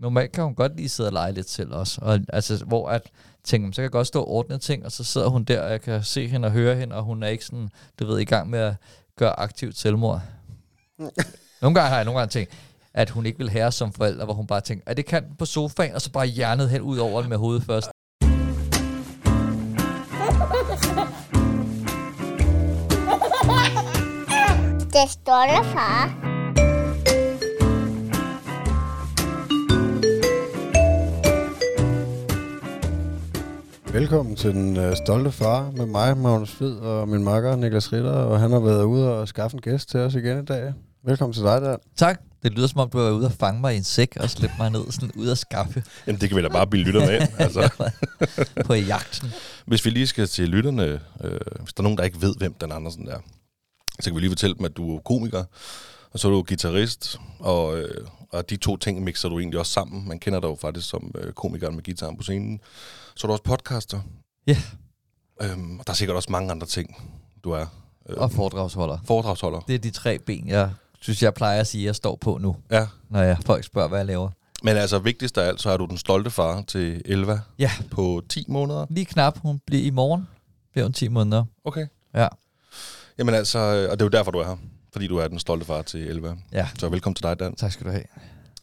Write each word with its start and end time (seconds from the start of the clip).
normalt 0.00 0.32
kan 0.32 0.44
hun 0.44 0.54
godt 0.54 0.76
lige 0.76 0.88
sidde 0.88 1.08
og 1.08 1.12
lege 1.12 1.32
lidt 1.32 1.50
selv 1.50 1.74
også. 1.74 1.98
Og, 2.02 2.20
altså, 2.28 2.64
hvor 2.64 2.88
at 2.88 3.02
tænke, 3.44 3.72
så 3.72 3.76
kan 3.76 3.82
jeg 3.82 3.90
godt 3.90 4.06
stå 4.06 4.20
og 4.20 4.28
ordne 4.28 4.58
ting, 4.58 4.84
og 4.84 4.92
så 4.92 5.04
sidder 5.04 5.28
hun 5.28 5.44
der, 5.44 5.60
og 5.60 5.70
jeg 5.70 5.80
kan 5.80 6.04
se 6.04 6.26
hende 6.26 6.46
og 6.46 6.52
høre 6.52 6.76
hende, 6.76 6.96
og 6.96 7.02
hun 7.02 7.22
er 7.22 7.28
ikke 7.28 7.44
sådan, 7.44 7.70
du 8.00 8.06
ved, 8.06 8.18
i 8.18 8.24
gang 8.24 8.50
med 8.50 8.58
at 8.58 8.74
gøre 9.16 9.40
aktivt 9.40 9.78
selvmord. 9.78 10.22
nogle 11.62 11.74
gange 11.74 11.88
har 11.88 11.96
jeg 11.96 12.04
nogle 12.04 12.20
gange 12.20 12.30
tænkt, 12.30 12.52
at 12.94 13.10
hun 13.10 13.26
ikke 13.26 13.38
vil 13.38 13.50
have 13.50 13.72
som 13.72 13.92
forælder, 13.92 14.24
hvor 14.24 14.34
hun 14.34 14.46
bare 14.46 14.60
tænker, 14.60 14.84
at 14.86 14.96
det 14.96 15.06
kan 15.06 15.24
på 15.38 15.44
sofaen, 15.44 15.94
og 15.94 16.00
så 16.00 16.12
bare 16.12 16.26
hjernet 16.26 16.70
hen 16.70 16.80
ud 16.82 16.98
over 16.98 17.20
den 17.20 17.30
med 17.30 17.38
hovedet 17.38 17.64
først. 17.64 17.88
Det 24.92 25.10
står 25.10 25.46
der, 25.46 25.62
far. 25.62 26.29
Velkommen 33.92 34.36
til 34.36 34.50
den 34.50 34.76
øh, 34.76 34.96
stolte 34.96 35.32
far 35.32 35.70
med 35.70 35.86
mig, 35.86 36.16
Magnus 36.16 36.50
Fed, 36.50 36.76
og 36.76 37.08
min 37.08 37.24
makker 37.24 37.56
Niklas 37.56 37.92
Ritter, 37.92 38.12
og 38.12 38.40
han 38.40 38.50
har 38.50 38.60
været 38.60 38.84
ude 38.84 39.14
og 39.14 39.28
skaffe 39.28 39.54
en 39.54 39.60
gæst 39.60 39.90
til 39.90 40.00
os 40.00 40.14
igen 40.14 40.42
i 40.42 40.44
dag. 40.44 40.72
Velkommen 41.04 41.34
til 41.34 41.42
dig, 41.42 41.60
der. 41.60 41.76
Tak. 41.96 42.20
Det 42.42 42.52
lyder 42.52 42.66
som 42.66 42.80
om, 42.80 42.90
du 42.90 42.98
var 42.98 43.10
ude 43.10 43.26
og 43.26 43.32
fange 43.32 43.60
mig 43.60 43.74
i 43.74 43.76
en 43.76 43.84
sæk 43.84 44.16
og 44.16 44.30
slippe 44.30 44.54
mig 44.58 44.70
ned 44.70 44.90
sådan 44.90 45.10
ud 45.16 45.26
af 45.26 45.38
skaffe 45.38 45.84
Jamen, 46.06 46.20
det 46.20 46.28
kan 46.28 46.38
vi 46.38 46.42
da 46.42 46.48
bare 46.48 46.66
bilde 46.66 46.84
lytterne 46.84 47.10
af. 47.12 47.28
Altså, 47.38 47.70
på 48.64 48.74
jagten. 48.74 49.28
hvis 49.66 49.84
vi 49.84 49.90
lige 49.90 50.06
skal 50.06 50.26
til 50.26 50.48
lytterne, 50.48 50.84
øh, 51.24 51.40
hvis 51.60 51.72
der 51.74 51.80
er 51.80 51.82
nogen, 51.82 51.98
der 51.98 52.04
ikke 52.04 52.22
ved, 52.22 52.34
hvem 52.38 52.54
den 52.54 52.72
Andersen 52.72 53.08
er, 53.08 53.18
så 54.00 54.10
kan 54.10 54.14
vi 54.14 54.20
lige 54.20 54.30
fortælle 54.30 54.56
dem, 54.56 54.64
at 54.64 54.76
du 54.76 54.96
er 54.96 55.00
komiker, 55.00 55.44
og 56.12 56.18
så 56.18 56.28
er 56.28 56.32
du 56.32 56.42
guitarist, 56.42 57.18
og, 57.38 57.78
øh, 57.78 58.06
og 58.30 58.50
de 58.50 58.56
to 58.56 58.76
ting 58.76 59.04
mixer 59.04 59.28
du 59.28 59.38
egentlig 59.38 59.58
også 59.58 59.72
sammen. 59.72 60.08
Man 60.08 60.18
kender 60.18 60.40
dig 60.40 60.48
jo 60.48 60.56
faktisk 60.60 60.88
som 60.88 61.14
øh, 61.18 61.32
komikeren 61.32 61.74
med 61.74 61.82
guitaren 61.84 62.16
på 62.16 62.22
scenen. 62.22 62.60
Så 63.20 63.26
er 63.26 63.28
du 63.28 63.32
også 63.32 63.44
podcaster. 63.44 64.00
Ja. 64.46 64.56
Øhm, 65.42 65.78
og 65.78 65.86
der 65.86 65.90
er 65.92 65.94
sikkert 65.94 66.16
også 66.16 66.32
mange 66.32 66.50
andre 66.50 66.66
ting, 66.66 66.96
du 67.44 67.50
er. 67.50 67.66
Øh, 68.08 68.16
Og 68.18 68.32
foredragsholder. 68.32 68.98
foredragsholder. 69.04 69.60
Det 69.60 69.74
er 69.74 69.78
de 69.78 69.90
tre 69.90 70.18
ben, 70.18 70.48
jeg 70.48 70.70
synes, 71.00 71.22
jeg 71.22 71.34
plejer 71.34 71.60
at 71.60 71.66
sige, 71.66 71.82
at 71.82 71.86
jeg 71.86 71.94
står 71.94 72.16
på 72.16 72.38
nu, 72.40 72.56
Ja. 72.70 72.86
når 73.10 73.22
jeg 73.22 73.38
folk 73.46 73.64
spørger, 73.64 73.88
hvad 73.88 73.98
jeg 73.98 74.06
laver. 74.06 74.30
Men 74.62 74.76
altså, 74.76 74.98
vigtigst 74.98 75.38
af 75.38 75.46
alt, 75.48 75.60
så 75.62 75.70
er 75.70 75.76
du 75.76 75.86
den 75.86 75.98
stolte 75.98 76.30
far 76.30 76.62
til 76.62 77.02
Elva 77.04 77.40
Ja, 77.58 77.70
på 77.90 78.22
10 78.28 78.44
måneder. 78.48 78.86
lige 78.90 79.06
knap. 79.06 79.38
Hun 79.38 79.60
bliver 79.66 79.82
i 79.84 79.90
morgen. 79.90 80.28
Bliver 80.72 80.84
hun 80.84 80.92
10 80.92 81.08
måneder. 81.08 81.44
Okay. 81.64 81.86
Ja. 82.14 82.28
Jamen 83.18 83.34
altså, 83.34 83.58
og 83.90 83.98
det 83.98 84.02
er 84.02 84.06
jo 84.06 84.18
derfor, 84.18 84.30
du 84.30 84.38
er 84.38 84.44
her. 84.46 84.56
Fordi 84.92 85.06
du 85.06 85.16
er 85.16 85.28
den 85.28 85.38
stolte 85.38 85.66
far 85.66 85.82
til 85.82 86.00
Elva. 86.08 86.36
Ja, 86.52 86.68
Så 86.78 86.88
velkommen 86.88 87.14
til 87.14 87.22
dig, 87.22 87.40
Dan. 87.40 87.56
tak 87.56 87.72
skal 87.72 87.86
du 87.86 87.90
have. 87.92 88.04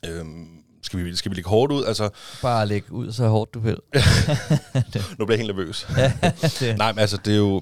Øhm, 0.05 0.56
skal, 0.87 1.05
vi, 1.05 1.15
skal 1.15 1.31
vi 1.31 1.35
lægge 1.35 1.49
hårdt 1.49 1.71
ud? 1.71 1.85
Altså, 1.85 2.09
Bare 2.41 2.67
læg 2.67 2.91
ud 2.91 3.11
så 3.11 3.27
hårdt 3.27 3.53
du 3.53 3.59
vil. 3.59 3.77
nu 5.19 5.25
bliver 5.25 5.29
jeg 5.29 5.37
helt 5.37 5.55
nervøs. 5.55 5.87
Nej, 6.77 6.91
men 6.91 6.99
altså, 6.99 7.17
det 7.25 7.33
er 7.33 7.37
jo... 7.37 7.61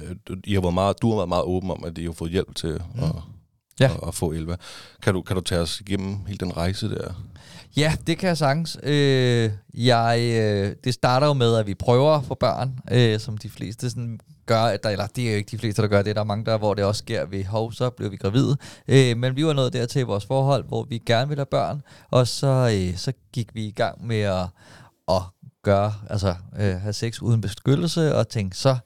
øh, 0.00 0.16
du- 0.28 0.36
I 0.44 0.54
har 0.54 0.60
været 0.60 0.74
meget, 0.74 1.02
du 1.02 1.08
har 1.10 1.16
været 1.16 1.28
meget 1.28 1.42
åben 1.44 1.70
om, 1.70 1.84
at 1.84 1.98
I 1.98 2.04
har 2.04 2.12
fået 2.12 2.30
hjælp 2.30 2.54
til 2.54 2.80
Mm. 2.94 3.02
at, 3.02 3.10
Ja. 3.80 3.84
at, 3.94 4.00
at 4.08 4.14
få 4.14 4.32
Elva. 4.32 4.56
Kan 5.02 5.14
du, 5.14 5.22
kan 5.22 5.36
du 5.36 5.42
tage 5.42 5.60
os 5.60 5.80
igennem 5.80 6.16
hele 6.26 6.38
den 6.38 6.56
rejse 6.56 6.90
der? 6.90 7.26
Ja, 7.76 7.94
det 8.06 8.18
kan 8.18 8.28
jeg 8.28 8.38
sagtens. 8.38 8.78
Øh, 8.82 9.50
jeg, 9.74 10.18
øh, 10.42 10.74
det 10.84 10.94
starter 10.94 11.26
jo 11.26 11.32
med, 11.32 11.56
at 11.56 11.66
vi 11.66 11.74
prøver 11.74 12.10
at 12.12 12.24
få 12.24 12.34
børn, 12.34 12.78
øh, 12.92 13.20
som 13.20 13.38
de 13.38 13.50
fleste 13.50 13.90
sådan 13.90 14.20
gør. 14.46 14.62
At 14.62 14.82
der, 14.82 14.90
eller 14.90 15.06
det 15.06 15.26
er 15.26 15.30
jo 15.30 15.36
ikke 15.36 15.50
de 15.50 15.58
fleste, 15.58 15.82
der 15.82 15.88
gør 15.88 16.02
det. 16.02 16.16
Der 16.16 16.22
er 16.22 16.26
mange, 16.26 16.44
der, 16.44 16.58
hvor 16.58 16.74
det 16.74 16.84
også 16.84 16.98
sker 16.98 17.26
ved, 17.26 17.44
hov, 17.44 17.72
så 17.72 17.90
blev 17.90 18.10
vi 18.10 18.16
gravide. 18.16 18.56
Øh, 18.88 19.16
men 19.16 19.36
vi 19.36 19.46
var 19.46 19.52
nået 19.52 19.72
dertil 19.72 20.00
i 20.00 20.02
vores 20.02 20.26
forhold, 20.26 20.64
hvor 20.64 20.84
vi 20.84 20.98
gerne 21.06 21.28
ville 21.28 21.40
have 21.40 21.46
børn. 21.46 21.82
Og 22.10 22.26
så, 22.28 22.70
øh, 22.76 22.96
så 22.96 23.12
gik 23.32 23.54
vi 23.54 23.66
i 23.66 23.72
gang 23.72 24.06
med 24.06 24.20
at, 24.20 24.46
at 25.08 25.22
gøre, 25.62 25.94
altså 26.10 26.34
øh, 26.58 26.80
have 26.80 26.92
sex 26.92 27.20
uden 27.20 27.40
beskyttelse, 27.40 28.16
og 28.16 28.28
tænkte, 28.28 28.58
så 28.58 28.76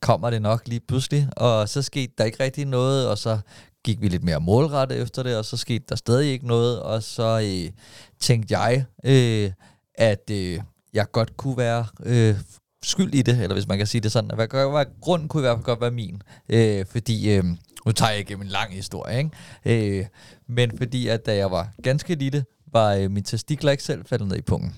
kommer 0.00 0.30
det 0.30 0.42
nok 0.42 0.62
lige 0.68 0.80
pludselig. 0.88 1.28
Og 1.36 1.68
så 1.68 1.82
skete 1.82 2.12
der 2.18 2.24
ikke 2.24 2.42
rigtig 2.42 2.64
noget, 2.64 3.08
og 3.08 3.18
så 3.18 3.38
gik 3.84 4.00
vi 4.00 4.08
lidt 4.08 4.24
mere 4.24 4.40
målrettet 4.40 5.02
efter 5.02 5.22
det, 5.22 5.36
og 5.36 5.44
så 5.44 5.56
skete 5.56 5.84
der 5.88 5.96
stadig 5.96 6.30
ikke 6.30 6.46
noget, 6.46 6.82
og 6.82 7.02
så 7.02 7.40
øh, 7.44 7.72
tænkte 8.20 8.58
jeg, 8.58 8.84
øh, 9.04 9.50
at 9.94 10.30
øh, 10.30 10.60
jeg 10.92 11.10
godt 11.12 11.36
kunne 11.36 11.56
være 11.56 11.86
øh, 12.02 12.36
skyld 12.84 13.14
i 13.14 13.22
det, 13.22 13.42
eller 13.42 13.54
hvis 13.54 13.68
man 13.68 13.78
kan 13.78 13.86
sige 13.86 14.00
det 14.00 14.12
sådan. 14.12 14.30
Hvad, 14.34 14.48
hvad, 14.50 14.70
hvad, 14.70 14.86
grunden 15.00 15.28
kunne 15.28 15.40
i 15.40 15.46
hvert 15.46 15.56
fald 15.56 15.64
godt 15.64 15.80
være 15.80 15.90
min, 15.90 16.22
øh, 16.48 16.86
fordi, 16.86 17.30
øh, 17.34 17.44
nu 17.86 17.92
tager 17.92 18.10
jeg 18.10 18.20
igennem 18.20 18.42
en 18.42 18.48
lang 18.48 18.72
historie, 18.72 19.18
ikke? 19.18 19.98
Øh, 19.98 20.06
men 20.46 20.78
fordi 20.78 21.08
at 21.08 21.26
da 21.26 21.36
jeg 21.36 21.50
var 21.50 21.68
ganske 21.82 22.14
lille, 22.14 22.44
var 22.72 22.94
øh, 22.94 23.10
min 23.10 23.24
testikler 23.24 23.70
ikke 23.70 23.82
selv 23.82 24.04
faldet 24.06 24.28
ned 24.28 24.36
i 24.36 24.42
pungen. 24.42 24.74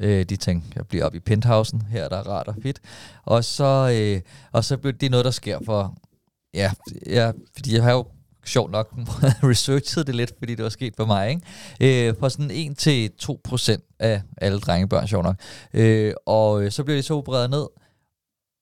Øh, 0.00 0.24
de 0.24 0.36
tænkte, 0.36 0.72
jeg 0.76 0.86
bliver 0.86 1.04
op 1.04 1.14
i 1.14 1.20
penthousen, 1.20 1.82
her 1.90 2.04
er 2.04 2.08
der 2.08 2.16
rart 2.16 2.48
og 2.48 2.54
fedt. 2.62 2.80
Og 3.24 3.44
så, 3.44 3.90
øh, 3.94 4.20
og 4.52 4.64
så 4.64 4.76
blev 4.76 4.92
det 4.92 5.10
noget, 5.10 5.24
der 5.24 5.30
sker 5.30 5.58
for, 5.64 5.94
ja, 6.54 6.72
ja 7.06 7.32
fordi 7.56 7.74
jeg 7.74 7.82
har 7.82 7.92
jo 7.92 8.06
sjovt 8.48 8.70
nok 8.70 8.94
researchet 9.50 10.06
det 10.06 10.14
lidt, 10.14 10.32
fordi 10.38 10.54
det 10.54 10.62
var 10.62 10.68
sket 10.68 10.96
for 10.96 11.06
mig, 11.06 11.30
ikke? 11.30 12.08
Øh, 12.08 12.14
for 12.20 12.28
sådan 12.28 12.50
1-2% 13.80 13.96
af 13.98 14.22
alle 14.36 14.60
drengebørn, 14.60 15.08
sjovt 15.08 15.24
nok. 15.24 15.36
Øh, 15.74 16.12
og 16.26 16.62
øh, 16.62 16.70
så 16.70 16.84
bliver 16.84 16.98
de 16.98 17.02
så 17.02 17.14
opereret 17.14 17.50
ned, 17.50 17.66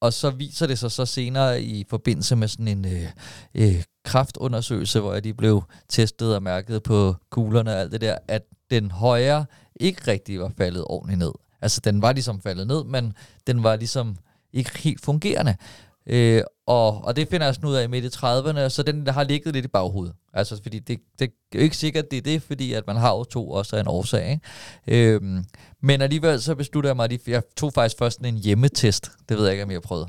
og 0.00 0.12
så 0.12 0.30
viser 0.30 0.66
det 0.66 0.78
sig 0.78 0.90
så 0.90 1.06
senere 1.06 1.62
i 1.62 1.84
forbindelse 1.90 2.36
med 2.36 2.48
sådan 2.48 2.68
en 2.68 2.84
øh, 2.84 3.08
øh, 3.54 3.82
kraftundersøgelse, 4.04 5.00
hvor 5.00 5.20
de 5.20 5.34
blev 5.34 5.62
testet 5.88 6.34
og 6.34 6.42
mærket 6.42 6.82
på 6.82 7.14
kuglerne 7.30 7.70
og 7.70 7.80
alt 7.80 7.92
det 7.92 8.00
der, 8.00 8.18
at 8.28 8.42
den 8.70 8.90
højre 8.90 9.46
ikke 9.80 10.10
rigtig 10.10 10.40
var 10.40 10.52
faldet 10.58 10.84
ordentligt 10.86 11.18
ned. 11.18 11.32
Altså 11.62 11.80
den 11.84 12.02
var 12.02 12.12
ligesom 12.12 12.40
faldet 12.40 12.66
ned, 12.66 12.84
men 12.84 13.12
den 13.46 13.62
var 13.62 13.76
ligesom 13.76 14.16
ikke 14.52 14.78
helt 14.78 15.00
fungerende. 15.00 15.56
Øh, 16.06 16.42
og, 16.66 17.04
og 17.04 17.16
det 17.16 17.28
finder 17.28 17.46
jeg 17.46 17.54
sådan 17.54 17.68
ud 17.68 17.74
af 17.74 17.88
midt 17.88 18.04
i 18.04 18.08
30'erne, 18.08 18.68
så 18.68 18.82
den 18.86 19.06
der 19.06 19.12
har 19.12 19.24
ligget 19.24 19.54
lidt 19.54 19.64
i 19.64 19.68
baghovedet. 19.68 20.14
Altså, 20.32 20.62
fordi 20.62 20.78
det, 20.78 21.00
det 21.18 21.24
er 21.52 21.58
jo 21.58 21.60
ikke 21.60 21.76
sikkert, 21.76 22.10
det 22.10 22.16
er 22.16 22.22
det, 22.22 22.42
fordi 22.42 22.72
at 22.72 22.86
man 22.86 22.96
har 22.96 23.10
jo 23.10 23.24
to 23.24 23.50
også 23.50 23.76
af 23.76 23.80
en 23.80 23.88
årsag. 23.88 24.30
Ikke? 24.30 25.14
Øhm, 25.14 25.44
men 25.82 26.02
alligevel 26.02 26.42
så 26.42 26.54
beslutter 26.54 26.90
jeg 26.90 26.96
mig, 26.96 27.12
at 27.12 27.28
jeg 27.28 27.42
tog 27.56 27.72
faktisk 27.72 27.98
først 27.98 28.20
en 28.20 28.36
hjemmetest. 28.36 29.10
Det 29.28 29.36
ved 29.36 29.44
jeg 29.44 29.52
ikke, 29.52 29.64
om 29.64 29.70
jeg 29.70 29.76
har 29.76 29.80
prøvet. 29.80 30.08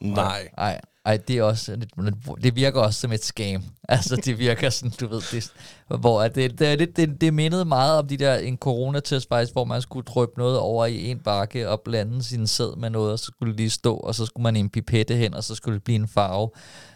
Nej. 0.00 0.48
Ej, 0.58 0.80
ej, 1.04 1.16
det 1.16 1.38
er 1.38 1.42
også 1.42 1.76
lidt, 1.76 2.14
det 2.42 2.56
virker 2.56 2.80
også 2.80 3.00
som 3.00 3.12
et 3.12 3.24
scam. 3.24 3.62
Altså, 3.88 4.16
det 4.16 4.38
virker 4.38 4.70
sådan, 4.70 4.92
du 5.00 5.06
ved, 5.08 5.22
det, 5.32 5.52
hvor 6.00 6.22
at 6.22 6.34
det, 6.34 6.58
det, 6.58 6.96
det, 6.96 7.20
det 7.20 7.34
mindede 7.34 7.64
meget 7.64 7.98
om 7.98 8.08
de 8.08 8.16
der, 8.16 8.34
en 8.34 8.56
coronatest 8.56 9.28
faktisk, 9.28 9.52
hvor 9.52 9.64
man 9.64 9.82
skulle 9.82 10.04
dryppe 10.04 10.34
noget 10.38 10.58
over 10.58 10.86
i 10.86 11.10
en 11.10 11.18
bakke 11.18 11.68
og 11.68 11.80
blande 11.80 12.22
sin 12.22 12.46
sæd 12.46 12.76
med 12.76 12.90
noget, 12.90 13.12
og 13.12 13.18
så 13.18 13.24
skulle 13.24 13.52
det 13.52 13.56
lige 13.56 13.70
stå, 13.70 13.96
og 13.96 14.14
så 14.14 14.26
skulle 14.26 14.42
man 14.42 14.56
i 14.56 14.60
en 14.60 14.70
pipette 14.70 15.14
hen, 15.14 15.34
og 15.34 15.44
så 15.44 15.54
skulle 15.54 15.74
det 15.74 15.84
blive 15.84 15.96
en 15.96 16.08
farve. 16.08 16.50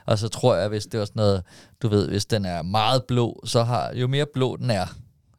Og 0.06 0.18
så 0.18 0.28
tror 0.28 0.54
jeg, 0.54 0.68
hvis 0.68 0.86
det 0.86 1.00
var 1.00 1.06
sådan 1.06 1.20
noget, 1.20 1.42
du 1.82 1.88
ved, 1.88 2.08
hvis 2.08 2.26
den 2.26 2.44
er 2.44 2.62
meget 2.62 3.04
blå, 3.04 3.40
så 3.44 3.62
har, 3.62 3.92
jo 3.94 4.06
mere 4.06 4.26
blå 4.34 4.56
den 4.56 4.70
er, 4.70 4.86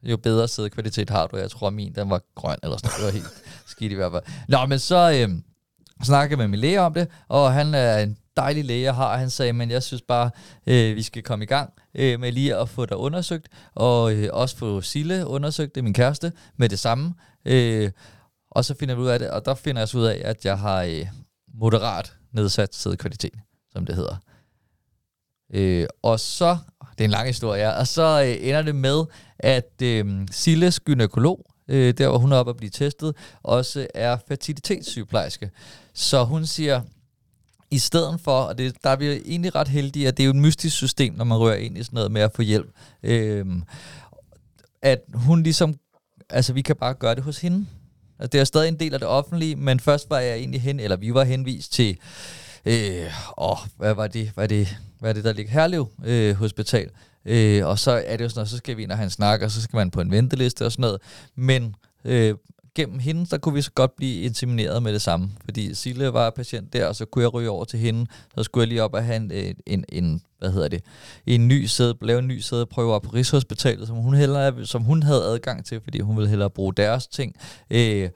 jo 0.04 0.18
bedre 0.18 0.48
sædkvalitet 0.48 1.10
har 1.10 1.28
du. 1.28 1.38
Jeg 1.38 1.52
tror, 1.52 1.70
min 1.70 1.96
den 1.96 2.10
var 2.10 2.22
grøn, 2.36 2.58
eller 2.64 2.78
sådan 2.78 2.92
noget. 3.00 3.14
Det 3.14 3.22
var 3.22 3.28
helt 3.28 3.44
skidt 3.68 3.92
i 3.92 3.96
hvert 3.96 4.12
fald. 4.12 4.24
Nå, 4.48 4.66
men 4.66 4.80
så, 4.80 5.12
Øh, 5.12 5.30
snakkede 6.04 6.38
med 6.38 6.48
min 6.48 6.60
læge 6.60 6.82
om 6.82 6.94
det, 6.94 7.08
og 7.28 7.54
han 7.54 7.76
er 7.76 7.98
en 7.98 8.18
dejlig 8.38 8.66
læge, 8.66 8.84
jeg 8.84 8.96
har. 8.96 9.18
Han 9.18 9.30
sagde, 9.30 9.54
men 9.54 9.72
jeg 9.72 9.84
synes 9.84 10.02
bare, 10.02 10.30
øh, 10.68 10.96
vi 10.96 11.02
skal 11.02 11.24
komme 11.24 11.44
i 11.44 11.48
gang 11.48 11.74
øh, 11.96 12.20
med 12.20 12.32
lige 12.32 12.56
at 12.56 12.70
få 12.70 12.86
dig 12.86 12.98
undersøgt, 12.98 13.48
og 13.76 14.14
øh, 14.14 14.30
også 14.34 14.58
få 14.58 14.82
Sille 14.82 15.28
undersøgt, 15.28 15.76
det 15.76 15.82
er 15.82 15.84
min 15.84 15.94
kæreste, 15.94 16.32
med 16.58 16.70
det 16.70 16.80
samme. 16.80 17.14
Øh, 17.46 17.92
og 18.52 18.66
så 18.66 18.76
finder 18.80 18.96
vi 18.96 19.02
ud 19.02 19.08
af 19.08 19.20
det, 19.20 19.30
og 19.30 19.46
der 19.46 19.56
finder 19.56 19.82
jeg 19.82 19.88
så 19.88 19.98
ud 19.98 20.06
af, 20.06 20.22
at 20.26 20.46
jeg 20.46 20.60
har 20.60 20.84
øh, 20.84 21.08
moderat 21.54 22.16
nedsat 22.32 22.76
sædkvalitet, 22.76 23.34
som 23.72 23.86
det 23.86 23.96
hedder. 23.96 24.16
Øh, 25.54 25.88
og 26.04 26.20
så, 26.20 26.58
det 26.92 27.02
er 27.02 27.06
en 27.06 27.12
lang 27.12 27.28
historie, 27.28 27.62
ja, 27.62 27.80
og 27.80 27.88
så 27.88 28.24
øh, 28.24 28.48
ender 28.48 28.62
det 28.62 28.76
med, 28.76 29.04
at 29.40 29.82
øh, 29.84 30.28
Silles 30.32 30.80
gynækolog, 30.80 31.46
øh, 31.68 31.94
der 31.94 32.10
hvor 32.10 32.18
hun 32.18 32.32
er 32.32 32.38
oppe 32.38 32.50
at 32.50 32.58
blive 32.58 32.70
testet, 32.70 33.16
også 33.44 33.88
er 33.96 34.18
fertilitetssygeplejerske. 34.28 35.52
Så 35.94 36.24
hun 36.24 36.46
siger, 36.46 36.82
i 37.76 37.80
stedet 37.80 38.22
for, 38.22 38.40
og 38.40 38.58
det, 38.58 38.76
der 38.84 38.90
er 38.90 38.96
vi 38.96 39.22
egentlig 39.26 39.56
ret 39.56 39.68
heldige, 39.68 40.08
at 40.08 40.18
det 40.18 40.24
er 40.24 40.26
jo 40.26 40.32
et 40.32 40.36
mystisk 40.36 40.76
system, 40.76 41.14
når 41.14 41.26
man 41.26 41.38
rører 41.38 41.56
ind 41.56 41.78
i 41.78 41.84
sådan 41.84 41.96
noget 41.96 42.12
med 42.12 42.22
at 42.22 42.32
få 42.36 42.42
hjælp, 42.42 42.70
øh, 43.04 43.46
at 44.82 45.02
hun 45.14 45.44
ligesom, 45.44 45.76
altså 46.30 46.54
vi 46.54 46.62
kan 46.62 46.76
bare 46.76 46.94
gøre 46.94 47.16
det 47.16 47.24
hos 47.24 47.42
hende. 47.42 47.66
Altså, 48.20 48.30
det 48.32 48.40
er 48.40 48.44
stadig 48.44 48.68
en 48.68 48.80
del 48.80 48.94
af 48.94 49.00
det 49.00 49.08
offentlige, 49.08 49.56
men 49.56 49.80
først 49.80 50.10
var 50.10 50.20
jeg 50.20 50.38
egentlig 50.38 50.62
hen, 50.62 50.80
eller 50.80 50.96
vi 50.98 51.14
var 51.14 51.24
henvist 51.24 51.74
til, 51.74 51.98
øh, 52.66 53.06
åh, 53.38 53.58
hvad 53.78 53.94
var 53.94 54.08
det, 54.08 54.32
hvad 54.36 54.44
er 54.44 54.48
det, 54.48 54.78
hvad 55.00 55.10
er 55.10 55.14
det 55.14 55.24
der 55.24 55.34
ligger, 55.34 55.52
Herlev 55.52 55.88
øh, 56.06 56.36
Hospital. 56.36 56.90
Øh, 57.26 57.66
og 57.66 57.80
så 57.80 57.92
er 58.06 58.18
det 58.18 58.24
jo 58.24 58.30
sådan 58.30 58.40
noget, 58.40 58.50
så 58.50 58.58
skal 58.58 58.78
vi 58.78 58.84
ind 58.84 58.92
og 58.92 58.98
have 58.98 59.04
en 59.04 59.10
snak, 59.10 59.42
og 59.42 59.52
så 59.52 59.62
skal 59.62 59.78
man 59.78 59.92
på 59.92 60.02
en 60.02 60.12
venteliste 60.12 60.66
og 60.66 60.72
sådan 60.72 60.82
noget. 60.82 61.02
Men 61.36 61.76
øh, 62.06 62.36
gennem 62.76 63.00
hende, 63.00 63.26
så 63.26 63.38
kunne 63.38 63.56
vi 63.56 63.62
så 63.62 63.72
godt 63.72 63.96
blive 63.96 64.22
insemineret 64.22 64.84
med 64.84 64.94
det 64.94 65.02
samme. 65.02 65.32
Fordi 65.46 65.74
Sille 65.74 66.14
var 66.14 66.30
patient 66.30 66.74
der, 66.74 66.88
og 66.88 66.96
så 66.96 67.06
kunne 67.06 67.24
jeg 67.24 67.34
ryge 67.34 67.50
over 67.50 67.66
til 67.66 67.80
hende. 67.80 68.06
Så 68.38 68.44
skulle 68.44 68.62
jeg 68.62 68.68
lige 68.68 68.84
op 68.84 68.94
og 68.94 69.04
have 69.04 69.16
en, 69.16 69.56
en, 69.66 69.86
en 69.90 70.22
hvad 70.40 70.52
hedder 70.52 70.68
det, 70.68 70.84
en 71.26 71.48
ny 71.48 71.66
sæde, 71.66 71.98
lave 72.02 72.20
en 72.20 72.28
ny 72.28 72.40
sædeprøve 72.40 72.94
op 72.94 73.02
på 73.02 73.10
Rigshospitalet, 73.10 73.88
som 73.88 73.96
hun, 73.96 74.14
hellere, 74.14 74.66
som 74.66 74.84
hun 74.84 75.04
havde 75.04 75.24
adgang 75.24 75.66
til, 75.66 75.82
fordi 75.84 76.00
hun 76.00 76.18
ville 76.18 76.30
hellere 76.30 76.50
bruge 76.50 76.74
deres 76.74 77.08
ting. 77.08 77.36
Øh, 77.70 78.10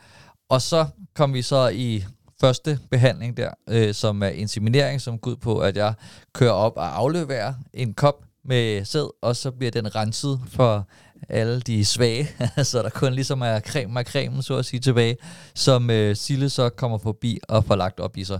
og 0.49 0.61
så 0.61 0.85
kom 1.15 1.33
vi 1.33 1.41
så 1.41 1.67
i 1.67 2.03
første 2.41 2.79
behandling 2.91 3.37
der, 3.37 3.51
øh, 3.69 3.93
som 3.93 4.23
er 4.23 4.27
inseminering, 4.27 5.01
som 5.01 5.17
går 5.19 5.31
ud 5.31 5.35
på, 5.35 5.59
at 5.59 5.77
jeg 5.77 5.93
kører 6.33 6.51
op 6.51 6.73
og 6.75 6.97
afleverer 6.97 7.53
en 7.73 7.93
kop 7.93 8.25
med 8.45 8.85
sæd, 8.85 9.09
og 9.21 9.35
så 9.35 9.51
bliver 9.51 9.71
den 9.71 9.95
renset 9.95 10.41
for 10.47 10.87
alle 11.29 11.61
de 11.61 11.85
svage, 11.85 12.27
så 12.63 12.83
der 12.83 12.89
kun 12.89 13.13
ligesom 13.13 13.41
er 13.41 13.59
creme 13.59 13.99
af 13.99 14.05
cremen, 14.05 14.41
så 14.41 14.57
at 14.57 14.65
sige, 14.65 14.79
tilbage, 14.79 15.17
som 15.55 15.89
øh, 15.89 16.15
Sille 16.15 16.49
så 16.49 16.69
kommer 16.69 16.97
forbi 16.97 17.39
og 17.49 17.65
får 17.65 17.75
lagt 17.75 17.99
op 17.99 18.17
i 18.17 18.23
sig. 18.23 18.39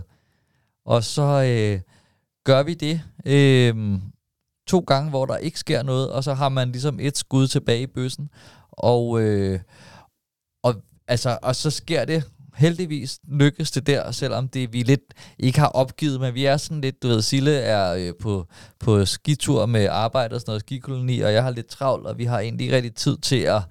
Og 0.84 1.04
så 1.04 1.22
øh, 1.22 1.80
gør 2.44 2.62
vi 2.62 2.74
det 2.74 3.00
øh, 3.26 3.98
to 4.66 4.78
gange, 4.78 5.10
hvor 5.10 5.26
der 5.26 5.36
ikke 5.36 5.58
sker 5.58 5.82
noget, 5.82 6.10
og 6.10 6.24
så 6.24 6.34
har 6.34 6.48
man 6.48 6.72
ligesom 6.72 7.00
et 7.00 7.18
skud 7.18 7.46
tilbage 7.48 7.82
i 7.82 7.86
bøssen, 7.86 8.30
og, 8.70 9.20
øh, 9.22 9.60
og, 10.62 10.74
altså, 11.08 11.38
og 11.42 11.56
så 11.56 11.70
sker 11.70 12.04
det 12.04 12.24
heldigvis 12.54 13.18
lykkes 13.28 13.70
det 13.70 13.86
der, 13.86 14.10
selvom 14.10 14.48
det 14.48 14.72
vi 14.72 14.82
lidt 14.82 15.14
ikke 15.38 15.58
har 15.60 15.68
opgivet, 15.68 16.20
men 16.20 16.34
vi 16.34 16.44
er 16.44 16.56
sådan 16.56 16.80
lidt, 16.80 17.02
du 17.02 17.08
ved, 17.08 17.22
Sille 17.22 17.58
er 17.58 17.94
øh, 17.94 18.12
på, 18.20 18.46
på 18.80 19.04
skitur 19.04 19.66
med 19.66 19.86
arbejde 19.90 20.34
og 20.34 20.40
sådan 20.40 20.50
noget 20.50 20.60
skikoloni, 20.60 21.20
og 21.20 21.32
jeg 21.32 21.42
har 21.42 21.50
lidt 21.50 21.66
travlt, 21.66 22.06
og 22.06 22.18
vi 22.18 22.24
har 22.24 22.40
egentlig 22.40 22.64
ikke 22.64 22.76
rigtig 22.76 22.94
tid 22.94 23.16
til 23.16 23.40
at, 23.40 23.62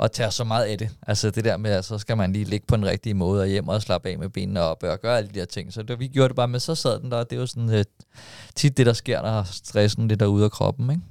at 0.00 0.12
tage 0.12 0.30
så 0.30 0.44
meget 0.44 0.64
af 0.64 0.78
det. 0.78 0.90
Altså 1.06 1.30
det 1.30 1.44
der 1.44 1.56
med, 1.56 1.70
at 1.70 1.84
så 1.84 1.98
skal 1.98 2.16
man 2.16 2.32
lige 2.32 2.44
ligge 2.44 2.66
på 2.66 2.76
den 2.76 2.86
rigtige 2.86 3.14
måde 3.14 3.42
og 3.42 3.48
hjem 3.48 3.68
og 3.68 3.82
slappe 3.82 4.08
af 4.08 4.18
med 4.18 4.28
benene 4.28 4.60
op 4.60 4.82
og 4.82 5.00
gøre 5.00 5.18
alle 5.18 5.30
de 5.34 5.38
der 5.38 5.44
ting. 5.44 5.72
Så 5.72 5.82
det, 5.82 6.00
vi 6.00 6.08
gjorde 6.08 6.28
det 6.28 6.36
bare 6.36 6.48
med, 6.48 6.60
så 6.60 6.74
sad 6.74 7.00
den 7.00 7.10
der, 7.10 7.16
og 7.16 7.30
det 7.30 7.36
er 7.36 7.40
jo 7.40 7.46
sådan 7.46 7.74
øh, 7.74 7.84
tit 8.54 8.76
det, 8.76 8.86
der 8.86 8.92
sker, 8.92 9.22
når 9.22 9.42
stressen 9.52 10.08
lidt 10.08 10.22
er 10.22 10.26
ude 10.26 10.44
af 10.44 10.50
kroppen, 10.50 10.90
ikke? 10.90 11.02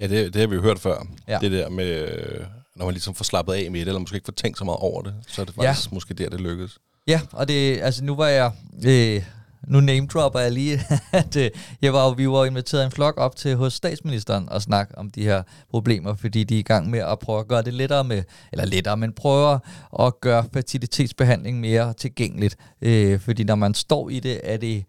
Ja, 0.00 0.06
det, 0.06 0.34
det 0.34 0.40
har 0.40 0.48
vi 0.48 0.54
jo 0.54 0.62
hørt 0.62 0.78
før. 0.78 1.06
Ja. 1.28 1.38
Det 1.40 1.52
der 1.52 1.68
med, 1.68 1.86
øh, 1.86 2.46
når 2.76 2.84
man 2.84 2.94
ligesom 2.94 3.14
får 3.14 3.24
slappet 3.24 3.52
af 3.52 3.70
med 3.70 3.80
det, 3.80 3.86
eller 3.86 4.00
måske 4.00 4.14
ikke 4.14 4.24
får 4.24 4.32
tænkt 4.32 4.58
så 4.58 4.64
meget 4.64 4.78
over 4.80 5.02
det, 5.02 5.14
så 5.28 5.40
er 5.40 5.44
det 5.44 5.54
faktisk 5.54 5.90
ja. 5.90 5.94
måske 5.94 6.14
der, 6.14 6.28
det 6.28 6.40
lykkes. 6.40 6.78
Ja, 7.06 7.20
og 7.32 7.48
det, 7.48 7.80
altså 7.80 8.04
nu 8.04 8.14
var 8.14 8.26
jeg, 8.26 8.52
øh, 8.86 9.22
nu 9.66 9.80
name 9.80 10.06
dropper 10.06 10.40
jeg 10.40 10.52
lige, 10.52 10.80
at 11.12 11.36
øh, 11.36 11.50
jeg 11.82 11.92
var, 11.92 12.14
vi 12.14 12.28
var 12.28 12.44
inviteret 12.44 12.84
en 12.84 12.90
flok 12.90 13.14
op 13.16 13.36
til 13.36 13.56
hos 13.56 13.72
statsministeren 13.72 14.48
og 14.48 14.62
snakke 14.62 14.98
om 14.98 15.10
de 15.10 15.22
her 15.22 15.42
problemer, 15.70 16.14
fordi 16.14 16.44
de 16.44 16.54
er 16.54 16.58
i 16.58 16.62
gang 16.62 16.90
med 16.90 16.98
at 16.98 17.18
prøve 17.18 17.40
at 17.40 17.48
gøre 17.48 17.62
det 17.62 17.74
lettere 17.74 18.04
med, 18.04 18.22
eller 18.52 18.64
lettere, 18.64 18.96
men 18.96 19.12
prøver 19.12 19.58
at 20.06 20.20
gøre 20.20 20.44
fertilitetsbehandling 20.52 21.60
mere 21.60 21.92
tilgængeligt. 21.92 22.56
Øh, 22.82 23.20
fordi 23.20 23.44
når 23.44 23.54
man 23.54 23.74
står 23.74 24.08
i 24.08 24.20
det, 24.20 24.40
er 24.42 24.56
det 24.56 24.84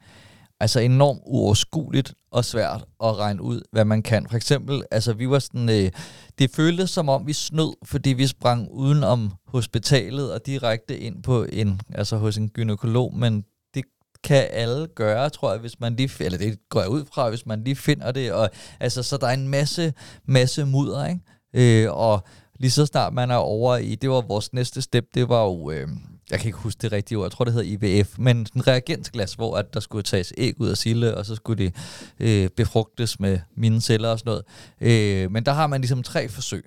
altså 0.59 0.79
enormt 0.79 1.21
uoverskueligt 1.25 2.13
og 2.31 2.45
svært 2.45 2.85
at 3.03 3.17
regne 3.17 3.41
ud, 3.41 3.61
hvad 3.71 3.85
man 3.85 4.01
kan. 4.01 4.27
For 4.29 4.37
eksempel, 4.37 4.83
altså 4.91 5.13
vi 5.13 5.29
var 5.29 5.39
sådan, 5.39 5.69
øh, 5.69 5.91
det 6.39 6.51
føltes 6.55 6.89
som 6.89 7.09
om 7.09 7.27
vi 7.27 7.33
snød, 7.33 7.73
fordi 7.85 8.09
vi 8.09 8.27
sprang 8.27 8.67
uden 8.71 9.03
om 9.03 9.31
hospitalet 9.47 10.33
og 10.33 10.45
direkte 10.45 10.99
ind 10.99 11.23
på 11.23 11.43
en, 11.43 11.81
altså 11.95 12.17
hos 12.17 12.37
en 12.37 12.49
gynekolog, 12.49 13.15
men 13.15 13.43
det 13.73 13.83
kan 14.23 14.47
alle 14.51 14.87
gøre, 14.87 15.29
tror 15.29 15.51
jeg, 15.51 15.59
hvis 15.59 15.79
man 15.79 15.95
lige, 15.95 16.25
eller 16.25 16.37
det 16.37 16.69
går 16.69 16.79
jeg 16.79 16.89
ud 16.89 17.05
fra, 17.13 17.29
hvis 17.29 17.45
man 17.45 17.63
lige 17.63 17.75
finder 17.75 18.11
det, 18.11 18.33
og 18.33 18.49
altså, 18.79 19.03
så 19.03 19.17
der 19.17 19.27
er 19.27 19.33
en 19.33 19.47
masse, 19.47 19.93
masse 20.25 20.65
mudder, 20.65 21.05
ikke? 21.05 21.85
Øh, 21.85 21.93
og 21.93 22.23
lige 22.59 22.71
så 22.71 22.85
snart 22.85 23.13
man 23.13 23.31
er 23.31 23.35
over 23.35 23.77
i, 23.77 23.95
det 23.95 24.09
var 24.09 24.21
vores 24.21 24.53
næste 24.53 24.81
step, 24.81 25.05
det 25.13 25.29
var 25.29 25.43
jo, 25.43 25.71
øh, 25.71 25.87
jeg 26.31 26.39
kan 26.39 26.47
ikke 26.47 26.57
huske 26.57 26.79
det 26.81 26.91
rigtige 26.91 27.17
ord, 27.17 27.25
jeg 27.25 27.31
tror 27.31 27.45
det 27.45 27.53
hedder 27.53 27.77
IVF, 27.99 28.17
men 28.17 28.37
en 28.55 28.67
reagensglas, 28.67 29.33
hvor 29.33 29.57
at 29.57 29.73
der 29.73 29.79
skulle 29.79 30.03
tages 30.03 30.33
æg 30.37 30.61
ud 30.61 30.69
af 30.69 30.77
sille, 30.77 31.17
og 31.17 31.25
så 31.25 31.35
skulle 31.35 31.63
det 31.63 31.75
øh, 32.19 32.49
befrugtes 32.49 33.19
med 33.19 33.39
mine 33.55 33.81
celler 33.81 34.09
og 34.09 34.19
sådan 34.19 34.29
noget. 34.29 34.43
Øh, 35.25 35.31
men 35.31 35.45
der 35.45 35.53
har 35.53 35.67
man 35.67 35.81
ligesom 35.81 36.03
tre 36.03 36.29
forsøg, 36.29 36.65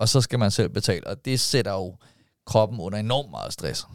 og 0.00 0.08
så 0.08 0.20
skal 0.20 0.38
man 0.38 0.50
selv 0.50 0.68
betale, 0.68 1.06
og 1.06 1.24
det 1.24 1.40
sætter 1.40 1.72
jo 1.72 1.96
kroppen 2.46 2.80
under 2.80 2.98
enormt 2.98 3.30
meget 3.30 3.52
stress. 3.52 3.86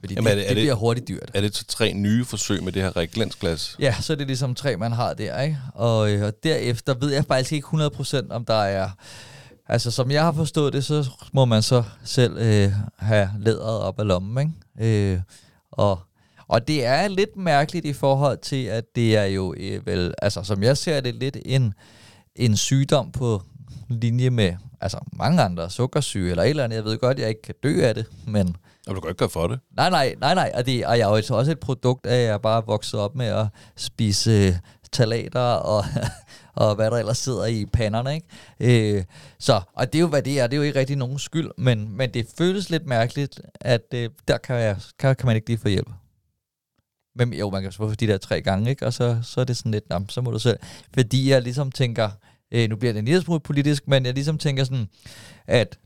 Fordi 0.00 0.14
Jamen, 0.14 0.26
det, 0.26 0.32
er 0.32 0.36
det- 0.36 0.44
det, 0.48 0.50
er 0.50 0.54
bliver 0.54 0.74
hurtigt 0.74 1.08
dyrt. 1.08 1.30
Er 1.34 1.40
det 1.40 1.56
så 1.56 1.64
tre 1.64 1.92
nye 1.92 2.24
forsøg 2.24 2.62
med 2.64 2.72
det 2.72 2.82
her 2.82 2.96
reagensglas? 2.96 3.76
Ja, 3.78 3.94
så 4.00 4.12
er 4.12 4.16
det 4.16 4.26
ligesom 4.26 4.54
tre, 4.54 4.76
man 4.76 4.92
har 4.92 5.14
der, 5.14 5.40
ikke? 5.42 5.58
Og, 5.74 6.12
øh, 6.12 6.24
og 6.26 6.32
derefter 6.42 6.94
ved 6.94 7.12
jeg 7.12 7.24
faktisk 7.24 7.52
ikke 7.52 7.68
100% 7.68 8.30
om 8.30 8.44
der 8.44 8.54
er... 8.54 8.90
Altså, 9.68 9.90
som 9.90 10.10
jeg 10.10 10.22
har 10.22 10.32
forstået 10.32 10.72
det, 10.72 10.84
så 10.84 11.10
må 11.32 11.44
man 11.44 11.62
så 11.62 11.82
selv 12.04 12.36
øh, 12.38 12.72
have 12.98 13.30
læderet 13.38 13.80
op 13.80 14.00
af 14.00 14.06
lommen, 14.06 14.54
ikke? 14.78 15.12
Øh, 15.14 15.20
og, 15.70 15.98
og 16.48 16.68
det 16.68 16.84
er 16.84 17.08
lidt 17.08 17.36
mærkeligt 17.36 17.86
i 17.86 17.92
forhold 17.92 18.38
til, 18.38 18.64
at 18.64 18.84
det 18.96 19.16
er 19.16 19.24
jo 19.24 19.54
øh, 19.58 19.86
vel... 19.86 20.14
Altså, 20.22 20.42
som 20.42 20.62
jeg 20.62 20.76
ser 20.76 21.00
det, 21.00 21.14
lidt 21.14 21.36
en, 21.44 21.74
en 22.36 22.56
sygdom 22.56 23.12
på 23.12 23.42
linje 23.88 24.30
med 24.30 24.54
altså 24.80 24.98
mange 25.12 25.42
andre 25.42 25.70
sukkersyge 25.70 26.30
eller 26.30 26.42
et 26.42 26.50
eller 26.50 26.64
andet. 26.64 26.76
Jeg 26.76 26.84
ved 26.84 26.98
godt, 26.98 27.18
jeg 27.18 27.28
ikke 27.28 27.42
kan 27.42 27.54
dø 27.62 27.80
af 27.82 27.94
det, 27.94 28.06
men 28.26 28.56
Og 28.86 28.94
du 28.94 29.00
kan 29.00 29.10
ikke 29.10 29.18
gøre 29.18 29.28
for 29.28 29.46
det. 29.46 29.60
Nej, 29.76 29.90
nej, 29.90 30.14
nej, 30.20 30.34
nej. 30.34 30.52
Og, 30.54 30.66
det, 30.66 30.86
og 30.86 30.98
jeg 30.98 31.04
er 31.04 31.08
jo 31.08 31.14
altså 31.14 31.34
også 31.34 31.52
et 31.52 31.60
produkt 31.60 32.06
af, 32.06 32.16
at 32.16 32.28
jeg 32.28 32.42
bare 32.42 32.56
er 32.56 32.66
vokset 32.66 33.00
op 33.00 33.14
med 33.14 33.26
at 33.26 33.46
spise 33.76 34.30
øh, 34.30 34.52
talater 34.92 35.40
og, 35.40 35.84
og 36.56 36.74
hvad 36.74 36.90
der 36.90 36.96
ellers 36.96 37.18
sidder 37.18 37.46
i 37.46 37.66
panderne, 37.66 38.14
ikke? 38.14 38.96
Øh, 38.96 39.04
så, 39.38 39.60
og 39.72 39.92
det 39.92 39.98
er 39.98 40.02
jo, 40.02 40.08
hvad 40.08 40.22
det 40.22 40.40
er. 40.40 40.46
Det 40.46 40.52
er 40.52 40.56
jo 40.56 40.62
ikke 40.62 40.78
rigtig 40.78 40.96
nogen 40.96 41.18
skyld, 41.18 41.50
men, 41.58 41.96
men 41.96 42.14
det 42.14 42.26
føles 42.38 42.70
lidt 42.70 42.86
mærkeligt, 42.86 43.40
at 43.60 43.82
øh, 43.94 44.10
der 44.28 44.38
kan, 44.38 44.56
jeg, 44.56 44.76
kan, 44.98 45.16
kan 45.16 45.26
man 45.26 45.36
ikke 45.36 45.48
lige 45.48 45.58
få 45.58 45.68
hjælp. 45.68 45.88
Men 47.16 47.34
jo, 47.34 47.50
man 47.50 47.62
kan 47.62 47.72
få 47.72 47.94
de 47.94 48.06
der 48.06 48.18
tre 48.18 48.42
gange, 48.42 48.70
ikke? 48.70 48.86
Og 48.86 48.92
så, 48.92 49.18
så 49.22 49.40
er 49.40 49.44
det 49.44 49.56
sådan 49.56 49.72
lidt, 49.72 49.88
nah, 49.90 50.02
så 50.08 50.20
må 50.20 50.30
du 50.30 50.38
selv. 50.38 50.58
Fordi 50.94 51.30
jeg 51.30 51.42
ligesom 51.42 51.72
tænker, 51.72 52.10
øh, 52.52 52.68
nu 52.68 52.76
bliver 52.76 52.92
det 52.92 52.98
en 52.98 53.04
lille 53.04 53.22
smule 53.22 53.40
politisk, 53.40 53.88
men 53.88 54.06
jeg 54.06 54.14
ligesom 54.14 54.38
tænker 54.38 54.64
sådan, 54.64 54.88
at 55.46 55.78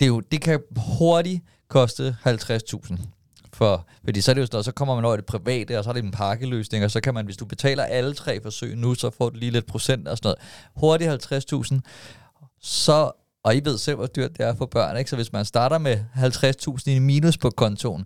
det, 0.00 0.06
jo, 0.06 0.20
det 0.20 0.40
kan 0.40 0.60
hurtigt 0.76 1.42
koste 1.68 2.16
50.000. 2.26 2.96
For, 3.56 3.86
fordi 4.04 4.20
så 4.20 4.30
er 4.30 4.34
det 4.34 4.40
jo 4.40 4.46
sådan, 4.46 4.64
så 4.64 4.72
kommer 4.72 4.94
man 4.94 5.04
over 5.04 5.14
i 5.14 5.16
det 5.16 5.26
private, 5.26 5.78
og 5.78 5.84
så 5.84 5.90
er 5.90 5.94
det 5.94 6.04
en 6.04 6.10
pakkeløsning, 6.10 6.84
og 6.84 6.90
så 6.90 7.00
kan 7.00 7.14
man, 7.14 7.24
hvis 7.24 7.36
du 7.36 7.44
betaler 7.44 7.84
alle 7.84 8.14
tre 8.14 8.42
forsøg 8.42 8.76
nu, 8.76 8.94
så 8.94 9.10
får 9.10 9.30
du 9.30 9.38
lige 9.38 9.50
lidt 9.50 9.66
procent 9.66 10.08
og 10.08 10.16
sådan 10.16 10.28
noget. 10.28 10.38
Hurtigt 10.76 11.32
50.000, 11.32 11.80
så, 12.60 13.10
og 13.44 13.56
I 13.56 13.60
ved 13.64 13.78
selv, 13.78 13.96
hvor 13.96 14.06
dyrt 14.06 14.38
det 14.38 14.46
er 14.46 14.54
for 14.54 14.66
børn, 14.66 14.96
ikke? 14.96 15.10
Så 15.10 15.16
hvis 15.16 15.32
man 15.32 15.44
starter 15.44 15.78
med 15.78 16.04
50.000 16.16 16.90
i 16.90 16.98
minus 16.98 17.38
på 17.38 17.50
kontoen, 17.50 18.04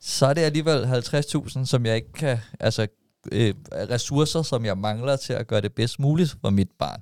så 0.00 0.26
er 0.26 0.34
det 0.34 0.42
alligevel 0.42 0.84
50.000, 0.84 1.64
som 1.64 1.86
jeg 1.86 1.96
ikke 1.96 2.12
kan, 2.12 2.38
altså 2.60 2.86
øh, 3.32 3.54
ressourcer, 3.72 4.42
som 4.42 4.64
jeg 4.64 4.78
mangler 4.78 5.16
til 5.16 5.32
at 5.32 5.46
gøre 5.46 5.60
det 5.60 5.72
bedst 5.72 6.00
muligt 6.00 6.36
for 6.40 6.50
mit 6.50 6.70
barn. 6.78 7.00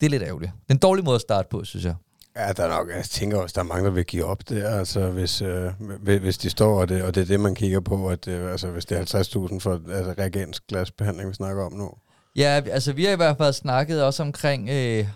Det 0.00 0.06
er 0.06 0.10
lidt 0.10 0.22
ærgerligt. 0.22 0.52
Det 0.52 0.70
er 0.70 0.74
en 0.74 0.78
dårlig 0.78 1.04
måde 1.04 1.14
at 1.14 1.20
starte 1.20 1.48
på, 1.50 1.64
synes 1.64 1.84
jeg. 1.84 1.94
Ja, 2.36 2.52
der 2.52 2.64
er 2.64 2.68
nok, 2.68 2.88
jeg 2.96 3.04
tænker 3.04 3.38
også, 3.38 3.52
der 3.54 3.60
er 3.60 3.64
mange, 3.64 3.84
der 3.84 3.90
vil 3.90 4.04
give 4.04 4.24
op 4.24 4.48
der, 4.48 4.78
altså 4.78 5.10
hvis, 5.10 5.42
øh, 5.42 5.72
hvis 6.02 6.38
de 6.38 6.50
står, 6.50 6.80
og 6.80 6.88
det, 6.88 7.02
og 7.02 7.14
det 7.14 7.20
er 7.20 7.24
det, 7.24 7.40
man 7.40 7.54
kigger 7.54 7.80
på, 7.80 8.08
at 8.08 8.28
øh, 8.28 8.52
altså, 8.52 8.70
hvis 8.70 8.86
det 8.86 8.98
er 8.98 9.48
50.000 9.48 9.58
for 9.58 9.80
altså, 9.92 10.14
reagensglasbehandling, 10.18 11.28
vi 11.28 11.34
snakker 11.34 11.64
om 11.64 11.72
nu. 11.72 11.90
Ja, 12.36 12.62
altså 12.70 12.92
vi 12.92 13.04
har 13.04 13.12
i 13.12 13.16
hvert 13.16 13.36
fald 13.36 13.52
snakket 13.52 14.04
også 14.04 14.22
omkring, 14.22 14.68
øh, 14.68 15.06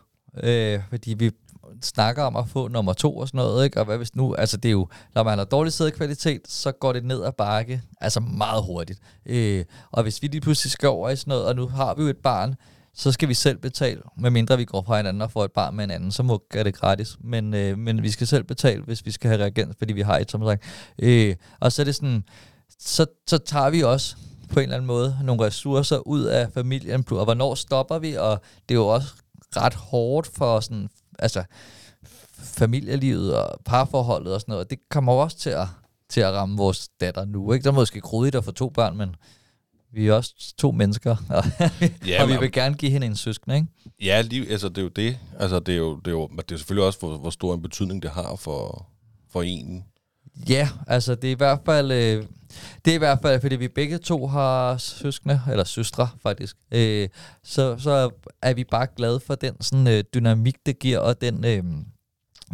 øh, 0.42 0.80
fordi 0.90 1.14
vi 1.14 1.30
snakker 1.83 2.23
om 2.23 2.37
at 2.37 2.49
få 2.49 2.68
nummer 2.68 2.92
to 2.92 3.16
og 3.16 3.28
sådan 3.28 3.38
noget, 3.38 3.64
ikke? 3.64 3.80
Og 3.80 3.85
hvad 3.85 3.97
hvis 3.97 4.14
nu, 4.14 4.35
altså 4.35 4.56
det 4.56 4.68
er 4.68 4.73
jo, 4.73 4.88
når 5.14 5.23
man 5.23 5.38
har 5.38 5.44
dårlig 5.44 5.73
sædkvalitet, 5.73 6.40
så 6.49 6.73
går 6.73 6.92
det 6.92 7.04
ned 7.04 7.25
ad 7.25 7.33
bakke, 7.33 7.83
altså 8.00 8.21
meget 8.21 8.64
hurtigt. 8.64 9.00
Øh, 9.26 9.64
og 9.90 10.02
hvis 10.02 10.23
vi 10.23 10.26
lige 10.26 10.40
pludselig 10.40 10.71
skal 10.71 10.88
over 10.88 11.11
i 11.11 11.16
sådan 11.16 11.30
noget, 11.30 11.47
og 11.47 11.56
nu 11.56 11.66
har 11.66 11.94
vi 11.94 12.02
jo 12.02 12.09
et 12.09 12.16
barn, 12.16 12.54
så 12.95 13.13
skal 13.13 13.29
vi 13.29 13.35
selv 13.35 13.59
betale, 13.59 14.03
medmindre 14.17 14.57
vi 14.57 14.65
går 14.65 14.83
fra 14.83 14.97
hinanden 14.97 15.23
og 15.23 15.31
får 15.31 15.45
et 15.45 15.53
barn 15.53 15.77
med 15.77 15.85
en 15.85 15.91
anden, 15.91 16.13
så 16.13 16.23
må 16.23 16.43
gøre 16.51 16.65
det 16.65 16.75
gratis. 16.75 17.17
Men, 17.21 17.55
øh, 17.55 17.79
men 17.79 18.03
vi 18.03 18.11
skal 18.11 18.27
selv 18.27 18.45
betale, 18.45 18.83
hvis 18.83 19.07
vi 19.07 19.11
skal 19.11 19.31
have 19.31 19.43
reagens, 19.43 19.77
fordi 19.79 19.93
vi 19.93 20.01
har 20.01 20.19
et, 20.19 20.31
som 20.31 20.47
sagt. 20.47 20.63
Øh, 20.99 21.37
og 21.61 21.73
så 21.73 21.83
er 21.83 21.85
det 21.85 21.95
sådan, 21.95 22.25
så, 22.79 23.07
så 23.27 23.39
tager 23.39 23.71
vi 23.71 23.83
også 23.83 24.17
på 24.49 24.61
en 24.61 24.63
eller 24.63 24.77
anden 24.77 24.87
måde 24.87 25.19
nogle 25.23 25.47
ressourcer 25.47 25.99
ud 25.99 26.23
af 26.23 26.53
familien, 26.53 27.05
og 27.11 27.25
hvornår 27.25 27.55
stopper 27.55 27.99
vi, 27.99 28.15
og 28.15 28.41
det 28.69 28.75
er 28.75 28.79
jo 28.79 28.87
også 28.87 29.09
ret 29.57 29.75
hårdt 29.75 30.27
for 30.27 30.61
sådan, 30.61 30.89
altså 31.19 31.45
familielivet 32.39 33.37
og 33.37 33.61
parforholdet 33.65 34.35
og 34.35 34.41
sådan 34.41 34.53
noget, 34.53 34.71
det 34.71 34.79
kommer 34.91 35.13
også 35.13 35.37
til 35.37 35.51
at, 35.51 35.67
til 36.11 36.21
at 36.21 36.33
ramme 36.33 36.57
vores 36.57 36.89
datter 37.01 37.25
nu, 37.25 37.53
ikke? 37.53 37.65
Der 37.65 37.71
er 37.71 37.75
måske 37.75 38.01
grådigt 38.01 38.35
at 38.35 38.45
få 38.45 38.53
to 38.53 38.69
børn, 38.69 38.97
men 38.97 39.15
vi 39.95 40.07
er 40.07 40.13
også 40.13 40.55
to 40.59 40.71
mennesker, 40.71 41.17
og, 41.29 41.45
Ja, 42.09 42.23
og 42.23 42.29
vi 42.29 42.37
vil 42.41 42.53
gerne 42.53 42.75
give 42.75 42.91
hende 42.91 43.07
en 43.07 43.17
søsken, 43.17 43.53
ikke? 43.53 43.67
Ja, 44.03 44.21
lige, 44.21 44.51
altså 44.51 44.69
det 44.69 44.79
er 44.79 44.83
jo 44.83 44.89
det. 44.89 45.19
Altså 45.39 45.61
det 45.61 45.75
er 45.75 45.79
jo, 45.79 45.97
det 45.97 46.07
er 46.07 46.11
jo 46.11 46.27
det 46.27 46.53
er 46.53 46.57
selvfølgelig 46.57 46.87
også, 46.87 46.99
hvor, 46.99 47.17
hvor 47.17 47.31
stor 47.31 47.55
en 47.55 47.63
betydning 47.63 48.03
det 48.03 48.11
har 48.11 48.37
for, 48.37 48.87
for 49.33 49.43
en. 49.43 49.85
Ja, 50.49 50.69
altså 50.87 51.15
det 51.15 51.29
er 51.29 51.33
i 51.33 51.37
hvert 51.37 51.61
fald, 51.67 51.93
øh, 51.93 52.25
det 52.85 52.91
er 52.91 52.95
i 52.95 52.99
hvert 52.99 53.19
fald, 53.23 53.41
fordi 53.41 53.57
vi 53.57 53.69
begge 53.69 53.99
to 53.99 54.27
har 54.27 54.77
søskende, 54.77 55.41
eller 55.51 55.65
søstre 55.65 56.09
faktisk, 56.23 56.57
øh, 56.73 57.09
så, 57.45 57.79
så 57.79 58.11
er 58.43 58.55
vi 58.55 58.65
bare 58.65 58.87
glade 58.97 59.21
for 59.21 59.35
den 59.35 59.61
sådan, 59.61 59.87
øh, 59.87 60.05
dynamik, 60.15 60.57
det 60.67 60.79
giver, 60.79 60.99
og 60.99 61.21
den, 61.21 61.45
øh, 61.45 61.65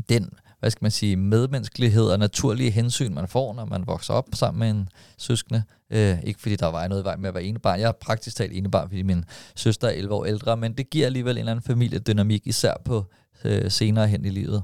den 0.09 0.31
hvad 0.61 0.71
skal 0.71 0.85
man 0.85 0.91
sige, 0.91 1.17
medmenneskelighed 1.17 2.05
og 2.05 2.19
naturlige 2.19 2.71
hensyn, 2.71 3.15
man 3.15 3.29
får, 3.29 3.55
når 3.55 3.65
man 3.65 3.87
vokser 3.87 4.15
op 4.15 4.29
sammen 4.35 4.59
med 4.59 4.71
en 4.71 4.89
søskende. 5.19 5.63
Øh, 5.91 6.23
ikke 6.23 6.41
fordi 6.41 6.57
der 6.57 6.67
var 6.67 6.89
noget 6.89 7.03
i 7.03 7.05
vej 7.05 7.17
med 7.17 7.29
at 7.29 7.35
være 7.35 7.45
enebarn. 7.45 7.81
Jeg 7.81 7.89
er 7.89 7.93
praktisk 7.93 8.37
talt 8.37 8.53
enebarn, 8.53 8.89
fordi 8.89 9.03
min 9.03 9.25
søster 9.57 9.89
er 9.89 9.93
11 9.93 10.15
år 10.15 10.25
ældre, 10.25 10.57
men 10.57 10.73
det 10.73 10.91
giver 10.91 11.07
alligevel 11.07 11.37
en 11.37 11.39
eller 11.39 11.53
anden 11.53 11.63
familiedynamik, 11.63 12.47
især 12.47 12.75
på 12.85 13.05
øh, 13.45 13.71
senere 13.71 14.09
hen 14.09 14.25
i 14.25 14.31
livet. 14.31 14.63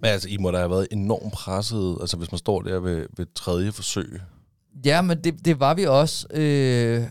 Men 0.00 0.10
altså, 0.10 0.28
I 0.28 0.36
må 0.36 0.50
da 0.50 0.58
have 0.58 0.70
været 0.70 0.88
enormt 0.90 1.32
presset, 1.32 1.98
altså 2.00 2.16
hvis 2.16 2.32
man 2.32 2.38
står 2.38 2.62
der 2.62 2.80
ved, 2.80 3.06
ved 3.16 3.26
tredje 3.34 3.72
forsøg. 3.72 4.20
Ja, 4.84 5.02
men 5.02 5.24
det, 5.24 5.44
det 5.44 5.60
var 5.60 5.74
vi 5.74 5.86
også. 5.86 6.26
Øh, 6.30 7.04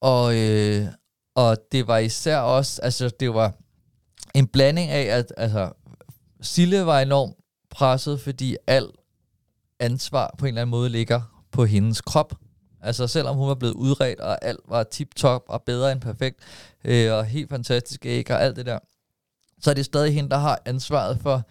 og, 0.00 0.36
øh, 0.36 0.86
og 1.34 1.56
det 1.72 1.86
var 1.86 1.98
især 1.98 2.38
også, 2.38 2.82
altså 2.82 3.10
det 3.20 3.34
var 3.34 3.52
en 4.34 4.46
blanding 4.46 4.90
af, 4.90 5.18
at 5.18 5.32
altså, 5.36 5.72
Sille 6.40 6.86
var 6.86 7.00
enormt 7.00 7.34
presset, 7.70 8.20
fordi 8.20 8.56
alt 8.66 8.90
ansvar 9.80 10.34
på 10.38 10.44
en 10.44 10.48
eller 10.48 10.60
anden 10.62 10.70
måde 10.70 10.88
ligger 10.90 11.20
på 11.52 11.64
hendes 11.64 12.00
krop. 12.00 12.34
Altså 12.82 13.06
selvom 13.06 13.36
hun 13.36 13.48
var 13.48 13.54
blevet 13.54 13.74
udredt, 13.74 14.20
og 14.20 14.44
alt 14.44 14.60
var 14.68 14.82
tip-top 14.82 15.42
og 15.48 15.62
bedre 15.62 15.92
end 15.92 16.00
perfekt, 16.00 16.40
øh, 16.84 17.12
og 17.12 17.24
helt 17.24 17.50
fantastisk 17.50 18.06
æg 18.06 18.30
og 18.30 18.42
alt 18.42 18.56
det 18.56 18.66
der, 18.66 18.78
så 19.60 19.70
er 19.70 19.74
det 19.74 19.84
stadig 19.84 20.14
hende, 20.14 20.30
der 20.30 20.36
har 20.36 20.60
ansvaret 20.64 21.18
for 21.22 21.42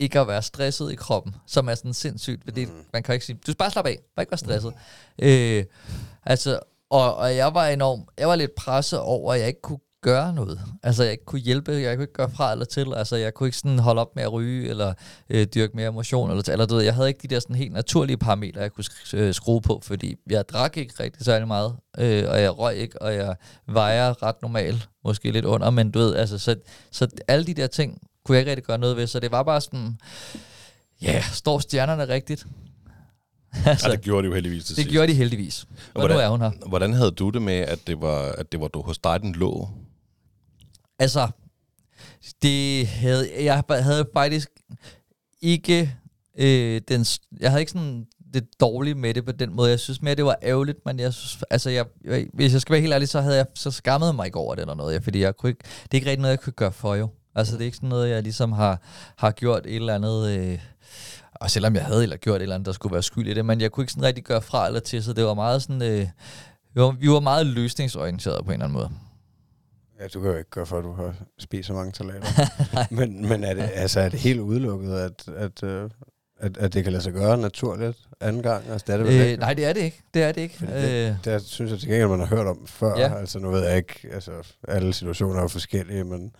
ikke 0.00 0.20
at 0.20 0.28
være 0.28 0.42
stresset 0.42 0.92
i 0.92 0.94
kroppen, 0.94 1.34
som 1.46 1.68
er 1.68 1.74
sådan 1.74 1.94
sindssygt. 1.94 2.44
Fordi 2.44 2.64
Mm. 2.64 2.84
man 2.92 3.02
kan 3.02 3.12
ikke 3.14 3.26
sige, 3.26 3.36
du 3.36 3.42
skal 3.52 3.56
bare 3.56 3.70
slappe 3.70 3.90
af, 3.90 3.98
bare 4.16 4.22
ikke 4.22 4.30
være 4.30 4.38
stresset. 4.38 4.72
Øh, 5.18 5.64
altså, 6.22 6.60
og, 6.90 7.16
og 7.16 7.36
jeg 7.36 7.54
var 7.54 7.66
enormt, 7.66 8.08
jeg 8.18 8.28
var 8.28 8.36
lidt 8.36 8.54
presset 8.54 9.00
over, 9.00 9.34
at 9.34 9.40
jeg 9.40 9.48
ikke 9.48 9.60
kunne 9.60 9.78
gøre 10.04 10.32
noget. 10.32 10.60
Altså, 10.82 11.04
jeg 11.04 11.18
kunne 11.26 11.40
hjælpe, 11.40 11.72
jeg 11.72 11.96
kunne 11.96 12.02
ikke 12.04 12.12
gøre 12.12 12.30
fra 12.30 12.52
eller 12.52 12.64
til. 12.64 12.94
Altså, 12.96 13.16
jeg 13.16 13.34
kunne 13.34 13.46
ikke 13.46 13.58
sådan 13.58 13.78
holde 13.78 14.00
op 14.00 14.16
med 14.16 14.22
at 14.22 14.32
ryge, 14.32 14.68
eller 14.68 14.94
øh, 15.30 15.46
dyrke 15.54 15.76
mere 15.76 15.92
motion, 15.92 16.30
eller, 16.30 16.48
eller 16.52 16.66
du 16.66 16.74
ved, 16.74 16.82
jeg 16.84 16.94
havde 16.94 17.08
ikke 17.08 17.20
de 17.22 17.28
der 17.34 17.40
sådan 17.40 17.56
helt 17.56 17.72
naturlige 17.72 18.16
parametre, 18.16 18.60
jeg 18.60 18.72
kunne 18.72 18.84
øh, 19.14 19.34
skrue 19.34 19.60
på, 19.60 19.80
fordi 19.82 20.14
jeg 20.30 20.48
drak 20.48 20.76
ikke 20.76 20.94
rigtig 21.00 21.24
særlig 21.24 21.48
meget, 21.48 21.74
øh, 21.98 22.24
og 22.28 22.40
jeg 22.42 22.58
røg 22.58 22.76
ikke, 22.76 23.02
og 23.02 23.14
jeg 23.14 23.36
vejer 23.66 24.22
ret 24.22 24.42
normalt, 24.42 24.88
måske 25.04 25.30
lidt 25.30 25.44
under, 25.44 25.70
men 25.70 25.90
du 25.90 25.98
ved, 25.98 26.14
altså, 26.14 26.38
så, 26.38 26.56
så 26.90 27.08
alle 27.28 27.46
de 27.46 27.54
der 27.54 27.66
ting 27.66 27.98
kunne 28.24 28.34
jeg 28.36 28.40
ikke 28.40 28.50
rigtig 28.50 28.64
gøre 28.66 28.78
noget 28.78 28.96
ved, 28.96 29.06
så 29.06 29.20
det 29.20 29.30
var 29.32 29.42
bare 29.42 29.60
sådan, 29.60 29.98
ja, 31.02 31.12
yeah, 31.12 31.22
står 31.32 31.58
stjernerne 31.58 32.08
rigtigt? 32.08 32.46
Altså, 33.66 33.88
ja, 33.88 33.92
det 33.96 34.00
gjorde 34.04 34.22
de 34.22 34.28
jo 34.28 34.34
heldigvis 34.34 34.64
til 34.64 34.76
Det 34.76 34.82
sidst. 34.82 34.92
gjorde 34.92 35.08
de 35.08 35.14
heldigvis. 35.14 35.62
Og 35.62 35.68
nu 35.94 36.00
hvordan- 36.00 36.20
er 36.20 36.28
hun 36.28 36.40
her. 36.40 36.50
Hvordan 36.66 36.92
havde 36.92 37.10
du 37.10 37.30
det 37.30 37.42
med, 37.42 37.54
at 37.54 37.78
det 37.86 38.00
var, 38.00 38.34
at 38.38 38.52
det 38.52 38.60
var 38.60 38.68
du 38.68 38.82
hos 38.82 38.98
dig, 38.98 39.20
den 39.22 39.32
lå? 39.34 39.68
Altså, 40.98 41.28
det 42.42 42.86
havde, 42.86 43.44
jeg 43.44 43.62
havde 43.70 44.08
faktisk 44.14 44.50
ikke 45.42 45.94
øh, 46.38 46.80
den, 46.88 47.06
jeg 47.40 47.50
havde 47.50 47.62
ikke 47.62 47.72
sådan 47.72 48.06
det 48.34 48.60
dårlige 48.60 48.94
med 48.94 49.14
det 49.14 49.24
på 49.24 49.32
den 49.32 49.56
måde. 49.56 49.70
Jeg 49.70 49.80
synes 49.80 50.02
mere, 50.02 50.14
det 50.14 50.24
var 50.24 50.36
ærgerligt, 50.42 50.78
men 50.86 51.00
jeg 51.00 51.14
synes, 51.14 51.44
altså 51.50 51.70
jeg, 51.70 51.86
jeg, 52.04 52.26
hvis 52.32 52.52
jeg 52.52 52.60
skal 52.60 52.72
være 52.72 52.80
helt 52.80 52.94
ærlig, 52.94 53.08
så 53.08 53.20
havde 53.20 53.36
jeg 53.36 53.46
så 53.54 53.70
skammet 53.70 54.14
mig 54.14 54.26
ikke 54.26 54.38
over 54.38 54.54
det 54.54 54.62
eller 54.62 54.74
noget, 54.74 54.94
ja, 54.94 54.98
fordi 54.98 55.20
jeg 55.20 55.36
kunne 55.36 55.50
ikke, 55.50 55.64
det 55.82 55.90
er 55.90 55.94
ikke 55.94 56.10
rigtig 56.10 56.22
noget, 56.22 56.30
jeg 56.30 56.40
kunne 56.40 56.52
gøre 56.52 56.72
for 56.72 56.94
jo. 56.94 57.08
Altså 57.34 57.54
det 57.54 57.60
er 57.60 57.64
ikke 57.64 57.76
sådan 57.76 57.88
noget, 57.88 58.10
jeg 58.10 58.22
ligesom 58.22 58.52
har, 58.52 58.80
har 59.16 59.30
gjort 59.30 59.66
et 59.66 59.76
eller 59.76 59.94
andet, 59.94 60.30
øh, 60.30 60.58
og 61.34 61.50
selvom 61.50 61.74
jeg 61.74 61.84
havde 61.84 62.02
eller 62.02 62.16
gjort 62.16 62.36
et 62.36 62.42
eller 62.42 62.54
andet, 62.54 62.66
der 62.66 62.72
skulle 62.72 62.92
være 62.92 63.02
skyld 63.02 63.28
i 63.28 63.34
det, 63.34 63.44
men 63.44 63.60
jeg 63.60 63.72
kunne 63.72 63.82
ikke 63.82 63.92
sådan 63.92 64.04
rigtig 64.04 64.24
gøre 64.24 64.42
fra 64.42 64.66
eller 64.66 64.80
til, 64.80 65.04
så 65.04 65.12
det 65.12 65.24
var 65.24 65.34
meget 65.34 65.62
sådan, 65.62 65.82
øh, 65.82 66.08
vi, 66.74 66.80
var, 66.80 66.90
vi 66.90 67.10
var 67.10 67.20
meget 67.20 67.46
løsningsorienteret 67.46 68.44
på 68.44 68.50
en 68.50 68.52
eller 68.52 68.64
anden 68.64 68.78
måde. 68.78 68.90
Ja, 70.04 70.08
du 70.08 70.20
kan 70.20 70.30
jo 70.30 70.36
ikke 70.36 70.50
gøre 70.50 70.66
for, 70.66 70.78
at 70.78 70.84
du 70.84 70.92
har 70.92 71.14
spist 71.38 71.66
så 71.66 71.72
mange 71.72 71.94
salater. 71.98 72.26
men 72.94 73.28
men 73.28 73.44
er, 73.44 73.54
det, 73.54 73.70
altså, 73.74 74.00
er 74.00 74.08
det 74.08 74.18
helt 74.20 74.40
udelukket, 74.40 74.92
at, 74.94 75.28
at, 75.36 75.62
øh, 75.62 75.90
at, 76.40 76.56
at 76.56 76.74
det 76.74 76.82
kan 76.84 76.92
lade 76.92 77.02
sig 77.02 77.12
gøre 77.12 77.36
naturligt 77.38 77.98
anden 78.20 78.42
gang? 78.42 78.64
Altså, 78.70 78.84
det 78.86 78.92
er 78.92 78.96
det 78.98 79.06
Øh, 79.06 79.26
ikke? 79.26 79.40
nej, 79.40 79.54
det 79.54 79.64
er 79.64 79.72
det 79.72 79.80
ikke. 79.80 80.02
Det 80.14 80.22
er 80.22 80.32
det 80.32 80.40
ikke. 80.40 80.56
Fordi 80.58 80.72
Øh, 80.72 80.80
det, 80.80 81.18
det 81.24 81.42
synes 81.42 81.70
jeg 81.70 81.78
til 81.80 81.88
gengæld, 81.88 82.08
man 82.08 82.18
har 82.20 82.26
hørt 82.26 82.46
om 82.46 82.66
før. 82.66 82.98
Ja. 82.98 83.18
Altså, 83.18 83.38
nu 83.38 83.50
ved 83.50 83.64
jeg 83.66 83.76
ikke, 83.76 84.08
altså, 84.12 84.30
alle 84.68 84.92
situationer 84.92 85.42
er 85.42 85.48
forskellige, 85.48 86.04
men, 86.04 86.32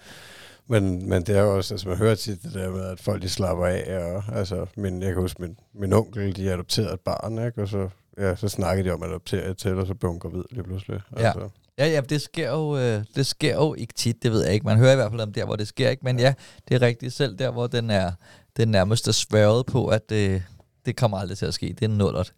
men, 0.66 1.09
men 1.09 1.23
det 1.23 1.37
er 1.37 1.42
jo 1.42 1.56
også, 1.56 1.75
altså, 1.75 1.88
man 1.88 1.97
hører 1.99 2.14
tit 2.14 2.42
det 2.42 2.54
der 2.54 2.71
med, 2.71 2.85
at 2.85 3.00
folk 3.00 3.23
de 3.23 3.28
slapper 3.28 3.66
af, 3.66 3.99
og 4.14 4.37
altså, 4.38 4.66
min, 4.76 5.02
jeg 5.02 5.12
kan 5.12 5.21
huske, 5.23 5.42
min, 5.42 5.56
min 5.75 5.92
onkel, 5.92 6.37
de 6.37 6.52
adopterede 6.52 6.92
et 6.94 7.00
barn, 7.00 7.47
ikke? 7.47 7.62
og 7.62 7.68
så, 7.68 7.88
ja, 8.18 8.37
så 8.37 8.49
snakkede 8.49 8.88
de 8.88 8.94
om 8.94 9.02
at 9.02 9.09
adoptere 9.09 9.50
et 9.50 9.59
til, 9.59 9.78
og 9.78 9.87
så 9.87 9.94
blev 9.94 10.11
hun 10.11 10.18
gravid 10.21 10.42
lige 10.50 10.64
pludselig. 10.64 11.00
Altså, 11.16 11.40
ja, 11.40 11.47
ja, 11.78 12.00
det 12.00 12.21
sker, 12.21 12.50
jo, 12.50 12.78
øh, 12.78 13.04
det 13.16 13.26
sker 13.26 13.54
jo 13.54 13.75
ikke 13.75 13.95
tit, 13.95 14.23
det 14.23 14.33
ved 14.33 14.45
jeg 14.45 14.54
ikke. 14.54 14.66
Man 14.66 14.78
hører 14.78 14.93
i 14.93 14.97
hvert 14.97 15.11
fald 15.11 15.21
om 15.21 15.33
der, 15.33 15.45
hvor 15.45 15.57
det 15.57 15.69
sker 15.69 15.90
ikke. 15.90 16.04
Men 16.04 16.19
ja, 16.19 16.35
det 16.69 16.75
er 16.75 16.83
rigtigt 16.83 17.12
selv 17.12 17.38
der, 17.38 17.50
hvor 17.50 17.66
den 17.66 17.90
er, 17.90 18.12
den 18.57 18.69
nærmest 18.69 19.09
er 19.09 19.12
sværget 19.12 19.66
på, 19.66 19.87
at 19.87 20.11
det, 20.11 20.43
det 20.87 20.97
kommer 20.97 21.19
aldrig 21.19 21.38
til 21.38 21.47
at 21.47 21.54
ske. 21.54 21.66
Det 21.69 21.83
er 21.83 21.88
en 21.88 21.99
nullert. 21.99 22.35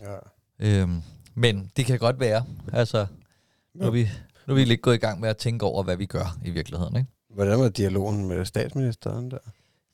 ja. 0.00 0.16
Øhm, 0.60 1.02
men 1.34 1.70
det 1.76 1.86
kan 1.86 1.98
godt 1.98 2.20
være. 2.20 2.44
Altså, 2.72 3.06
nu 3.74 3.86
er, 3.86 3.90
vi, 3.90 4.08
nu 4.46 4.54
er 4.54 4.58
vi 4.58 4.64
lidt 4.64 4.82
gået 4.82 4.94
i 4.94 4.98
gang 4.98 5.20
med 5.20 5.28
at 5.28 5.36
tænke 5.36 5.66
over, 5.66 5.82
hvad 5.82 5.96
vi 5.96 6.06
gør 6.06 6.38
i 6.44 6.50
virkeligheden. 6.50 6.96
Ikke? 6.96 7.08
Hvordan 7.34 7.58
var 7.58 7.68
dialogen 7.68 8.28
med 8.28 8.44
statsministeren 8.44 9.30
der? 9.30 9.38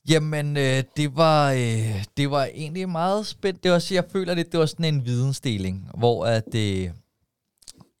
Jamen, 0.09 0.57
øh, 0.57 0.83
det, 0.97 1.15
var, 1.15 1.51
øh, 1.51 2.05
det 2.17 2.31
var 2.31 2.45
egentlig 2.45 2.89
meget 2.89 3.25
spændt. 3.25 3.63
Det 3.63 3.71
var, 3.71 3.87
jeg 3.91 4.03
føler 4.11 4.33
lidt, 4.33 4.51
det 4.51 4.59
var 4.59 4.65
sådan 4.65 4.93
en 4.93 5.05
vidensdeling, 5.05 5.89
hvor 5.97 6.25
at, 6.25 6.55
øh, 6.55 6.89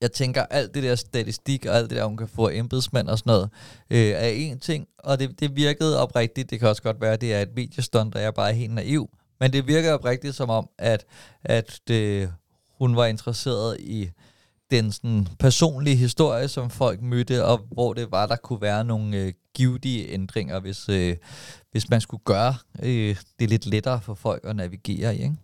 jeg 0.01 0.11
tænker, 0.11 0.45
alt 0.49 0.73
det 0.73 0.83
der 0.83 0.95
statistik 0.95 1.65
og 1.65 1.75
alt 1.75 1.89
det 1.89 1.97
der, 1.97 2.05
hun 2.05 2.17
kan 2.17 2.27
få 2.27 2.49
embedsmænd 2.49 3.07
og 3.07 3.19
sådan 3.19 3.31
noget, 3.31 3.49
øh, 3.89 4.09
er 4.09 4.27
en 4.27 4.59
ting, 4.59 4.87
og 4.99 5.19
det, 5.19 5.39
det 5.39 5.55
virkede 5.55 6.01
oprigtigt. 6.01 6.49
Det 6.49 6.59
kan 6.59 6.69
også 6.69 6.81
godt 6.81 7.01
være, 7.01 7.13
at 7.13 7.21
det 7.21 7.33
er 7.33 7.41
et 7.41 7.55
mediestunt, 7.55 8.15
og 8.15 8.21
jeg 8.21 8.27
er 8.27 8.31
bare 8.31 8.53
helt 8.53 8.73
naiv. 8.73 9.09
Men 9.39 9.53
det 9.53 9.67
virker 9.67 9.93
oprigtigt 9.93 10.35
som 10.35 10.49
om, 10.49 10.69
at, 10.77 11.05
at 11.43 11.79
det, 11.87 12.33
hun 12.79 12.95
var 12.95 13.05
interesseret 13.05 13.79
i 13.79 14.09
den 14.71 14.91
sådan, 14.91 15.27
personlige 15.39 15.95
historie, 15.95 16.47
som 16.47 16.69
folk 16.69 17.01
mødte, 17.01 17.45
og 17.45 17.67
hvor 17.71 17.93
det 17.93 18.11
var, 18.11 18.25
der 18.25 18.35
kunne 18.35 18.61
være 18.61 18.83
nogle 18.85 19.17
øh, 19.17 19.33
givtige 19.53 20.09
ændringer, 20.09 20.59
hvis, 20.59 20.89
øh, 20.89 21.17
hvis 21.71 21.89
man 21.89 22.01
skulle 22.01 22.23
gøre 22.25 22.55
øh, 22.83 23.15
det 23.39 23.49
lidt 23.49 23.65
lettere 23.65 24.01
for 24.01 24.13
folk 24.13 24.41
at 24.43 24.55
navigere 24.55 25.15
i. 25.15 25.21
Ikke? 25.23 25.35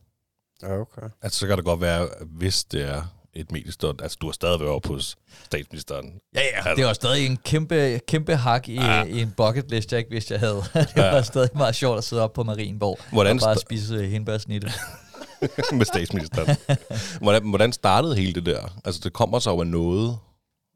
Ja, 0.61 0.79
okay. 0.79 1.01
Altså, 1.21 1.39
så 1.39 1.47
kan 1.47 1.57
det 1.57 1.65
godt 1.65 1.81
være, 1.81 2.07
hvis 2.25 2.63
det 2.63 2.89
er 2.89 3.20
et 3.35 3.51
mediestund, 3.51 4.01
altså 4.01 4.17
du 4.21 4.27
har 4.27 4.31
stadig 4.33 4.59
været 4.59 4.71
oppe 4.71 4.87
hos 4.89 5.15
statsministeren. 5.45 6.05
Ja, 6.35 6.41
ja. 6.69 6.75
Det 6.75 6.85
var 6.85 6.93
stadig 6.93 7.25
en 7.25 7.37
kæmpe, 7.37 7.99
kæmpe 8.07 8.35
hak 8.35 8.69
i, 8.69 8.73
Ja. 8.75 8.97
ja. 8.97 9.03
i 9.03 9.21
en 9.21 9.33
bucket 9.37 9.71
list, 9.71 9.91
jeg 9.91 9.99
ikke 9.99 10.11
vidste, 10.11 10.33
jeg 10.33 10.39
havde. 10.39 10.55
det 10.73 10.87
Ja. 10.97 11.11
var 11.11 11.21
stadig 11.21 11.49
meget 11.55 11.75
sjovt 11.75 11.97
at 11.97 12.03
sidde 12.03 12.21
op 12.23 12.33
på 12.33 12.43
Marienborg 12.43 12.99
Hvordan 13.11 13.35
og 13.35 13.41
bare 13.43 13.57
spise 13.57 14.05
hindbærsnitte. 14.07 14.71
med 15.77 15.85
statsministeren. 15.85 16.57
hvordan, 17.21 17.49
hvordan 17.49 17.73
startede 17.73 18.15
hele 18.15 18.33
det 18.33 18.45
der? 18.45 18.79
Altså, 18.85 19.01
det 19.03 19.13
kommer 19.13 19.39
så 19.39 19.49
jo 19.51 19.59
af 19.61 19.67
noget. 19.67 20.17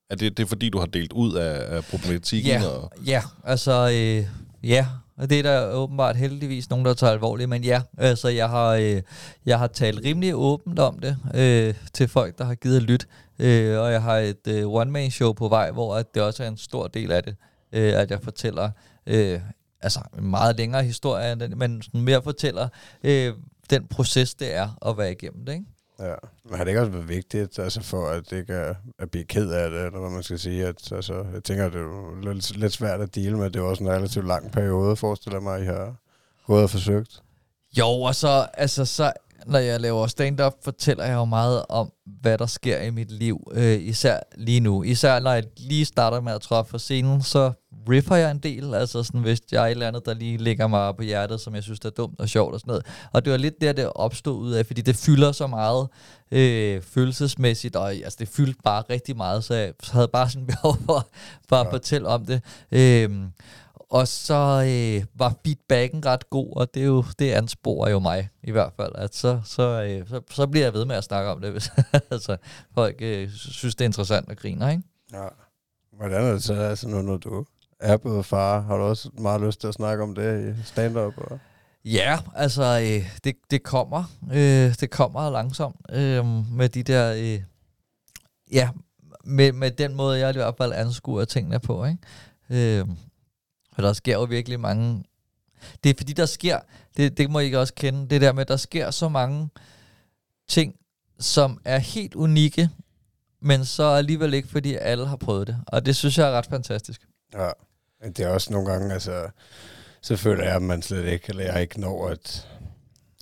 Er 0.10 0.16
det, 0.16 0.38
det 0.38 0.44
er 0.44 0.48
fordi, 0.48 0.70
du 0.70 0.80
har 0.80 0.86
delt 0.86 1.14
ud 1.14 1.34
af, 1.34 1.76
af 1.78 1.84
problematikken? 1.86 2.52
Ja, 2.52 2.68
Og, 2.68 2.92
ja, 3.06 3.22
altså, 3.44 3.90
øh, 3.94 4.26
ja, 4.70 4.88
og 5.18 5.30
det 5.30 5.40
er 5.40 5.44
der 5.44 5.74
åbenbart 5.74 6.16
heldigvis 6.16 6.70
nogen, 6.70 6.86
der 6.86 6.94
tager 6.94 7.14
alvorligt, 7.14 7.50
men 7.50 7.64
ja, 7.64 7.82
altså, 7.98 8.28
jeg 8.30 8.50
har, 8.50 8.70
øh, 8.70 9.02
jeg 9.46 9.60
har 9.60 9.68
talt 9.68 10.06
rimelig 10.06 10.36
åbent 10.36 10.80
om 10.80 11.00
det 11.00 11.18
øh, 11.36 11.74
til 11.94 12.08
folk, 12.08 12.38
der 12.38 12.46
har 12.46 12.56
givet 12.56 12.84
lyt, 12.84 13.08
øh, 13.40 13.80
og 13.80 13.92
jeg 13.92 14.02
har 14.02 14.18
et 14.18 14.48
øh, 14.48 14.68
one-man-show 14.68 15.34
på 15.34 15.48
vej, 15.48 15.72
hvor 15.72 15.96
at 15.96 16.16
det 16.16 16.24
også 16.24 16.44
er 16.44 16.48
en 16.48 16.58
stor 16.58 16.88
del 16.88 17.12
af 17.12 17.24
det, 17.24 17.36
øh, 17.72 17.94
at 17.94 18.12
jeg 18.12 18.22
fortæller, 18.22 18.70
øh, 19.08 19.40
altså 19.82 20.00
en 20.18 20.30
meget 20.30 20.58
længere 20.58 20.84
historie, 20.84 21.32
end 21.32 21.56
men 21.56 21.82
sådan 21.82 22.02
mere 22.02 22.22
fortæller 22.22 22.68
øh, 23.04 23.34
den 23.70 23.88
proces, 23.88 24.36
det 24.36 24.56
er 24.56 24.90
at 24.90 24.98
være 24.98 25.12
igennem 25.12 25.46
det, 25.46 25.54
ikke? 25.54 25.66
Ja. 26.00 26.16
Men 26.46 26.58
har 26.58 26.64
det 26.64 26.72
ikke 26.72 26.82
også 26.82 26.92
været 26.92 27.10
vigtigt, 27.10 27.60
altså 27.60 27.82
for 27.82 28.08
at 28.10 28.30
det 28.30 28.38
ikke 28.38 28.54
er 28.54 28.74
at 29.00 29.12
blive 29.12 29.26
ked 29.26 29.50
af 29.50 29.70
det, 29.70 29.86
eller 29.86 30.00
hvad 30.00 30.10
man 30.10 30.24
skal 30.24 30.40
sige? 30.40 30.68
At, 30.68 30.92
altså, 30.92 31.26
jeg 31.34 31.44
tænker, 31.44 31.70
det 31.70 31.76
er 31.76 31.84
jo 31.84 32.16
lidt, 32.34 32.58
lidt 32.58 32.74
svært 32.74 33.02
at 33.02 33.16
dele 33.16 33.38
med. 33.38 33.46
Det 33.46 33.56
er 33.56 33.64
jo 33.64 33.70
også 33.70 33.84
en 33.84 33.90
relativt 33.90 34.28
lang 34.28 34.52
periode, 34.52 34.96
forestiller 34.96 35.40
mig, 35.40 35.62
I 35.62 35.66
har 35.66 35.96
gået 36.48 36.64
og 36.64 36.70
forsøgt. 36.70 37.22
Jo, 37.78 37.88
og 37.88 38.16
så, 38.16 38.48
altså, 38.54 38.86
så, 38.86 39.14
når 39.46 39.60
jeg 39.60 39.82
laver 39.82 40.08
stand-up, 40.08 40.54
fortæller 40.64 41.04
jeg 41.06 41.14
jo 41.14 41.26
meget 41.26 41.66
om, 41.70 41.92
hvad 42.06 42.38
der 42.38 42.46
sker 42.46 42.82
i 42.82 42.90
mit 42.90 43.12
liv, 43.12 43.52
øh, 43.52 43.82
især 43.82 44.20
lige 44.36 44.60
nu. 44.60 44.84
Især 44.84 45.20
når 45.20 45.32
jeg 45.32 45.44
lige 45.58 45.86
starter 45.86 46.22
med 46.22 46.34
at 46.34 46.42
træffe 46.42 46.70
for 46.70 46.78
scenen, 46.78 47.22
så 47.22 47.52
riffer 47.90 48.16
jeg 48.16 48.32
en 48.32 48.38
del, 48.40 48.74
altså 48.74 49.04
sådan, 49.04 49.22
hvis 49.22 49.40
jeg 49.52 49.62
er 49.64 49.66
et 49.68 49.72
eller 49.72 49.88
andet, 49.88 50.06
der 50.06 50.14
lige 50.14 50.38
ligger 50.38 50.68
mig 50.68 50.96
på 50.96 51.04
hjertet, 51.04 51.42
som 51.42 51.56
jeg 51.56 51.64
synes 51.64 51.80
er 51.80 51.90
dumt 51.90 52.20
og 52.20 52.30
sjovt 52.30 52.54
og 52.54 52.60
sådan 52.60 52.70
noget. 52.72 52.86
Og 53.14 53.26
det 53.26 53.32
var 53.32 53.38
lidt 53.38 53.62
der, 53.62 53.74
det 53.74 53.92
opstod 53.96 54.40
ud 54.42 54.52
af, 54.52 54.66
fordi 54.66 54.82
det 54.82 54.96
fylder 54.96 55.32
så 55.32 55.48
meget 55.48 55.88
øh, 56.32 56.82
følelsesmæssigt, 56.82 57.76
og 57.76 57.94
altså, 57.94 58.18
det 58.20 58.28
fyldte 58.28 58.60
bare 58.64 58.84
rigtig 58.90 59.18
meget, 59.18 59.44
så 59.44 59.54
jeg 59.56 59.74
havde 59.92 60.08
bare 60.08 60.30
sådan 60.30 60.48
behov 60.62 60.78
for 60.86 61.08
bare 61.50 61.60
at 61.62 61.66
Ja. 61.68 61.72
fortælle 61.72 62.08
om 62.08 62.26
det. 62.26 62.42
Øh, 62.72 63.10
og 63.90 64.08
så 64.08 64.34
øh, 64.68 65.06
var 65.16 65.34
feedbacken 65.46 66.06
ret 66.06 66.30
god, 66.30 66.54
og 66.58 66.74
det, 66.74 66.82
er 66.82 66.86
jo, 66.86 67.04
det 67.20 67.32
ansporer 67.32 67.90
jo 67.90 68.00
mig 68.00 68.30
i 68.44 68.52
hvert 68.52 68.74
fald. 68.78 68.92
At 68.96 69.16
så, 69.16 69.42
så, 69.46 69.62
øh, 69.84 70.08
så, 70.10 70.22
så 70.32 70.48
bliver 70.48 70.66
jeg 70.66 70.74
ved 70.74 70.86
med 70.86 70.96
at 70.96 71.04
snakke 71.04 71.32
om 71.32 71.42
det, 71.42 71.52
hvis 71.52 71.70
altså, 72.12 72.38
folk 72.74 72.96
øh, 73.00 73.30
synes, 73.32 73.76
det 73.76 73.86
er 73.86 73.90
interessant 73.90 74.30
og 74.30 74.38
griner. 74.38 74.70
Ikke? 74.70 74.84
Ja. 75.14 75.28
Hvordan 75.98 76.24
er 76.24 76.32
det 76.34 76.44
så, 76.44 76.54
altså 76.54 76.88
nu, 76.88 77.02
når 77.02 77.18
du 77.18 77.46
er 77.80 77.98
blevet 77.98 78.26
far? 78.26 78.62
Har 78.62 78.78
du 78.78 78.84
også 78.84 79.10
meget 79.20 79.42
lyst 79.42 79.62
til 79.62 79.68
at 79.68 79.74
snakke 79.74 80.04
om 80.04 80.16
det 80.16 80.56
i 80.56 80.64
stand-up? 80.64 81.14
Og? 81.18 81.40
Ja, 81.86 82.20
altså, 82.36 82.64
øh, 82.64 83.18
det, 83.24 83.36
det 83.52 83.64
kommer. 83.64 84.04
Øh, 84.34 84.76
det 84.80 84.90
kommer 84.90 85.30
langsomt 85.30 85.76
øh, 85.90 86.26
med 86.52 86.70
de 86.70 86.84
der... 86.84 87.14
Øh, 87.14 87.42
ja, 88.52 88.70
med, 89.24 89.52
med 89.52 89.72
den 89.72 89.96
måde, 89.96 90.20
jeg 90.20 90.30
i 90.30 90.38
hvert 90.38 90.58
fald 90.58 90.74
anskuer 90.74 91.26
tingene 91.26 91.60
på, 91.60 91.86
ikke? 91.86 92.80
Øh, 92.80 92.88
og 93.78 93.84
der 93.84 93.94
sker 93.94 94.14
jo 94.14 94.24
virkelig 94.24 94.60
mange... 94.60 95.04
Det 95.84 95.90
er 95.90 95.94
fordi, 95.98 96.14
der 96.14 96.26
sker... 96.26 96.60
Det, 96.98 97.18
det 97.18 97.30
må 97.30 97.40
I 97.40 97.44
ikke 97.44 97.60
også 97.60 97.74
kende. 97.74 98.10
Det 98.10 98.22
der 98.22 98.34
med, 98.34 98.42
at 98.42 98.48
der 98.48 98.58
sker 98.58 98.92
så 98.92 99.10
mange 99.10 99.50
ting, 100.48 100.76
som 101.20 101.62
er 101.66 101.78
helt 101.78 102.16
unikke, 102.16 102.70
men 103.42 103.66
så 103.66 103.84
alligevel 103.84 104.34
ikke, 104.34 104.48
fordi 104.48 104.76
alle 104.76 105.08
har 105.08 105.16
prøvet 105.16 105.48
det. 105.48 105.58
Og 105.68 105.86
det 105.86 105.96
synes 105.96 106.18
jeg 106.18 106.28
er 106.28 106.32
ret 106.32 106.46
fantastisk. 106.46 107.02
Ja, 107.36 107.50
det 108.08 108.20
er 108.20 108.30
også 108.30 108.54
nogle 108.54 108.72
gange, 108.72 108.94
altså, 108.94 109.30
så 110.02 110.16
føler 110.16 110.44
jeg, 110.44 110.56
at 110.56 110.62
man 110.62 110.82
slet 110.82 111.06
ikke, 111.06 111.26
eller 111.30 111.44
jeg 111.44 111.62
ikke 111.62 111.80
når 111.80 112.08
at 112.08 112.48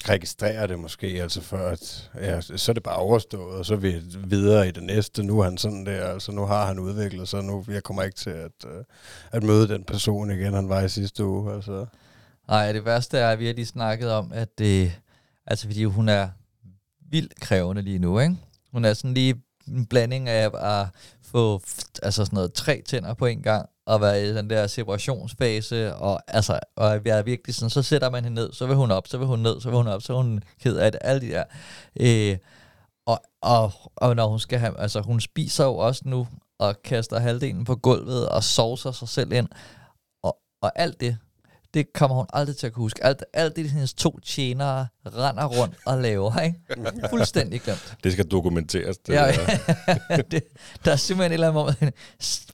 registrere 0.10 0.68
det 0.68 0.80
måske, 0.80 1.08
altså 1.08 1.42
for 1.42 1.58
at, 1.58 2.12
ja, 2.16 2.42
så 2.42 2.72
er 2.72 2.74
det 2.74 2.84
bare 2.84 2.96
overstået, 2.96 3.56
og 3.56 3.66
så 3.66 3.74
er 3.74 3.78
vi 3.78 4.02
videre 4.24 4.68
i 4.68 4.72
det 4.72 4.84
næste. 4.84 5.24
Nu 5.24 5.40
er 5.40 5.44
han 5.44 5.58
sådan 5.58 5.86
der, 5.86 6.06
altså 6.06 6.32
nu 6.32 6.46
har 6.46 6.66
han 6.66 6.80
udviklet 6.80 7.30
sig, 7.30 7.44
nu 7.44 7.66
jeg 7.68 7.84
kommer 7.84 8.04
ikke 8.04 8.16
til 8.16 8.30
at, 8.30 8.52
øh, 8.66 8.84
at 9.32 9.44
møde 9.44 9.68
den 9.68 9.84
person 9.84 10.32
igen, 10.32 10.54
han 10.54 10.70
var 10.70 10.82
i 10.82 10.90
sidste 10.90 11.26
uge. 11.26 11.54
Altså. 11.54 11.86
Nej, 12.48 12.72
det 12.72 12.86
værste 12.86 13.18
er, 13.18 13.30
at 13.30 13.40
vi 13.40 13.46
har 13.46 13.54
lige 13.54 13.66
snakket 13.66 14.12
om, 14.12 14.32
at 14.34 14.58
det, 14.58 14.92
altså 15.48 15.68
fordi 15.68 15.84
hun 15.84 16.10
er 16.10 16.30
vildt 17.12 17.40
krævende 17.40 17.82
lige 17.82 18.00
nu, 18.00 18.20
ikke? 18.20 18.36
Hun 18.72 18.86
er 18.86 18.94
sådan 18.94 19.14
lige 19.14 19.42
en 19.68 19.86
blanding 19.86 20.30
af 20.30 20.52
at 20.54 20.88
få 21.22 21.62
altså 22.04 22.26
sådan 22.26 22.36
noget 22.36 22.54
tre 22.54 22.82
tænder 22.86 23.14
på 23.14 23.26
en 23.26 23.42
gang, 23.42 23.70
og 23.86 24.02
være 24.02 24.24
i 24.24 24.34
den 24.34 24.50
der 24.50 24.68
separationsfase, 24.68 25.96
og 25.96 26.22
altså, 26.28 26.60
og 26.76 27.06
være 27.06 27.26
virkelig 27.26 27.56
sådan, 27.56 27.70
så 27.70 27.82
sætter 27.82 28.10
man 28.10 28.24
hende 28.24 28.36
ned, 28.36 28.54
så 28.54 28.66
vil 28.66 28.76
hun 28.76 28.92
op, 28.92 29.08
så 29.08 29.18
vil 29.18 29.28
hun 29.28 29.40
ned, 29.40 29.62
så 29.62 29.70
vil 29.70 29.78
hun 29.78 29.88
op, 29.88 30.02
så 30.02 30.14
er 30.14 30.18
hun 30.18 30.44
ked 30.60 30.78
af 30.78 30.92
det, 30.92 31.02
alle 31.04 31.22
de 31.22 31.30
der. 31.32 31.44
Øh, 32.00 32.38
og, 33.08 33.20
og, 33.42 33.72
og 33.96 34.16
når 34.16 34.28
hun 34.28 34.40
skal 34.40 34.60
have, 34.60 34.80
altså 34.80 35.02
hun 35.02 35.20
spiser 35.20 35.66
jo 35.66 35.78
også 35.78 36.02
nu, 36.06 36.28
og 36.60 36.82
kaster 36.84 37.20
halvdelen 37.20 37.66
på 37.66 37.76
gulvet, 37.76 38.30
og 38.30 38.44
sovser 38.44 38.92
sig 38.92 39.10
selv 39.10 39.32
ind, 39.32 39.48
og, 40.24 40.38
og 40.62 40.72
alt 40.76 41.00
det, 41.00 41.18
det 41.74 41.94
kommer 41.94 42.18
hun 42.18 42.26
aldrig 42.34 42.58
til 42.58 42.68
at 42.68 42.74
kunne 42.74 42.84
huske. 42.84 43.04
Alt, 43.04 43.24
alt 43.34 43.56
det, 43.56 43.70
hendes 43.70 43.94
to 43.94 44.20
tjenere 44.20 44.88
render 45.06 45.46
rundt 45.46 45.76
og 45.86 46.02
laver, 46.02 46.40
ikke? 46.40 46.58
Fuldstændig 47.10 47.62
glemt. 47.62 47.96
Det 48.04 48.12
skal 48.12 48.26
dokumenteres. 48.26 48.98
Det 48.98 49.14
Ja, 49.14 49.32
der. 50.08 50.18
det, 50.32 50.44
der 50.86 50.92
er 50.92 50.96
simpelthen 50.96 51.32
et 51.32 51.34
eller 51.34 51.48
andet 51.50 51.76
moment. 51.82 51.96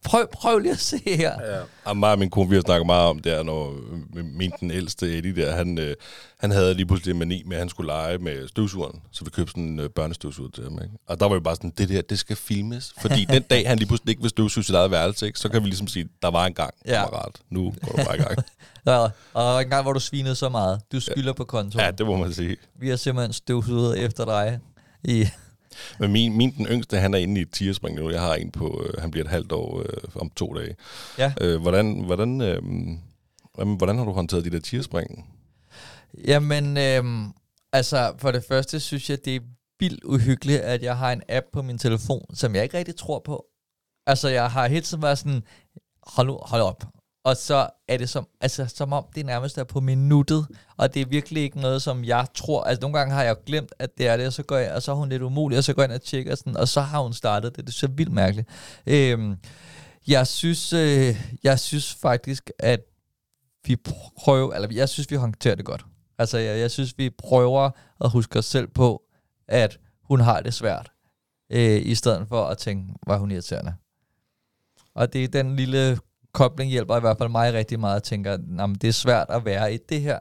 Prøv, 0.04 0.28
prøv 0.34 0.60
lige 0.60 0.72
at 0.72 0.80
se 0.80 0.98
her. 1.06 1.56
Ja. 1.56 1.60
Og 1.86 1.98
mig 1.98 2.12
og 2.12 2.20
min 2.20 2.30
kone, 2.30 2.50
vi 2.50 2.56
har 2.56 2.62
snakket 2.62 2.86
meget 2.86 3.10
om 3.10 3.20
det, 3.20 3.32
her, 3.32 3.44
når 3.44 3.70
øh, 4.16 4.26
min 4.26 4.52
den 4.60 4.72
ældste 4.72 5.18
Eddie 5.18 5.36
der, 5.36 5.56
han, 5.56 5.78
øh, 5.78 5.96
han 6.40 6.52
havde 6.52 6.74
lige 6.74 6.86
pludselig 6.86 7.12
en 7.14 7.20
mani 7.20 7.44
med, 7.46 7.56
at 7.56 7.62
han 7.62 7.70
skulle 7.70 7.88
lege 7.88 8.18
med 8.18 8.48
støvsugeren, 8.48 9.02
så 9.12 9.24
vi 9.26 9.30
købte 9.30 9.52
sådan 9.52 9.64
en 9.64 9.80
øh, 9.80 9.90
børnestøvsuger 9.90 10.50
til 10.52 10.64
ham. 10.64 10.74
Ikke? 10.74 10.94
Og 11.08 11.20
der 11.20 11.28
var 11.28 11.34
jo 11.36 11.40
bare 11.42 11.56
sådan, 11.56 11.74
det 11.78 11.90
der, 11.90 12.02
det 12.02 12.20
skal 12.20 12.36
filmes. 12.36 12.94
Fordi 13.02 13.26
den 13.26 13.42
dag, 13.42 13.68
han 13.68 13.78
lige 13.78 13.88
pludselig 13.88 14.10
ikke 14.10 14.22
vil 14.22 14.30
støvsuge 14.30 14.64
sit 14.64 14.76
eget 14.76 14.92
værelse, 14.92 15.28
ikke, 15.28 15.40
så 15.40 15.50
kan 15.50 15.62
vi 15.64 15.68
ligesom 15.68 15.88
sige, 15.88 16.10
der 16.22 16.32
var 16.32 16.46
en 16.46 16.54
gang, 16.54 16.74
Ja. 16.86 17.04
kammerat. 17.04 17.32
Nu 17.50 17.74
går 17.86 17.92
du 17.92 18.04
bare 18.06 18.18
i 18.18 18.22
gang. 18.22 18.38
Og, 18.86 19.12
og 19.34 19.62
en 19.62 19.70
gang, 19.70 19.82
hvor 19.84 19.94
du 19.94 20.00
svinede 20.00 20.36
så 20.36 20.50
meget. 20.50 20.82
Du 20.92 21.00
skylder 21.00 21.34
på 21.34 21.44
kontoen. 21.44 21.86
ja, 21.86 21.92
det 21.92 22.06
må 22.06 22.18
man 22.18 22.34
sige. 22.34 22.39
Vi 22.76 22.90
har 22.90 22.96
simpelthen 22.96 23.34
støvsuget 23.34 24.00
efter 24.00 24.26
dig. 24.26 24.60
I, 25.04 25.28
Men 26.00 26.12
min, 26.12 26.38
min 26.38 26.54
den 26.58 26.66
yngste, 26.66 26.98
han 26.98 27.14
er 27.14 27.18
inde 27.18 27.40
i 27.40 27.44
et 27.44 27.52
tierspring 27.52 27.96
nu. 27.96 28.10
Jeg 28.10 28.22
har 28.22 28.36
en 28.36 28.52
på, 28.52 28.84
øh, 28.86 29.02
han 29.02 29.12
bliver 29.12 29.24
et 29.24 29.30
halvt 29.30 29.52
år 29.52 29.80
øh, 29.80 30.04
om 30.16 30.30
to 30.30 30.54
dage. 30.54 30.76
ja. 31.18 31.34
Øh, 31.42 31.62
hvordan, 31.62 32.00
hvordan, 32.00 32.42
øh, 32.42 32.62
hvordan, 33.54 33.76
hvordan 33.76 33.98
har 33.98 34.06
du 34.06 34.12
håndteret 34.12 34.46
de 34.46 34.50
der 34.50 34.60
tierspring? 34.60 35.30
Jamen, 36.28 36.78
øhm, 36.78 37.28
altså 37.74 38.14
for 38.18 38.32
det 38.32 38.44
første 38.48 38.80
synes 38.80 39.10
jeg, 39.10 39.26
det 39.26 39.36
er 39.36 39.40
vildt 39.80 40.04
uhyggeligt, 40.04 40.60
at 40.60 40.84
jeg 40.84 40.98
har 40.98 41.12
en 41.12 41.22
app 41.30 41.46
på 41.54 41.62
min 41.62 41.78
telefon, 41.78 42.26
som 42.34 42.56
jeg 42.56 42.64
ikke 42.64 42.78
rigtig 42.78 42.96
tror 42.96 43.22
på. 43.26 43.46
Altså, 44.08 44.30
jeg 44.30 44.52
har 44.52 44.68
hele 44.68 44.82
tiden 44.82 45.04
været 45.04 45.18
sådan, 45.18 45.44
hold, 46.04 46.28
nu, 46.28 46.40
hold 46.42 46.62
op. 46.62 46.84
Og 47.24 47.38
så 47.38 47.70
er 47.88 47.98
det 47.98 48.10
som, 48.10 48.28
altså, 48.42 48.66
som 48.66 48.94
om 48.94 49.06
det 49.16 49.26
nærmest 49.26 49.58
er 49.58 49.64
på 49.64 49.80
minuttet, 49.80 50.48
og 50.78 50.94
det 50.94 51.02
er 51.02 51.06
virkelig 51.06 51.44
ikke 51.44 51.60
noget, 51.60 51.82
som 51.82 52.04
jeg 52.04 52.28
tror. 52.34 52.64
Altså, 52.64 52.82
nogle 52.82 52.98
gange 52.98 53.14
har 53.14 53.24
jeg 53.24 53.36
glemt, 53.46 53.74
at 53.80 53.98
det 53.98 54.08
er 54.08 54.18
det, 54.18 54.28
og 54.28 54.34
så 54.34 54.44
går 54.44 54.58
jeg, 54.58 54.74
og 54.74 54.82
så 54.82 54.92
er 54.92 54.96
hun 54.96 55.10
lidt 55.10 55.22
umulig, 55.22 55.58
og 55.58 55.64
så 55.64 55.74
går 55.74 55.82
jeg 55.82 55.90
ind 55.90 55.96
og 55.96 56.02
tjekker 56.02 56.36
sådan, 56.36 56.58
og 56.58 56.68
så 56.68 56.82
har 56.82 57.02
hun 57.02 57.14
startet 57.14 57.56
det. 57.56 57.66
Det 57.66 57.74
er 57.74 57.78
så 57.78 57.88
vildt 57.88 58.12
mærkeligt. 58.12 58.48
Øhm, 58.88 59.36
jeg 60.08 60.28
synes, 60.28 60.74
øh, 60.74 61.22
jeg 61.44 61.60
synes 61.60 61.94
faktisk, 61.94 62.52
at 62.60 62.80
vi 63.66 63.76
prøver, 64.20 64.54
eller 64.54 64.68
jeg 64.72 64.90
synes, 64.90 65.12
vi 65.12 65.16
håndterer 65.16 65.56
det 65.56 65.66
godt. 65.66 65.86
Altså, 66.18 66.38
jeg, 66.38 66.60
jeg 66.60 66.72
synes, 66.72 66.98
vi 66.98 67.10
prøver 67.10 67.70
at 68.02 68.10
huske 68.10 68.40
os 68.40 68.46
selv 68.46 68.68
på, 68.68 69.02
at 69.48 69.80
hun 70.04 70.20
har 70.20 70.42
det 70.42 70.54
svært, 70.54 70.92
øh, 71.50 71.82
i 71.86 71.96
stedet 71.96 72.28
for 72.28 72.46
at 72.46 72.58
tænke, 72.58 72.94
var 73.08 73.18
hun 73.18 73.32
irriterende. 73.32 73.74
Og 74.96 75.14
det 75.14 75.24
er 75.24 75.28
den 75.28 75.56
lille 75.56 76.00
kobling 76.44 76.72
hjælper 76.72 76.98
i 76.98 77.00
hvert 77.00 77.18
fald 77.18 77.30
mig 77.30 77.54
rigtig 77.54 77.80
meget 77.80 77.96
at 77.96 78.04
tænke, 78.04 78.30
at 78.30 78.40
"Nå, 78.48 78.66
men 78.68 78.76
det 78.76 78.88
er 78.88 78.92
svært 78.92 79.26
at 79.30 79.46
være 79.46 79.74
i 79.74 79.78
det 79.90 80.02
her, 80.02 80.20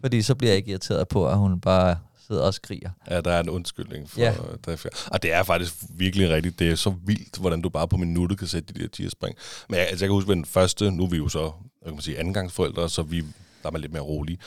fordi 0.00 0.22
så 0.22 0.34
bliver 0.34 0.50
jeg 0.50 0.56
ikke 0.56 0.70
irriteret 0.70 1.08
på, 1.08 1.28
at 1.28 1.38
hun 1.38 1.60
bare 1.60 1.96
sidder 2.26 2.42
og 2.42 2.54
skriger. 2.54 2.90
Ja, 3.10 3.20
der 3.20 3.32
er 3.32 3.40
en 3.40 3.48
undskyldning 3.48 4.10
for 4.10 4.20
Ja. 4.20 4.34
det. 4.66 4.86
Og 5.10 5.22
det 5.22 5.32
er 5.32 5.42
faktisk 5.42 5.74
virkelig 5.90 6.30
rigtigt. 6.30 6.58
Det 6.58 6.70
er 6.70 6.74
så 6.76 6.94
vildt, 7.04 7.36
hvordan 7.36 7.62
du 7.62 7.68
bare 7.68 7.88
på 7.88 7.96
minuttet 7.96 8.38
kan 8.38 8.48
sætte 8.48 8.74
de 8.74 8.80
der 8.82 8.88
tierspring. 8.88 9.36
Men 9.68 9.78
jeg, 9.78 9.86
altså, 9.88 10.04
jeg 10.04 10.08
kan 10.08 10.14
huske 10.14 10.28
ved 10.28 10.36
den 10.36 10.44
første, 10.44 10.90
nu 10.90 11.04
er 11.04 11.08
vi 11.08 11.16
jo 11.16 11.28
så, 11.28 11.50
kan 11.84 11.92
man 11.92 12.00
sige, 12.02 12.18
andengangsforældre, 12.18 12.88
så 12.88 13.02
vi, 13.02 13.20
der 13.20 13.68
er 13.68 13.70
man 13.70 13.80
lidt 13.80 13.92
mere 13.92 14.02
rolige. 14.02 14.38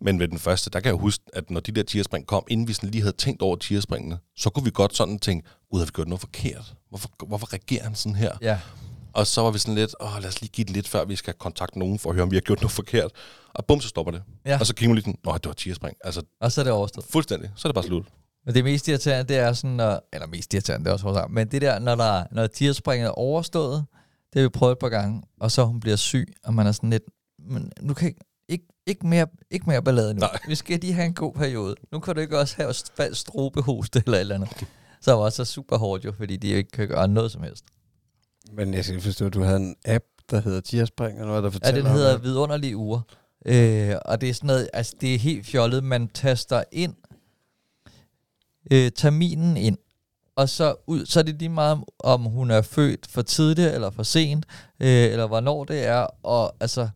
Men 0.00 0.18
ved 0.20 0.28
den 0.28 0.38
første, 0.38 0.70
der 0.70 0.80
kan 0.80 0.88
jeg 0.92 1.00
huske, 1.00 1.24
at 1.32 1.50
når 1.50 1.60
de 1.60 1.72
der 1.72 1.82
tierspring 1.82 2.26
kom, 2.26 2.44
inden 2.48 2.68
vi 2.68 2.72
sådan 2.72 2.90
lige 2.90 3.02
havde 3.02 3.16
tænkt 3.16 3.42
over 3.42 3.56
tierspringene, 3.56 4.18
så 4.36 4.50
kunne 4.50 4.64
vi 4.64 4.70
godt 4.74 4.96
sådan 4.96 5.18
tænke, 5.18 5.48
gud, 5.70 5.78
har 5.80 5.86
vi 5.86 5.90
gjort 5.94 6.08
noget 6.08 6.20
forkert? 6.20 6.74
Hvorfor, 6.88 7.08
hvorfor 7.26 7.52
reagerer 7.52 7.82
han 7.82 7.94
sådan 7.94 8.14
her? 8.16 8.32
Ja, 8.42 8.58
Og 9.16 9.26
så 9.26 9.40
var 9.42 9.50
vi 9.50 9.58
sådan 9.58 9.74
lidt, 9.74 9.94
åh, 10.00 10.18
lad 10.20 10.28
os 10.28 10.40
lige 10.40 10.50
give 10.50 10.64
det 10.64 10.72
lidt, 10.72 10.88
før 10.88 11.04
vi 11.04 11.16
skal 11.16 11.34
kontakte 11.34 11.78
nogen 11.78 11.98
for 11.98 12.10
at 12.10 12.14
høre, 12.14 12.22
om 12.22 12.30
vi 12.30 12.36
har 12.36 12.40
gjort 12.40 12.60
noget 12.60 12.70
forkert. 12.72 13.10
Og 13.54 13.66
bum, 13.66 13.80
så 13.80 13.88
stopper 13.88 14.12
det. 14.12 14.22
Ja. 14.46 14.58
Og 14.60 14.66
så 14.66 14.74
kigger 14.74 14.88
man 14.88 14.94
lige 14.94 15.04
sådan, 15.04 15.18
åh, 15.26 15.34
det 15.34 15.46
var 15.46 15.52
tierspring. 15.52 15.96
Altså, 16.04 16.22
og 16.40 16.52
så 16.52 16.60
er 16.60 16.64
det 16.64 16.72
overstået. 16.72 17.06
fuldstændig. 17.10 17.50
Så 17.56 17.68
er 17.68 17.70
det 17.70 17.74
bare 17.74 17.84
slut. 17.84 18.06
Men 18.46 18.54
det 18.54 18.64
mest 18.64 18.88
irriterende, 18.88 19.34
det 19.34 19.36
er 19.36 19.52
sådan, 19.52 19.76
når, 19.76 20.08
eller 20.12 20.26
mest 20.26 20.54
irriterende, 20.54 20.84
det 20.84 20.90
er 20.90 20.92
også 20.92 21.04
hårdt 21.04 21.30
men 21.30 21.48
det 21.48 21.62
der, 21.62 21.78
når, 21.78 21.94
der, 21.94 22.24
når 22.32 22.46
tierspringet 22.46 23.06
er 23.06 23.10
overstået, 23.10 23.84
det 24.32 24.40
har 24.40 24.42
vi 24.42 24.48
prøvet 24.48 24.72
et 24.72 24.78
par 24.78 24.88
gange, 24.88 25.22
og 25.40 25.50
så 25.50 25.64
hun 25.64 25.80
bliver 25.80 25.96
syg, 25.96 26.32
og 26.44 26.54
man 26.54 26.66
er 26.66 26.72
sådan 26.72 26.90
lidt, 26.90 27.02
men 27.38 27.72
nu 27.80 27.94
kan 27.94 28.08
ikke, 28.08 28.20
ikke, 28.48 28.64
ikke, 28.86 29.06
mere, 29.06 29.26
ikke 29.50 29.66
mere 29.66 29.82
ballade 29.82 30.14
nu. 30.14 30.20
Nej. 30.20 30.38
Vi 30.48 30.54
skal 30.54 30.80
lige 30.80 30.92
have 30.92 31.06
en 31.06 31.14
god 31.14 31.32
periode. 31.32 31.74
Nu 31.92 31.98
kan 31.98 32.14
du 32.14 32.20
ikke 32.20 32.38
også 32.38 32.54
have 32.58 33.14
strobehoste 33.14 34.02
eller 34.06 34.18
et 34.18 34.20
eller 34.20 34.34
andet. 34.34 34.66
Så 35.00 35.12
var 35.12 35.18
også 35.18 35.44
super 35.44 35.78
hårdt 35.78 36.04
jo, 36.04 36.12
fordi 36.12 36.36
de 36.36 36.48
ikke 36.48 36.70
kan 36.70 36.88
gøre 36.88 37.08
noget 37.08 37.32
som 37.32 37.42
helst. 37.42 37.64
Men 38.52 38.74
jeg 38.74 38.84
skal 38.84 39.00
forstå, 39.00 39.26
at 39.26 39.34
du 39.34 39.42
havde 39.42 39.56
en 39.56 39.76
app, 39.84 40.04
der 40.30 40.40
hedder 40.40 40.60
Tierspring, 40.60 41.20
og 41.20 41.26
noget, 41.26 41.42
der 41.42 41.48
Ja, 41.48 41.52
fortæller 41.54 41.82
den 41.82 41.90
hedder 41.92 42.14
om, 42.14 42.22
vidunderlige 42.22 42.76
uger. 42.76 43.00
Øh, 43.46 43.94
og 44.04 44.20
det 44.20 44.28
er 44.28 44.34
sådan 44.34 44.46
noget, 44.46 44.68
altså 44.72 44.94
det 45.00 45.14
er 45.14 45.18
helt 45.18 45.46
fjollet. 45.46 45.84
Man 45.84 46.08
taster 46.08 46.62
ind, 46.72 46.94
øh, 48.70 48.90
terminen 48.96 49.56
ind, 49.56 49.78
og 50.36 50.48
så, 50.48 50.74
ud, 50.86 51.06
så 51.06 51.18
er 51.20 51.22
det 51.24 51.34
lige 51.38 51.48
meget, 51.48 51.80
om- 51.98 52.22
hun 52.24 52.50
er 52.50 52.62
født 52.62 53.06
for 53.10 53.22
tidligt 53.22 53.68
eller 53.74 53.90
for 53.90 54.02
sent, 54.02 54.46
øh, 54.80 54.88
eller 54.88 55.26
hvornår 55.26 55.64
det 55.64 55.86
er, 55.86 56.06
og 56.22 56.54
altså, 56.60 56.88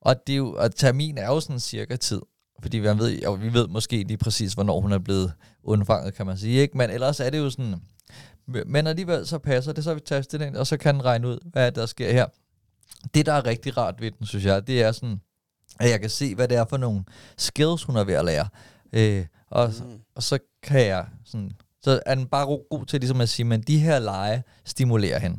og, 0.00 0.26
det 0.26 0.32
er 0.32 0.36
jo, 0.36 0.54
og 0.58 0.74
termin 0.74 1.18
er 1.18 1.26
jo 1.26 1.40
sådan 1.40 1.60
cirka 1.60 1.96
tid, 1.96 2.20
fordi 2.62 2.78
vi 2.78 2.88
ved, 2.88 3.18
jo, 3.22 3.32
vi 3.32 3.52
ved 3.52 3.68
måske 3.68 4.02
lige 4.02 4.16
præcis, 4.18 4.52
hvornår 4.52 4.80
hun 4.80 4.92
er 4.92 4.98
blevet 4.98 5.32
undfanget, 5.64 6.14
kan 6.14 6.26
man 6.26 6.38
sige, 6.38 6.60
ikke? 6.60 6.76
men 6.78 6.90
ellers 6.90 7.20
er 7.20 7.30
det 7.30 7.38
jo 7.38 7.50
sådan, 7.50 7.74
men 8.46 8.86
alligevel 8.86 9.26
så 9.26 9.38
passer 9.38 9.72
det, 9.72 9.84
så 9.84 9.94
vi 9.94 10.00
den 10.32 10.42
ind, 10.42 10.56
og 10.56 10.66
så 10.66 10.76
kan 10.76 10.94
den 10.94 11.04
regne 11.04 11.28
ud, 11.28 11.38
hvad 11.44 11.72
der 11.72 11.86
sker 11.86 12.12
her. 12.12 12.26
Det, 13.14 13.26
der 13.26 13.32
er 13.32 13.46
rigtig 13.46 13.76
rart 13.76 14.00
ved 14.00 14.10
den, 14.10 14.26
synes 14.26 14.44
jeg, 14.44 14.66
det 14.66 14.82
er 14.82 14.92
sådan, 14.92 15.20
at 15.80 15.90
jeg 15.90 16.00
kan 16.00 16.10
se, 16.10 16.34
hvad 16.34 16.48
det 16.48 16.56
er 16.56 16.64
for 16.64 16.76
nogle 16.76 17.04
skills, 17.36 17.84
hun 17.84 17.96
er 17.96 18.04
ved 18.04 18.14
at 18.14 18.24
lære. 18.24 18.48
Øh, 18.92 19.26
og, 19.50 19.72
mm. 19.78 20.00
og 20.14 20.22
så 20.22 20.38
kan 20.62 20.86
jeg 20.86 21.06
sådan, 21.24 21.52
så 21.82 22.00
er 22.06 22.14
den 22.14 22.26
bare 22.26 22.46
ro- 22.46 22.66
god 22.70 22.86
til 22.86 23.00
ligesom 23.00 23.20
at 23.20 23.28
sige, 23.28 23.46
men 23.46 23.60
de 23.62 23.78
her 23.78 23.98
lege 23.98 24.42
stimulerer 24.64 25.18
hende. 25.18 25.38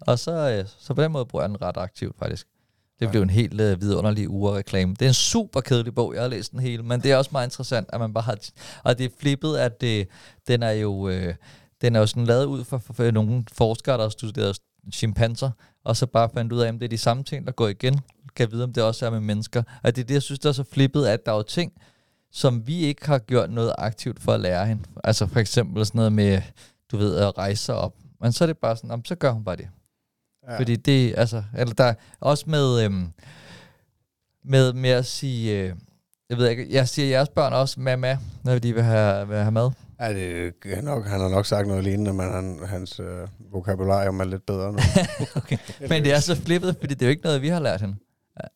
Og 0.00 0.18
så, 0.18 0.32
øh, 0.32 0.64
så 0.78 0.94
på 0.94 1.02
den 1.02 1.12
måde 1.12 1.26
bruger 1.26 1.42
jeg 1.42 1.48
den 1.48 1.62
ret 1.62 1.76
aktivt 1.76 2.18
faktisk. 2.18 2.46
Det 3.00 3.10
blev 3.10 3.22
en 3.22 3.30
helt 3.30 3.60
øh, 3.60 3.80
vidunderlig 3.80 4.30
ureklame. 4.30 4.94
Det 4.94 5.02
er 5.02 5.08
en 5.08 5.14
super 5.14 5.60
kedelig 5.60 5.94
bog, 5.94 6.14
jeg 6.14 6.22
har 6.22 6.28
læst 6.28 6.52
den 6.52 6.60
hele, 6.60 6.82
men 6.82 7.00
det 7.00 7.12
er 7.12 7.16
også 7.16 7.30
meget 7.32 7.46
interessant, 7.46 7.88
at 7.92 8.00
man 8.00 8.14
bare 8.14 8.24
har... 8.24 8.38
Og 8.84 8.98
det 8.98 9.04
er 9.06 9.10
flippet, 9.20 9.56
at 9.56 9.80
det, 9.80 10.08
den 10.48 10.62
er 10.62 10.70
jo... 10.70 11.08
Øh, 11.08 11.34
den 11.80 11.96
er 11.96 12.00
jo 12.00 12.06
sådan 12.06 12.24
lavet 12.24 12.44
ud 12.44 12.64
for, 12.64 12.78
for, 12.78 12.92
for 12.92 13.10
nogle 13.10 13.44
forskere, 13.52 13.96
der 13.96 14.02
har 14.02 14.08
studeret 14.08 14.58
chimpanser, 14.94 15.50
og 15.84 15.96
så 15.96 16.06
bare 16.06 16.30
fandt 16.34 16.52
ud 16.52 16.60
af, 16.60 16.68
om 16.68 16.78
det 16.78 16.84
er 16.84 16.88
de 16.88 16.98
samme 16.98 17.24
ting, 17.24 17.46
der 17.46 17.52
går 17.52 17.68
igen. 17.68 18.00
Kan 18.36 18.52
vide, 18.52 18.64
om 18.64 18.72
det 18.72 18.82
også 18.82 19.06
er 19.06 19.10
med 19.10 19.20
mennesker. 19.20 19.62
Og 19.82 19.96
det 19.96 20.02
er 20.02 20.06
det, 20.06 20.14
jeg 20.14 20.22
synes, 20.22 20.38
der 20.40 20.48
er 20.48 20.52
så 20.52 20.64
flippet, 20.72 21.06
at 21.06 21.26
der 21.26 21.32
er 21.32 21.36
jo 21.36 21.42
ting, 21.42 21.72
som 22.32 22.66
vi 22.66 22.76
ikke 22.78 23.06
har 23.06 23.18
gjort 23.18 23.50
noget 23.50 23.72
aktivt 23.78 24.20
for 24.22 24.32
at 24.32 24.40
lære 24.40 24.66
hende. 24.66 24.82
Altså 25.04 25.26
for 25.26 25.40
eksempel 25.40 25.86
sådan 25.86 25.98
noget 25.98 26.12
med, 26.12 26.42
du 26.92 26.96
ved, 26.96 27.16
at 27.16 27.38
rejse 27.38 27.74
op. 27.74 27.94
Men 28.20 28.32
så 28.32 28.44
er 28.44 28.46
det 28.46 28.58
bare 28.58 28.76
sådan, 28.76 28.88
"Nå, 28.88 28.96
men 28.96 29.04
så 29.04 29.14
gør 29.14 29.30
hun 29.30 29.44
bare 29.44 29.56
det. 29.56 29.68
Ja. 30.48 30.58
Fordi 30.58 30.76
det, 30.76 31.14
altså, 31.16 31.42
eller 31.56 31.74
der 31.74 31.84
er 31.84 31.94
også 32.20 32.44
med, 32.46 32.84
øhm, 32.84 33.12
med, 34.44 34.72
med 34.72 34.90
at 34.90 35.06
sige, 35.06 35.60
øh, 35.62 35.74
Jeg 36.30 36.38
ved 36.38 36.48
ikke, 36.48 36.66
jeg 36.70 36.88
siger 36.88 37.08
jeres 37.08 37.28
børn 37.28 37.52
også 37.52 37.80
mamma, 37.80 38.18
når 38.44 38.58
de 38.58 38.72
vil 38.74 38.82
have, 38.82 39.28
vil 39.28 39.36
have 39.36 39.50
mad. 39.50 39.70
Ja, 40.00 40.14
det, 40.14 40.54
er 40.64 40.82
nok, 40.82 41.06
han 41.06 41.20
har 41.20 41.28
nok 41.28 41.46
sagt 41.46 41.68
noget 41.68 41.84
lignende, 41.84 42.12
men 42.12 42.32
han, 42.32 42.60
hans 42.66 43.00
øh, 43.00 43.28
vokabularium 43.52 44.20
er 44.20 44.24
lidt 44.24 44.46
bedre 44.46 44.72
nu. 44.72 44.78
okay. 45.36 45.58
Men 45.88 46.04
det 46.04 46.12
er 46.12 46.20
så 46.20 46.36
flippet, 46.36 46.76
fordi 46.80 46.94
det 46.94 47.02
er 47.02 47.06
jo 47.06 47.10
ikke 47.10 47.24
noget, 47.24 47.42
vi 47.42 47.48
har 47.48 47.60
lært 47.60 47.80
hende. 47.80 47.96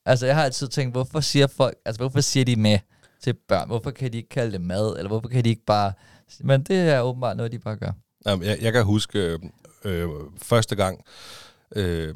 Altså, 0.07 0.27
jeg 0.27 0.35
har 0.35 0.45
altid 0.45 0.69
tænkt, 0.69 0.95
hvorfor 0.95 1.21
siger 1.21 1.47
folk, 1.47 1.75
altså, 1.85 1.99
hvorfor 2.03 2.21
siger 2.21 2.45
de 2.45 2.57
med 2.57 2.79
til 3.23 3.35
børn? 3.49 3.69
Hvorfor 3.69 3.91
kan 3.91 4.13
de 4.13 4.17
ikke 4.17 4.29
kalde 4.29 4.53
det 4.53 4.61
mad? 4.61 4.97
Eller 4.97 5.09
hvorfor 5.09 5.29
kan 5.29 5.45
de 5.45 5.49
ikke 5.49 5.65
bare... 5.65 5.93
Men 6.41 6.63
det 6.63 6.77
er 6.77 7.01
åbenbart 7.01 7.37
noget, 7.37 7.53
de 7.53 7.59
bare 7.59 7.77
gør. 7.77 7.93
Jamen, 8.27 8.47
jeg, 8.47 8.59
jeg 8.61 8.73
kan 8.73 8.85
huske 8.85 9.19
øh, 9.19 9.39
øh, 9.85 10.09
første 10.43 10.77
gang, 10.77 11.05
øh, 11.77 12.15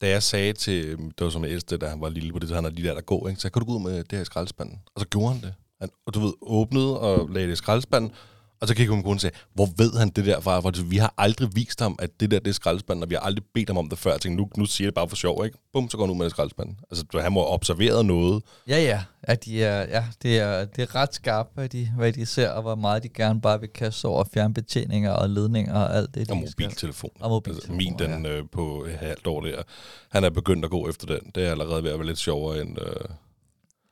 da 0.00 0.08
jeg 0.08 0.22
sagde 0.22 0.52
til, 0.52 0.98
det 0.98 1.24
var 1.24 1.30
som 1.30 1.44
ældste, 1.44 1.76
da 1.76 1.88
han 1.88 2.00
var 2.00 2.08
lille 2.08 2.32
på 2.32 2.38
det, 2.38 2.48
så 2.48 2.54
han 2.54 2.64
er 2.64 2.70
lige 2.70 2.88
der, 2.88 2.94
der 2.94 3.00
går, 3.00 3.28
ikke? 3.28 3.40
så 3.40 3.50
kan 3.50 3.60
du 3.60 3.66
gå 3.66 3.72
ud 3.72 3.82
med 3.82 3.96
det 3.98 4.12
her 4.12 4.20
i 4.20 4.24
skraldespanden. 4.24 4.80
Og 4.94 5.00
så 5.00 5.06
gjorde 5.06 5.32
han 5.32 5.42
det. 5.42 5.54
Han, 5.80 5.90
og 6.06 6.14
du 6.14 6.20
ved, 6.20 6.32
åbnede 6.42 7.00
og 7.00 7.28
lagde 7.30 7.46
det 7.46 7.52
i 7.52 7.56
skraldespanden, 7.56 8.12
og 8.60 8.68
så 8.68 8.74
kiggede 8.74 8.94
hun 8.94 9.02
på 9.02 9.10
og 9.10 9.20
sagde, 9.20 9.36
hvor 9.54 9.68
ved 9.76 9.98
han 9.98 10.08
det 10.08 10.26
der 10.26 10.40
fra? 10.40 10.60
For 10.60 10.84
vi 10.84 10.96
har 10.96 11.14
aldrig 11.18 11.48
vist 11.54 11.80
ham, 11.80 11.96
at 11.98 12.10
det 12.20 12.30
der 12.30 12.38
det 12.38 12.48
er 12.48 12.54
skraldespanden, 12.54 13.02
og 13.02 13.10
vi 13.10 13.14
har 13.14 13.20
aldrig 13.20 13.44
bedt 13.54 13.68
ham 13.68 13.78
om 13.78 13.88
det 13.88 13.98
før. 13.98 14.10
Jeg 14.10 14.20
tænkte, 14.20 14.42
nu, 14.42 14.50
nu 14.56 14.66
siger 14.66 14.88
det 14.88 14.94
bare 14.94 15.08
for 15.08 15.16
sjov, 15.16 15.44
ikke? 15.44 15.58
Bum, 15.72 15.90
så 15.90 15.96
går 15.96 16.04
han 16.04 16.10
ud 16.10 16.16
med 16.16 16.24
det 16.24 16.32
skraldespanden. 16.32 16.78
Altså, 16.90 17.04
han 17.20 17.32
må 17.32 17.40
have 17.40 17.48
observeret 17.48 18.06
noget. 18.06 18.42
Ja, 18.68 18.82
ja. 18.82 19.02
At 19.22 19.44
de 19.44 19.64
er, 19.64 19.80
ja 19.80 20.04
det, 20.22 20.38
er, 20.38 20.64
det 20.64 20.82
er 20.82 20.94
ret 20.94 21.14
skarpt, 21.14 21.50
hvad 21.54 21.68
de, 21.68 21.92
hvad 21.96 22.12
de 22.12 22.26
ser, 22.26 22.50
og 22.50 22.62
hvor 22.62 22.74
meget 22.74 23.02
de 23.02 23.08
gerne 23.08 23.40
bare 23.40 23.60
vil 23.60 23.68
kaste 23.68 24.06
over 24.06 24.24
fjernbetjeninger 24.34 25.12
og 25.12 25.30
ledninger 25.30 25.74
og 25.74 25.96
alt 25.96 26.14
det. 26.14 26.28
De 26.28 26.32
og 26.32 26.36
mobiltelefon. 26.36 27.10
Og 27.20 27.30
mobiltelefon. 27.30 27.80
Altså, 27.80 27.90
min, 27.90 27.98
den 27.98 28.24
ja. 28.24 28.30
øh, 28.30 28.44
på 28.52 28.86
halvt 29.00 29.26
år 29.26 29.40
der, 29.40 29.62
han 30.10 30.24
er 30.24 30.30
begyndt 30.30 30.64
at 30.64 30.70
gå 30.70 30.88
efter 30.88 31.06
den. 31.06 31.30
Det 31.34 31.46
er 31.46 31.50
allerede 31.50 31.84
ved 31.84 31.90
at 31.90 31.98
være 31.98 32.06
lidt 32.06 32.18
sjovere 32.18 32.60
end... 32.60 32.78
Øh... 32.80 32.94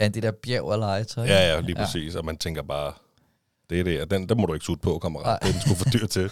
Ja, 0.01 0.09
det 0.09 0.23
der 0.23 0.31
bjerg 0.31 0.63
og 0.63 0.79
legetøj. 0.79 1.27
Ja, 1.27 1.55
ja, 1.55 1.61
lige 1.61 1.77
præcis. 1.77 2.15
Ja. 2.15 2.19
Og 2.19 2.25
man 2.25 2.37
tænker 2.37 2.63
bare, 2.63 2.93
det 3.71 3.81
er 3.81 3.85
det, 3.85 4.11
den, 4.11 4.29
den 4.29 4.41
må 4.41 4.47
du 4.47 4.55
ikke 4.55 4.67
sutte 4.67 4.83
på, 4.83 4.99
kammerat. 4.99 5.43
Den 5.43 5.61
skulle 5.61 5.77
for 5.77 5.91
dyr 5.91 6.07
til. 6.07 6.31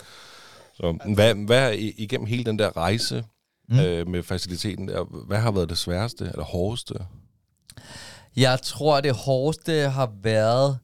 Så, 0.74 0.98
hvad, 1.14 1.34
hvad 1.34 1.72
igennem 1.74 2.26
hele 2.26 2.44
den 2.44 2.58
der 2.58 2.76
rejse 2.76 3.24
mm. 3.68 3.78
øh, 3.78 4.08
med 4.08 4.22
faciliteten, 4.22 4.90
hvad 5.26 5.38
har 5.38 5.50
været 5.50 5.68
det 5.68 5.78
sværeste 5.78 6.24
eller 6.24 6.44
hårdeste? 6.44 6.94
Jeg 8.36 8.58
tror, 8.62 9.00
det 9.00 9.14
hårdeste 9.14 9.72
har 9.72 10.12
været, 10.22 10.78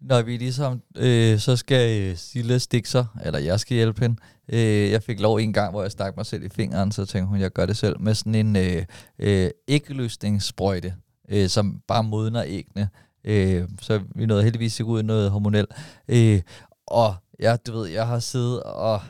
når 0.00 0.22
vi 0.22 0.36
ligesom 0.36 0.82
øh, 0.96 1.38
så 1.38 1.56
skal 1.56 2.18
Sille 2.18 2.60
stikke 2.60 2.88
sig, 2.88 3.06
eller 3.24 3.38
jeg 3.38 3.60
skal 3.60 3.74
hjælpe 3.74 4.00
hende. 4.00 4.16
Øh, 4.48 4.90
jeg 4.90 5.02
fik 5.02 5.20
lov 5.20 5.36
en 5.36 5.52
gang, 5.52 5.70
hvor 5.70 5.82
jeg 5.82 5.90
stak 5.90 6.16
mig 6.16 6.26
selv 6.26 6.44
i 6.44 6.48
fingeren, 6.48 6.92
så 6.92 7.06
tænkte 7.06 7.28
hun, 7.28 7.40
jeg 7.40 7.50
gør 7.50 7.66
det 7.66 7.76
selv, 7.76 8.00
med 8.00 8.14
sådan 8.14 8.34
en 8.34 8.56
øh, 8.56 8.84
øh, 9.18 9.50
æggeløsningssprøjte, 9.68 10.94
øh, 11.28 11.48
som 11.48 11.80
bare 11.88 12.04
modner 12.04 12.42
æggene. 12.46 12.88
Øh, 13.24 13.68
så 13.80 14.00
vi 14.14 14.26
nåede 14.26 14.42
heldigvis 14.42 14.80
ikke 14.80 14.90
ud 14.90 15.00
i 15.00 15.06
noget 15.06 15.30
hormonel. 15.30 15.66
Øh, 16.08 16.42
og 16.86 17.14
ja, 17.40 17.56
du 17.56 17.72
ved, 17.72 17.88
jeg 17.88 18.06
har 18.06 18.18
siddet 18.18 18.62
og 18.62 19.00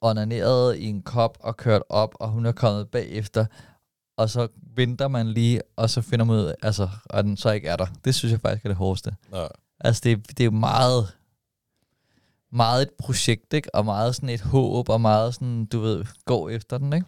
onaneret 0.00 0.76
i 0.76 0.84
en 0.84 1.02
kop 1.02 1.38
og 1.40 1.56
kørt 1.56 1.82
op, 1.88 2.14
og 2.20 2.28
hun 2.28 2.46
er 2.46 2.52
kommet 2.52 2.88
bagefter, 2.88 3.46
og 4.16 4.30
så 4.30 4.48
venter 4.76 5.08
man 5.08 5.28
lige, 5.28 5.60
og 5.76 5.90
så 5.90 6.00
finder 6.00 6.24
man 6.24 6.36
ud, 6.36 6.54
altså, 6.62 6.88
og 7.04 7.24
den 7.24 7.36
så 7.36 7.50
ikke 7.50 7.68
er 7.68 7.76
der. 7.76 7.86
Det 8.04 8.14
synes 8.14 8.32
jeg 8.32 8.40
faktisk 8.40 8.64
er 8.64 8.68
det 8.68 8.76
hårdeste. 8.76 9.16
Ja. 9.32 9.46
Altså, 9.80 10.00
det, 10.04 10.38
det 10.38 10.46
er 10.46 10.50
meget, 10.50 11.16
meget 12.52 12.82
et 12.82 12.90
projekt, 12.98 13.52
ikke? 13.52 13.74
Og 13.74 13.84
meget 13.84 14.14
sådan 14.14 14.28
et 14.28 14.40
håb, 14.40 14.88
og 14.88 15.00
meget 15.00 15.34
sådan, 15.34 15.64
du 15.66 15.80
ved, 15.80 16.04
gå 16.24 16.48
efter 16.48 16.78
den, 16.78 16.92
ikke? 16.92 17.06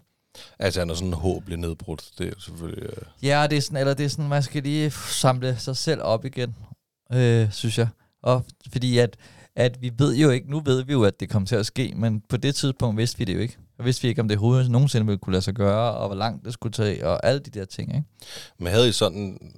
Altså, 0.58 0.84
når 0.84 0.94
sådan 0.94 1.08
en 1.08 1.14
håb 1.14 1.44
bliver 1.44 1.58
nedbrudt, 1.58 2.10
det 2.18 2.28
er 2.28 2.32
selvfølgelig... 2.38 2.82
Uh... 2.82 3.02
Ja, 3.22 3.46
det 3.50 3.56
er 3.56 3.62
sådan, 3.62 3.76
eller 3.76 3.94
det 3.94 4.04
er 4.04 4.08
sådan, 4.08 4.28
man 4.28 4.42
skal 4.42 4.62
lige 4.62 4.90
samle 4.90 5.56
sig 5.58 5.76
selv 5.76 6.02
op 6.02 6.24
igen, 6.24 6.54
øh, 7.12 7.52
synes 7.52 7.78
jeg. 7.78 7.88
Og 8.22 8.44
fordi 8.72 8.98
at, 8.98 9.16
at 9.56 9.82
vi 9.82 9.92
ved 9.98 10.16
jo 10.16 10.30
ikke, 10.30 10.50
nu 10.50 10.60
ved 10.60 10.82
vi 10.82 10.92
jo, 10.92 11.04
at 11.04 11.20
det 11.20 11.30
kommer 11.30 11.46
til 11.46 11.56
at 11.56 11.66
ske, 11.66 11.92
men 11.96 12.22
på 12.28 12.36
det 12.36 12.54
tidspunkt 12.54 12.96
vidste 12.96 13.18
vi 13.18 13.24
det 13.24 13.34
jo 13.34 13.38
ikke. 13.38 13.56
Og 13.78 13.84
vidste 13.84 14.02
vi 14.02 14.08
ikke, 14.08 14.20
om 14.20 14.28
det 14.28 14.38
overhovedet 14.38 14.70
nogensinde 14.70 15.06
ville 15.06 15.18
kunne 15.18 15.32
lade 15.32 15.42
sig 15.42 15.54
gøre, 15.54 15.94
og 15.94 16.06
hvor 16.06 16.16
langt 16.16 16.44
det 16.44 16.52
skulle 16.52 16.72
tage, 16.72 17.06
og 17.06 17.26
alle 17.26 17.40
de 17.40 17.50
der 17.50 17.64
ting, 17.64 17.94
ikke? 17.96 18.08
Men 18.58 18.72
havde 18.72 18.88
I 18.88 18.92
sådan 18.92 19.52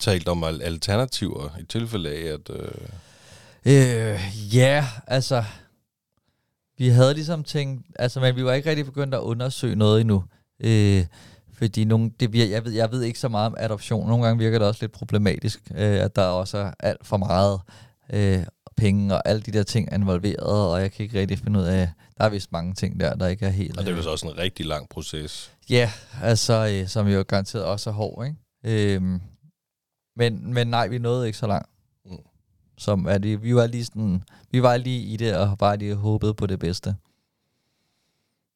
talt 0.00 0.28
om 0.28 0.44
alternativer 0.44 1.58
i 1.60 1.64
tilfælde 1.64 2.10
af, 2.10 2.32
at... 2.32 2.50
Øh... 2.50 2.70
Øh, 3.66 4.20
ja, 4.56 4.86
altså 5.06 5.44
vi 6.78 6.88
havde 6.88 7.14
ligesom 7.14 7.44
tænkt, 7.44 7.86
altså, 7.98 8.20
men 8.20 8.36
vi 8.36 8.44
var 8.44 8.52
ikke 8.52 8.70
rigtig 8.70 8.86
begyndt 8.86 9.14
at 9.14 9.20
undersøge 9.20 9.76
noget 9.76 10.00
endnu. 10.00 10.24
Øh, 10.60 11.06
fordi 11.52 11.84
nogle, 11.84 12.10
det, 12.20 12.50
jeg, 12.50 12.64
ved, 12.64 12.72
jeg 12.72 12.92
ved 12.92 13.02
ikke 13.02 13.18
så 13.18 13.28
meget 13.28 13.46
om 13.46 13.54
adoption. 13.58 14.08
Nogle 14.08 14.24
gange 14.24 14.38
virker 14.38 14.58
det 14.58 14.68
også 14.68 14.82
lidt 14.82 14.92
problematisk, 14.92 15.60
øh, 15.70 16.00
at 16.00 16.16
der 16.16 16.24
også 16.24 16.58
er 16.58 16.72
alt 16.80 17.06
for 17.06 17.16
meget 17.16 17.60
øh, 18.12 18.46
penge 18.76 19.14
og 19.14 19.28
alle 19.28 19.42
de 19.42 19.52
der 19.52 19.62
ting 19.62 19.94
involveret, 19.94 20.72
og 20.72 20.80
jeg 20.80 20.92
kan 20.92 21.02
ikke 21.02 21.20
rigtig 21.20 21.38
finde 21.38 21.60
ud 21.60 21.64
af, 21.64 21.90
der 22.18 22.24
er 22.24 22.28
vist 22.28 22.52
mange 22.52 22.74
ting 22.74 23.00
der, 23.00 23.14
der 23.14 23.26
ikke 23.26 23.46
er 23.46 23.50
helt... 23.50 23.78
Og 23.78 23.86
det 23.86 23.98
er 23.98 24.02
jo 24.02 24.10
også 24.10 24.26
en 24.26 24.38
rigtig 24.38 24.66
lang 24.66 24.88
proces. 24.88 25.52
Ja, 25.70 25.90
altså, 26.22 26.68
øh, 26.72 26.88
som 26.88 27.08
jo 27.08 27.24
garanteret 27.28 27.64
også 27.64 27.90
er 27.90 27.94
hård, 27.94 28.26
ikke? 28.26 28.94
Øh, 28.94 29.02
men, 30.16 30.54
men 30.54 30.66
nej, 30.66 30.88
vi 30.88 30.98
nåede 30.98 31.26
ikke 31.26 31.38
så 31.38 31.46
langt. 31.46 31.68
Som 32.78 33.06
er 33.06 33.18
det, 33.18 33.42
vi 33.42 33.54
var 33.54 33.66
lige 33.66 33.84
sådan, 33.84 34.22
vi 34.50 34.62
var 34.62 34.76
lige 34.76 35.00
i 35.00 35.16
det, 35.16 35.36
og 35.36 35.58
bare 35.58 35.76
lige 35.76 35.94
håbet 35.94 36.36
på 36.36 36.46
det 36.46 36.58
bedste. 36.58 36.96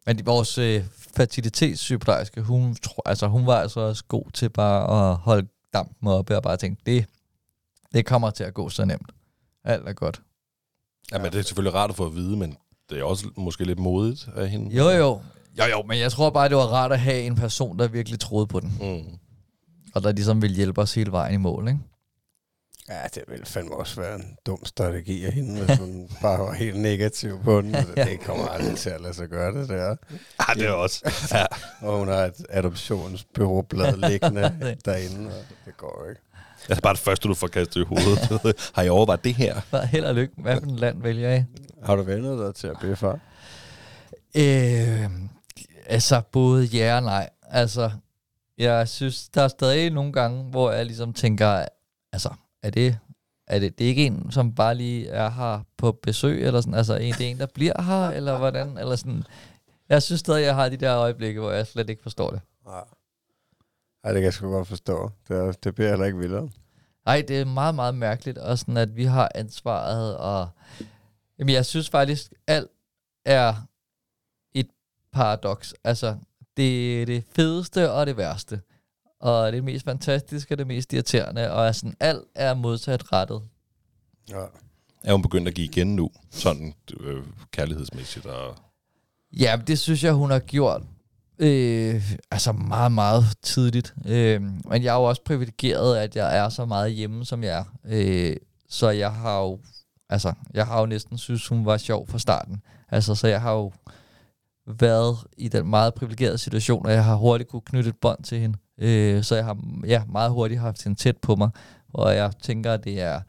Men 0.07 0.27
vores 0.27 0.59
øh, 0.59 0.85
fertilitetssygeplejerske, 1.17 2.43
hun, 2.43 2.75
tro, 2.75 3.03
altså, 3.07 3.27
hun 3.27 3.47
var 3.47 3.61
altså 3.61 3.81
også 3.81 4.05
god 4.09 4.31
til 4.35 4.51
bare 4.51 5.11
at 5.11 5.17
holde 5.17 5.49
dampen 5.73 6.09
oppe 6.09 6.37
og 6.37 6.43
bare 6.43 6.57
tænke, 6.57 6.83
det, 6.87 7.07
det 7.95 8.07
kommer 8.07 8.31
til 8.31 8.45
at 8.45 8.55
gå 8.55 8.69
så 8.69 8.85
nemt. 8.85 9.13
Alt 9.65 9.89
er 9.89 9.93
godt. 9.93 10.23
Ja, 11.13 11.19
men 11.19 11.33
det 11.33 11.39
er 11.39 11.43
selvfølgelig 11.43 11.75
rart 11.75 11.91
at 11.91 11.97
få 11.97 12.07
at 12.07 12.15
vide, 12.15 12.37
men 12.37 12.57
det 12.91 12.99
er 12.99 13.05
også 13.05 13.29
måske 13.37 13.65
lidt 13.65 13.79
modigt 13.79 14.29
af 14.37 14.49
hende. 14.49 14.77
Jo, 14.77 14.89
jo. 14.91 15.21
Jo, 15.59 15.65
jo, 15.71 15.83
men 15.83 15.99
jeg 15.99 16.13
tror 16.13 16.31
bare, 16.31 16.49
det 16.49 16.57
var 16.57 16.63
rart 16.67 16.93
at 16.93 17.01
have 17.01 17.23
en 17.23 17.35
person, 17.35 17.79
der 17.79 17.89
virkelig 17.89 18.21
troede 18.21 18.47
på 18.47 18.61
den. 18.61 18.73
Mm. 18.81 19.19
Og 19.95 20.03
der 20.03 20.13
ligesom 20.13 20.43
ville 20.43 20.57
hjælpe 20.57 20.81
os 20.81 20.95
hele 20.95 21.13
vejen 21.13 21.35
i 21.35 21.37
mål, 21.37 21.69
ikke? 21.69 21.81
Ja, 22.88 23.03
det 23.14 23.23
ville 23.29 23.47
fandme 23.47 23.75
også 23.77 24.01
være 24.01 24.14
en 24.14 24.37
dum 24.47 24.64
strategi 24.64 25.25
af 25.25 25.33
hende, 25.33 25.64
hvis 25.64 25.79
hun 25.79 26.09
bare 26.23 26.38
var 26.38 26.53
helt 26.53 26.81
negativ 26.81 27.42
på 27.45 27.61
den. 27.61 27.71
ja. 27.97 28.05
Det 28.05 28.21
kommer 28.21 28.49
aldrig 28.49 28.77
til 28.79 28.90
at 28.90 29.01
lade 29.01 29.14
sig 29.14 29.29
gøre 29.29 29.55
det 29.61 29.68
der. 29.68 29.97
Ja, 30.49 30.55
det 30.55 30.66
er 30.66 30.73
også. 30.73 31.12
Ja. 31.35 31.47
og 31.81 31.99
hun 31.99 32.09
har 32.09 32.14
et 32.25 32.47
adoptionsbyråblad 32.51 33.97
liggende 34.11 34.42
derinde, 34.85 35.27
og 35.27 35.45
det 35.64 35.77
går 35.77 36.07
ikke. 36.09 36.21
Det 36.68 36.77
er 36.77 36.81
bare 36.81 36.95
det 36.95 37.01
første, 37.01 37.29
du 37.29 37.35
får 37.35 37.47
kastet 37.47 37.81
i 37.81 37.85
hovedet. 37.85 38.71
har 38.75 38.83
I 38.83 38.88
overvejet 38.88 39.25
det 39.25 39.35
her? 39.35 39.61
Bare 39.71 39.87
held 39.87 40.05
og 40.05 40.14
lykke. 40.14 40.35
Hvad 40.37 40.57
for 40.61 40.66
en 40.66 40.77
land 40.77 41.03
vælger 41.03 41.35
I? 41.37 41.45
Har 41.85 41.97
du 41.97 42.03
vendt 42.03 42.47
dig 42.47 42.55
til 42.55 42.66
at 42.66 42.77
blive 42.81 42.97
far? 42.97 43.18
Øh, 44.37 45.11
altså, 45.87 46.23
både 46.33 46.64
ja 46.64 46.97
og 46.97 47.03
nej. 47.03 47.29
Altså, 47.51 47.90
jeg 48.59 48.88
synes, 48.88 49.29
der 49.29 49.42
er 49.42 49.49
stadig 49.49 49.90
nogle 49.90 50.12
gange, 50.12 50.45
hvor 50.45 50.71
jeg 50.71 50.87
ligesom 50.87 51.12
tænker, 51.12 51.66
altså, 52.12 52.29
er 52.62 52.70
det, 52.70 52.98
er 53.46 53.59
det, 53.59 53.79
det 53.79 53.85
er 53.85 53.88
ikke 53.88 54.07
en, 54.07 54.31
som 54.31 54.55
bare 54.55 54.75
lige 54.75 55.09
er 55.09 55.31
her 55.31 55.61
på 55.77 55.92
besøg, 55.92 56.46
eller 56.46 56.61
sådan, 56.61 56.75
altså 56.75 56.96
en, 56.96 57.14
det 57.14 57.27
er 57.27 57.31
en, 57.31 57.38
der 57.38 57.46
bliver 57.46 57.83
her, 57.83 58.09
eller 58.09 58.38
hvordan, 58.38 58.79
eller 58.79 58.96
sådan. 58.96 59.25
Jeg 59.88 60.03
synes 60.03 60.20
stadig, 60.20 60.42
jeg 60.42 60.55
har 60.55 60.68
de 60.68 60.77
der 60.77 60.96
øjeblikke, 60.96 61.40
hvor 61.40 61.51
jeg 61.51 61.66
slet 61.66 61.90
ikke 61.90 62.03
forstår 62.03 62.31
det. 62.31 62.40
Nej, 62.66 62.85
Ej, 64.05 64.12
det 64.12 64.20
kan 64.20 64.25
jeg 64.25 64.33
sgu 64.33 64.51
godt 64.51 64.68
forstå. 64.68 65.11
Det, 65.29 65.37
er, 65.37 65.53
det 65.53 65.75
bliver 65.75 65.88
heller 65.88 66.07
ikke 66.07 66.18
vildere. 66.18 66.48
Nej, 67.07 67.25
det 67.29 67.40
er 67.40 67.44
meget, 67.44 67.75
meget 67.75 67.94
mærkeligt, 67.94 68.38
og 68.38 68.59
sådan, 68.59 68.77
at 68.77 68.96
vi 68.96 69.05
har 69.05 69.31
ansvaret, 69.35 70.16
og 70.16 70.48
jamen, 71.38 71.55
jeg 71.55 71.66
synes 71.66 71.90
faktisk, 71.90 72.33
alt 72.46 72.70
er 73.25 73.55
et 74.55 74.68
paradoks. 75.12 75.75
Altså, 75.85 76.16
det 76.57 77.03
er 77.03 77.07
det 77.07 77.25
fedeste 77.31 77.92
og 77.92 78.07
det 78.07 78.16
værste 78.16 78.61
og 79.23 79.53
det 79.53 79.65
mest 79.65 79.85
fantastiske, 79.85 80.57
det 80.57 80.67
mest 80.67 80.93
irriterende, 80.93 81.53
og 81.53 81.67
er 81.67 81.73
sådan, 81.73 81.97
alt 82.01 82.25
er 82.35 82.55
modsat 82.55 83.13
rettet. 83.13 83.43
Ja. 84.31 84.45
Er 85.05 85.13
hun 85.13 85.23
begyndt 85.23 85.49
at 85.49 85.55
give 85.55 85.65
igen 85.65 85.97
nu, 85.97 86.11
sådan 86.31 86.75
øh, 87.01 87.23
kærlighedsmæssigt? 87.51 88.27
Og... 88.27 88.57
Ja, 89.33 89.59
det 89.67 89.79
synes 89.79 90.05
jeg, 90.05 90.13
hun 90.13 90.31
har 90.31 90.39
gjort. 90.39 90.83
Øh, 91.39 92.13
altså 92.31 92.53
meget, 92.53 92.93
meget 92.93 93.25
tidligt. 93.43 93.95
Øh, 94.07 94.43
men 94.43 94.83
jeg 94.83 94.95
er 94.95 94.99
jo 94.99 95.05
også 95.05 95.23
privilegeret, 95.25 95.97
at 95.97 96.17
jeg 96.17 96.39
er 96.39 96.49
så 96.49 96.65
meget 96.65 96.93
hjemme, 96.93 97.25
som 97.25 97.45
jeg 97.45 97.59
er. 97.59 97.65
Øh, 97.85 98.37
så 98.69 98.91
jeg 98.91 99.13
har 99.13 99.41
jo, 99.41 99.59
altså, 100.09 100.33
jeg 100.55 100.67
har 100.67 100.81
jo 100.81 100.87
næsten 100.87 101.19
synes, 101.19 101.49
hun 101.49 101.67
var 101.67 101.77
sjov 101.77 102.09
fra 102.09 102.19
starten. 102.19 102.63
Altså, 102.89 103.15
så 103.15 103.29
jeg 103.29 103.41
har 103.41 103.53
jo 103.53 103.73
været 104.67 105.17
i 105.37 105.49
den 105.49 105.67
meget 105.71 105.95
privilegerede 105.95 106.39
situation, 106.39 106.87
og 106.87 106.93
jeg 106.93 107.05
har 107.05 107.15
hurtigt 107.15 107.51
kunne 107.51 107.63
knytte 107.63 107.91
et 107.91 107.97
bånd 107.97 108.25
til 108.25 108.39
hende. 108.39 108.59
Øh, 108.83 109.23
så 109.23 109.35
jeg 109.35 109.45
har 109.45 109.59
ja, 109.87 110.03
meget 110.09 110.31
hurtigt 110.31 110.61
haft 110.61 110.85
hende 110.85 110.99
tæt 110.99 111.16
på 111.16 111.37
mig, 111.37 111.51
og 111.92 112.14
jeg 112.14 112.33
tænker, 112.42 112.73
at 112.73 112.85
det 112.85 113.01
er 113.01 113.21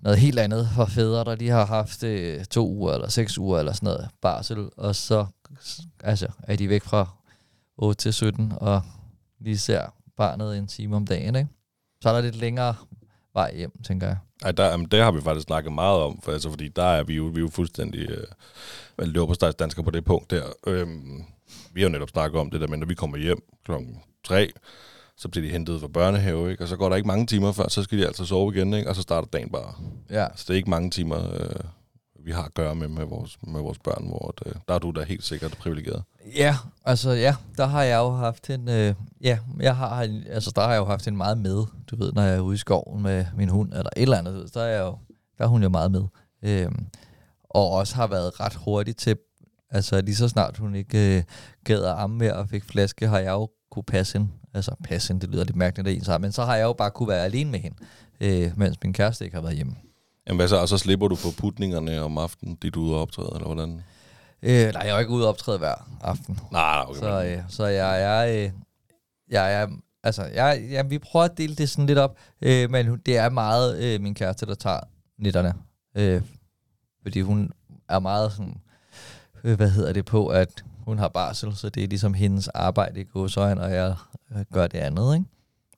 noget 0.00 0.18
helt 0.18 0.38
andet 0.38 0.68
for 0.74 0.84
fædre, 0.84 1.24
der 1.24 1.34
lige 1.34 1.50
har 1.50 1.66
haft 1.66 2.02
øh, 2.02 2.44
to 2.44 2.68
uger 2.68 2.92
eller 2.92 3.08
seks 3.08 3.38
uger 3.38 3.58
eller 3.58 3.72
sådan 3.72 3.86
noget 3.86 4.08
barsel, 4.22 4.68
og 4.76 4.96
så 4.96 5.26
altså, 6.04 6.26
er 6.42 6.56
de 6.56 6.68
væk 6.68 6.82
fra 6.82 7.08
8 7.76 8.02
til 8.02 8.12
17 8.12 8.52
og 8.56 8.82
lige 9.40 9.58
ser 9.58 9.94
barnet 10.16 10.58
en 10.58 10.66
time 10.66 10.96
om 10.96 11.06
dagen. 11.06 11.36
Ikke? 11.36 11.48
så 12.00 12.08
er 12.08 12.12
der 12.12 12.20
lidt 12.20 12.36
længere 12.36 12.74
vej 13.36 13.56
hjem, 13.56 13.72
tænker 13.86 14.06
jeg. 14.06 14.16
Ej, 14.44 14.52
der, 14.52 14.66
jamen, 14.70 14.86
det 14.86 15.02
har 15.02 15.10
vi 15.10 15.20
faktisk 15.20 15.46
snakket 15.46 15.72
meget 15.72 16.00
om, 16.02 16.20
for, 16.22 16.32
altså, 16.32 16.50
fordi 16.50 16.68
der 16.68 16.84
er 16.84 17.02
vi 17.02 17.14
jo, 17.14 17.24
vi 17.24 17.36
er 17.36 17.42
jo 17.42 17.48
fuldstændig 17.48 18.10
øh, 18.10 18.24
løberstegsdanskere 18.98 19.84
på 19.84 19.90
det 19.90 20.04
punkt 20.04 20.30
der. 20.30 20.44
Øhm, 20.66 21.24
vi 21.72 21.80
har 21.80 21.88
jo 21.88 21.92
netop 21.92 22.08
snakket 22.08 22.40
om 22.40 22.50
det 22.50 22.60
der, 22.60 22.66
men 22.68 22.78
når 22.80 22.86
vi 22.86 22.94
kommer 22.94 23.16
hjem 23.16 23.42
klokken 23.64 24.00
3, 24.24 24.50
så 25.16 25.28
bliver 25.28 25.46
de 25.46 25.52
hentet 25.52 25.80
fra 25.80 25.88
børnehave, 25.88 26.50
ikke? 26.50 26.64
og 26.64 26.68
så 26.68 26.76
går 26.76 26.88
der 26.88 26.96
ikke 26.96 27.06
mange 27.06 27.26
timer 27.26 27.52
før, 27.52 27.68
så 27.68 27.82
skal 27.82 27.98
de 27.98 28.06
altså 28.06 28.24
sove 28.24 28.54
igen, 28.54 28.74
ikke? 28.74 28.88
og 28.88 28.96
så 28.96 29.02
starter 29.02 29.28
dagen 29.28 29.50
bare. 29.50 29.74
Ja, 30.10 30.26
Så 30.36 30.44
det 30.48 30.50
er 30.50 30.56
ikke 30.56 30.70
mange 30.70 30.90
timer, 30.90 31.34
øh, 31.34 31.50
vi 32.26 32.32
har 32.32 32.42
at 32.42 32.54
gøre 32.54 32.74
med 32.74 32.88
med 32.88 33.04
vores, 33.04 33.38
med 33.46 33.60
vores 33.60 33.78
børn, 33.78 34.06
hvor 34.06 34.34
det, 34.38 34.46
øh, 34.46 34.54
der 34.68 34.74
er 34.74 34.78
du 34.78 34.90
da 34.90 35.02
helt 35.02 35.24
sikkert 35.24 35.56
privilegeret. 35.58 36.02
ja 36.36 36.56
altså 36.84 37.10
ja, 37.10 37.34
der 37.56 37.66
har 37.66 37.82
jeg 37.82 37.98
jo 37.98 38.10
haft 38.10 38.50
en, 38.50 38.68
øh, 38.68 38.94
ja, 39.20 39.38
jeg 39.60 39.76
har, 39.76 40.08
altså 40.30 40.52
der 40.54 40.62
har 40.62 40.72
jeg 40.72 40.78
jo 40.78 40.84
haft 40.84 41.08
en 41.08 41.16
meget 41.16 41.38
med, 41.38 41.64
du 41.90 41.96
ved, 41.96 42.12
når 42.12 42.22
jeg 42.22 42.36
er 42.36 42.40
ude 42.40 42.54
i 42.54 42.58
skoven 42.58 43.02
med 43.02 43.26
min 43.36 43.48
hund, 43.48 43.72
eller 43.72 43.90
et 43.96 44.02
eller 44.02 44.18
andet, 44.18 44.34
du 44.34 44.38
ved, 44.38 44.48
så 44.48 44.60
er 44.60 44.66
jeg 44.66 44.80
jo, 44.80 44.98
der 45.38 45.44
er 45.44 45.48
hun 45.48 45.62
jo 45.62 45.68
meget 45.68 45.90
med. 45.90 46.04
Øh, 46.42 46.72
og 47.50 47.70
også 47.70 47.94
har 47.94 48.06
været 48.06 48.40
ret 48.40 48.54
hurtig 48.54 48.96
til, 48.96 49.16
altså 49.70 50.00
lige 50.00 50.16
så 50.16 50.28
snart 50.28 50.56
hun 50.56 50.74
ikke 50.74 51.16
øh, 51.16 51.22
gad 51.64 51.84
at 51.84 51.94
amme 51.98 52.16
mere 52.16 52.34
og 52.34 52.48
fik 52.48 52.64
flaske, 52.64 53.08
har 53.08 53.18
jeg 53.18 53.32
jo 53.32 53.50
kunne 53.70 53.84
passe 53.84 54.18
hende. 54.18 54.32
Altså 54.54 54.74
passe 54.84 55.08
hende, 55.08 55.20
det 55.20 55.30
lyder 55.30 55.44
lidt 55.44 55.56
mærkeligt, 55.56 55.86
det 55.86 56.10
er 56.10 56.14
en 56.14 56.22
men 56.22 56.32
så 56.32 56.44
har 56.44 56.56
jeg 56.56 56.64
jo 56.64 56.72
bare 56.72 56.90
kunne 56.90 57.08
være 57.08 57.24
alene 57.24 57.50
med 57.50 57.60
hende, 57.60 57.76
øh, 58.20 58.58
mens 58.58 58.76
min 58.82 58.92
kæreste 58.92 59.24
ikke 59.24 59.34
har 59.34 59.42
været 59.42 59.56
hjemme. 59.56 59.76
Jamen 60.26 60.38
hvad 60.38 60.48
så, 60.48 60.56
og 60.56 60.68
så 60.68 60.78
slipper 60.78 61.08
du 61.08 61.16
for 61.16 61.30
putningerne 61.38 62.02
om 62.02 62.18
aftenen, 62.18 62.58
er 62.64 62.76
ude 62.76 62.94
og 62.94 63.00
optræde, 63.00 63.30
eller 63.34 63.46
hvordan? 63.46 63.82
Øh, 64.42 64.72
nej, 64.72 64.82
jeg 64.86 64.94
er 64.94 64.98
ikke 64.98 65.12
ude 65.12 65.24
og 65.24 65.28
optræde 65.28 65.58
hver 65.58 65.88
aften. 66.00 66.38
Nej, 66.52 66.84
okay. 66.88 67.00
Så, 67.00 67.24
øh, 67.24 67.42
så 67.48 67.66
jeg 67.66 68.02
er, 68.02 68.44
øh, 68.44 68.50
jeg 69.30 69.54
er, 69.54 69.66
altså, 70.02 70.24
jeg, 70.24 70.66
ja, 70.70 70.82
vi 70.82 70.98
prøver 70.98 71.24
at 71.24 71.38
dele 71.38 71.54
det 71.54 71.70
sådan 71.70 71.86
lidt 71.86 71.98
op, 71.98 72.16
øh, 72.42 72.70
men 72.70 72.98
det 73.06 73.16
er 73.16 73.28
meget 73.28 73.78
øh, 73.84 74.00
min 74.00 74.14
kæreste, 74.14 74.46
der 74.46 74.54
tager 74.54 74.80
nitterne. 75.18 75.54
Øh, 75.96 76.22
fordi 77.02 77.20
hun 77.20 77.52
er 77.88 77.98
meget 77.98 78.32
sådan, 78.32 78.60
øh, 79.44 79.56
hvad 79.56 79.70
hedder 79.70 79.92
det 79.92 80.04
på, 80.04 80.26
at 80.26 80.64
hun 80.78 80.98
har 80.98 81.08
barsel, 81.08 81.56
så 81.56 81.68
det 81.68 81.84
er 81.84 81.88
ligesom 81.88 82.14
hendes 82.14 82.48
arbejde 82.48 83.00
i 83.00 83.04
godsøjen, 83.04 83.58
og 83.58 83.72
jeg 83.72 83.94
øh, 84.36 84.44
gør 84.52 84.66
det 84.66 84.78
andet, 84.78 85.14
ikke? 85.14 85.26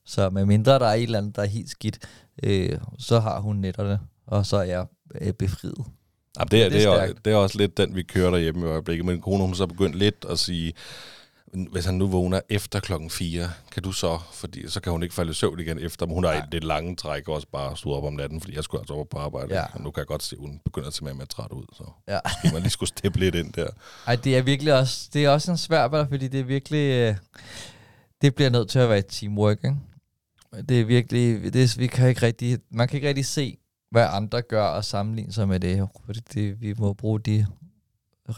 Så 0.05 0.31
med 0.31 0.45
mindre 0.45 0.79
der 0.79 0.87
er 0.87 0.95
et 0.95 1.03
eller 1.03 1.19
andet, 1.19 1.37
der 1.37 1.43
er 1.43 1.47
helt 1.47 1.71
skidt, 1.71 1.99
øh, 2.43 2.79
så 2.99 3.21
har 3.21 3.41
hun 3.41 3.57
netterne, 3.57 3.99
og 4.29 4.47
så 4.47 4.57
er 4.57 4.63
jeg 4.63 4.87
øh, 5.21 5.33
befriet. 5.33 5.85
Jamen, 6.39 6.49
det, 6.51 6.65
er, 6.65 6.69
Det 6.69 6.85
er 6.85 6.91
det, 7.01 7.09
er, 7.11 7.13
det 7.25 7.33
er 7.33 7.37
også 7.37 7.59
lidt 7.59 7.77
den, 7.77 7.97
vi 7.97 8.03
kører 8.03 8.31
derhjemme 8.31 8.67
i 8.67 8.71
øjeblikket. 8.71 9.07
Men 9.07 9.21
kone, 9.21 9.45
hun 9.45 9.55
så 9.55 9.67
begyndt 9.67 9.97
lidt 9.97 10.27
at 10.31 10.39
sige, 10.39 10.73
hvis 11.73 11.85
han 11.85 11.95
nu 11.95 12.07
vågner 12.09 12.41
efter 12.49 12.81
klokken 12.81 13.11
4, 13.11 13.51
kan 13.73 13.83
du 13.83 13.93
så, 13.93 14.19
fordi 14.33 14.69
så 14.69 14.81
kan 14.81 14.93
hun 14.93 15.03
ikke 15.03 15.15
falde 15.15 15.31
i 15.31 15.35
søvn 15.35 15.61
igen 15.61 15.79
efter, 15.79 16.07
men 16.07 16.15
hun 16.15 16.25
har 16.25 16.33
et 16.33 16.45
lidt 16.53 16.65
lange 16.65 16.97
træk 16.97 17.29
også 17.29 17.47
bare 17.53 17.77
stået 17.77 17.97
op 17.97 18.05
om 18.05 18.13
natten, 18.13 18.41
fordi 18.41 18.57
jeg 18.57 18.65
skulle 18.65 18.81
altså 18.81 18.95
op 18.95 19.09
på 19.09 19.19
arbejde. 19.19 19.55
Ja. 19.55 19.65
Og 19.75 19.81
nu 19.81 19.91
kan 19.91 20.01
jeg 20.01 20.07
godt 20.07 20.23
se, 20.23 20.37
at 20.37 20.41
hun 20.41 20.61
begynder 20.65 20.89
at 20.89 20.95
se 20.95 21.05
mere 21.05 21.15
mere 21.15 21.27
træt 21.27 21.53
ud, 21.53 21.65
så 21.73 21.85
Ja. 22.09 22.19
måske 22.25 22.55
man 22.55 22.63
lige 22.63 22.71
skulle 22.71 22.89
steppe 22.89 23.19
lidt 23.19 23.35
ind 23.35 23.53
der. 23.53 23.69
Ej, 24.07 24.17
det 24.17 24.37
er 24.37 24.43
virkelig 24.43 24.75
også, 24.75 25.09
det 25.13 25.25
er 25.25 25.31
også 25.31 25.51
en 25.51 25.57
svær 25.59 26.07
fordi 26.09 26.29
det 26.29 26.41
er 26.41 26.45
virkelig, 26.45 26.89
øh, 26.89 27.15
det 28.23 28.35
bliver 28.35 28.51
nødt 28.51 28.69
til 28.71 28.79
at 28.79 28.89
være 28.89 28.99
et 28.99 29.07
teamwork, 29.07 29.59
ikke? 29.65 29.77
Det 30.69 30.81
er 30.81 30.85
virkelig, 30.85 31.53
det 31.53 31.79
vi 31.79 31.87
kan 31.87 32.09
ikke 32.09 32.23
rigtig, 32.23 32.59
man 32.71 32.89
kan 32.89 32.97
ikke 32.97 33.09
rigtig 33.09 33.27
se, 33.27 33.59
hvad 33.91 34.07
andre 34.11 34.43
gør 34.43 34.65
og 34.65 34.85
sammenligne 34.85 35.33
sig 35.33 35.49
med 35.49 35.61
det, 35.61 35.89
fordi 36.05 36.21
det, 36.35 36.61
vi 36.61 36.75
må 36.79 36.93
bruge 36.93 37.21
de 37.21 37.47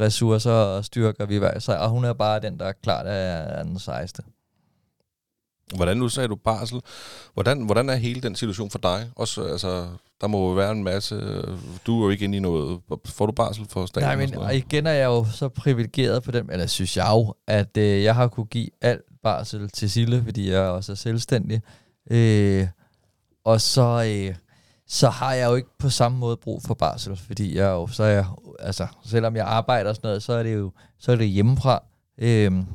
ressourcer 0.01 0.51
og 0.51 0.85
styrker, 0.85 1.27
vi 1.27 1.37
hver 1.37 1.59
sig, 1.59 1.81
og 1.81 1.89
hun 1.89 2.05
er 2.05 2.13
bare 2.13 2.41
den, 2.41 2.59
der 2.59 2.73
klart 2.73 3.07
er, 3.07 3.11
er 3.11 3.63
den 3.63 3.79
sejeste. 3.79 4.23
Hvordan 5.77 5.97
nu 5.97 6.09
sagde 6.09 6.29
du 6.29 6.37
barsel? 6.37 6.81
Hvordan, 7.35 7.65
hvordan 7.65 7.89
er 7.89 7.95
hele 7.95 8.21
den 8.21 8.35
situation 8.35 8.71
for 8.71 8.79
dig? 8.79 9.11
Også, 9.17 9.43
altså, 9.43 9.89
der 10.21 10.27
må 10.27 10.49
jo 10.49 10.55
være 10.55 10.73
en 10.73 10.85
masse... 10.85 11.43
Du 11.87 12.01
er 12.01 12.05
jo 12.05 12.11
ikke 12.11 12.25
inde 12.25 12.37
i 12.37 12.41
noget... 12.41 12.81
Får 13.05 13.27
du 13.27 13.33
barsel 13.33 13.67
for 13.69 13.87
staten? 13.87 14.09
Nej, 14.09 14.17
men 14.17 14.37
og 14.37 14.57
igen 14.57 14.87
er 14.87 14.93
jeg 14.93 15.07
jo 15.07 15.25
så 15.25 15.49
privilegeret 15.49 16.23
på 16.23 16.31
den, 16.31 16.51
eller 16.51 16.67
synes 16.67 16.97
jeg 16.97 17.07
jo, 17.11 17.35
at 17.47 17.77
øh, 17.77 18.03
jeg 18.03 18.15
har 18.15 18.29
kunne 18.29 18.47
give 18.47 18.69
alt 18.81 19.03
barsel 19.23 19.69
til 19.71 19.91
Sille, 19.91 20.23
fordi 20.25 20.51
jeg 20.51 20.61
også 20.61 20.93
er 20.93 20.97
selvstændig. 20.97 21.63
Øh, 22.11 22.67
og 23.45 23.61
så, 23.61 24.05
øh, 24.29 24.35
så 24.93 25.09
har 25.09 25.35
jeg 25.35 25.51
jo 25.51 25.55
ikke 25.55 25.69
på 25.79 25.91
samme 25.91 26.19
måde 26.19 26.37
brug 26.37 26.63
for 26.63 26.75
barsel, 26.75 27.17
fordi 27.17 27.57
jeg 27.57 27.69
jo, 27.69 27.87
så 27.87 28.03
er 28.03 28.09
jeg, 28.09 28.27
altså, 28.59 28.87
selvom 29.05 29.37
jeg 29.37 29.47
arbejder 29.47 29.91
og 29.91 29.97
sådan 29.97 30.09
noget, 30.09 30.23
så 30.23 30.33
er 30.33 30.43
det 30.43 30.55
jo 30.55 30.73
så 30.99 31.13
er 31.13 31.17
det 31.17 31.29
hjemmefra. 31.29 31.83
Øhm, 32.19 32.67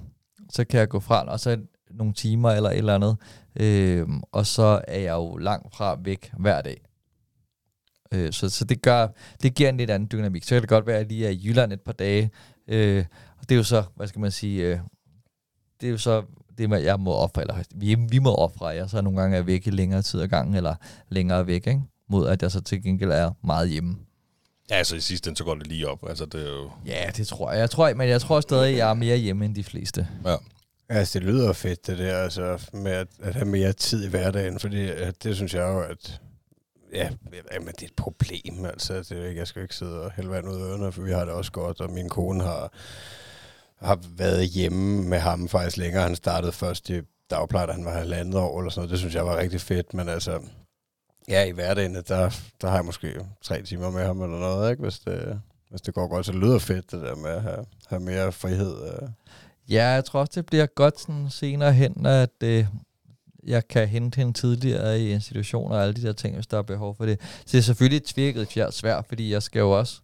så 0.49 0.65
kan 0.65 0.80
jeg 0.80 0.89
gå 0.89 0.99
fra, 0.99 1.23
og 1.23 1.39
så 1.39 1.58
nogle 1.91 2.13
timer 2.13 2.51
eller 2.51 2.69
et 2.69 2.78
eller 2.78 2.95
andet. 2.95 3.17
øhm, 3.56 4.21
og 4.32 4.45
så 4.45 4.82
er 4.88 4.99
jeg 4.99 5.13
jo 5.13 5.38
langt 5.38 5.75
fra 5.75 5.97
væk 6.04 6.32
hver 6.38 6.62
dag. 6.62 6.82
Øh, 8.12 8.34
så, 8.34 8.49
så 8.49 8.65
det 8.65 8.82
gør, 8.82 9.08
det 9.41 9.56
giver 9.56 9.69
en 9.69 9.78
lidt 9.78 9.89
anden 9.89 10.10
dynamik. 10.12 10.43
Så 10.43 10.49
kan 10.49 10.62
det 10.62 10.69
godt 10.69 10.88
være, 10.88 10.95
at 10.95 11.01
jeg 11.01 11.08
lige 11.08 11.25
er 11.25 11.32
i 11.32 11.41
Jylland 11.45 11.73
et 11.73 11.82
par 11.82 11.93
dage. 11.93 12.32
Øh, 12.67 13.06
og 13.38 13.49
det 13.49 13.56
er 13.56 13.58
jo 13.58 13.63
så, 13.63 13.84
hvad 13.95 14.08
skal 14.08 14.21
man 14.21 14.32
sige, 14.32 14.63
øh, 14.63 14.80
det 15.82 15.88
er 15.88 15.91
jo 15.91 15.97
så 15.97 16.23
det, 16.58 16.69
med, 16.69 16.80
jeg 16.80 16.99
må 16.99 17.13
ofre, 17.13 17.41
eller 17.41 17.63
vi, 17.75 17.95
vi 18.10 18.19
må 18.19 18.36
ofre, 18.36 18.67
jeg 18.67 18.89
så 18.89 19.01
nogle 19.01 19.21
gange 19.21 19.38
er 19.38 19.41
væk 19.41 19.67
i 19.67 19.69
længere 19.69 20.01
tid 20.01 20.21
ad 20.21 20.28
gangen, 20.28 20.56
eller 20.56 20.75
længere 21.10 21.47
væk, 21.47 21.67
ikke? 21.67 21.82
Mod 22.10 22.28
at 22.28 22.41
jeg 22.41 22.52
så 22.52 22.62
til 22.62 22.84
gengæld 22.84 23.12
er 23.12 23.32
meget 23.44 23.70
hjemme. 23.70 23.98
Ja, 24.70 24.76
altså 24.76 24.96
i 24.96 25.00
sidste 25.00 25.28
ende, 25.28 25.38
så 25.38 25.44
går 25.44 25.56
det 25.56 25.68
lige 25.68 25.88
op. 25.88 26.10
Altså, 26.10 26.26
det 26.26 26.41
er 26.41 26.54
jo... 26.54 26.72
Ja, 26.86 27.12
det 27.18 27.28
tror 27.28 27.52
jeg. 27.52 27.60
jeg 27.60 27.70
tror, 27.70 27.94
men 27.94 28.10
jeg 28.10 28.22
tror 28.22 28.39
stadig, 28.39 28.72
at 28.72 28.78
jeg 28.78 28.89
er 28.89 28.94
mere 28.94 29.18
hjemme 29.18 29.46
end 29.46 29.56
de 29.56 29.63
fleste. 29.63 30.08
Ja. 30.26 30.36
Altså, 30.89 31.20
det 31.20 31.28
lyder 31.28 31.54
fedt, 31.54 31.88
det 31.88 31.98
der, 31.98 32.18
altså, 32.18 32.70
med 32.74 32.91
at, 32.91 33.08
at 33.22 33.36
have 33.36 33.46
mere 33.46 33.74
tid 33.74 34.06
i 34.06 34.10
hverdagen, 34.10 34.60
fordi 34.60 34.89
at 34.89 35.24
det 35.24 35.36
synes 35.36 35.54
jeg 35.54 35.62
jo, 35.62 35.80
at 35.82 36.22
ja, 36.94 37.10
jamen, 37.54 37.68
det 37.68 37.82
er 37.82 37.86
et 37.86 37.96
problem, 37.98 38.65
altså. 38.65 38.94
Det 38.94 39.12
er 39.12 39.15
jo 39.18 39.24
ikke, 39.24 39.39
jeg 39.39 39.48
skal 39.48 39.60
jo 39.60 39.63
ikke 39.63 39.76
sidde 39.76 40.02
og 40.02 40.12
hælde 40.12 40.30
vand 40.30 40.50
ud 40.50 40.56
af 40.56 40.60
ørerne, 40.60 40.91
for 40.91 41.02
vi 41.02 41.12
har 41.12 41.26
det 41.26 41.34
også 41.34 41.52
godt, 41.52 41.82
og 41.82 41.91
min 41.91 42.10
kone 42.10 42.44
har, 42.44 42.74
har 43.86 44.00
været 44.18 44.48
hjemme 44.48 45.04
med 45.04 45.20
ham 45.20 45.48
faktisk 45.48 45.78
længere. 45.78 46.04
Han 46.04 46.15
startede 46.15 46.52
først 46.52 46.89
i 46.89 47.02
dagpleje, 47.30 47.68
da 47.68 47.72
han 47.72 47.86
var 47.86 47.98
halvandet 47.98 48.36
år, 48.36 48.60
eller 48.60 48.72
sådan 48.72 48.80
noget. 48.80 48.91
Det 48.91 49.00
synes 49.00 49.15
jeg 49.15 49.26
var 49.26 49.38
rigtig 49.38 49.62
fedt, 49.62 49.94
men 49.94 50.10
altså, 50.10 50.39
ja, 51.29 51.43
i 51.43 51.51
hverdagen, 51.51 51.95
der, 51.95 52.35
der 52.61 52.67
har 52.67 52.75
jeg 52.75 52.85
måske 52.85 53.19
tre 53.41 53.61
timer 53.61 53.89
med 53.91 54.05
ham 54.05 54.21
eller 54.21 54.39
noget, 54.39 54.71
ikke? 54.71 54.83
Hvis 54.83 54.99
det, 54.99 55.41
hvis 55.69 55.81
det 55.81 55.93
går 55.93 56.07
godt, 56.07 56.25
så 56.25 56.31
det 56.31 56.39
lyder 56.41 56.59
fedt, 56.59 56.91
det 56.91 57.01
der 57.01 57.15
med 57.15 57.29
at 57.29 57.41
have, 57.41 57.65
have 57.88 58.01
mere 58.01 58.31
frihed. 58.31 58.75
øh. 58.88 59.09
Ja, 59.69 59.88
jeg 59.88 60.05
tror 60.05 60.19
også, 60.19 60.31
det 60.35 60.45
bliver 60.45 60.65
godt 60.65 60.99
sådan 60.99 61.29
senere 61.29 61.73
hen, 61.73 62.05
at 62.05 62.43
øh, 62.43 62.67
jeg 63.43 63.67
kan 63.67 63.88
hente 63.88 64.15
hende 64.15 64.33
tidligere 64.33 64.99
i 64.99 65.11
institutioner 65.11 65.75
og 65.75 65.83
alle 65.83 65.93
de 65.93 66.01
der 66.01 66.13
ting, 66.13 66.35
hvis 66.35 66.47
der 66.47 66.57
er 66.57 66.61
behov 66.61 66.95
for 66.95 67.05
det. 67.05 67.21
Så 67.21 67.51
det 67.51 67.57
er 67.57 67.61
selvfølgelig 67.61 67.97
et 67.97 68.03
tvirket 68.03 68.47
fjert 68.47 68.73
svært, 68.73 69.05
fordi 69.05 69.31
jeg 69.31 69.43
skal 69.43 69.59
jo 69.59 69.71
også 69.71 70.01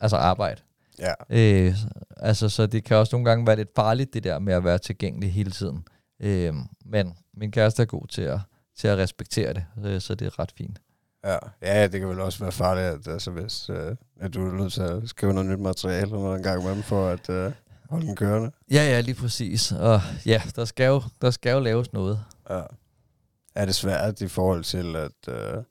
altså 0.00 0.16
arbejde. 0.16 0.60
Ja. 0.98 1.12
Øh, 1.30 1.74
altså, 2.16 2.48
så 2.48 2.66
det 2.66 2.84
kan 2.84 2.96
også 2.96 3.16
nogle 3.16 3.30
gange 3.30 3.46
være 3.46 3.56
lidt 3.56 3.74
farligt, 3.76 4.14
det 4.14 4.24
der 4.24 4.38
med 4.38 4.54
at 4.54 4.64
være 4.64 4.78
tilgængelig 4.78 5.32
hele 5.32 5.50
tiden. 5.50 5.84
Øh, 6.20 6.54
men 6.84 7.14
min 7.34 7.50
kæreste 7.50 7.82
er 7.82 7.86
god 7.86 8.06
til 8.06 8.22
at, 8.22 8.38
til 8.78 8.88
at 8.88 8.98
respektere 8.98 9.54
det, 9.54 9.64
øh, 9.84 10.00
så 10.00 10.14
det 10.14 10.26
er 10.26 10.38
ret 10.38 10.52
fint. 10.58 10.78
Ja, 11.24 11.38
ja, 11.62 11.86
det 11.86 12.00
kan 12.00 12.08
vel 12.08 12.20
også 12.20 12.38
være 12.38 12.52
farligt, 12.52 12.86
at, 12.86 13.12
altså, 13.12 13.30
hvis 13.30 13.70
øh, 13.70 13.96
at 14.20 14.34
du 14.34 14.48
er 14.48 14.52
nødt 14.52 14.72
til 14.72 14.82
at 14.82 15.08
skrive 15.08 15.32
noget 15.32 15.50
nyt 15.50 15.58
materiale 15.58 16.10
noget 16.10 16.36
en 16.36 16.42
gang 16.42 16.64
med 16.64 16.74
dem, 16.74 16.82
for 16.82 17.08
at 17.08 17.30
øh, 17.30 17.52
holde 17.90 18.06
den 18.06 18.16
kørende. 18.16 18.50
Ja, 18.70 18.84
ja, 18.84 19.00
lige 19.00 19.14
præcis. 19.14 19.72
Og 19.72 20.00
ja, 20.26 20.42
der 20.56 20.64
skal 20.64 20.86
jo, 20.86 21.02
der 21.22 21.30
skal 21.30 21.52
jo 21.52 21.60
laves 21.60 21.92
noget. 21.92 22.20
Ja. 22.50 22.62
Er 23.54 23.64
det 23.64 23.74
svært 23.74 24.20
i 24.20 24.28
forhold 24.28 24.64
til 24.64 24.96
at, 24.96 25.28
øh, 25.28 25.62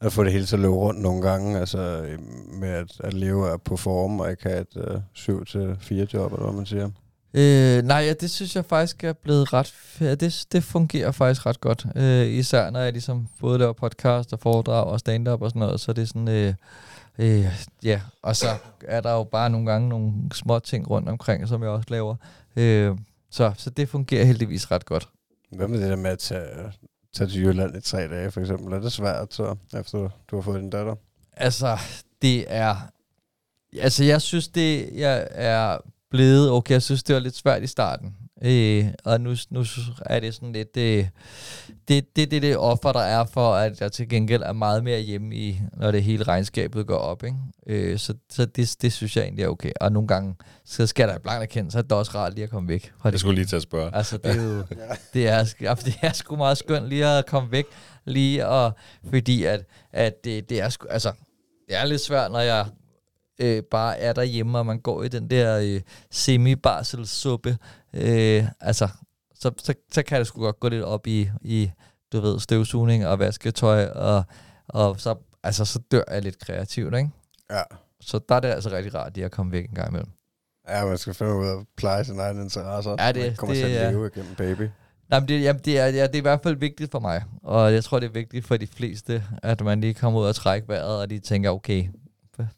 at 0.00 0.12
få 0.12 0.24
det 0.24 0.32
hele 0.32 0.46
til 0.46 0.56
at 0.56 0.60
løbe 0.60 0.74
rundt 0.74 1.00
nogle 1.00 1.22
gange, 1.22 1.58
altså 1.58 2.06
med 2.48 2.68
at, 2.68 3.00
at 3.00 3.14
leve 3.14 3.50
af 3.50 3.62
på 3.62 3.76
form 3.76 4.20
og 4.20 4.30
ikke 4.30 4.42
have 4.42 4.60
et 4.60 4.76
øh, 4.76 6.04
7-4 6.04 6.14
job, 6.14 6.32
eller 6.32 6.44
hvad 6.44 6.56
man 6.56 6.66
siger? 6.66 6.90
Øh, 7.38 7.82
nej, 7.82 7.98
ja, 7.98 8.12
det 8.12 8.30
synes 8.30 8.56
jeg 8.56 8.64
faktisk 8.64 9.04
er 9.04 9.12
blevet 9.12 9.52
ret... 9.52 9.74
Ja, 10.00 10.14
det, 10.14 10.44
det 10.52 10.64
fungerer 10.64 11.10
faktisk 11.10 11.46
ret 11.46 11.60
godt. 11.60 11.86
Øh, 11.96 12.26
især 12.26 12.70
når 12.70 12.80
jeg 12.80 12.92
ligesom 12.92 13.28
både 13.40 13.58
laver 13.58 13.72
podcast 13.72 14.32
og 14.32 14.40
foredrag 14.40 14.84
og 14.84 15.00
stand-up 15.00 15.42
og 15.42 15.50
sådan 15.50 15.60
noget, 15.60 15.80
så 15.80 15.92
det 15.92 16.02
er 16.02 16.06
sådan... 16.06 16.28
Øh, 16.28 16.54
øh, 17.18 17.46
ja, 17.82 18.00
og 18.22 18.36
så 18.36 18.46
er 18.84 19.00
der 19.00 19.12
jo 19.12 19.24
bare 19.24 19.50
nogle 19.50 19.72
gange 19.72 19.88
nogle 19.88 20.12
små 20.32 20.58
ting 20.58 20.90
rundt 20.90 21.08
omkring, 21.08 21.48
som 21.48 21.62
jeg 21.62 21.70
også 21.70 21.86
laver. 21.90 22.16
Øh, 22.56 22.96
så, 23.30 23.52
så 23.56 23.70
det 23.70 23.88
fungerer 23.88 24.24
heldigvis 24.24 24.70
ret 24.70 24.84
godt. 24.84 25.08
Hvad 25.50 25.68
med 25.68 25.80
det 25.80 25.90
der 25.90 25.96
med 25.96 26.10
at 26.10 26.18
tage, 26.18 26.72
tage 27.12 27.30
til 27.30 27.42
Jylland 27.42 27.76
i 27.76 27.80
tre 27.80 28.08
dage, 28.08 28.30
for 28.30 28.40
eksempel? 28.40 28.72
Er 28.72 28.80
det 28.80 28.92
svært, 28.92 29.34
så, 29.34 29.56
efter 29.78 30.08
du 30.30 30.36
har 30.36 30.42
fået 30.42 30.60
din 30.60 30.70
datter? 30.70 30.94
Altså, 31.32 31.78
det 32.22 32.44
er... 32.48 32.76
Altså, 33.80 34.04
jeg 34.04 34.22
synes, 34.22 34.48
det 34.48 34.90
jeg 34.94 35.28
er 35.30 35.78
blevet... 36.16 36.50
Okay, 36.50 36.72
jeg 36.72 36.82
synes, 36.82 37.02
det 37.02 37.14
var 37.14 37.20
lidt 37.20 37.36
svært 37.36 37.62
i 37.62 37.66
starten. 37.66 38.14
Øh, 38.42 38.86
og 39.04 39.20
nu, 39.20 39.34
nu 39.50 39.64
er 40.06 40.20
det 40.20 40.34
sådan 40.34 40.52
lidt... 40.52 40.76
Øh, 40.76 41.06
det, 41.88 42.16
det, 42.16 42.30
det, 42.30 42.42
det 42.42 42.56
offer, 42.56 42.92
der 42.92 43.00
er 43.00 43.24
for, 43.24 43.54
at 43.54 43.80
jeg 43.80 43.92
til 43.92 44.08
gengæld 44.08 44.42
er 44.42 44.52
meget 44.52 44.84
mere 44.84 45.00
hjemme 45.00 45.36
i, 45.36 45.60
når 45.76 45.90
det 45.90 46.02
hele 46.02 46.24
regnskabet 46.24 46.86
går 46.86 46.96
op. 46.96 47.24
Ikke? 47.24 47.36
Øh, 47.66 47.98
så 47.98 48.14
så 48.30 48.44
det, 48.46 48.76
det 48.82 48.92
synes 48.92 49.16
jeg 49.16 49.22
egentlig 49.24 49.44
er 49.44 49.48
okay. 49.48 49.72
Og 49.80 49.92
nogle 49.92 50.08
gange, 50.08 50.34
så 50.64 50.86
skal 50.86 51.08
der 51.08 51.18
blankt 51.18 51.42
erkende, 51.42 51.70
så 51.70 51.78
er 51.78 51.82
det 51.82 51.92
også 51.92 52.12
rart 52.14 52.34
lige 52.34 52.44
at 52.44 52.50
komme 52.50 52.68
væk. 52.68 52.92
Fra 52.98 53.08
Jeg 53.08 53.12
det. 53.12 53.20
skulle 53.20 53.34
lige 53.34 53.46
til 53.46 53.56
at 53.56 53.62
spørge. 53.62 53.94
Altså, 53.94 54.16
det 54.16 54.30
er 54.30 54.42
jo, 54.42 54.62
det 55.14 55.28
er, 55.28 55.44
det 55.74 55.98
er 56.02 56.12
sgu 56.12 56.36
meget 56.36 56.58
skønt 56.58 56.88
lige 56.88 57.06
at 57.06 57.26
komme 57.26 57.50
væk, 57.50 57.64
lige 58.04 58.46
og, 58.46 58.72
fordi 59.10 59.44
at, 59.44 59.64
at 59.92 60.24
det, 60.24 60.48
det 60.50 60.60
er 60.60 60.68
sgu, 60.68 60.86
altså, 60.88 61.12
det 61.68 61.76
er 61.76 61.84
lidt 61.84 62.00
svært, 62.00 62.32
når 62.32 62.40
jeg 62.40 62.66
øh, 63.38 63.62
bare 63.62 63.98
er 63.98 64.12
derhjemme, 64.12 64.58
og 64.58 64.66
man 64.66 64.78
går 64.80 65.02
i 65.02 65.08
den 65.08 65.30
der 65.30 65.58
øh, 65.58 65.80
semi-barselsuppe, 66.10 67.56
øh, 67.94 68.44
altså, 68.60 68.88
så, 69.34 69.50
så, 69.58 69.74
så 69.92 70.02
kan 70.02 70.18
det 70.18 70.26
sgu 70.26 70.40
godt 70.40 70.60
gå 70.60 70.68
lidt 70.68 70.82
op 70.84 71.06
i, 71.06 71.30
i 71.42 71.70
du 72.12 72.20
ved, 72.20 72.40
støvsugning 72.40 73.06
og 73.06 73.18
vasketøj, 73.18 73.84
og, 73.86 74.24
og 74.68 75.00
så, 75.00 75.14
altså, 75.42 75.64
så 75.64 75.78
dør 75.90 76.02
jeg 76.10 76.22
lidt 76.22 76.38
kreativt, 76.38 76.94
ikke? 76.96 77.10
Ja. 77.50 77.62
Så 78.00 78.20
der 78.28 78.34
er 78.34 78.40
det 78.40 78.48
altså 78.48 78.70
rigtig 78.70 78.94
rart 78.94 79.14
lige 79.14 79.24
at 79.24 79.30
komme 79.30 79.52
væk 79.52 79.68
en 79.68 79.74
gang 79.74 79.88
imellem. 79.88 80.10
Ja, 80.68 80.84
man 80.86 80.98
skal 80.98 81.14
finde 81.14 81.34
ud 81.34 81.46
af 81.46 81.50
at 81.60 81.66
pleje 81.76 82.04
sine 82.04 82.22
egne 82.22 82.42
interesser. 82.42 82.96
Ja, 82.98 83.12
det- 83.12 83.22
man 83.22 83.36
kommer 83.36 83.54
det 83.54 83.64
til 83.64 83.70
at 83.72 83.92
leve 83.92 84.10
igennem 84.14 84.34
baby. 84.34 84.68
Nej, 85.10 85.20
men 85.20 85.28
det, 85.28 85.42
jamen, 85.42 85.62
det, 85.64 85.78
er, 85.78 85.86
ja, 85.86 86.02
det 86.06 86.14
er 86.14 86.18
i 86.18 86.20
hvert 86.20 86.40
fald 86.42 86.56
vigtigt 86.56 86.90
for 86.90 87.00
mig, 87.00 87.24
og 87.42 87.72
jeg 87.72 87.84
tror, 87.84 88.00
det 88.00 88.06
er 88.06 88.12
vigtigt 88.12 88.46
for 88.46 88.56
de 88.56 88.66
fleste, 88.66 89.22
at 89.42 89.60
man 89.60 89.80
lige 89.80 89.94
kommer 89.94 90.20
ud 90.20 90.26
og 90.26 90.34
trækker 90.34 90.66
vejret, 90.66 91.00
og 91.00 91.10
de 91.10 91.18
tænker, 91.18 91.50
okay, 91.50 91.84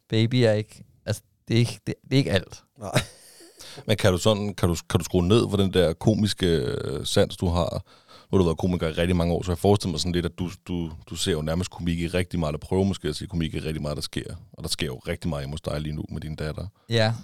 baby 0.09 0.35
er 0.35 0.53
ikke, 0.53 0.85
altså, 1.07 1.23
det 1.49 1.55
er 1.55 1.59
ikke, 1.59 1.81
det, 1.87 1.95
det 2.05 2.13
er 2.13 2.17
ikke 2.17 2.33
alt. 2.33 2.65
Nej. 2.79 3.01
Men 3.87 3.97
kan 3.97 4.13
du 4.13 4.19
sådan, 4.19 4.55
kan 4.55 4.69
du, 4.69 4.77
kan 4.91 4.99
du 4.99 5.05
skrue 5.05 5.29
ned 5.29 5.51
for 5.51 5.57
den 5.57 5.73
der 5.73 5.93
komiske 5.93 6.47
øh, 6.47 7.07
sans, 7.07 7.37
du 7.37 7.49
har? 7.49 7.85
Nu 8.31 8.37
har 8.37 8.39
du 8.39 8.45
været 8.45 8.59
komiker 8.59 8.89
i 8.89 8.93
rigtig 8.93 9.17
mange 9.17 9.35
år, 9.35 9.43
så 9.43 9.51
jeg 9.51 9.59
forestiller 9.59 9.93
mig 9.93 10.01
sådan 10.01 10.13
lidt, 10.13 10.27
at 10.27 10.39
du, 10.39 10.51
du, 10.69 10.91
du 11.11 11.17
ser 11.17 11.33
jo 11.33 11.43
nærmest 11.43 11.71
komik 11.71 12.01
i 12.01 12.07
rigtig 12.07 12.41
meget, 12.41 12.53
der 12.53 12.59
prøver 12.59 12.85
måske 12.85 13.09
at 13.09 13.17
se 13.17 13.27
komik 13.27 13.55
i 13.55 13.59
rigtig 13.59 13.83
meget, 13.83 13.97
der 13.97 14.03
sker. 14.03 14.35
Og 14.53 14.63
der 14.63 14.69
sker 14.69 14.87
jo 14.87 14.97
rigtig 14.97 15.29
meget 15.29 15.43
hjemme 15.43 15.53
hos 15.53 15.61
dig 15.61 15.81
lige 15.81 15.95
nu 15.95 16.05
med 16.09 16.21
din 16.21 16.37
datter. 16.37 16.67
Ja, 16.89 17.15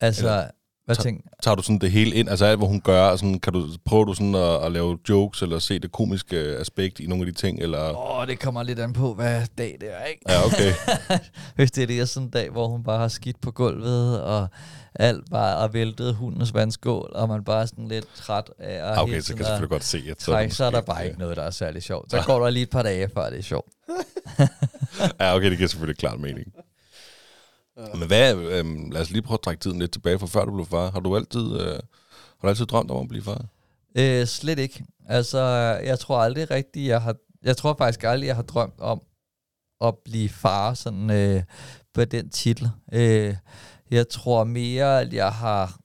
altså, 0.00 0.26
Eller- 0.28 0.50
hvad 0.86 0.96
tænker 0.96 1.22
Tager 1.42 1.54
du 1.54 1.62
sådan 1.62 1.78
det 1.78 1.90
hele 1.90 2.14
ind, 2.14 2.28
altså 2.28 2.44
alt, 2.44 2.58
hvad 2.58 2.68
hun 2.68 2.80
gør, 2.80 3.02
og 3.02 3.18
sådan, 3.18 3.38
kan 3.40 3.52
du, 3.52 3.68
prøver 3.84 4.04
du 4.04 4.14
sådan 4.14 4.34
at, 4.34 4.64
at 4.64 4.72
lave 4.72 4.98
jokes, 5.08 5.42
eller 5.42 5.58
se 5.58 5.78
det 5.78 5.92
komiske 5.92 6.36
aspekt 6.36 7.00
i 7.00 7.06
nogle 7.06 7.26
af 7.26 7.32
de 7.32 7.40
ting, 7.40 7.60
eller... 7.60 7.90
Åh, 7.90 8.18
oh, 8.18 8.26
det 8.26 8.38
kommer 8.38 8.62
lidt 8.62 8.78
an 8.78 8.92
på, 8.92 9.14
hvad 9.14 9.42
dag 9.58 9.76
det 9.80 9.88
er, 9.92 10.04
ikke? 10.04 10.22
Ja, 10.28 10.46
okay. 10.46 10.72
Hvis 11.56 11.70
det 11.70 11.82
er 11.82 11.86
det 11.86 12.00
er 12.00 12.04
sådan 12.04 12.26
en 12.26 12.30
dag, 12.30 12.50
hvor 12.50 12.68
hun 12.68 12.84
bare 12.84 12.98
har 12.98 13.08
skidt 13.08 13.40
på 13.40 13.50
gulvet, 13.50 14.22
og 14.22 14.48
alt 14.94 15.30
bare 15.30 15.64
er 15.64 15.68
væltet 15.68 16.14
hundens 16.14 16.54
vandskål, 16.54 17.12
og 17.14 17.28
man 17.28 17.44
bare 17.44 17.62
er 17.62 17.66
sådan 17.66 17.88
lidt 17.88 18.06
træt 18.14 18.50
af 18.58 18.74
at 18.74 18.82
Ah, 18.82 19.02
Okay, 19.02 19.20
så 19.20 19.28
kan 19.28 19.38
jeg 19.38 19.46
selvfølgelig 19.46 19.70
godt 19.70 19.84
se, 19.84 20.02
at 20.10 20.22
så, 20.22 20.38
det 20.38 20.54
så 20.54 20.64
er 20.64 20.70
der 20.70 20.80
bare 20.80 21.06
ikke 21.06 21.18
noget, 21.18 21.36
der 21.36 21.42
er 21.42 21.50
særlig 21.50 21.82
sjovt. 21.82 22.10
Så 22.10 22.22
går 22.26 22.42
der 22.42 22.50
lige 22.50 22.62
et 22.62 22.70
par 22.70 22.82
dage, 22.82 23.08
før 23.14 23.30
det 23.30 23.38
er 23.38 23.42
sjovt. 23.42 23.68
Ja, 25.20 25.36
okay, 25.36 25.50
det 25.50 25.58
giver 25.58 25.68
selvfølgelig 25.68 25.98
klart 25.98 26.20
mening. 26.20 26.46
Men 27.76 28.06
hvad, 28.06 28.34
øh, 28.34 28.92
lad 28.92 29.00
os 29.00 29.10
lige 29.10 29.22
prøve 29.22 29.38
at 29.38 29.42
trække 29.42 29.60
tiden 29.60 29.78
lidt 29.78 29.92
tilbage 29.92 30.18
fra 30.18 30.26
før 30.26 30.44
du 30.44 30.54
blev 30.54 30.66
far. 30.66 30.90
Har 30.90 31.00
du 31.00 31.16
altid, 31.16 31.60
øh, 31.60 31.74
har 32.38 32.42
du 32.42 32.48
altid 32.48 32.66
drømt 32.66 32.90
om 32.90 33.02
at 33.02 33.08
blive 33.08 33.22
far? 33.22 33.44
Øh, 33.94 34.26
slet 34.26 34.58
ikke. 34.58 34.84
Altså, 35.06 35.40
jeg 35.84 35.98
tror 35.98 36.18
aldrig 36.18 36.50
rigtigt, 36.50 36.88
jeg 36.88 37.02
har... 37.02 37.16
Jeg 37.42 37.56
tror 37.56 37.74
faktisk 37.78 38.04
aldrig, 38.04 38.26
jeg 38.26 38.36
har 38.36 38.42
drømt 38.42 38.80
om 38.80 39.02
at 39.80 39.94
blive 40.04 40.28
far 40.28 40.74
sådan 40.74 41.10
øh, 41.10 41.42
på 41.94 42.04
den 42.04 42.28
titel. 42.28 42.70
Øh, 42.92 43.36
jeg 43.90 44.08
tror 44.08 44.44
mere, 44.44 45.00
at 45.00 45.12
jeg 45.12 45.32
har 45.32 45.80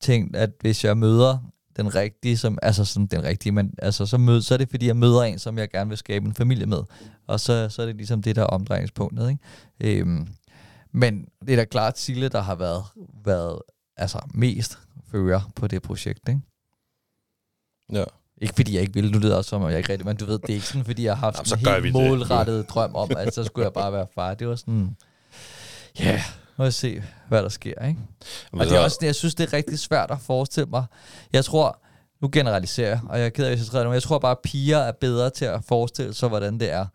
tænkt, 0.00 0.36
at 0.36 0.50
hvis 0.60 0.84
jeg 0.84 0.98
møder 0.98 1.38
den 1.76 1.94
rigtige, 1.94 2.36
som, 2.36 2.58
altså 2.62 2.84
som 2.84 3.08
den 3.08 3.22
rigtige, 3.22 3.52
men 3.52 3.74
altså 3.78 4.06
så, 4.06 4.18
mød, 4.18 4.42
så 4.42 4.54
er 4.54 4.58
det 4.58 4.70
fordi, 4.70 4.86
jeg 4.86 4.96
møder 4.96 5.22
en, 5.22 5.38
som 5.38 5.58
jeg 5.58 5.70
gerne 5.70 5.88
vil 5.88 5.98
skabe 5.98 6.26
en 6.26 6.34
familie 6.34 6.66
med. 6.66 6.82
Og 7.26 7.40
så, 7.40 7.68
så 7.68 7.82
er 7.82 7.86
det 7.86 7.96
ligesom 7.96 8.22
det, 8.22 8.36
der 8.36 8.42
er 8.42 8.46
omdrejningspunktet. 8.46 9.30
Ikke? 9.30 10.00
Øhm, 10.00 10.28
men 10.94 11.28
det 11.46 11.52
er 11.52 11.56
da 11.56 11.64
klart 11.64 11.98
Sille, 11.98 12.28
der 12.28 12.40
har 12.40 12.54
været, 12.54 12.84
været 13.24 13.58
altså, 13.96 14.18
mest 14.34 14.78
fører 15.10 15.40
på 15.56 15.66
det 15.66 15.82
projekt. 15.82 16.28
Ikke? 16.28 16.40
Ja. 17.92 18.04
Ikke 18.42 18.54
fordi 18.54 18.74
jeg 18.74 18.82
ikke 18.82 18.94
ville, 18.94 19.12
du 19.12 19.18
lyder 19.18 19.36
også 19.36 19.48
som, 19.48 19.62
om 19.62 19.70
jeg 19.70 19.78
ikke 19.78 19.92
rigtig, 19.92 20.06
men 20.06 20.16
du 20.16 20.24
ved, 20.24 20.38
det 20.38 20.50
er 20.50 20.54
ikke 20.54 20.66
sådan, 20.66 20.84
fordi 20.84 21.04
jeg 21.04 21.16
har 21.16 21.20
haft 21.26 21.52
Jamen, 21.52 21.66
en 21.66 21.72
helt 21.72 21.82
vi 21.82 21.88
det. 21.88 22.10
målrettet 22.10 22.68
drøm 22.68 22.94
om, 22.94 23.10
at 23.16 23.34
så 23.34 23.44
skulle 23.44 23.64
jeg 23.64 23.72
bare 23.72 23.92
være 23.92 24.06
far. 24.14 24.34
Det 24.34 24.48
var 24.48 24.56
sådan, 24.56 24.96
ja, 25.98 26.04
yeah, 26.04 26.20
må 26.56 26.64
jeg 26.64 26.74
se, 26.74 27.02
hvad 27.28 27.42
der 27.42 27.48
sker, 27.48 27.86
ikke? 27.86 28.00
Og 28.52 28.66
det 28.66 28.72
er 28.72 28.80
også, 28.80 28.98
jeg 29.02 29.14
synes, 29.14 29.34
det 29.34 29.48
er 29.48 29.52
rigtig 29.52 29.78
svært 29.78 30.10
at 30.10 30.20
forestille 30.20 30.70
mig. 30.70 30.84
Jeg 31.32 31.44
tror, 31.44 31.80
nu 32.20 32.28
generaliserer 32.32 32.88
jeg, 32.88 33.00
og 33.08 33.18
jeg 33.18 33.26
er 33.26 33.30
ked 33.30 33.44
af, 33.44 33.50
hvis 33.50 33.60
jeg 33.60 33.66
træder 33.66 33.84
men 33.84 33.94
jeg 33.94 34.02
tror 34.02 34.18
bare, 34.18 34.30
at 34.30 34.38
piger 34.44 34.78
er 34.78 34.92
bedre 34.92 35.30
til 35.30 35.44
at 35.44 35.64
forestille 35.64 36.14
sig, 36.14 36.28
hvordan 36.28 36.60
det 36.60 36.70
er. 36.72 36.86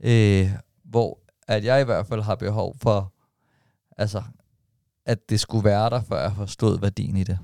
Øh, 0.00 0.50
hvor 0.84 1.18
at 1.48 1.64
jeg 1.64 1.80
i 1.80 1.84
hvert 1.84 2.06
fald 2.06 2.20
har 2.20 2.34
behov 2.34 2.76
for, 2.82 3.12
altså, 3.98 4.22
at 5.06 5.18
det 5.28 5.40
skulle 5.40 5.64
være 5.64 5.90
der, 5.90 6.02
før 6.02 6.20
jeg 6.20 6.32
forstod 6.36 6.80
værdien 6.80 7.16
i 7.16 7.24
det. 7.24 7.38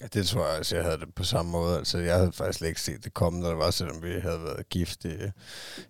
Ja, 0.00 0.06
det 0.06 0.26
tror 0.26 0.48
jeg 0.48 0.58
også, 0.58 0.76
jeg 0.76 0.84
havde 0.84 1.00
det 1.00 1.14
på 1.14 1.24
samme 1.24 1.52
måde. 1.52 1.78
Altså, 1.78 1.98
jeg 1.98 2.16
havde 2.16 2.32
faktisk 2.32 2.58
slet 2.58 2.68
ikke 2.68 2.80
set 2.80 3.04
det 3.04 3.14
komme, 3.14 3.40
når 3.40 3.48
det 3.48 3.58
var, 3.58 3.70
selvom 3.70 4.02
vi 4.02 4.12
havde 4.12 4.44
været 4.44 4.68
gift 4.68 5.04
i, 5.04 5.16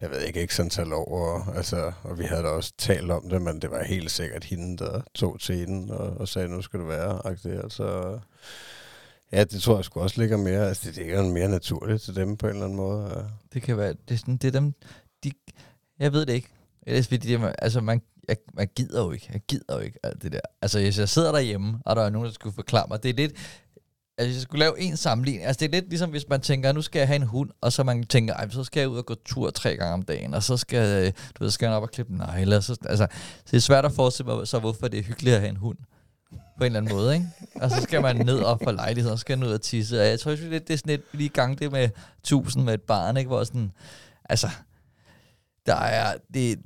jeg 0.00 0.10
ved 0.10 0.20
ikke, 0.20 0.40
ikke 0.40 0.54
sådan 0.54 0.70
tal. 0.70 0.92
Og, 0.92 1.56
altså, 1.56 1.92
og 2.02 2.18
vi 2.18 2.24
havde 2.24 2.42
da 2.42 2.48
også 2.48 2.72
talt 2.78 3.10
om 3.10 3.28
det, 3.28 3.42
men 3.42 3.62
det 3.62 3.70
var 3.70 3.84
helt 3.84 4.10
sikkert 4.10 4.44
hende, 4.44 4.76
der 4.84 5.00
tog 5.14 5.40
teten 5.40 5.90
og, 5.90 6.10
og 6.10 6.28
sagde, 6.28 6.48
nu 6.48 6.62
skal 6.62 6.80
det 6.80 6.88
være. 6.88 7.26
Altså, 7.26 8.20
ja, 9.32 9.44
det 9.44 9.62
tror 9.62 9.76
jeg 9.76 9.84
sgu 9.84 10.00
også 10.00 10.20
ligger 10.20 10.36
mere, 10.36 10.68
altså 10.68 10.88
det 10.88 10.96
ligger 10.96 11.22
mere 11.22 11.48
naturligt 11.48 12.02
til 12.02 12.16
dem 12.16 12.36
på 12.36 12.46
en 12.46 12.52
eller 12.52 12.64
anden 12.64 12.76
måde. 12.76 13.18
Ja. 13.18 13.22
Det 13.52 13.62
kan 13.62 13.76
være, 13.76 13.94
det 14.08 14.14
er, 14.14 14.18
sådan, 14.18 14.36
det 14.36 14.48
er 14.48 14.60
dem, 14.60 14.74
de, 15.24 15.32
jeg 15.98 16.12
ved 16.12 16.26
det 16.26 16.32
ikke. 16.32 16.48
Ellers 16.86 17.08
fordi, 17.08 17.36
det, 17.36 17.54
altså 17.58 17.80
man, 17.80 18.02
jeg, 18.28 18.36
jeg 18.58 18.68
gider 18.76 19.02
jo 19.04 19.10
ikke, 19.10 19.30
jeg 19.32 19.40
gider 19.48 19.74
jo 19.74 19.78
ikke 19.78 19.98
alt 20.02 20.22
det 20.22 20.32
der. 20.32 20.40
Altså 20.62 20.78
hvis 20.78 20.98
jeg 20.98 21.08
sidder 21.08 21.32
derhjemme, 21.32 21.78
og 21.84 21.96
der 21.96 22.02
er 22.02 22.10
nogen, 22.10 22.26
der 22.26 22.32
skulle 22.32 22.54
forklare 22.54 22.86
mig, 22.88 23.02
det 23.02 23.08
er 23.08 23.14
lidt, 23.14 23.32
altså 24.18 24.28
hvis 24.28 24.36
jeg 24.36 24.42
skulle 24.42 24.58
lave 24.58 24.80
en 24.80 24.96
sammenligning, 24.96 25.46
altså 25.46 25.60
det 25.60 25.66
er 25.66 25.80
lidt 25.80 25.88
ligesom 25.88 26.10
hvis 26.10 26.28
man 26.28 26.40
tænker, 26.40 26.72
nu 26.72 26.82
skal 26.82 26.98
jeg 26.98 27.08
have 27.08 27.16
en 27.16 27.22
hund, 27.22 27.50
og 27.60 27.72
så 27.72 27.84
man 27.84 28.04
tænker, 28.04 28.34
ej, 28.34 28.50
så 28.50 28.64
skal 28.64 28.80
jeg 28.80 28.88
ud 28.88 28.98
og 28.98 29.06
gå 29.06 29.14
tur 29.24 29.50
tre 29.50 29.76
gange 29.76 29.94
om 29.94 30.02
dagen, 30.02 30.34
og 30.34 30.42
så 30.42 30.56
skal, 30.56 31.12
du 31.38 31.44
ved, 31.44 31.50
skal 31.50 31.66
jeg 31.66 31.74
op 31.74 31.82
og 31.82 31.90
klippe 31.90 32.16
negle, 32.16 32.62
så, 32.62 32.76
altså, 32.86 33.06
så 33.44 33.50
det 33.50 33.56
er 33.56 33.60
svært 33.60 33.84
at 33.84 33.92
forestille 33.92 34.34
mig, 34.34 34.48
så 34.48 34.58
hvorfor 34.58 34.88
det 34.88 34.98
er 34.98 35.04
hyggeligt 35.04 35.34
at 35.34 35.40
have 35.40 35.50
en 35.50 35.56
hund 35.56 35.78
på 36.30 36.64
en 36.64 36.66
eller 36.66 36.80
anden 36.80 36.94
måde, 36.94 37.14
ikke? 37.14 37.26
Og 37.54 37.70
så 37.70 37.80
skal 37.80 38.02
man 38.02 38.16
ned 38.16 38.40
op 38.40 38.60
for 38.64 38.72
lejligheden, 38.72 39.12
og 39.12 39.18
så 39.18 39.20
skal 39.20 39.38
man 39.38 39.48
ud 39.48 39.52
og 39.52 39.60
tisse. 39.60 40.00
Og 40.00 40.06
jeg 40.06 40.20
tror 40.20 40.30
lidt, 40.30 40.68
det 40.68 40.74
er 40.74 40.78
sådan 40.78 40.90
lidt 40.90 41.02
lige 41.12 41.28
gang 41.28 41.58
det 41.58 41.72
med 41.72 41.88
tusind 42.24 42.64
med 42.64 42.74
et 42.74 42.82
barn, 42.82 43.16
ikke? 43.16 43.28
Hvor 43.28 43.44
sådan, 43.44 43.72
altså, 44.24 44.48
der 45.66 45.74
er, 45.74 46.16
det, 46.34 46.58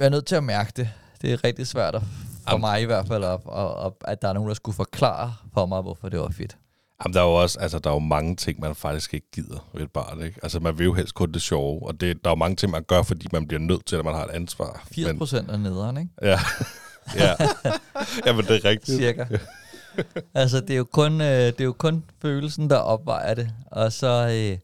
er 0.00 0.08
nødt 0.08 0.26
til 0.26 0.34
at 0.34 0.44
mærke 0.44 0.72
det. 0.76 0.88
Det 1.22 1.32
er 1.32 1.44
rigtig 1.44 1.66
svært 1.66 1.94
at, 1.94 2.02
for 2.48 2.56
Am- 2.56 2.60
mig 2.60 2.82
i 2.82 2.84
hvert 2.84 3.06
fald, 3.06 3.24
at, 3.24 3.40
at, 3.86 3.92
at 4.04 4.22
der 4.22 4.28
er 4.28 4.32
nogen, 4.32 4.48
der 4.48 4.54
skulle 4.54 4.76
forklare 4.76 5.34
for 5.54 5.66
mig, 5.66 5.82
hvorfor 5.82 6.08
det 6.08 6.20
var 6.20 6.28
fedt. 6.28 6.56
Jamen, 7.04 7.14
der 7.14 7.20
er 7.20 7.24
jo 7.24 7.34
også, 7.34 7.58
altså, 7.60 7.78
der 7.78 7.90
er 7.90 7.94
jo 7.94 7.98
mange 7.98 8.36
ting, 8.36 8.60
man 8.60 8.74
faktisk 8.74 9.14
ikke 9.14 9.26
gider 9.32 9.68
ved 9.74 9.82
et 9.82 9.90
barn, 9.90 10.22
ikke? 10.22 10.40
Altså, 10.42 10.60
man 10.60 10.78
vil 10.78 10.84
jo 10.84 10.92
helst 10.92 11.14
kun 11.14 11.32
det 11.32 11.42
sjove, 11.42 11.86
og 11.86 12.00
det, 12.00 12.24
der 12.24 12.30
er 12.30 12.32
jo 12.32 12.36
mange 12.36 12.56
ting, 12.56 12.72
man 12.72 12.82
gør, 12.82 13.02
fordi 13.02 13.28
man 13.32 13.46
bliver 13.48 13.60
nødt 13.60 13.86
til, 13.86 13.96
at 13.96 14.04
man 14.04 14.14
har 14.14 14.24
et 14.24 14.30
ansvar. 14.30 14.84
80 14.92 15.18
procent 15.18 15.50
af 15.50 15.60
nederen, 15.60 15.96
ikke? 15.96 16.10
ja. 16.22 16.38
ja. 17.22 17.34
Jamen, 18.26 18.44
det 18.44 18.56
er 18.56 18.64
rigtigt. 18.64 18.98
Cirka. 18.98 19.24
altså, 20.34 20.60
det 20.60 20.70
er, 20.70 20.76
jo 20.76 20.84
kun, 20.84 21.20
øh, 21.20 21.26
det 21.28 21.60
er 21.60 21.64
jo 21.64 21.72
kun 21.72 22.04
følelsen, 22.22 22.70
der 22.70 22.76
opvejer 22.76 23.34
det. 23.34 23.50
Og 23.70 23.92
så, 23.92 24.28
øh, 24.52 24.58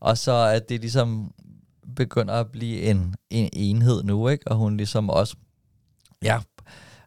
og 0.00 0.18
så 0.18 0.32
at 0.32 0.68
det 0.68 0.80
ligesom 0.80 1.32
begynder 1.96 2.34
at 2.34 2.50
blive 2.52 2.80
en, 2.80 3.14
en 3.30 3.48
enhed 3.52 4.02
nu, 4.02 4.28
ikke? 4.28 4.48
Og 4.48 4.56
hun 4.56 4.76
ligesom 4.76 5.10
også, 5.10 5.36
ja, 6.22 6.40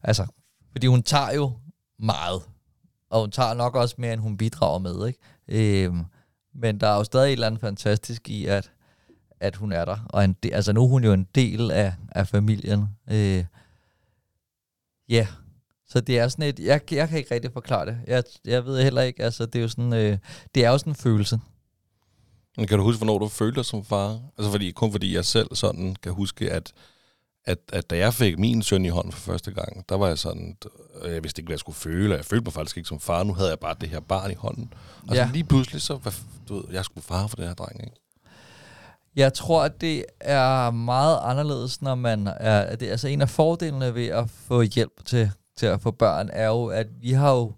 altså, 0.03 0.25
fordi 0.71 0.87
hun 0.87 1.03
tager 1.03 1.33
jo 1.33 1.51
meget. 1.99 2.41
Og 3.09 3.21
hun 3.21 3.31
tager 3.31 3.53
nok 3.53 3.75
også 3.75 3.95
mere, 3.97 4.13
end 4.13 4.21
hun 4.21 4.37
bidrager 4.37 4.79
med, 4.79 5.07
ikke? 5.07 5.19
Øhm, 5.47 6.05
men 6.53 6.79
der 6.79 6.87
er 6.87 6.95
jo 6.95 7.03
stadig 7.03 7.27
et 7.27 7.31
eller 7.31 7.47
andet 7.47 7.61
fantastisk 7.61 8.29
i, 8.29 8.45
at, 8.45 8.71
at 9.39 9.55
hun 9.55 9.71
er 9.71 9.85
der. 9.85 9.97
Og 10.09 10.23
en 10.23 10.33
de, 10.43 10.53
altså 10.55 10.73
nu 10.73 10.83
er 10.83 10.87
hun 10.87 11.03
jo 11.03 11.13
en 11.13 11.27
del 11.35 11.71
af, 11.71 11.93
af 12.11 12.27
familien. 12.27 12.87
Øh, 13.11 13.45
Ja, 15.09 15.15
yeah. 15.15 15.27
så 15.87 16.01
det 16.01 16.19
er 16.19 16.27
sådan 16.27 16.45
et, 16.45 16.59
jeg, 16.59 16.81
jeg 16.91 17.09
kan 17.09 17.17
ikke 17.17 17.35
rigtig 17.35 17.53
forklare 17.53 17.85
det. 17.85 17.97
Jeg, 18.07 18.23
jeg 18.45 18.65
ved 18.65 18.83
heller 18.83 19.01
ikke, 19.01 19.23
altså 19.23 19.45
det 19.45 19.59
er 19.59 19.61
jo 19.61 19.67
sådan, 19.67 19.93
øh, 19.93 20.17
det 20.55 20.65
er 20.65 20.69
jo 20.69 20.77
sådan 20.77 20.91
en 20.91 20.95
følelse. 20.95 21.39
Men 22.57 22.67
kan 22.67 22.77
du 22.77 22.83
huske, 22.83 22.97
hvornår 22.97 23.17
du 23.19 23.27
følte 23.27 23.55
dig 23.55 23.65
som 23.65 23.85
far? 23.85 24.19
Altså 24.37 24.51
fordi, 24.51 24.71
kun 24.71 24.91
fordi 24.91 25.15
jeg 25.15 25.25
selv 25.25 25.55
sådan 25.55 25.95
kan 26.03 26.11
huske, 26.11 26.51
at, 26.51 26.73
at, 27.45 27.57
at 27.73 27.89
da 27.89 27.97
jeg 27.97 28.13
fik 28.13 28.39
min 28.39 28.61
søn 28.63 28.85
i 28.85 28.89
hånden 28.89 29.11
for 29.11 29.19
første 29.31 29.51
gang, 29.51 29.89
der 29.89 29.95
var 29.95 30.07
jeg 30.07 30.17
sådan, 30.19 30.57
øh, 31.01 31.13
jeg 31.13 31.23
vidste 31.23 31.39
ikke, 31.39 31.47
hvad 31.47 31.53
jeg 31.53 31.59
skulle 31.59 31.75
føle, 31.75 32.13
og 32.13 32.17
jeg 32.17 32.25
følte 32.25 32.43
mig 32.43 32.53
faktisk 32.53 32.77
ikke 32.77 32.87
som 32.87 32.99
far. 32.99 33.23
Nu 33.23 33.33
havde 33.33 33.49
jeg 33.49 33.59
bare 33.59 33.75
det 33.81 33.89
her 33.89 33.99
barn 33.99 34.31
i 34.31 34.33
hånden. 34.33 34.73
Og 35.07 35.15
så 35.15 35.21
Ja. 35.21 35.29
lige 35.33 35.43
pludselig, 35.43 35.81
så, 35.81 35.95
hvad, 35.95 36.11
du 36.49 36.55
ved, 36.55 36.63
jeg 36.71 36.85
skulle 36.85 37.03
far 37.03 37.27
for 37.27 37.35
det 37.35 37.47
her 37.47 37.53
dreng, 37.53 37.83
ikke? 37.83 37.95
Jeg 39.15 39.33
tror, 39.33 39.63
at 39.63 39.81
det 39.81 40.05
er 40.19 40.71
meget 40.71 41.19
anderledes, 41.23 41.81
når 41.81 41.95
man 41.95 42.27
er, 42.27 42.75
det, 42.75 42.87
altså 42.89 43.07
en 43.07 43.21
af 43.21 43.29
fordelene 43.29 43.95
ved 43.95 44.07
at 44.07 44.29
få 44.29 44.61
hjælp 44.61 45.05
til, 45.05 45.31
til 45.57 45.65
at 45.65 45.81
få 45.81 45.91
børn, 45.91 46.29
er 46.33 46.47
jo, 46.47 46.65
at 46.65 46.87
vi 47.01 47.11
har 47.11 47.31
jo 47.31 47.53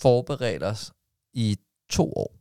forberedt 0.00 0.62
os 0.62 0.92
i 1.32 1.56
to 1.90 2.12
år. 2.12 2.34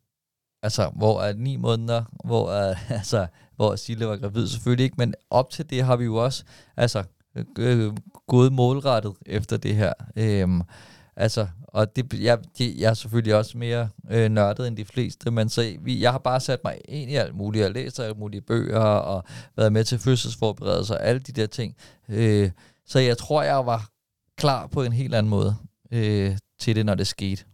Altså, 0.64 0.92
hvor 0.96 1.22
er 1.22 1.34
ni 1.34 1.56
måneder, 1.56 2.04
hvor, 2.26 2.52
er, 2.52 2.76
altså, 3.00 3.28
hvor 3.56 3.76
Sille 3.76 4.08
var 4.08 4.18
gravid 4.18 4.48
selvfølgelig 4.48 4.84
ikke, 4.84 4.96
men 4.98 5.14
op 5.30 5.50
til 5.50 5.70
det 5.70 5.84
har 5.84 5.96
vi 5.96 6.06
jo 6.06 6.16
også 6.16 6.44
altså, 6.78 7.04
øh, 7.36 7.46
øh, 7.60 7.94
gået 8.28 8.54
målrettet 8.54 9.14
efter 9.26 9.58
det 9.58 9.76
her. 9.76 9.94
Øhm, 10.16 10.62
altså, 11.16 11.48
og 11.68 11.96
det, 11.96 12.14
jeg, 12.14 12.40
det, 12.58 12.80
jeg 12.80 12.90
er 12.90 12.94
selvfølgelig 12.94 13.36
også 13.36 13.58
mere 13.58 13.90
øh, 14.12 14.30
nørdet 14.30 14.68
end 14.68 14.78
de 14.78 14.86
fleste, 14.86 15.32
men 15.32 15.50
så 15.50 15.76
vi, 15.82 16.02
jeg 16.02 16.12
har 16.12 16.20
bare 16.20 16.40
sat 16.40 16.60
mig 16.64 16.78
ind 16.86 17.12
i 17.12 17.16
alt 17.16 17.36
muligt. 17.36 17.66
og 17.66 17.72
læst 17.72 18.00
alle 18.00 18.16
mulige 18.16 18.42
bøger 18.42 18.80
og 18.80 19.24
været 19.58 19.74
med 19.74 19.84
til 19.84 20.00
fødselsforberedelser 20.00 20.96
og 20.96 21.06
alle 21.06 21.20
de 21.20 21.32
der 21.32 21.48
ting. 21.48 21.76
Øh, 22.10 22.52
så 22.86 23.00
jeg 23.00 23.18
tror, 23.18 23.44
jeg 23.44 23.66
var 23.66 23.90
klar 24.38 24.68
på 24.68 24.84
en 24.84 24.94
helt 24.94 25.16
anden 25.16 25.30
måde 25.30 25.56
øh, 25.92 26.38
til 26.60 26.76
det, 26.76 26.86
når 26.86 26.96
det 26.96 27.08
skete. 27.08 27.46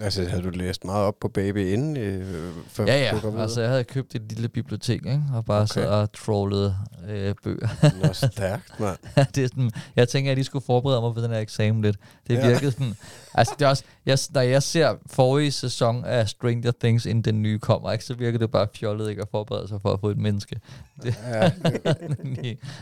Altså, 0.00 0.24
havde 0.28 0.42
du 0.42 0.50
læst 0.50 0.84
meget 0.84 1.04
op 1.06 1.14
på 1.20 1.28
baby 1.28 1.72
inden? 1.72 1.96
Øh, 1.96 2.52
før 2.68 2.84
Ja, 2.86 2.98
ja. 3.00 3.18
du 3.22 3.38
Altså, 3.40 3.60
jeg 3.60 3.70
havde 3.70 3.84
købt 3.84 4.14
et 4.14 4.22
lille 4.32 4.48
bibliotek, 4.48 4.94
ikke? 5.06 5.22
og 5.34 5.44
bare 5.44 5.62
Okay. 5.62 5.66
sad 5.74 5.86
og 5.86 6.12
trollede 6.12 6.76
øh, 7.08 7.34
bøger. 7.44 7.68
Nå, 8.06 8.12
stærkt, 8.12 8.80
mand. 8.80 8.96
det 9.34 9.44
er 9.44 9.48
sådan, 9.48 9.70
jeg 9.96 10.08
tænker, 10.08 10.30
at 10.30 10.36
de 10.36 10.44
skulle 10.44 10.64
forberede 10.64 11.00
mig 11.00 11.14
på 11.14 11.20
den 11.20 11.30
her 11.30 11.38
eksamen 11.38 11.82
lidt. 11.82 11.96
Det 12.28 12.34
Ja. 12.34 12.48
virkede 12.48 12.72
sådan... 12.72 12.94
Altså, 13.34 13.54
det 13.58 13.64
er 13.64 13.68
også, 13.68 13.84
jeg, 14.06 14.18
når 14.30 14.40
jeg 14.40 14.62
ser 14.62 14.94
forrige 15.06 15.52
sæson 15.52 16.04
af 16.04 16.28
Stranger 16.28 16.72
Things, 16.80 17.06
inden 17.06 17.24
den 17.24 17.42
nye 17.42 17.58
kommer, 17.58 17.92
ikke, 17.92 18.04
så 18.04 18.14
virker 18.14 18.38
det 18.38 18.50
bare 18.50 18.66
fjollet 18.74 19.10
ikke 19.10 19.22
at 19.22 19.28
forberede 19.30 19.68
sig 19.68 19.78
for 19.82 19.92
at 19.92 20.00
få 20.00 20.08
et 20.10 20.18
menneske. 20.18 20.60
Det, 21.02 21.14
Ja. 21.28 21.40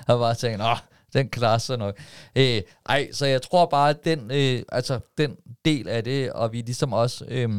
jeg 0.08 0.18
bare 0.18 0.34
tænkt, 0.34 0.62
åh, 0.62 0.76
den 1.14 1.28
klarer 1.28 1.58
sig 1.58 1.78
nok. 1.78 1.98
Øh, 2.36 2.62
ej, 2.88 3.08
så 3.12 3.26
jeg 3.26 3.42
tror 3.42 3.66
bare, 3.66 3.90
at 3.90 4.04
den, 4.04 4.30
øh, 4.30 4.62
altså, 4.72 5.00
den 5.18 5.36
del 5.64 5.88
af 5.88 6.04
det, 6.04 6.32
og 6.32 6.52
vi 6.52 6.60
ligesom 6.60 6.92
også... 6.92 7.24
Øh, 7.28 7.50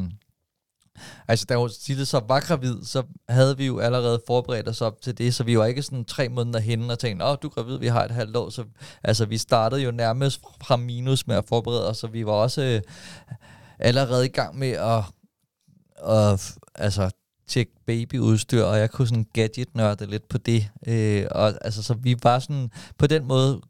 Altså, 1.28 1.46
da 1.50 1.56
hun 1.56 1.70
Sille 1.70 2.06
så 2.06 2.22
var 2.28 2.40
gravid, 2.40 2.84
så 2.84 3.04
havde 3.30 3.58
vi 3.58 3.66
jo 3.66 3.80
allerede 3.80 4.22
forberedt 4.28 4.70
os 4.70 4.82
op 4.82 5.02
til 5.02 5.18
det, 5.18 5.36
så 5.36 5.44
vi 5.44 5.58
var 5.58 5.66
ikke 5.66 5.82
sådan 5.82 6.06
tre 6.06 6.30
måneder 6.30 6.60
henne 6.60 6.94
og 6.94 7.00
tænkte, 7.00 7.26
åh, 7.26 7.38
du 7.42 7.48
er 7.48 7.52
gravid, 7.52 7.78
vi 7.78 7.88
har 7.88 8.06
et 8.06 8.12
halvt 8.12 8.36
år. 8.36 8.50
Så, 8.50 8.64
altså, 9.04 9.26
vi 9.26 9.38
startede 9.38 9.82
jo 9.82 9.92
nærmest 9.92 10.42
fra 10.64 10.76
minus 10.76 11.28
med 11.28 11.36
at 11.36 11.46
forberede 11.46 11.90
os, 11.90 11.98
så 11.98 12.08
vi 12.08 12.26
var 12.26 12.32
også 12.32 12.62
øh, 12.62 12.82
allerede 13.80 14.26
i 14.26 14.30
gang 14.30 14.58
med 14.58 14.72
at, 14.72 15.04
at 16.08 16.58
altså, 16.76 17.10
tjekke 17.48 17.72
babyudstyr, 17.86 18.64
og 18.64 18.80
jeg 18.80 18.92
kunne 18.92 19.08
sådan 19.08 19.28
gadget-nørde 19.34 20.06
lidt 20.06 20.28
på 20.28 20.38
det. 20.38 20.70
Øh, 20.88 21.26
og 21.32 21.54
altså, 21.66 21.84
så 21.84 21.94
vi 21.94 22.16
var 22.24 22.40
sådan, 22.40 22.72
på 22.98 23.08
den 23.08 23.26
måde, 23.26 23.62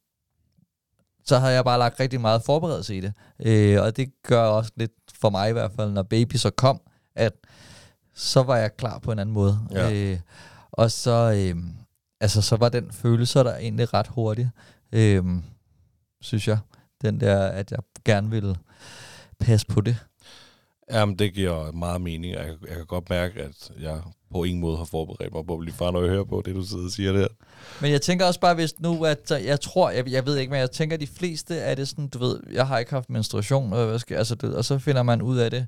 så 1.26 1.40
havde 1.40 1.54
jeg 1.54 1.64
bare 1.64 1.80
lagt 1.80 2.00
rigtig 2.00 2.22
meget 2.22 2.44
forberedelse 2.44 2.98
i 2.98 3.02
det. 3.02 3.14
Øh, 3.40 3.82
og 3.82 3.98
det 3.98 4.10
gør 4.24 4.44
også 4.44 4.72
lidt 4.76 4.92
for 5.14 5.30
mig 5.30 5.50
i 5.50 5.54
hvert 5.54 5.72
fald, 5.72 5.92
når 5.92 6.04
baby 6.04 6.36
så 6.36 6.50
kom, 6.50 6.82
at 7.16 7.34
så 8.14 8.44
var 8.44 8.58
jeg 8.58 8.78
klar 8.78 9.00
på 9.00 9.12
en 9.12 9.20
anden 9.20 9.34
måde. 9.34 9.60
Ja. 9.72 9.94
Øh, 9.94 10.20
og 10.72 10.92
så, 10.92 11.34
øh, 11.36 11.64
altså, 12.22 12.42
så 12.42 12.56
var 12.56 12.70
den 12.70 12.92
følelse 12.92 13.40
der 13.40 13.56
egentlig 13.56 13.94
ret 13.94 14.08
hurtigt, 14.08 14.50
øh, 14.92 15.24
synes 16.22 16.48
jeg. 16.48 16.58
Den 17.02 17.20
der, 17.20 17.48
at 17.48 17.72
jeg 17.72 17.80
gerne 18.06 18.30
ville 18.30 18.56
passe 19.40 19.68
på 19.68 19.82
det. 19.82 19.98
Jamen, 20.92 21.16
det 21.16 21.34
giver 21.34 21.72
meget 21.72 22.02
mening. 22.02 22.34
Jeg, 22.34 22.48
jeg 22.68 22.76
kan 22.76 22.86
godt 22.86 23.10
mærke, 23.10 23.42
at 23.42 23.72
jeg 23.82 24.02
på 24.32 24.44
ingen 24.44 24.62
måde 24.62 24.78
har 24.78 24.86
forberedt 24.86 25.34
mig 25.34 25.46
på 25.46 25.54
at 25.54 25.60
blive 25.60 25.74
far, 25.74 25.92
når 25.92 26.02
jeg 26.02 26.10
hører 26.10 26.24
på 26.24 26.42
det, 26.46 26.56
du 26.56 26.64
sidder 26.64 26.86
og 26.86 26.92
siger 26.92 27.12
der. 27.12 27.28
Men 27.82 27.92
jeg 27.92 28.02
tænker 28.02 28.26
også 28.26 28.40
bare, 28.40 28.56
hvis 28.56 28.80
nu, 28.80 29.06
at 29.06 29.32
jeg 29.32 29.62
tror, 29.62 29.90
jeg, 29.90 30.12
jeg 30.12 30.26
ved 30.26 30.38
ikke, 30.38 30.52
men 30.52 30.60
jeg 30.60 30.72
tænker, 30.72 30.94
at 30.96 31.02
de 31.02 31.08
fleste 31.08 31.56
er 31.56 31.76
det 31.76 31.88
sådan, 31.88 32.08
du 32.08 32.20
ved, 32.20 32.40
jeg 32.52 32.68
har 32.68 32.80
ikke 32.80 32.92
haft 32.92 33.10
menstruation, 33.10 33.74
og, 33.74 33.86
hvad 33.86 34.00
skal, 34.00 34.18
altså, 34.18 34.36
du, 34.36 34.48
ved, 34.48 34.56
og 34.56 34.66
så 34.66 34.80
finder 34.80 35.04
man 35.04 35.22
ud 35.22 35.38
af 35.38 35.52
det, 35.52 35.68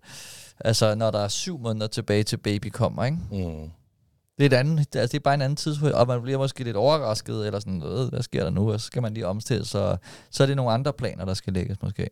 altså 0.60 0.96
når 0.96 1.12
der 1.12 1.20
er 1.20 1.28
syv 1.28 1.60
måneder 1.60 1.88
tilbage 1.88 2.24
til 2.24 2.38
baby 2.38 2.68
kommer, 2.68 3.06
ikke? 3.06 3.18
Mm. 3.32 3.70
Det 4.38 4.46
er, 4.46 4.58
et 4.58 4.60
andet, 4.60 4.96
altså, 4.96 5.12
det 5.12 5.14
er 5.14 5.24
bare 5.24 5.34
en 5.34 5.42
anden 5.42 5.56
tidspunkt, 5.56 5.96
og 5.96 6.08
man 6.08 6.22
bliver 6.22 6.38
måske 6.38 6.64
lidt 6.64 6.78
overrasket, 6.78 7.46
eller 7.46 7.60
sådan, 7.60 7.84
øh, 7.84 8.10
hvad 8.10 8.22
sker 8.22 8.44
der 8.44 8.50
nu, 8.50 8.72
og 8.72 8.80
så 8.80 8.86
skal 8.86 9.02
man 9.02 9.14
lige 9.14 9.28
omstille, 9.28 9.66
så, 9.66 9.98
så 10.32 10.44
er 10.44 10.48
det 10.48 10.56
nogle 10.56 10.72
andre 10.72 10.94
planer, 10.94 11.26
der 11.26 11.34
skal 11.34 11.54
lægges 11.54 11.82
måske. 11.82 12.10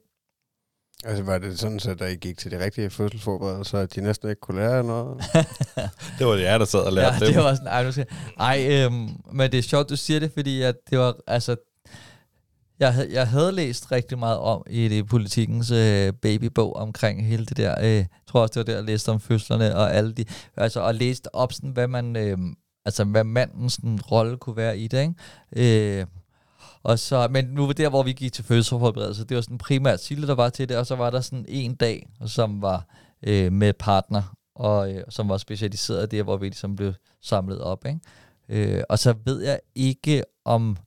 Altså, 1.04 1.24
var 1.24 1.38
det 1.38 1.60
sådan, 1.60 1.80
så 1.80 1.94
da 1.94 2.06
I 2.06 2.16
gik 2.16 2.38
til 2.38 2.52
de 2.52 2.64
rigtige 2.64 2.90
fødselsforberedelser, 2.90 3.80
at 3.80 3.96
de 3.96 4.02
næsten 4.02 4.30
ikke 4.30 4.40
kunne 4.40 4.62
lære 4.62 4.84
noget? 4.84 5.24
Det 6.20 6.28
var 6.28 6.34
det 6.34 6.44
jeg, 6.44 6.60
der 6.60 6.66
sad 6.66 6.80
og 6.80 6.94
lærte 6.94 7.16
ja, 7.20 7.26
dem. 7.26 7.34
det 7.34 7.44
var 7.44 7.54
sådan, 7.54 7.68
ej, 7.68 7.84
nu 7.84 7.92
skal, 7.92 8.06
ej 8.40 8.68
øhm, 8.70 9.10
men 9.32 9.52
det 9.52 9.58
er 9.58 9.62
sjovt, 9.62 9.90
du 9.90 9.96
siger 9.96 10.20
det, 10.20 10.32
fordi 10.34 10.62
at 10.62 10.76
det 10.90 11.00
var, 11.00 11.16
altså, 11.28 11.56
jeg, 12.80 12.94
havde, 12.94 13.14
jeg 13.14 13.28
havde 13.28 13.52
læst 13.52 13.92
rigtig 13.92 14.20
meget 14.20 14.38
om 14.38 14.64
i 14.70 14.88
det 14.88 15.08
politikens 15.08 15.72
øh, 15.72 16.14
babybog 16.14 16.76
omkring 16.76 17.28
hele 17.28 17.46
det 17.46 17.58
der, 17.58 17.76
øh, 17.82 17.96
jeg 17.96 18.08
tror 18.28 18.42
også, 18.42 18.52
det 18.54 18.60
var 18.60 18.74
der, 18.74 18.80
jeg 18.80 18.84
læste 18.84 19.10
om 19.10 19.20
fødslerne 19.20 19.76
og 19.76 19.96
alle 19.96 20.14
de, 20.14 20.26
altså, 20.58 20.80
og 20.80 20.96
læste 20.96 21.36
op 21.36 21.54
sådan, 21.54 21.70
hvad 21.70 21.88
man, 21.88 22.16
øh, 22.16 22.38
altså, 22.86 23.04
hvad 23.04 23.24
mandens 23.24 23.80
rolle 24.12 24.38
kunne 24.38 24.58
være 24.58 24.78
i 24.78 24.88
det, 24.88 25.02
ikke? 25.02 26.00
Øh, 26.00 26.06
og 26.84 27.00
så, 27.00 27.28
men 27.32 27.46
nu 27.46 27.66
var 27.66 27.74
der, 27.74 27.90
hvor 27.90 28.04
vi 28.04 28.14
gik 28.14 28.34
til 28.34 28.44
fødselsforberedelse, 28.44 29.26
det 29.26 29.36
var 29.36 29.42
sådan 29.42 29.58
primært 29.58 30.04
Sille, 30.04 30.28
der 30.28 30.36
var 30.36 30.50
til 30.50 30.70
det, 30.70 30.78
og 30.78 30.86
så 30.86 30.96
var 30.96 31.10
der 31.10 31.22
sådan 31.22 31.46
en 31.48 31.76
dag, 31.76 32.08
som 32.26 32.62
var 32.62 32.86
øh, 33.24 33.52
med 33.52 33.74
partner, 33.74 34.36
og 34.56 34.94
øh, 34.94 35.04
som 35.10 35.30
var 35.30 35.38
specialiseret 35.38 36.12
der, 36.12 36.24
hvor 36.24 36.38
vi 36.38 36.46
ligesom 36.46 36.76
blev 36.76 36.94
samlet 37.22 37.62
op. 37.62 37.86
Ikke? 37.86 38.00
Øh, 38.50 38.84
og 38.90 39.00
så 39.00 39.16
ved 39.26 39.42
jeg 39.42 39.60
ikke, 39.76 40.24
om, 40.46 40.78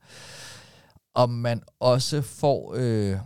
om 1.15 1.31
man 1.31 1.63
også 1.81 2.23
får 2.23 2.75
øh, 2.77 3.17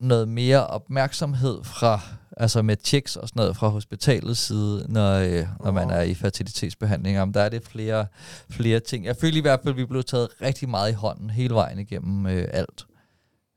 noget 0.00 0.28
mere 0.28 0.66
opmærksomhed 0.66 1.64
fra, 1.64 2.00
altså 2.36 2.62
med 2.62 2.76
checks 2.84 3.16
og 3.16 3.28
sådan 3.28 3.40
noget 3.40 3.56
fra 3.56 3.68
hospitalets 3.68 4.40
side, 4.40 4.86
når, 4.88 5.14
øh, 5.14 5.46
når 5.64 5.70
man 5.70 5.90
er 5.90 6.02
i 6.02 6.14
fertilitetsbehandling. 6.14 7.20
Om 7.20 7.32
der 7.32 7.40
er 7.40 7.48
det 7.48 7.62
flere, 7.62 8.06
flere 8.50 8.80
ting. 8.80 9.04
Jeg 9.04 9.16
føler 9.16 9.36
i 9.36 9.40
hvert 9.40 9.60
fald, 9.62 9.74
at 9.74 9.78
vi 9.78 9.84
blev 9.84 10.02
taget 10.02 10.28
rigtig 10.42 10.68
meget 10.68 10.90
i 10.90 10.94
hånden 10.94 11.30
hele 11.30 11.54
vejen 11.54 11.78
igennem 11.78 12.26
øh, 12.26 12.48
alt. 12.52 12.86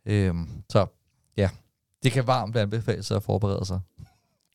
Øh, 0.06 0.34
så 0.70 0.86
ja, 1.38 1.50
det 2.04 2.12
kan 2.12 2.28
varmt 2.28 2.58
anbefales 2.58 3.12
at 3.12 3.24
forberede 3.24 3.66
sig. 3.66 3.80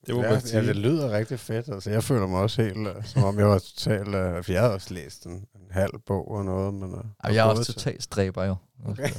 Det 0.06 0.14
må 0.14 0.22
ja, 0.22 0.40
ja, 0.52 0.62
det 0.62 0.76
lyder 0.76 1.10
rigtig 1.10 1.40
fedt. 1.40 1.68
Altså, 1.68 1.90
jeg 1.90 2.04
føler 2.04 2.26
mig 2.26 2.40
også 2.40 2.62
helt, 2.62 2.76
uh, 2.76 3.04
som 3.04 3.24
om 3.24 3.38
jeg 3.38 3.48
var 3.48 3.58
totalt... 3.58 4.08
Uh, 4.08 4.50
jeg 4.52 4.60
havde 4.60 4.74
også 4.74 4.94
læst 4.94 5.26
en, 5.26 5.32
en 5.32 5.70
halv 5.70 5.92
bog 6.06 6.30
og 6.30 6.44
noget. 6.44 6.74
Men, 6.74 6.92
uh, 6.92 7.00
Og 7.18 7.34
jeg 7.34 7.46
er 7.46 7.50
også 7.50 7.72
totalt 7.72 8.02
stræber 8.02 8.44
jo. 8.44 8.56
Okay. 8.86 9.10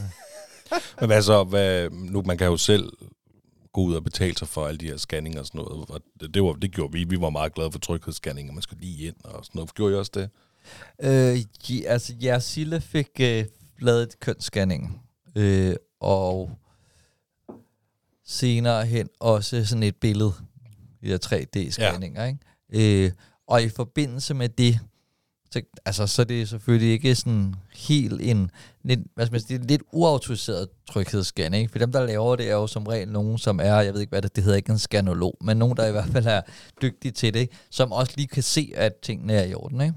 Men 1.10 1.24
så, 1.24 1.44
hvad, 1.44 1.90
nu 1.90 2.22
man 2.22 2.38
kan 2.38 2.48
jo 2.48 2.58
selv 2.58 2.92
gå 3.74 3.82
ud 3.82 3.96
og 3.96 4.04
betale 4.04 4.38
sig 4.38 4.48
for 4.48 4.68
alle 4.68 4.78
de 4.78 4.86
her 4.86 4.98
scanninger 4.98 5.40
og 5.40 5.46
sådan 5.46 5.62
noget. 5.62 5.90
Og 5.90 6.02
det, 6.20 6.34
det, 6.34 6.44
var, 6.44 6.54
det 6.54 6.72
gjorde 6.72 6.94
vi. 6.94 7.04
Vi 7.04 7.22
var 7.22 7.30
meget 7.30 7.54
glade 7.54 7.72
for 7.72 7.80
tryghedsscanninger. 7.80 8.54
Man 8.54 8.62
skulle 8.62 8.82
lige 8.82 9.08
ind 9.08 9.16
og 9.24 9.46
sådan 9.46 9.60
noget. 9.60 9.74
Gjorde 9.74 9.94
I 9.94 9.98
også 9.98 10.12
det? 10.16 10.30
Øh, 11.04 11.40
ja, 11.70 11.88
altså, 11.88 12.14
ja, 12.22 12.40
Sille 12.40 12.82
fik 12.82 13.10
øh, 13.20 13.46
lavet 13.80 14.04
et 14.04 14.20
kønsscanning, 14.20 15.02
øh, 15.36 15.76
og 16.00 16.52
senere 18.26 18.86
hen 18.86 19.10
også 19.20 19.66
sådan 19.66 19.84
et 19.84 19.96
billede, 19.96 20.34
de 21.02 21.10
der 21.10 21.18
3D-scanninger, 21.26 22.22
ja. 22.22 22.36
ikke? 22.72 23.06
Øh, 23.06 23.12
og 23.48 23.64
i 23.64 23.70
forbindelse 23.70 24.34
med 24.34 24.50
det, 24.50 24.80
så, 25.56 25.62
altså, 25.86 26.08
så 26.08 26.22
er 26.22 26.26
det 26.26 26.50
selvfølgelig 26.50 26.92
ikke 26.92 27.16
sådan 27.16 27.56
helt 27.76 28.22
en, 28.22 28.52
lidt, 28.84 29.00
hvad 29.16 29.26
skal 29.26 29.34
man 29.34 29.42
sige, 29.42 29.58
det 29.58 29.64
er 29.64 29.68
lidt 29.70 29.84
uautoriseret 29.92 30.68
tryghedsscanning, 30.92 31.62
ikke? 31.62 31.72
For 31.72 31.80
dem, 31.80 31.92
der 31.92 32.06
laver 32.06 32.36
det, 32.36 32.50
er 32.50 32.54
jo 32.54 32.68
som 32.68 32.88
regel 32.88 33.08
nogen, 33.08 33.38
som 33.38 33.60
er, 33.60 33.80
jeg 33.80 33.94
ved 33.94 34.02
ikke, 34.02 34.12
hvad 34.12 34.22
det, 34.22 34.36
det 34.36 34.44
hedder 34.44 34.58
ikke 34.58 34.72
en 34.72 34.80
skanolog, 34.80 35.38
men 35.42 35.58
nogen, 35.58 35.78
der 35.78 35.88
i 35.88 35.92
hvert 35.92 36.10
fald 36.12 36.26
er 36.26 36.42
dygtige 36.82 37.12
til 37.12 37.34
det, 37.34 37.40
ikke? 37.40 37.56
som 37.72 37.92
også 37.92 38.14
lige 38.16 38.28
kan 38.28 38.44
se, 38.44 38.72
at 38.76 38.94
tingene 39.04 39.34
er 39.34 39.44
i 39.44 39.54
orden, 39.54 39.82
ikke? 39.82 39.96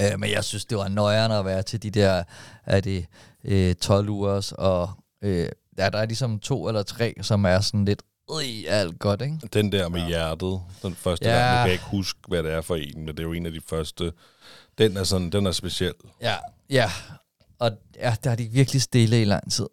Øh, 0.00 0.20
men 0.20 0.30
jeg 0.30 0.44
synes, 0.44 0.64
det 0.64 0.78
var 0.78 0.88
nøjere 0.88 1.38
at 1.38 1.44
være 1.44 1.62
til 1.62 1.82
de 1.82 1.90
der, 1.90 2.22
er 2.66 2.80
det 2.80 3.06
øh, 3.44 3.74
12 3.74 4.08
ugers, 4.08 4.52
og 4.52 4.90
øh, 5.22 5.48
ja, 5.78 5.88
der 5.88 5.98
er 5.98 6.06
ligesom 6.06 6.38
to 6.38 6.68
eller 6.68 6.82
tre, 6.82 7.14
som 7.22 7.44
er 7.44 7.60
sådan 7.60 7.84
lidt, 7.84 8.02
øh, 8.30 8.64
alt 8.68 8.98
godt, 8.98 9.22
ikke? 9.22 9.38
Den 9.52 9.72
der 9.72 9.88
med 9.88 10.00
ja. 10.00 10.08
hjertet, 10.08 10.60
den 10.82 10.94
første 10.94 11.28
Ja. 11.28 11.34
gang, 11.34 11.50
nu 11.50 11.56
kan 11.56 11.64
jeg 11.66 11.72
ikke 11.72 11.84
huske, 11.84 12.18
hvad 12.28 12.42
det 12.42 12.52
er 12.52 12.60
for 12.60 12.76
en, 12.76 12.98
men 12.98 13.08
det 13.08 13.18
er 13.18 13.22
jo 13.22 13.32
en 13.32 13.46
af 13.46 13.52
de 13.52 13.60
første. 13.66 14.12
Den 14.82 14.96
er 14.96 15.04
sådan, 15.04 15.30
den 15.30 15.46
er 15.46 15.52
speciel. 15.52 15.94
Ja, 16.20 16.34
ja. 16.70 16.90
Og 17.58 17.70
ja, 17.96 18.14
der 18.24 18.30
er 18.30 18.34
de 18.34 18.48
virkelig 18.48 18.82
stille 18.82 19.22
i 19.22 19.24
lang 19.24 19.52
tid. 19.52 19.66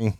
Mm. 0.00 0.12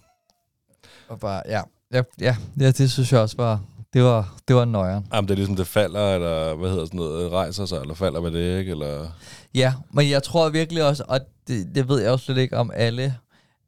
Og 1.09 1.21
bare, 1.21 1.43
ja. 1.47 1.63
Ja, 1.93 2.03
ja, 2.21 2.37
ja, 2.61 2.71
det 2.71 2.91
synes 2.91 3.13
jeg 3.13 3.21
også 3.21 3.37
var, 3.37 3.61
det 3.93 4.03
var, 4.03 4.37
det 4.49 4.57
var 4.57 4.65
nøjeren. 4.65 5.07
Jamen, 5.13 5.29
det 5.29 5.35
er 5.35 5.37
ligesom, 5.37 5.57
det 5.57 5.67
falder, 5.67 6.15
eller 6.15 6.55
hvad 6.55 6.71
hedder 6.71 6.85
sådan 6.85 6.99
noget, 6.99 7.33
rejser 7.33 7.67
sig, 7.67 7.81
eller 7.81 7.95
falder 7.95 8.21
med 8.21 8.31
det, 8.31 8.59
ikke? 8.59 8.71
Eller... 8.71 9.09
Ja, 9.55 9.75
men 9.91 10.11
jeg 10.11 10.23
tror 10.23 10.49
virkelig 10.49 10.85
også, 10.85 11.05
og 11.09 11.21
det, 11.49 11.75
det 11.75 11.89
ved 11.89 12.03
jeg 12.03 12.13
også 12.13 12.25
slet 12.25 12.39
ikke 12.39 12.57
om 12.57 12.71
alle, 12.75 13.17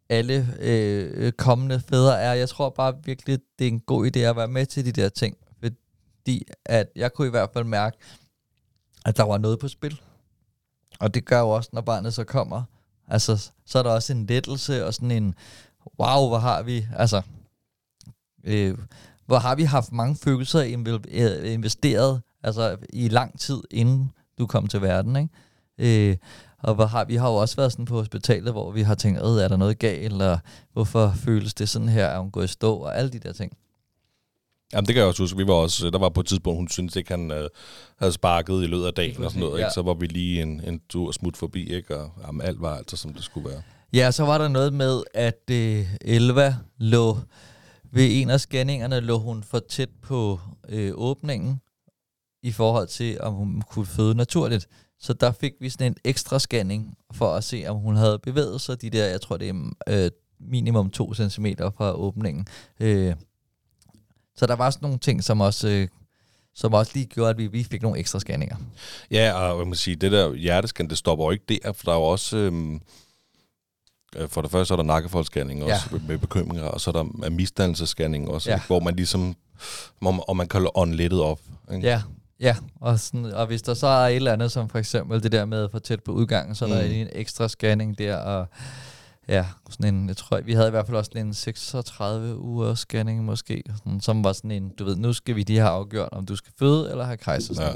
alle 0.09 0.49
øh, 0.61 1.33
kommende 1.33 1.83
fædre 1.89 2.21
er. 2.21 2.33
Jeg 2.33 2.49
tror 2.49 2.71
bare 2.71 2.95
virkelig, 3.05 3.39
det 3.59 3.67
er 3.67 3.71
en 3.71 3.81
god 3.81 4.07
idé 4.07 4.19
at 4.19 4.37
være 4.37 4.49
med 4.49 4.67
til 4.67 4.85
de 4.85 4.93
der 4.93 5.09
ting. 5.09 5.37
Fordi 5.61 6.43
at 6.65 6.89
jeg 6.97 7.13
kunne 7.13 7.27
i 7.27 7.31
hvert 7.31 7.51
fald 7.53 7.65
mærke, 7.65 7.97
at 9.05 9.17
der 9.17 9.23
var 9.23 9.39
noget 9.39 9.59
på 9.59 9.69
spil. 9.69 10.01
Og 11.01 11.15
det 11.15 11.25
gør 11.25 11.41
jo 11.41 11.51
også, 11.51 11.71
når 11.73 11.81
barnet 11.81 12.15
så 12.15 12.25
kommer. 12.25 12.63
Altså, 13.09 13.51
så 13.67 13.79
er 13.79 13.83
der 13.83 13.91
også 13.91 14.13
en 14.13 14.27
lettelse 14.27 14.87
og 14.87 14.95
sådan 14.95 15.11
en, 15.11 15.35
wow, 16.01 16.29
hvor 16.29 16.39
har 16.39 16.63
vi, 16.63 16.87
altså, 16.97 17.23
øh, 18.45 18.79
hvor 19.27 19.39
har 19.39 19.55
vi 19.55 19.63
haft 19.63 19.93
mange 19.93 20.17
følelser 20.17 20.61
øh, 21.09 21.53
investeret 21.53 22.23
altså 22.43 22.77
i 22.93 23.09
lang 23.09 23.41
tid, 23.41 23.63
inden 23.71 24.13
du 24.39 24.47
kom 24.47 24.67
til 24.67 24.83
verden, 24.83 25.17
ikke? 25.17 26.11
Øh, 26.11 26.17
og 26.59 26.75
hvor 26.75 26.87
har, 26.87 27.05
vi 27.05 27.17
har 27.17 27.29
jo 27.29 27.35
også 27.35 27.57
været 27.57 27.73
sådan 27.73 27.85
på 27.85 27.95
hospitalet, 27.95 28.53
hvor 28.53 28.71
vi 28.71 28.83
har 28.83 28.95
tænkt, 28.95 29.21
er 29.21 29.49
der 29.49 29.57
noget 29.57 29.79
galt, 29.79 30.13
eller 30.13 30.39
hvorfor 30.73 31.13
føles 31.17 31.55
det 31.55 31.69
sådan 31.69 31.89
her, 31.89 32.07
er 32.07 32.19
hun 32.19 32.31
gået 32.31 32.45
i 32.45 32.49
stå, 32.49 32.75
og 32.75 32.99
alle 32.99 33.11
de 33.11 33.19
der 33.19 33.33
ting. 33.33 33.53
Jamen, 34.77 34.87
det 34.87 34.95
kan 34.95 35.01
jeg 35.01 35.09
også 35.09 35.23
huske. 35.23 35.37
Vi 35.37 35.47
var 35.47 35.55
også, 35.55 35.91
der 35.91 35.99
var 35.99 36.09
på 36.09 36.21
et 36.21 36.27
tidspunkt, 36.27 36.59
hun 36.59 36.69
syntes 36.69 36.97
ikke, 36.97 37.11
han 37.11 37.31
øh, 37.31 37.49
havde 37.99 38.13
sparket 38.13 38.63
i 38.63 38.67
løbet 38.67 38.87
af 38.87 38.95
dagen 38.95 39.25
og 39.25 39.31
sådan 39.31 39.41
noget. 39.41 39.61
Ja. 39.61 39.65
Ikke? 39.65 39.75
Så 39.75 39.83
var 39.83 39.95
vi 39.95 40.07
lige 40.07 40.43
en, 40.43 40.61
en 40.65 40.81
tur 40.89 41.13
smut 41.13 41.37
forbi, 41.37 41.73
ikke? 41.73 41.97
og 41.97 42.11
jamen, 42.27 42.43
alt 42.43 42.61
var 42.61 42.77
altså, 42.77 42.97
som 42.97 43.15
det 43.15 43.25
skulle 43.25 43.49
være. 43.49 43.63
Ja, 43.93 44.11
så 44.11 44.25
var 44.25 44.39
der 44.39 44.49
noget 44.49 44.73
med, 44.73 45.03
at 45.15 45.51
øh, 45.51 45.87
Elva 46.01 46.57
lå 46.79 47.19
ved 47.93 48.09
en 48.11 48.31
af 48.31 48.41
scanningerne, 48.41 49.01
lå 49.01 49.19
hun 49.19 49.43
for 49.43 49.59
tæt 49.59 49.89
på 50.03 50.41
øh, 50.69 50.93
åbningen, 50.95 51.61
i 52.43 52.53
forhold 52.53 52.89
til, 52.89 53.21
om 53.21 53.35
hun 53.35 53.63
kunne 53.71 53.87
føde 53.87 54.15
naturligt. 54.15 54.69
Så 55.01 55.13
der 55.13 55.33
fik 55.33 55.53
vi 55.61 55.69
sådan 55.69 55.87
en 55.87 55.97
ekstra 56.05 56.39
scanning, 56.39 56.95
for 57.13 57.33
at 57.33 57.45
se, 57.45 57.65
om 57.69 57.77
hun 57.77 57.97
havde 57.97 58.19
bevæget 58.19 58.61
sig 58.61 58.83
de 58.83 58.91
der, 58.91 59.07
jeg 59.07 59.21
tror 59.21 59.37
det 59.37 59.49
er 59.49 59.73
øh, 59.89 60.11
minimum 60.41 60.91
2 60.91 61.15
cm 61.15 61.47
fra 61.77 61.93
åbningen. 61.93 62.47
Øh, 62.81 63.15
så 64.37 64.47
der 64.47 64.57
var 64.57 64.71
sådan 64.71 64.87
nogle 64.87 64.99
ting, 64.99 65.25
som 65.25 65.41
også, 65.41 65.69
øh, 65.69 65.89
som 66.55 66.75
også 66.75 66.93
lige 66.95 67.07
gjorde, 67.07 67.31
at 67.31 67.39
vi, 67.39 67.47
vi 67.47 67.65
fik 67.65 67.83
nogle 67.83 67.99
ekstra 67.99 68.21
scanninger. 68.21 68.57
Ja, 69.11 69.33
og 69.33 69.59
jeg 69.59 69.67
må 69.67 69.75
sige, 69.75 69.97
det 69.97 70.13
der 70.13 70.35
hjertescan, 70.35 70.89
det 70.89 70.99
stopper 70.99 71.25
jo 71.25 71.31
ikke 71.31 71.45
der, 71.49 71.73
for 71.73 71.85
der 71.85 71.93
er 71.93 71.97
jo 71.97 72.03
også... 72.03 72.37
Øhm, 72.37 72.81
øh, 74.17 74.29
for 74.29 74.43
det 74.43 74.51
første 74.51 74.75
er 74.75 74.77
der 74.77 74.85
nakkefoldsscanning 74.85 75.65
også 75.65 75.89
Ja. 75.93 75.99
med 76.09 76.19
bekymringer, 76.19 76.65
og 76.65 76.81
så 76.81 76.91
er 76.91 76.93
der 76.93 77.31
misdannelsesscanning 77.31 78.29
også, 78.31 78.51
Ja. 78.51 78.55
ja. 78.57 78.63
hvor 78.67 78.81
man 78.81 78.97
ligesom, 78.97 79.37
man, 80.03 80.21
og 80.29 80.37
man 80.37 80.49
kan 80.49 80.69
ånde 80.75 80.97
lettet 80.97 81.21
op. 81.21 81.41
Ikke? 81.75 81.87
Ja, 81.89 82.03
ja. 82.41 82.57
Og, 82.81 83.01
sådan, 83.01 83.25
og 83.25 83.47
hvis 83.47 83.63
der 83.63 83.75
så 83.75 83.87
er 83.87 84.09
et 84.09 84.17
eller 84.17 84.33
andet, 84.33 84.53
som 84.53 84.69
for 84.69 84.79
eksempel 84.79 85.23
det 85.23 85.33
der 85.33 85.45
med 85.45 85.69
for 85.71 85.79
tæt 85.79 86.03
på 86.03 86.13
udgangen, 86.13 86.55
så 86.55 86.65
er 86.65 86.69
der 86.69 86.83
Mm. 86.87 86.93
en 86.93 87.09
ekstra 87.13 87.49
scanning 87.49 87.99
der, 87.99 88.17
og 88.17 88.47
ja, 89.29 89.47
sådan 89.71 89.95
en, 89.95 90.09
jeg 90.09 90.17
tror, 90.17 90.41
vi 90.41 90.53
havde 90.53 90.69
i 90.69 90.71
hvert 90.71 90.87
fald 90.87 90.97
også 90.97 91.09
sådan 91.09 91.27
en 91.27 91.35
36 91.35 92.39
uger 92.39 92.75
scanning 92.75 93.25
måske, 93.25 93.63
sådan, 93.77 94.01
som 94.01 94.25
var 94.25 94.33
sådan 94.33 94.51
en, 94.51 94.69
du 94.69 94.85
ved, 94.85 94.97
nu 94.97 95.13
skal 95.13 95.37
vi 95.37 95.43
lige 95.43 95.59
have 95.59 95.71
afgjort, 95.71 96.09
om 96.13 96.27
du 96.27 96.37
skal 96.37 96.53
føde 96.59 96.91
eller 96.91 97.05
have 97.05 97.17
kejsersnit. 97.17 97.67
Ja. 97.67 97.73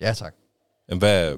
Ja, 0.00 0.12
tak. 0.12 0.34
Jamen, 0.88 0.98
hvad... 0.98 1.36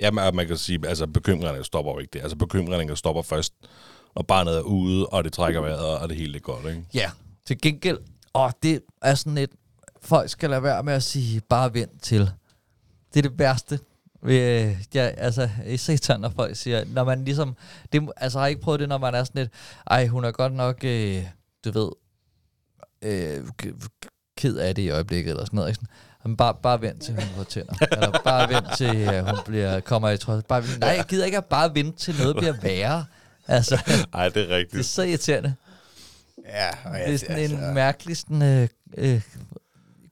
Ja, 0.00 0.10
man, 0.10 0.34
man 0.34 0.46
kan 0.46 0.56
sige, 0.56 0.88
altså 0.88 1.06
bekymringerne 1.06 1.64
stopper 1.64 1.92
jo 1.92 1.98
ikke 1.98 2.10
det. 2.12 2.20
Altså 2.20 2.36
bekymringerne 2.36 2.96
stopper 2.96 3.22
først, 3.22 3.54
når 4.16 4.22
barnet 4.22 4.56
er 4.56 4.62
ude, 4.62 5.06
og 5.06 5.24
det 5.24 5.32
trækker 5.32 5.60
vejret, 5.60 5.98
og 5.98 6.08
det 6.08 6.16
hele 6.16 6.36
er 6.36 6.40
godt, 6.40 6.66
ikke? 6.66 6.84
Ja, 6.94 7.10
til 7.46 7.60
gengæld, 7.60 7.98
og 8.32 8.52
det 8.62 8.80
er 9.02 9.14
sådan 9.14 9.38
et, 9.38 9.50
folk 10.02 10.30
skal 10.30 10.50
lade 10.50 10.62
være 10.62 10.82
med 10.82 10.92
at 10.92 11.02
sige, 11.02 11.40
bare 11.40 11.74
vent 11.74 12.02
til. 12.02 12.30
Det 13.14 13.24
er 13.24 13.28
det 13.28 13.38
værste. 13.38 13.78
Øh, 14.22 14.76
ja, 14.94 15.00
altså, 15.16 15.48
især 15.66 16.16
når 16.16 16.28
folk 16.36 16.56
siger, 16.56 16.84
når 16.86 17.04
man 17.04 17.24
ligesom, 17.24 17.56
det, 17.92 18.08
altså 18.16 18.38
har 18.38 18.46
I 18.46 18.50
ikke 18.50 18.62
prøvet 18.62 18.80
det, 18.80 18.88
når 18.88 18.98
man 18.98 19.14
er 19.14 19.24
sådan 19.24 19.42
lidt, 19.42 19.52
ej, 19.90 20.06
hun 20.06 20.24
er 20.24 20.30
godt 20.30 20.52
nok, 20.52 20.84
øh, 20.84 21.24
du 21.64 21.70
ved, 21.70 21.90
øh, 23.02 23.44
ked 24.36 24.56
af 24.56 24.74
det 24.74 24.82
i 24.82 24.90
øjeblikket, 24.90 25.30
eller 25.30 25.44
sådan 25.44 25.56
noget, 25.56 25.68
ikke? 25.68 25.74
Sådan, 25.76 25.88
"Jamen, 26.24 26.36
bare, 26.36 26.54
bare 26.62 26.80
vent 26.82 27.02
til 27.02 27.14
hun 27.14 27.22
får 27.36 27.44
tænder. 27.44 27.74
eller 27.92 28.20
bare 28.24 28.48
vent 28.48 28.66
til 28.76 28.96
at 28.96 29.24
hun 29.30 29.38
bliver, 29.46 29.80
kommer 29.80 30.10
i 30.10 30.16
trods. 30.18 30.44
Bare, 30.48 30.62
nej, 30.80 30.88
jeg 30.90 31.04
gider 31.08 31.24
ikke 31.24 31.36
at 31.38 31.44
bare 31.44 31.74
vente 31.74 31.98
til 31.98 32.14
noget 32.18 32.36
bliver 32.36 32.52
værre. 32.62 33.04
Altså, 33.48 33.78
Nej, 34.12 34.28
det 34.28 34.42
er 34.42 34.46
det 34.46 34.52
er 34.52 34.56
rigtigt. 34.56 34.86
så 34.86 35.02
irriterende. 35.02 35.54
Ja, 36.46 36.68
og 36.84 36.94
Det 37.06 37.14
er 37.14 37.18
sådan 37.18 37.50
en 37.50 37.74
mærkelig 37.74 38.16
sådan, 38.16 38.42
øh, 38.42 38.68
øh, 38.98 39.20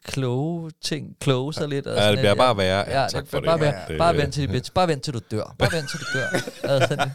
kloge 0.07 0.71
ting, 0.83 1.17
kloge 1.21 1.53
sig 1.55 1.69
lidt. 1.69 1.87
Og 1.87 1.95
Ja, 1.95 2.01
sådan 2.01 2.13
det 2.13 2.19
bliver 2.19 2.31
lidt, 2.33 2.39
bare 2.39 2.57
værre. 2.57 2.85
Ja, 2.89 3.01
Ja, 3.03 3.09
tak 3.09 3.23
det, 3.23 3.31
for 3.31 3.39
det. 3.41 3.47
bare, 3.47 3.65
Ja, 3.65 3.77
vent, 3.79 3.89
det- 3.89 3.99
bare 3.99 4.17
vent 4.17 4.35
til 4.35 4.43
det 4.43 4.49
bliver, 4.51 4.63
bare 4.75 4.89
vent 4.89 5.03
til 5.03 5.15
du 5.15 5.21
dør. 5.31 5.55
Bare 5.59 5.73
vent 5.73 5.91
til 5.91 6.01
du 6.01 6.05
dør. 6.19 6.27
altså, 6.73 6.97
det, 6.97 7.13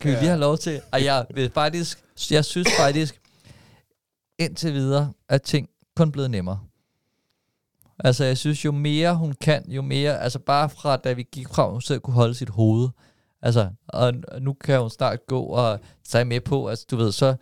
kan 0.00 0.10
vi 0.10 0.16
lige 0.16 0.28
have 0.28 0.40
lov 0.40 0.58
til? 0.58 0.80
Og 0.92 1.04
jeg 1.04 1.26
vil 1.34 1.50
faktisk, 1.54 1.98
jeg 2.30 2.44
synes 2.44 2.68
faktisk, 2.78 3.20
indtil 4.38 4.72
videre, 4.74 5.12
at 5.28 5.42
ting 5.42 5.68
kun 5.96 6.12
blevet 6.12 6.30
nemmere. 6.30 6.60
Altså, 8.04 8.24
jeg 8.24 8.38
synes, 8.38 8.64
jo 8.64 8.72
mere 8.72 9.14
hun 9.14 9.34
kan, 9.40 9.70
jo 9.70 9.82
mere, 9.82 10.20
altså 10.20 10.38
bare 10.38 10.70
fra 10.70 10.96
da 10.96 11.12
vi 11.12 11.26
gik 11.32 11.48
fra, 11.48 11.70
hun 11.70 11.80
selv 11.80 12.00
kunne 12.00 12.14
holde 12.14 12.34
sit 12.34 12.48
hoved. 12.50 12.88
Altså, 13.42 13.68
og 13.88 14.12
nu 14.40 14.52
kan 14.52 14.80
hun 14.80 14.90
snart 14.90 15.18
gå 15.26 15.42
og 15.42 15.80
tage 16.08 16.24
med 16.24 16.40
på, 16.40 16.68
altså 16.68 16.86
du 16.90 16.96
ved, 16.96 17.12
så 17.12 17.34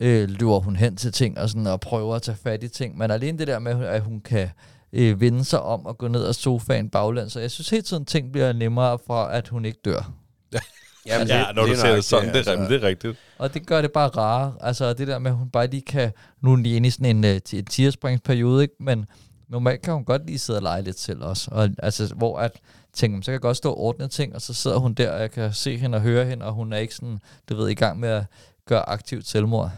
øh, 0.00 0.28
løber 0.28 0.58
hun 0.58 0.76
hen 0.76 0.96
til 0.96 1.12
ting 1.12 1.38
og, 1.38 1.48
sådan, 1.48 1.66
og 1.66 1.80
prøver 1.80 2.14
at 2.14 2.22
tage 2.22 2.38
fat 2.42 2.62
i 2.62 2.68
ting. 2.68 2.98
Men 2.98 3.10
alene 3.10 3.38
det 3.38 3.46
der 3.46 3.58
med, 3.58 3.84
at 3.84 4.00
hun 4.00 4.20
kan 4.20 4.48
øh, 4.92 5.20
vende 5.20 5.44
sig 5.44 5.62
om 5.62 5.86
og 5.86 5.98
gå 5.98 6.08
ned 6.08 6.24
af 6.24 6.34
sofaen 6.34 6.90
baglæns. 6.90 7.32
Så 7.32 7.40
jeg 7.40 7.50
synes 7.50 7.70
hele 7.70 7.82
tiden, 7.82 8.04
ting 8.04 8.32
bliver 8.32 8.52
nemmere 8.52 8.98
fra, 9.06 9.36
at 9.36 9.48
hun 9.48 9.64
ikke 9.64 9.78
dør. 9.84 10.12
Jamen, 11.06 11.28
Ja, 11.28 11.52
når 11.54 11.66
du 11.66 11.74
ser 11.74 11.94
det 11.94 12.04
sådan, 12.04 12.28
det, 12.28 12.36
altså. 12.36 12.52
er, 12.52 12.68
det 12.68 12.82
er 12.82 12.86
rigtigt. 12.86 13.16
Og 13.38 13.54
det 13.54 13.66
gør 13.66 13.82
det 13.82 13.92
bare 13.92 14.08
rare. 14.08 14.54
Altså 14.60 14.92
det 14.92 15.08
der 15.08 15.18
med, 15.18 15.30
at 15.30 15.36
hun 15.36 15.50
bare 15.50 15.66
lige 15.66 15.82
kan... 15.82 16.12
Nu 16.40 16.52
er 16.52 16.56
de 16.56 16.76
inde 16.76 16.86
i 16.86 16.90
sådan 16.90 17.16
en, 17.16 17.24
uh, 17.24 17.58
en 17.58 17.64
tierspringsperiode, 17.64 18.62
ikke? 18.62 18.74
Men 18.80 19.06
normalt 19.48 19.82
kan 19.82 19.94
hun 19.94 20.04
godt 20.04 20.26
lige 20.26 20.38
sidde 20.38 20.58
og 20.58 20.62
lege 20.62 20.82
lidt 20.82 20.98
selv 20.98 21.22
også. 21.22 21.48
Og, 21.52 21.68
altså, 21.78 22.14
hvor 22.14 22.38
at 22.38 22.52
tænke, 22.92 23.22
så 23.22 23.24
kan 23.24 23.32
jeg 23.32 23.40
godt 23.40 23.56
stå 23.56 23.70
og 23.70 23.78
ordne 23.78 24.08
ting, 24.08 24.34
og 24.34 24.42
så 24.42 24.54
sidder 24.54 24.78
hun 24.78 24.94
der, 24.94 25.10
og 25.10 25.20
jeg 25.20 25.30
kan 25.30 25.52
se 25.52 25.76
hende 25.76 25.96
og 25.96 26.02
høre 26.02 26.24
hende, 26.24 26.46
og 26.46 26.52
hun 26.52 26.72
er 26.72 26.76
ikke 26.76 26.94
sådan, 26.94 27.18
du 27.48 27.56
ved, 27.56 27.68
i 27.68 27.74
gang 27.74 28.00
med 28.00 28.08
at 28.08 28.24
gøre 28.66 28.88
aktivt 28.88 29.26
selvmord. 29.26 29.70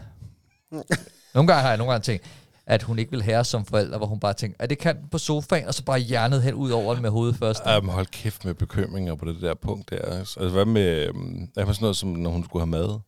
Nogle 1.33 1.47
gange 1.47 1.53
har 1.61 1.67
jeg 1.69 1.77
nogle 1.77 1.91
gange 1.91 2.03
tænkt, 2.03 2.25
at 2.65 2.83
hun 2.83 2.99
ikke 2.99 3.11
vil 3.11 3.23
have 3.23 3.43
som 3.43 3.65
forældre, 3.65 3.97
hvor 3.97 4.07
hun 4.07 4.19
bare 4.19 4.33
tænker, 4.33 4.55
at 4.59 4.69
det 4.69 4.77
kan 4.77 4.97
på 5.11 5.17
sofaen, 5.17 5.67
og 5.67 5.73
så 5.73 5.83
bare 5.83 5.99
hjernet 5.99 6.41
hen 6.41 6.53
ud 6.53 6.71
over 6.71 6.93
den 6.93 7.01
med 7.01 7.09
hovedet 7.09 7.35
først. 7.35 7.61
Um, 7.79 7.89
hold 7.89 8.05
kæft 8.05 8.45
med 8.45 8.53
bekymringer 8.53 9.15
på 9.15 9.25
det 9.25 9.41
der 9.41 9.53
punkt 9.53 9.89
der. 9.89 10.01
Altså, 10.17 10.49
hvad 10.49 10.65
med, 10.65 11.05
hvad 11.53 11.65
med 11.65 11.73
sådan 11.73 11.83
noget, 11.83 11.97
som 11.97 12.09
når 12.09 12.29
hun 12.29 12.43
skulle 12.43 12.61
have 12.61 12.69
mad? 12.71 12.99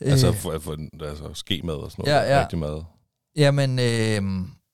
Øh. 0.00 0.10
Altså, 0.12 0.32
for, 0.32 0.58
for, 0.58 0.76
altså 1.04 1.24
skemad 1.34 1.74
og 1.74 1.90
sådan 1.90 2.04
noget. 2.04 2.18
Ja, 2.26 2.34
ja. 2.36 2.40
Rigtig 2.42 2.58
mad. 2.58 2.82
Jamen, 3.36 3.78
øh, 3.78 4.22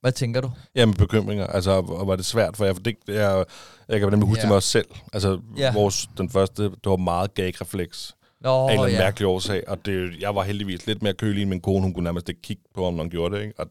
hvad 0.01 0.13
tænker 0.13 0.41
du? 0.41 0.51
Jamen, 0.75 0.95
bekymringer. 0.95 1.47
Altså, 1.47 1.71
og 1.71 2.07
var 2.07 2.17
det 2.17 2.25
svært 2.25 2.57
for 2.57 2.65
jer? 2.65 2.73
For 2.73 2.81
det, 2.81 2.97
jeg, 3.09 3.45
jeg 3.89 4.01
kan 4.01 4.11
nemlig 4.11 4.29
huske 4.29 4.39
Ja. 4.39 4.43
det 4.43 4.49
med 4.49 4.57
os 4.57 4.65
selv. 4.65 4.89
Altså, 5.13 5.41
Ja. 5.57 5.73
vores, 5.73 6.09
den 6.19 6.31
første, 6.31 6.63
det 6.63 6.79
var 6.87 6.97
meget 6.97 7.35
gag-refleks. 7.35 8.15
Nå, 8.41 8.51
af 8.51 8.65
en 8.65 8.71
eller 8.71 8.83
anden 8.85 8.99
ja. 8.99 9.05
mærkelig 9.05 9.27
årsag. 9.27 9.69
Og 9.69 9.87
det, 9.87 10.21
jeg 10.21 10.35
var 10.35 10.43
heldigvis 10.43 10.87
lidt 10.87 11.03
mere 11.03 11.13
kølig 11.15 11.43
end 11.43 11.51
min 11.51 11.61
kone. 11.61 11.83
Hun 11.83 11.95
kunne 11.95 12.05
nærmest 12.05 12.29
ikke 12.29 12.43
kigge 12.43 12.63
på, 12.75 12.87
om 12.87 12.95
man 12.95 13.09
gjorde 13.11 13.37
det. 13.37 13.43
Ikke? 13.43 13.55
Og, 13.61 13.67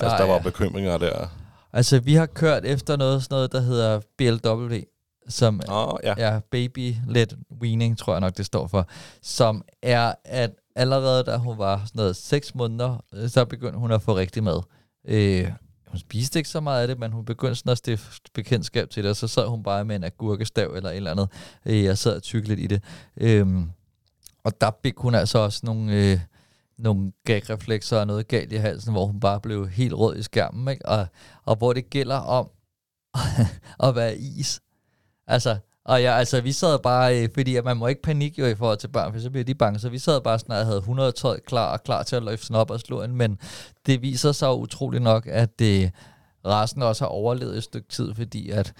der 0.00 0.04
altså, 0.04 0.16
der 0.24 0.28
var 0.30 0.38
er- 0.38 0.42
bekymringer 0.42 0.98
der. 0.98 1.26
Altså, 1.72 1.98
vi 2.00 2.14
har 2.14 2.26
kørt 2.26 2.64
efter 2.64 2.96
noget, 2.96 3.22
sådan 3.22 3.34
noget, 3.34 3.52
der 3.52 3.60
hedder 3.60 4.00
BLW, 4.18 4.76
som 5.28 5.60
Åh, 5.70 5.92
ja. 6.04 6.14
er 6.18 6.40
Baby-led 6.40 7.36
Weaning, 7.62 7.98
tror 7.98 8.12
jeg 8.12 8.20
nok, 8.20 8.36
det 8.36 8.46
står 8.46 8.66
for, 8.66 8.88
som 9.22 9.62
er, 9.82 10.12
at 10.24 10.50
allerede 10.76 11.24
da 11.24 11.36
hun 11.36 11.58
var 11.58 11.76
sådan 11.76 11.98
noget 11.98 12.16
6 12.16 12.54
måneder, 12.54 13.04
øh, 13.14 13.28
så 13.28 13.44
begyndte 13.44 13.78
hun 13.78 13.92
at 13.92 14.02
få 14.02 14.16
rigtig 14.16 14.42
mad. 14.44 14.62
Øh, 15.08 15.50
hun 15.88 15.98
spiste 15.98 16.38
ikke 16.38 16.48
så 16.48 16.60
meget 16.60 16.82
af 16.82 16.88
det, 16.88 16.98
men 16.98 17.12
hun 17.12 17.24
begyndte 17.24 17.54
sådan 17.54 17.72
at 17.72 17.78
stifte 17.78 18.30
bekendtskab 18.34 18.90
til 18.90 19.02
det, 19.02 19.10
og 19.10 19.16
så 19.16 19.28
sad 19.28 19.46
hun 19.46 19.62
bare 19.62 19.84
med 19.84 19.96
en 19.96 20.04
agurkestav 20.04 20.72
eller 20.76 20.90
et 20.90 20.96
eller 20.96 21.10
andet. 21.10 21.28
Øh, 21.66 21.84
jeg 21.84 21.98
sad 21.98 22.16
og 22.16 22.22
tykkede 22.22 22.48
lidt 22.56 22.60
i 22.60 22.66
det. 22.66 22.82
Øhm, 23.16 23.70
og 24.44 24.60
der 24.60 24.70
fik 24.82 24.94
hun 24.96 25.14
altså 25.14 25.38
også 25.38 25.60
nogle, 25.64 25.92
øh, 25.92 26.20
nogle 26.78 27.12
gagreflekser 27.24 28.00
og 28.00 28.06
noget 28.06 28.28
galt 28.28 28.52
i 28.52 28.56
halsen, 28.56 28.92
hvor 28.92 29.06
hun 29.06 29.20
bare 29.20 29.40
blev 29.40 29.68
helt 29.68 29.94
rød 29.94 30.16
i 30.16 30.22
skærmen, 30.22 30.68
ikke? 30.68 30.86
Og, 30.86 31.06
og 31.44 31.56
hvor 31.56 31.72
det 31.72 31.90
gælder 31.90 32.16
om 32.16 32.50
at 33.88 33.94
være 33.94 34.16
is. 34.18 34.60
Altså, 35.26 35.56
og 35.84 36.02
ja, 36.02 36.12
altså, 36.12 36.40
vi 36.40 36.52
sad 36.52 36.78
bare, 36.78 37.22
øh, 37.22 37.28
fordi 37.34 37.56
at 37.56 37.64
man 37.64 37.76
må 37.76 37.86
ikke 37.86 38.02
panik 38.02 38.38
jo 38.38 38.46
i 38.46 38.54
forhold 38.54 38.78
til 38.78 38.88
børn, 38.88 39.12
for 39.12 39.20
så 39.20 39.30
bliver 39.30 39.44
de 39.44 39.54
bange, 39.54 39.78
så 39.78 39.88
vi 39.88 39.98
sad 39.98 40.20
bare 40.20 40.38
sådan, 40.38 40.54
og 40.54 40.66
havde 40.66 40.78
112 40.78 41.40
klar 41.40 41.72
og 41.72 41.84
klar 41.84 42.02
til 42.02 42.16
at 42.16 42.22
løfte 42.22 42.46
sådan 42.46 42.60
op 42.60 42.70
og 42.70 42.80
slå 42.80 43.02
en, 43.02 43.16
men 43.16 43.38
det 43.86 44.02
viser 44.02 44.32
sig 44.32 44.46
jo 44.46 44.54
utroligt 44.54 45.02
nok, 45.02 45.26
at 45.26 45.60
øh, 45.62 45.90
resten 46.46 46.82
også 46.82 47.04
har 47.04 47.08
overlevet 47.08 47.56
et 47.56 47.62
stykke 47.62 47.88
tid, 47.88 48.14
fordi 48.14 48.50
at, 48.50 48.72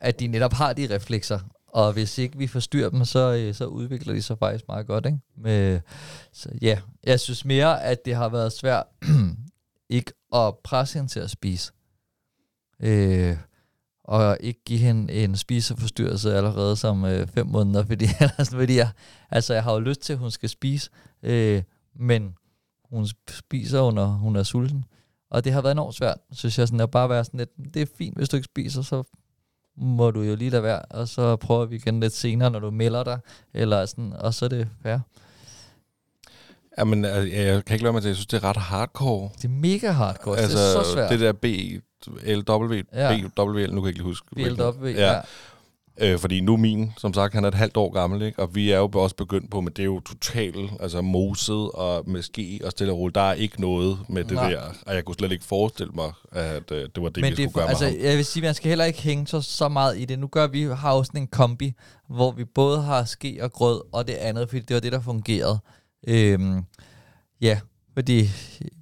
at 0.00 0.20
de 0.20 0.26
netop 0.26 0.52
har 0.52 0.72
de 0.72 0.94
reflekser, 0.94 1.38
og 1.74 1.92
hvis 1.92 2.18
ikke 2.18 2.38
vi 2.38 2.46
forstyrrer 2.46 2.90
dem, 2.90 3.04
så, 3.04 3.34
øh, 3.34 3.54
så 3.54 3.66
udvikler 3.66 4.14
de 4.14 4.22
sig 4.22 4.38
faktisk 4.38 4.64
meget 4.68 4.86
godt, 4.86 5.06
ikke? 5.06 5.18
Med, 5.36 5.80
så 6.32 6.48
ja, 6.62 6.78
jeg 7.04 7.20
synes 7.20 7.44
mere, 7.44 7.82
at 7.82 8.04
det 8.04 8.14
har 8.14 8.28
været 8.28 8.52
svært 8.52 8.86
ikke 9.88 10.12
at 10.34 10.54
presse 10.64 10.98
hende 10.98 11.10
til 11.12 11.20
at 11.20 11.30
spise. 11.30 11.72
Øh, 12.80 13.36
og 14.04 14.36
ikke 14.40 14.60
give 14.64 14.78
hende 14.78 15.12
en 15.12 15.36
spiseforstyrrelse 15.36 16.34
allerede 16.34 16.76
som 16.76 17.04
øh, 17.04 17.26
fem 17.26 17.46
måneder, 17.46 17.84
fordi, 17.90 18.04
ellers, 18.20 18.48
fordi 18.48 18.76
jeg, 18.76 18.90
altså, 19.30 19.54
jeg 19.54 19.62
har 19.62 19.72
jo 19.72 19.80
lyst 19.80 20.00
til, 20.00 20.12
at 20.12 20.18
hun 20.18 20.30
skal 20.30 20.48
spise, 20.48 20.90
øh, 21.22 21.62
men 21.96 22.34
hun 22.84 23.08
spiser, 23.30 23.78
jo, 23.78 23.90
når 23.90 24.06
hun 24.06 24.36
er 24.36 24.42
sulten. 24.42 24.84
Og 25.30 25.44
det 25.44 25.52
har 25.52 25.62
været 25.62 25.72
enormt 25.72 25.94
svært, 25.94 26.18
synes 26.32 26.58
jeg, 26.58 26.68
sådan 26.68 26.80
at 26.80 26.90
bare 26.90 27.08
være 27.08 27.24
sådan 27.24 27.38
lidt, 27.38 27.74
det 27.74 27.82
er 27.82 27.86
fint, 27.98 28.16
hvis 28.16 28.28
du 28.28 28.36
ikke 28.36 28.44
spiser, 28.44 28.82
så 28.82 29.02
må 29.76 30.10
du 30.10 30.22
jo 30.22 30.34
lige 30.36 30.50
lade 30.50 30.62
være, 30.62 30.82
og 30.82 31.08
så 31.08 31.36
prøver 31.36 31.64
vi 31.64 31.76
igen 31.76 32.00
lidt 32.00 32.12
senere, 32.12 32.50
når 32.50 32.58
du 32.58 32.70
melder 32.70 33.04
dig, 33.04 33.18
eller 33.54 33.86
sådan, 33.86 34.12
og 34.12 34.34
så 34.34 34.44
er 34.44 34.48
det 34.48 34.68
fair. 34.82 34.98
Jamen, 36.78 37.04
jeg, 37.04 37.32
jeg 37.32 37.64
kan 37.64 37.74
ikke 37.74 37.82
lade 37.82 37.92
mig 37.92 38.02
til, 38.02 38.08
jeg 38.08 38.16
synes, 38.16 38.26
det 38.26 38.36
er 38.36 38.44
ret 38.44 38.56
hardcore. 38.56 39.30
Det 39.36 39.44
er 39.44 39.48
mega 39.48 39.90
hardcore. 39.90 40.38
Altså, 40.38 40.58
det 40.58 40.76
er 40.78 40.82
så 40.82 40.92
svært. 40.92 41.10
det 41.10 41.20
der 41.20 41.32
B, 41.32 41.44
LW, 42.26 42.74
Ja. 42.92 43.20
BW, 43.36 43.58
nu 43.58 43.80
kan 43.80 43.82
jeg 43.82 43.88
ikke 43.88 44.02
huske. 44.02 44.26
BLW, 44.34 44.86
Ja. 44.86 45.12
ja. 45.12 45.20
Øh, 46.00 46.18
fordi 46.18 46.40
nu 46.40 46.56
min, 46.56 46.92
som 46.98 47.14
sagt, 47.14 47.34
han 47.34 47.44
er 47.44 47.48
et 47.48 47.54
halvt 47.54 47.76
år 47.76 47.92
gammel, 47.92 48.22
ikke? 48.22 48.38
og 48.38 48.54
vi 48.54 48.70
er 48.70 48.78
jo 48.78 48.90
også 48.94 49.16
begyndt 49.16 49.50
på, 49.50 49.60
men 49.60 49.72
det 49.72 49.78
er 49.78 49.84
jo 49.84 50.00
totalt 50.00 50.72
altså 50.80 51.00
moset 51.02 51.70
og 51.70 52.10
med 52.10 52.22
ski 52.22 52.60
og 52.64 52.70
stille 52.70 52.92
og 52.92 52.98
roligt. 52.98 53.14
Der 53.14 53.20
er 53.20 53.32
ikke 53.32 53.60
noget 53.60 53.98
med 54.08 54.24
det 54.24 54.32
Nej. 54.32 54.50
der, 54.50 54.60
og 54.86 54.94
jeg 54.94 55.04
kunne 55.04 55.14
slet 55.14 55.32
ikke 55.32 55.44
forestille 55.44 55.92
mig, 55.94 56.12
at 56.32 56.70
øh, 56.70 56.88
det 56.94 57.02
var 57.02 57.08
det, 57.08 57.16
Men 57.20 57.24
vi 57.24 57.28
det 57.28 57.36
skulle 57.36 57.52
gøre 57.52 57.68
altså, 57.68 57.84
med 57.84 57.92
ham. 57.92 58.06
jeg 58.06 58.16
vil 58.16 58.24
sige, 58.24 58.42
man 58.42 58.54
skal 58.54 58.68
heller 58.68 58.84
ikke 58.84 59.02
hænge 59.02 59.26
så, 59.26 59.40
så 59.40 59.68
meget 59.68 59.98
i 59.98 60.04
det. 60.04 60.18
Nu 60.18 60.26
gør 60.26 60.46
vi 60.46 60.62
har 60.62 60.94
jo 60.94 61.04
sådan 61.04 61.20
en 61.20 61.26
kombi, 61.26 61.72
hvor 62.08 62.30
vi 62.32 62.44
både 62.44 62.82
har 62.82 63.04
ske 63.04 63.38
og 63.42 63.52
grød, 63.52 63.80
og 63.92 64.08
det 64.08 64.14
andet, 64.14 64.48
fordi 64.48 64.60
det 64.62 64.74
var 64.74 64.80
det, 64.80 64.92
der 64.92 65.00
fungerede. 65.00 65.58
Øhm, 66.08 66.64
ja, 67.40 67.58
fordi 67.94 68.28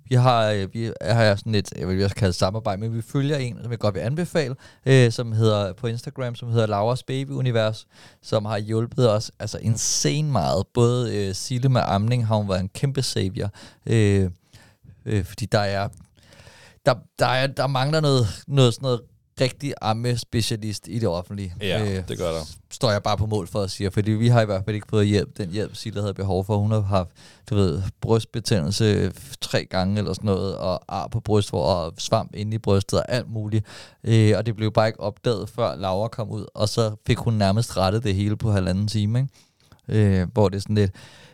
vi 0.09 0.15
har, 0.15 0.51
øh, 0.51 0.75
vi 0.75 0.93
har 1.01 1.37
sådan 1.37 1.55
et, 1.55 1.73
jeg 1.79 1.89
vil 1.89 2.05
også 2.05 2.17
kalde 2.17 2.33
samarbejde, 2.33 2.81
men 2.81 2.97
vi 2.97 3.03
følger 3.03 3.37
en, 3.37 3.59
som 3.63 3.71
jeg 3.71 3.79
godt 3.79 3.95
vil 3.95 4.01
anbefale, 4.01 4.55
øh, 4.87 5.13
som 5.13 5.33
hedder 5.33 5.73
på 5.73 5.87
Instagram, 5.87 6.35
som 6.35 6.49
hedder 6.49 6.67
Lauras 6.67 7.03
Baby 7.03 7.31
Univers, 7.31 7.87
som 8.23 8.45
har 8.45 8.59
hjulpet 8.59 9.11
os 9.11 9.31
altså 9.39 9.59
insane 9.59 10.33
meget. 10.33 10.67
Både 10.75 11.17
øh, 11.17 11.35
Sille 11.35 11.69
med 11.69 11.81
amning 11.85 12.27
har 12.27 12.37
hun 12.37 12.49
været 12.49 12.61
en 12.61 12.69
kæmpe 12.69 13.03
savior, 13.03 13.51
øh, 13.87 14.31
øh, 15.07 15.25
fordi 15.25 15.47
der 15.47 15.59
er 15.59 15.89
der, 16.87 16.95
der, 17.19 17.27
er, 17.27 17.47
der 17.47 17.67
mangler 17.67 18.01
noget, 18.01 18.27
noget 18.47 18.75
sådan 18.75 18.85
noget 18.85 19.01
rigtig 19.41 19.75
amme-specialist 19.81 20.89
i 20.89 20.99
det 20.99 21.09
offentlige. 21.09 21.55
Øh, 21.63 21.69
Ja, 21.69 22.01
det 22.09 22.19
gør 22.19 22.31
der. 22.33 22.41
Står 22.71 22.91
jeg 22.91 23.03
bare 23.03 23.17
på 23.17 23.27
mål 23.27 23.47
for 23.49 23.61
at 23.61 23.71
sige, 23.71 23.91
fordi 23.91 24.11
vi 24.11 24.29
har 24.29 24.41
i 24.43 24.45
hvert 24.45 24.65
fald 24.65 24.75
ikke 24.75 24.87
fået 24.91 25.07
hjælp, 25.07 25.39
den 25.39 25.51
hjælp 25.51 25.77
Silla 25.77 26.01
havde 26.01 26.15
behov 26.15 26.45
for. 26.45 26.59
Hun 26.59 26.71
har 26.71 26.81
haft, 26.81 27.09
du 27.51 27.55
ved, 27.55 27.83
brystbetændelse 28.01 29.13
tre 29.41 29.65
gange 29.65 29.99
eller 29.99 30.13
sådan 30.13 30.27
noget, 30.27 30.57
og 30.57 30.83
ar 30.89 31.09
på 31.09 31.21
brystvor 31.21 31.65
og 31.65 31.93
svamp 31.99 32.35
inde 32.35 32.55
i 32.55 32.59
brystet 32.59 32.99
og 32.99 33.05
alt 33.09 33.31
muligt. 33.31 33.67
Øh, 34.05 34.33
og 34.37 34.47
det 34.47 34.57
blev 34.57 34.73
bare 34.73 34.87
ikke 34.87 35.01
opdaget, 35.01 35.49
før 35.49 35.75
Laura 35.77 36.09
kom 36.09 36.31
ud, 36.31 36.47
og 36.55 36.69
så 36.69 36.97
fik 37.07 37.19
hun 37.19 37.35
nærmest 37.35 37.77
rettet 37.77 38.05
det 38.05 38.15
hele 38.15 38.37
på 38.37 38.51
halvanden 38.53 38.89
time, 38.89 39.19
ikke? 39.89 40.21
Øh, 40.21 40.27
hvor 40.33 40.49
det 40.49 40.57
er 40.57 40.61
sådan 40.61 40.75
lidt, 40.77 40.91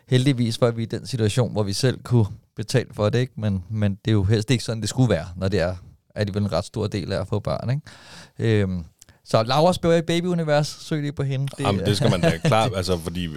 heldigvis 0.07 0.61
var 0.61 0.71
vi 0.71 0.83
i 0.83 0.85
den 0.85 1.05
situation, 1.07 1.51
hvor 1.51 1.63
vi 1.63 1.73
selv 1.73 1.99
kunne 2.03 2.25
betale 2.55 2.89
for 2.93 3.09
det, 3.09 3.19
ikke? 3.19 3.33
Men, 3.37 3.63
men 3.69 3.91
det 4.05 4.11
er 4.11 4.15
jo 4.15 4.23
helst 4.23 4.51
ikke 4.51 4.63
sådan, 4.63 4.81
det 4.81 4.89
skulle 4.89 5.09
være, 5.09 5.25
når 5.35 5.47
det 5.47 5.59
er 5.59 5.75
alligevel 6.15 6.43
en 6.43 6.51
ret 6.51 6.65
stor 6.65 6.87
del 6.87 7.11
af 7.13 7.21
at 7.21 7.27
få 7.27 7.39
børn, 7.39 7.69
ikke? 7.69 8.61
Øhm, 8.61 8.85
så 9.23 9.43
Laura 9.43 9.73
spiller 9.73 9.97
i 9.97 10.01
Baby-univers, 10.01 10.67
søg 10.67 11.01
lige 11.01 11.11
på 11.11 11.23
hende. 11.23 11.47
Det, 11.57 11.63
Jamen, 11.63 11.85
det 11.85 11.97
skal 11.97 12.11
man 12.11 12.21
da 12.21 12.37
klart, 12.43 12.71
altså, 12.75 12.97
fordi 12.97 13.27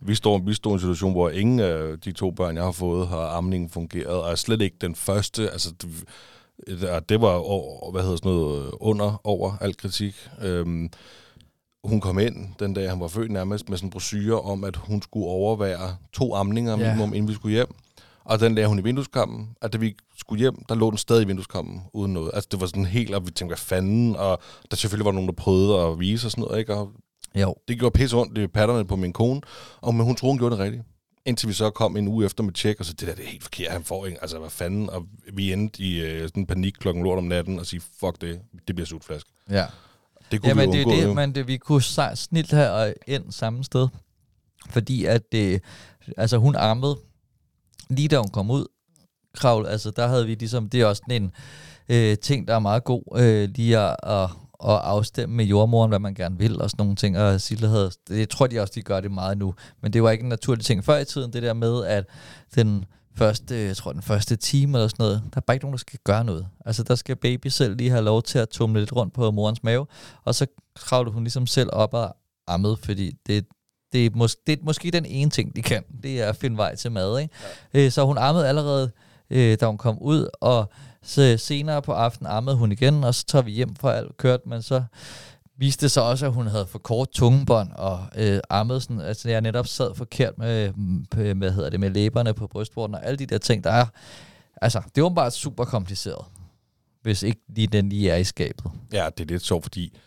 vi 0.00 0.14
står, 0.14 0.38
vi 0.38 0.54
står 0.54 0.70
i 0.70 0.74
en 0.74 0.80
situation, 0.80 1.12
hvor 1.12 1.30
ingen 1.30 1.60
af 1.60 2.00
de 2.04 2.12
to 2.12 2.30
børn, 2.30 2.56
jeg 2.56 2.64
har 2.64 2.72
fået, 2.72 3.08
har 3.08 3.26
amningen 3.26 3.70
fungeret, 3.70 4.06
og 4.06 4.30
er 4.30 4.34
slet 4.34 4.62
ikke 4.62 4.76
den 4.80 4.94
første, 4.94 5.50
altså, 5.50 5.70
det, 5.82 7.08
det 7.08 7.20
var 7.20 7.28
over, 7.32 7.92
hvad 7.92 8.02
hedder 8.02 8.16
sådan 8.16 8.30
noget, 8.32 8.70
under, 8.80 9.20
over 9.24 9.56
al 9.60 9.76
kritik. 9.76 10.28
Øhm, 10.42 10.90
hun 11.84 12.00
kom 12.00 12.18
ind 12.18 12.48
den 12.58 12.74
dag, 12.74 12.90
han 12.90 13.00
var 13.00 13.08
født 13.08 13.30
nærmest, 13.30 13.68
med 13.68 13.78
sådan 13.78 13.86
en 13.86 13.90
brochure 13.90 14.40
om, 14.40 14.64
at 14.64 14.76
hun 14.76 15.02
skulle 15.02 15.26
overvære 15.26 15.96
to 16.12 16.34
amninger 16.34 16.78
Ja. 16.78 16.88
minimum, 16.88 17.14
inden 17.14 17.28
vi 17.28 17.34
skulle 17.34 17.52
hjem. 17.54 17.74
Og 18.24 18.40
den 18.40 18.54
lagde 18.54 18.68
hun 18.68 18.78
i 18.78 18.82
vindueskampen, 18.82 19.48
at 19.62 19.72
da 19.72 19.78
vi 19.78 19.94
skulle 20.18 20.40
hjem, 20.40 20.64
der 20.68 20.74
lå 20.74 20.90
den 20.90 20.98
stadig 20.98 21.22
i 21.22 21.26
vindueskampen, 21.26 21.82
uden 21.92 22.12
noget. 22.12 22.30
Altså, 22.34 22.48
det 22.50 22.60
var 22.60 22.66
sådan 22.66 22.84
helt, 22.84 23.14
og 23.14 23.26
vi 23.26 23.30
tænkte, 23.30 23.46
hvad 23.50 23.56
fanden? 23.56 24.16
Og 24.16 24.38
der 24.70 24.76
selvfølgelig 24.76 25.04
var 25.04 25.12
nogen, 25.12 25.28
der 25.28 25.34
prøvede 25.34 25.78
at 25.80 26.00
vise 26.00 26.26
og 26.26 26.30
sådan 26.30 26.42
noget, 26.44 26.58
ikke? 26.58 26.74
Og 26.74 26.92
Jo. 27.34 27.54
det 27.68 27.78
gjorde 27.78 27.98
pisse 27.98 28.16
ondt 28.16 28.38
i 28.38 28.46
patterne 28.46 28.84
på 28.84 28.96
min 28.96 29.12
kone, 29.12 29.40
og 29.80 29.94
men 29.94 30.06
hun 30.06 30.16
troede, 30.16 30.32
hun 30.32 30.38
gjorde 30.38 30.56
det 30.56 30.64
rigtigt. 30.64 30.82
Indtil 31.26 31.48
vi 31.48 31.52
så 31.52 31.70
kom 31.70 31.96
en 31.96 32.08
uge 32.08 32.24
efter 32.24 32.42
med 32.44 32.52
tjek, 32.52 32.80
og 32.80 32.86
så 32.86 32.92
det 32.92 33.08
der, 33.08 33.14
det 33.14 33.24
er 33.24 33.28
helt 33.28 33.42
forkert, 33.42 33.72
han 33.72 33.84
får 33.84 34.06
ikke. 34.06 34.18
Altså, 34.22 34.38
hvad 34.38 34.50
fanden? 34.50 34.90
Og 34.90 35.06
vi 35.32 35.52
endte 35.52 35.82
i 35.82 36.00
øh, 36.00 36.22
sådan 36.22 36.42
en 36.42 36.46
panik 36.46 36.74
klokken 36.80 37.04
lort 37.04 37.18
om 37.18 37.24
natten, 37.24 37.58
og 37.58 37.66
sige, 37.66 37.80
fuck 38.00 38.20
det, 38.20 38.40
det 38.68 38.76
bliver 38.76 38.86
sutflaske. 38.86 39.30
Ja. 39.50 39.66
Det 40.30 40.40
kunne 40.40 40.48
Jamen, 40.48 40.72
vi 40.72 40.78
det 40.78 40.84
undgå, 40.84 40.96
jo 40.96 41.02
jo. 41.02 41.08
det, 41.08 41.16
men 41.16 41.34
det, 41.34 41.46
vi 41.48 41.56
kunne 41.56 41.82
snilt 42.14 42.50
have 42.50 42.94
ind 43.06 43.32
samme 43.32 43.64
sted. 43.64 43.88
Fordi 44.70 45.04
at 45.04 45.32
det, 45.32 45.62
altså 46.16 46.36
hun 46.38 46.54
armede, 46.56 46.96
lige 47.90 48.08
da 48.08 48.18
hun 48.18 48.28
kom 48.28 48.50
ud, 48.50 48.66
kravl, 49.34 49.66
altså 49.66 49.90
der 49.90 50.06
havde 50.06 50.26
vi 50.26 50.34
ligesom, 50.34 50.68
det 50.68 50.80
er 50.80 50.86
også 50.86 51.02
en 51.10 51.32
øh, 51.88 52.18
ting, 52.18 52.48
der 52.48 52.54
er 52.54 52.58
meget 52.58 52.84
god, 52.84 53.02
øh, 53.16 53.48
lige 53.54 53.78
at, 53.78 53.96
at, 54.02 54.22
at 54.64 54.80
afstemme 54.82 55.36
med 55.36 55.44
jordmoren, 55.44 55.88
hvad 55.88 55.98
man 55.98 56.14
gerne 56.14 56.38
vil, 56.38 56.60
og 56.62 56.70
sådan 56.70 56.82
nogle 56.82 56.96
ting, 56.96 57.18
og 57.18 57.40
Sille 57.40 57.68
havde, 57.68 57.90
det, 58.08 58.18
jeg 58.18 58.28
tror 58.28 58.46
de 58.46 58.60
også, 58.60 58.72
de 58.76 58.82
gør 58.82 59.00
det 59.00 59.10
meget 59.10 59.38
nu, 59.38 59.54
men 59.82 59.92
det 59.92 60.02
var 60.02 60.10
ikke 60.10 60.22
en 60.22 60.28
naturlig 60.28 60.64
ting 60.64 60.84
før 60.84 60.98
i 60.98 61.04
tiden, 61.04 61.32
det 61.32 61.42
der 61.42 61.52
med, 61.52 61.84
at 61.84 62.04
den 62.54 62.84
første, 63.16 63.56
jeg 63.56 63.76
tror 63.76 63.92
den 63.92 64.02
første 64.02 64.36
time 64.36 64.78
eller 64.78 64.88
sådan 64.88 65.04
noget, 65.04 65.22
der 65.24 65.36
er 65.36 65.40
bare 65.40 65.54
ikke 65.54 65.64
nogen, 65.64 65.72
der 65.72 65.78
skal 65.78 65.98
gøre 66.04 66.24
noget. 66.24 66.46
Altså 66.66 66.82
der 66.82 66.94
skal 66.94 67.16
baby 67.16 67.46
selv 67.46 67.76
lige 67.76 67.90
have 67.90 68.04
lov 68.04 68.22
til 68.22 68.38
at 68.38 68.48
tumle 68.48 68.80
lidt 68.80 68.92
rundt 68.92 69.14
på 69.14 69.30
morens 69.30 69.62
mave, 69.62 69.86
og 70.24 70.34
så 70.34 70.46
kravlede 70.74 71.14
hun 71.14 71.24
ligesom 71.24 71.46
selv 71.46 71.70
op 71.72 71.94
og 71.94 72.16
ammede, 72.46 72.76
fordi 72.76 73.12
det, 73.26 73.46
det, 73.94 74.06
er 74.06 74.10
mås- 74.10 74.42
det 74.46 74.58
er 74.58 74.62
måske 74.62 74.90
den 74.90 75.04
ene 75.06 75.30
ting, 75.30 75.56
de 75.56 75.62
kan, 75.62 75.84
det 76.02 76.22
er 76.22 76.28
at 76.28 76.36
finde 76.36 76.56
vej 76.56 76.74
til 76.76 76.92
mad. 76.92 77.20
Ikke? 77.20 77.34
Ja. 77.74 77.84
Øh, 77.84 77.92
så 77.92 78.04
hun 78.04 78.18
ammede 78.18 78.48
allerede, 78.48 78.90
øh, 79.30 79.58
da 79.60 79.66
hun 79.66 79.78
kom 79.78 79.98
ud, 79.98 80.28
og 80.40 80.72
så 81.02 81.36
senere 81.38 81.82
på 81.82 81.92
aftenen 81.92 82.32
ammede 82.32 82.56
hun 82.56 82.72
igen, 82.72 83.04
og 83.04 83.14
så 83.14 83.24
tager 83.26 83.42
vi 83.42 83.50
hjem 83.50 83.74
for 83.74 83.90
alt 83.90 84.16
kørt, 84.16 84.40
men 84.46 84.62
så 84.62 84.82
viste 85.58 85.82
det 85.82 85.90
sig 85.90 86.02
også, 86.02 86.26
at 86.26 86.32
hun 86.32 86.46
havde 86.46 86.66
for 86.66 86.78
kort 86.78 87.08
tungebånd 87.10 87.70
og 87.72 88.06
øh, 88.16 88.40
ammede 88.50 88.80
sådan, 88.80 89.00
altså 89.00 89.28
jeg 89.28 89.40
netop 89.40 89.66
sad 89.66 89.94
forkert 89.94 90.38
med, 90.38 90.72
med, 90.72 91.34
hvad 91.34 91.50
hedder 91.52 91.70
det, 91.70 91.80
med 91.80 91.90
læberne 91.90 92.34
på 92.34 92.46
brystvorten 92.46 92.94
og 92.94 93.06
alle 93.06 93.16
de 93.16 93.26
der 93.26 93.38
ting, 93.38 93.64
der 93.64 93.70
er, 93.70 93.86
altså 94.62 94.82
det 94.94 95.00
er 95.00 95.04
åbenbart 95.04 95.32
super 95.32 95.64
kompliceret, 95.64 96.24
hvis 97.02 97.22
ikke 97.22 97.40
lige 97.48 97.66
den 97.66 97.88
lige 97.88 98.10
er 98.10 98.16
i 98.16 98.24
skabet. 98.24 98.64
Ja, 98.92 99.08
det 99.18 99.24
er 99.24 99.28
lidt 99.28 99.42
sjovt, 99.42 99.64
fordi 99.64 99.98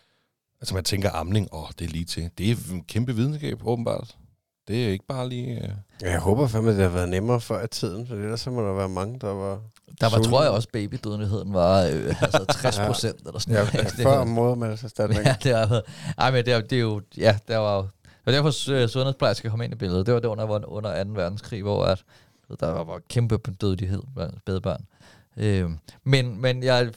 altså, 0.62 0.74
man 0.76 0.84
tænker 0.84 1.12
amning, 1.12 1.47
åh, 1.51 1.68
det 1.80 1.86
er 1.86 1.89
lige 1.91 2.05
til. 2.05 2.30
Det 2.38 2.51
er 2.51 2.55
en 2.72 2.84
kæmpe 2.84 3.16
videnskab, 3.16 3.60
åbenbart. 3.68 4.16
Det 4.68 4.86
er 4.86 4.89
ikke 4.89 5.05
bare 5.08 5.30
lige... 5.30 5.55
Øh... 5.64 5.70
Ja, 6.01 6.12
Jeg 6.12 6.20
håber 6.20 6.47
fandme, 6.47 6.72
det 6.72 6.82
har 6.82 6.89
været 6.89 7.10
nemmere 7.10 7.41
før 7.41 7.64
i 7.64 7.68
tiden, 7.68 8.08
for 8.08 8.16
ellers 8.16 8.41
så 8.41 8.51
må 8.51 8.62
der 8.68 8.74
være 8.74 8.89
mange, 8.89 9.20
der 9.20 9.34
var... 9.34 9.60
Der 10.01 10.10
var, 10.10 10.22
tror 10.24 10.41
jeg 10.41 10.51
også, 10.51 10.68
babydødeligheden 10.74 11.53
var 11.53 11.82
øh, 11.84 12.16
altså 12.24 12.45
60 12.62 12.78
procent 12.80 13.28
eller 13.28 13.39
sådan 13.39 13.55
Ja, 13.55 13.60
noget. 13.60 13.74
ja, 13.74 13.84
Det 13.97 14.03
før 14.03 14.18
var- 14.18 14.24
modermælserstatning. 14.26 15.26
Ja, 15.26 15.36
det 15.43 15.51
er, 15.51 15.82
ej, 16.18 16.32
men 16.32 16.45
det 16.45 16.53
er, 16.53 16.62
det 16.62 16.76
er 16.78 16.82
jo, 16.82 17.01
ja, 17.18 17.38
der 17.47 17.58
var 17.58 17.76
jo, 17.76 17.82
det 17.82 17.89
var 18.26 18.32
derfor 18.32 18.72
øh, 18.72 18.89
sundhedsplejersker 18.89 19.49
kom 19.49 19.62
ind 19.62 19.74
i 19.74 19.76
billedet. 19.76 20.05
Det 20.05 20.14
var 20.14 20.20
det 20.20 20.28
under, 20.28 20.70
under 20.70 21.03
2. 21.03 21.10
verdenskrig, 21.14 21.62
hvor 21.64 21.84
at, 21.86 22.03
der 22.60 22.68
var, 22.68 22.84
var 22.84 23.01
kæmpe 23.10 23.38
dødelighed 23.38 24.01
blandt 24.16 24.39
spædbørn. 24.39 24.86
Øh, 25.38 25.70
men 26.04 26.42
men 26.42 26.64
jeg, 26.64 26.92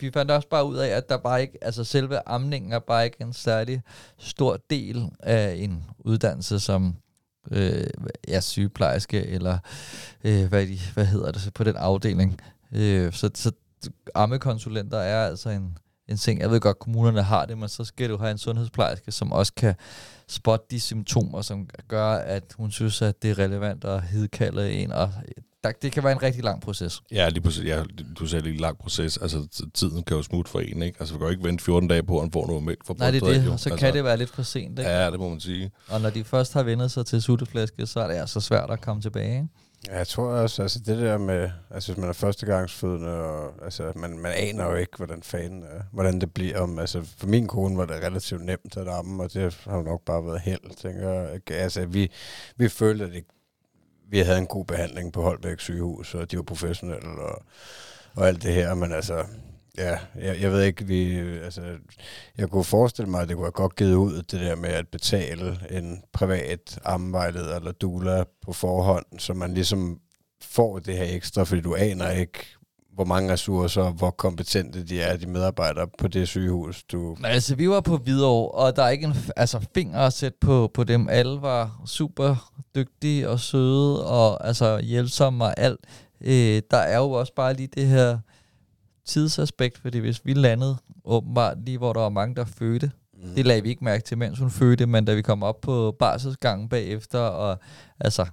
vi 0.00 0.10
fandt 0.10 0.30
også 0.30 0.48
bare 0.48 0.64
ud 0.64 0.76
af, 0.76 0.88
at 0.88 1.08
der 1.08 1.16
bare 1.16 1.42
ikke, 1.42 1.64
altså 1.64 1.84
selve 1.84 2.28
amningen 2.28 2.72
er 2.72 2.78
bare 2.78 3.04
ikke 3.04 3.20
en 3.20 3.32
særlig 3.32 3.82
stor 4.18 4.58
del 4.70 5.10
af 5.20 5.54
en 5.58 5.84
uddannelse 5.98 6.60
som 6.60 6.96
øh, 7.50 7.86
ja, 8.28 8.40
sygeplejerske, 8.40 9.26
eller 9.26 9.58
øh, 10.24 10.46
hvad, 10.46 10.66
de, 10.66 10.78
hvad 10.94 11.06
hedder 11.06 11.32
det 11.32 11.50
på 11.54 11.64
den 11.64 11.76
afdeling. 11.76 12.40
Øh, 12.72 13.12
så, 13.12 13.30
så 13.34 13.52
ammekonsulenter 14.14 14.98
er 14.98 15.26
altså 15.26 15.50
en, 15.50 15.78
en 16.08 16.16
ting. 16.16 16.40
Jeg 16.40 16.50
ved 16.50 16.60
godt, 16.60 16.78
kommunerne 16.78 17.22
har 17.22 17.46
det, 17.46 17.58
men 17.58 17.68
så 17.68 17.84
skal 17.84 18.10
du 18.10 18.16
have 18.16 18.30
en 18.30 18.38
sundhedsplejerske, 18.38 19.12
som 19.12 19.32
også 19.32 19.52
kan 19.54 19.74
spotte 20.28 20.66
de 20.70 20.80
symptomer, 20.80 21.42
som 21.42 21.68
gør, 21.88 22.10
at 22.10 22.54
hun 22.56 22.70
synes, 22.70 23.02
at 23.02 23.22
det 23.22 23.30
er 23.30 23.38
relevant 23.38 23.84
at 23.84 24.02
hidkalde 24.02 24.72
en. 24.72 24.92
Og 24.92 25.12
der, 25.64 25.72
det 25.82 25.92
kan 25.92 26.04
være 26.04 26.12
en 26.12 26.22
rigtig 26.22 26.44
lang 26.44 26.60
proces. 26.60 27.02
Ja, 27.12 27.28
lige 27.28 27.42
præcis. 27.42 27.64
Ja, 27.64 27.82
du 28.18 28.26
sagde 28.26 28.48
er 28.48 28.52
en 28.52 28.60
lang 28.60 28.78
proces. 28.78 29.18
Altså, 29.18 29.46
tiden 29.74 30.02
kan 30.02 30.16
jo 30.16 30.22
smutte 30.22 30.50
for 30.50 30.60
en, 30.60 30.82
ikke? 30.82 30.96
Altså, 31.00 31.14
vi 31.14 31.18
kan 31.18 31.26
jo 31.26 31.30
ikke 31.30 31.44
vente 31.44 31.64
14 31.64 31.88
dage 31.88 32.02
på, 32.02 32.16
at 32.16 32.22
han 32.22 32.32
får 32.32 32.46
noget 32.46 32.62
mælk 32.62 32.86
fra 32.86 32.94
Nej, 32.98 33.10
det 33.10 33.22
er 33.22 33.26
det, 33.26 33.36
og 33.50 33.60
så 33.60 33.70
altså, 33.70 33.86
kan 33.86 33.94
det 33.94 34.04
være 34.04 34.16
lidt 34.16 34.30
for 34.30 34.42
sent. 34.42 34.78
Ikke? 34.78 34.90
Ja, 34.90 35.10
det 35.10 35.20
må 35.20 35.28
man 35.28 35.40
sige. 35.40 35.70
Og 35.88 36.00
når 36.00 36.10
de 36.10 36.24
først 36.24 36.52
har 36.52 36.62
vendt 36.62 36.90
sig 36.90 37.06
til 37.06 37.22
sutteflæske, 37.22 37.86
så 37.86 38.00
er 38.00 38.08
det 38.08 38.14
altså 38.14 38.40
svært 38.40 38.70
at 38.70 38.80
komme 38.80 39.02
tilbage. 39.02 39.34
Ikke? 39.34 39.48
Ja, 39.86 39.96
jeg 39.96 40.06
tror 40.06 40.24
også, 40.24 40.62
altså 40.62 40.78
det 40.78 40.98
der 40.98 41.18
med, 41.18 41.50
altså 41.70 41.92
hvis 41.92 42.00
man 42.00 42.08
er 42.08 42.12
førstegangsfødende, 42.12 43.08
og 43.08 43.64
altså 43.64 43.92
man, 43.96 44.18
man 44.18 44.32
aner 44.36 44.64
jo 44.64 44.74
ikke, 44.74 44.96
hvordan 44.96 45.22
fanden, 45.22 45.62
er, 45.62 45.82
hvordan 45.92 46.20
det 46.20 46.34
bliver. 46.34 46.60
Om, 46.60 46.78
altså 46.78 47.02
for 47.18 47.26
min 47.26 47.46
kone 47.46 47.76
var 47.76 47.86
det 47.86 47.96
relativt 47.96 48.44
nemt 48.44 48.76
at 48.76 48.88
amme, 48.88 49.22
og 49.22 49.32
det 49.32 49.54
har 49.64 49.82
nok 49.82 50.04
bare 50.04 50.26
været 50.26 50.40
held, 50.40 50.76
tænker 50.76 51.10
jeg. 51.10 51.40
Altså 51.50 51.86
vi, 51.86 52.10
vi 52.56 52.68
følte, 52.68 53.04
at 53.04 53.12
det, 53.12 53.24
vi 54.10 54.18
havde 54.18 54.38
en 54.38 54.46
god 54.46 54.64
behandling 54.64 55.12
på 55.12 55.22
Holbæk 55.22 55.60
sygehus, 55.60 56.14
og 56.14 56.30
de 56.30 56.36
var 56.36 56.42
professionelle 56.42 57.08
og, 57.08 57.42
og 58.14 58.28
alt 58.28 58.42
det 58.42 58.54
her, 58.54 58.74
men 58.74 58.92
altså, 58.92 59.24
ja, 59.78 59.98
jeg, 60.14 60.40
jeg 60.40 60.52
ved 60.52 60.62
ikke, 60.62 60.86
vi, 60.86 61.18
altså, 61.18 61.62
jeg 62.38 62.48
kunne 62.48 62.64
forestille 62.64 63.10
mig, 63.10 63.22
at 63.22 63.28
det 63.28 63.36
kunne 63.36 63.46
have 63.46 63.52
godt 63.52 63.76
givet 63.76 63.94
ud, 63.94 64.16
det 64.16 64.40
der 64.40 64.56
med 64.56 64.70
at 64.70 64.88
betale 64.88 65.58
en 65.70 66.02
privat 66.12 66.78
ammevejleder 66.84 67.56
eller 67.56 67.72
doula 67.72 68.24
på 68.42 68.52
forhånd, 68.52 69.06
så 69.18 69.34
man 69.34 69.54
ligesom 69.54 70.00
får 70.42 70.78
det 70.78 70.96
her 70.96 71.14
ekstra, 71.16 71.44
fordi 71.44 71.60
du 71.60 71.74
aner 71.74 72.10
ikke, 72.10 72.57
hvor 72.98 73.04
mange 73.04 73.32
ressourcer, 73.32 73.82
og 73.82 73.92
hvor 73.92 74.10
kompetente 74.10 74.84
de 74.84 75.00
er, 75.00 75.16
de 75.16 75.26
medarbejdere 75.26 75.86
på 75.98 76.08
det 76.08 76.28
sygehus, 76.28 76.82
du... 76.82 77.16
Altså, 77.24 77.54
vi 77.54 77.68
var 77.68 77.80
på 77.80 77.96
Hvidovre, 77.96 78.50
og 78.50 78.76
der 78.76 78.82
er 78.82 78.88
ikke 78.88 79.06
en 79.06 79.14
altså, 79.36 79.66
finger 79.74 79.98
at 79.98 80.12
sætte 80.12 80.38
på, 80.40 80.70
på 80.74 80.84
dem. 80.84 81.08
Alle 81.08 81.42
var 81.42 81.82
super 81.86 82.52
dygtige 82.74 83.28
og 83.28 83.40
søde, 83.40 84.06
og 84.06 84.46
altså 84.46 84.78
hjælpsomme 84.80 85.44
og 85.44 85.54
alt. 85.60 85.80
Øh, 86.20 86.62
der 86.70 86.76
er 86.76 86.98
jo 86.98 87.10
også 87.10 87.32
bare 87.34 87.54
lige 87.54 87.68
det 87.74 87.86
her 87.86 88.18
tidsaspekt, 89.06 89.78
fordi 89.78 89.98
hvis 89.98 90.24
vi 90.26 90.34
landede 90.34 90.76
åbenbart 91.04 91.56
lige, 91.64 91.78
hvor 91.78 91.92
der 91.92 92.00
var 92.00 92.08
mange, 92.08 92.34
der 92.34 92.44
fødte, 92.44 92.90
Mm. 93.22 93.34
det 93.34 93.46
lagde 93.46 93.62
vi 93.62 93.68
ikke 93.68 93.84
mærke 93.84 94.04
til, 94.04 94.18
mens 94.18 94.38
hun 94.38 94.50
fødte, 94.50 94.86
men 94.86 95.04
da 95.04 95.14
vi 95.14 95.22
kom 95.22 95.42
op 95.42 95.60
på 95.60 95.96
barselsgangen 95.98 96.68
bagefter, 96.68 97.18
og 97.18 97.58
altså, 98.00 98.26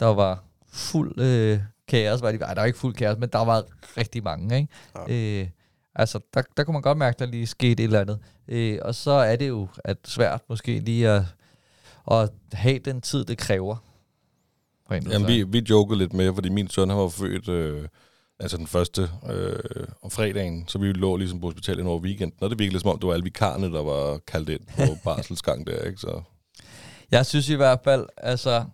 der 0.00 0.06
var 0.06 0.44
fuld 0.72 1.20
øh, 1.20 1.58
kaos, 1.88 2.22
var 2.22 2.32
de, 2.32 2.38
ej, 2.38 2.54
der 2.54 2.60
var 2.60 2.66
ikke 2.66 2.78
fuld 2.78 2.94
kaos, 2.94 3.18
men 3.18 3.28
der 3.28 3.44
var 3.44 3.64
rigtig 3.96 4.22
mange, 4.22 4.56
ikke? 4.56 4.68
Ja. 5.08 5.40
Øh, 5.40 5.48
altså, 5.94 6.20
der, 6.34 6.42
der 6.56 6.64
kunne 6.64 6.72
man 6.72 6.82
godt 6.82 6.98
mærke, 6.98 7.18
der 7.18 7.26
lige 7.26 7.46
skete 7.46 7.82
et 7.82 7.84
eller 7.84 8.00
andet. 8.00 8.18
Øh, 8.48 8.78
og 8.82 8.94
så 8.94 9.10
er 9.10 9.36
det 9.36 9.48
jo 9.48 9.68
at 9.84 9.96
svært 10.04 10.40
måske 10.48 10.78
lige 10.78 11.08
at, 11.08 11.22
at 12.10 12.30
have 12.52 12.78
den 12.78 13.00
tid, 13.00 13.24
det 13.24 13.38
kræver. 13.38 13.76
Jamen, 14.90 15.26
vi, 15.26 15.42
vi 15.42 15.64
jokede 15.70 15.98
lidt 15.98 16.12
med, 16.12 16.34
fordi 16.34 16.48
min 16.48 16.68
søn 16.68 16.88
han 16.88 16.98
var 16.98 17.08
født 17.08 17.48
øh, 17.48 17.88
altså 18.40 18.56
den 18.56 18.66
første 18.66 19.10
øh, 19.30 19.86
om 20.02 20.10
fredagen, 20.10 20.64
så 20.68 20.78
vi 20.78 20.92
lå 20.92 21.16
ligesom 21.16 21.40
på 21.40 21.46
hospitalet 21.46 21.86
over 21.86 22.00
weekenden, 22.00 22.38
og 22.40 22.50
det 22.50 22.58
virkede 22.58 22.80
som 22.80 22.90
om, 22.90 22.98
det 22.98 23.06
var 23.06 23.12
alle 23.12 23.24
vikarerne, 23.24 23.72
der 23.72 23.82
var 23.82 24.18
kaldt 24.18 24.48
ind 24.48 24.60
på 24.76 24.96
barselsgang 25.04 25.66
der, 25.66 25.82
ikke? 25.82 25.98
Så, 25.98 26.22
Jeg 27.10 27.26
synes 27.26 27.48
i 27.48 27.54
hvert 27.54 27.80
fald, 27.84 28.06
altså, 28.16 28.64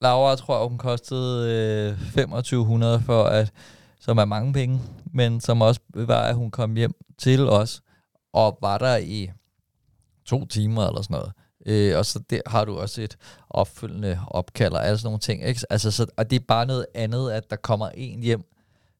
Laura 0.00 0.36
tror 0.36 0.58
jeg, 0.58 0.68
hun 0.68 0.78
kostede 0.78 1.96
øh, 2.14 2.26
2500 2.26 3.00
for 3.00 3.24
at, 3.24 3.52
som 4.00 4.18
er 4.18 4.24
mange 4.24 4.52
penge, 4.52 4.80
men 5.12 5.40
som 5.40 5.62
også 5.62 5.80
var, 5.94 6.22
at 6.22 6.34
hun 6.34 6.50
kom 6.50 6.76
hjem 6.76 6.94
til 7.18 7.48
os, 7.48 7.82
og 8.32 8.58
var 8.60 8.78
der 8.78 8.96
i 8.96 9.30
to 10.24 10.46
timer 10.46 10.86
eller 10.86 11.02
sådan 11.02 11.14
noget. 11.14 11.32
Øh, 11.66 11.98
og 11.98 12.06
så 12.06 12.18
der 12.30 12.40
har 12.46 12.64
du 12.64 12.78
også 12.78 13.02
et 13.02 13.16
opfølgende 13.50 14.20
opkald 14.26 14.72
og 14.72 14.86
alle 14.86 14.98
sådan 14.98 15.06
nogle 15.06 15.18
ting. 15.18 15.44
Ikke? 15.44 15.60
Altså, 15.70 15.90
så, 15.90 16.06
og 16.16 16.30
det 16.30 16.40
er 16.40 16.44
bare 16.48 16.66
noget 16.66 16.86
andet, 16.94 17.30
at 17.30 17.50
der 17.50 17.56
kommer 17.56 17.88
en 17.88 18.20
hjem 18.20 18.44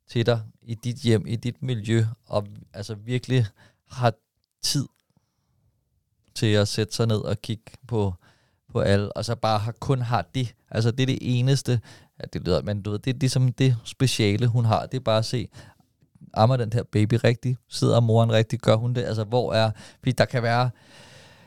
til 0.09 0.27
dig 0.27 0.41
i 0.63 0.75
dit 0.75 0.97
hjem, 0.97 1.27
i 1.27 1.37
dit 1.37 1.63
miljø, 1.63 2.05
og 2.27 2.47
altså 2.75 2.95
virkelig 2.95 3.47
har 3.91 4.13
tid 4.63 4.89
til 6.35 6.47
at 6.47 6.69
sætte 6.69 6.95
sig 6.95 7.07
ned 7.07 7.19
og 7.19 7.43
kigge 7.43 7.73
på, 7.89 8.15
på 8.73 8.81
alle, 8.81 9.13
og 9.13 9.25
så 9.25 9.35
bare 9.35 9.59
har, 9.59 9.73
kun 9.73 10.01
har 10.01 10.27
det. 10.35 10.55
Altså 10.71 10.91
det 10.91 11.03
er 11.03 11.07
det 11.07 11.19
eneste, 11.21 11.81
ja, 12.21 12.25
det 12.33 12.47
lyder, 12.47 12.63
men 12.63 12.83
du 12.83 12.91
ved, 12.91 12.99
det 12.99 13.15
er 13.15 13.19
ligesom 13.21 13.53
det 13.53 13.77
speciale, 13.85 14.47
hun 14.47 14.65
har. 14.65 14.87
Det 14.87 14.97
er 14.97 15.03
bare 15.05 15.19
at 15.19 15.25
se, 15.25 15.49
ammer 16.35 16.57
den 16.57 16.73
her 16.73 16.83
baby 16.83 17.15
rigtigt? 17.25 17.59
Sidder 17.69 18.01
moren 18.01 18.33
rigtigt? 18.33 18.63
Gør 18.63 18.77
hun 18.77 18.95
det? 18.95 19.05
Altså 19.05 19.25
hvor 19.25 19.53
er, 19.53 19.71
fordi 19.99 20.13
der 20.13 20.25
kan 20.25 20.43
være, 20.43 20.71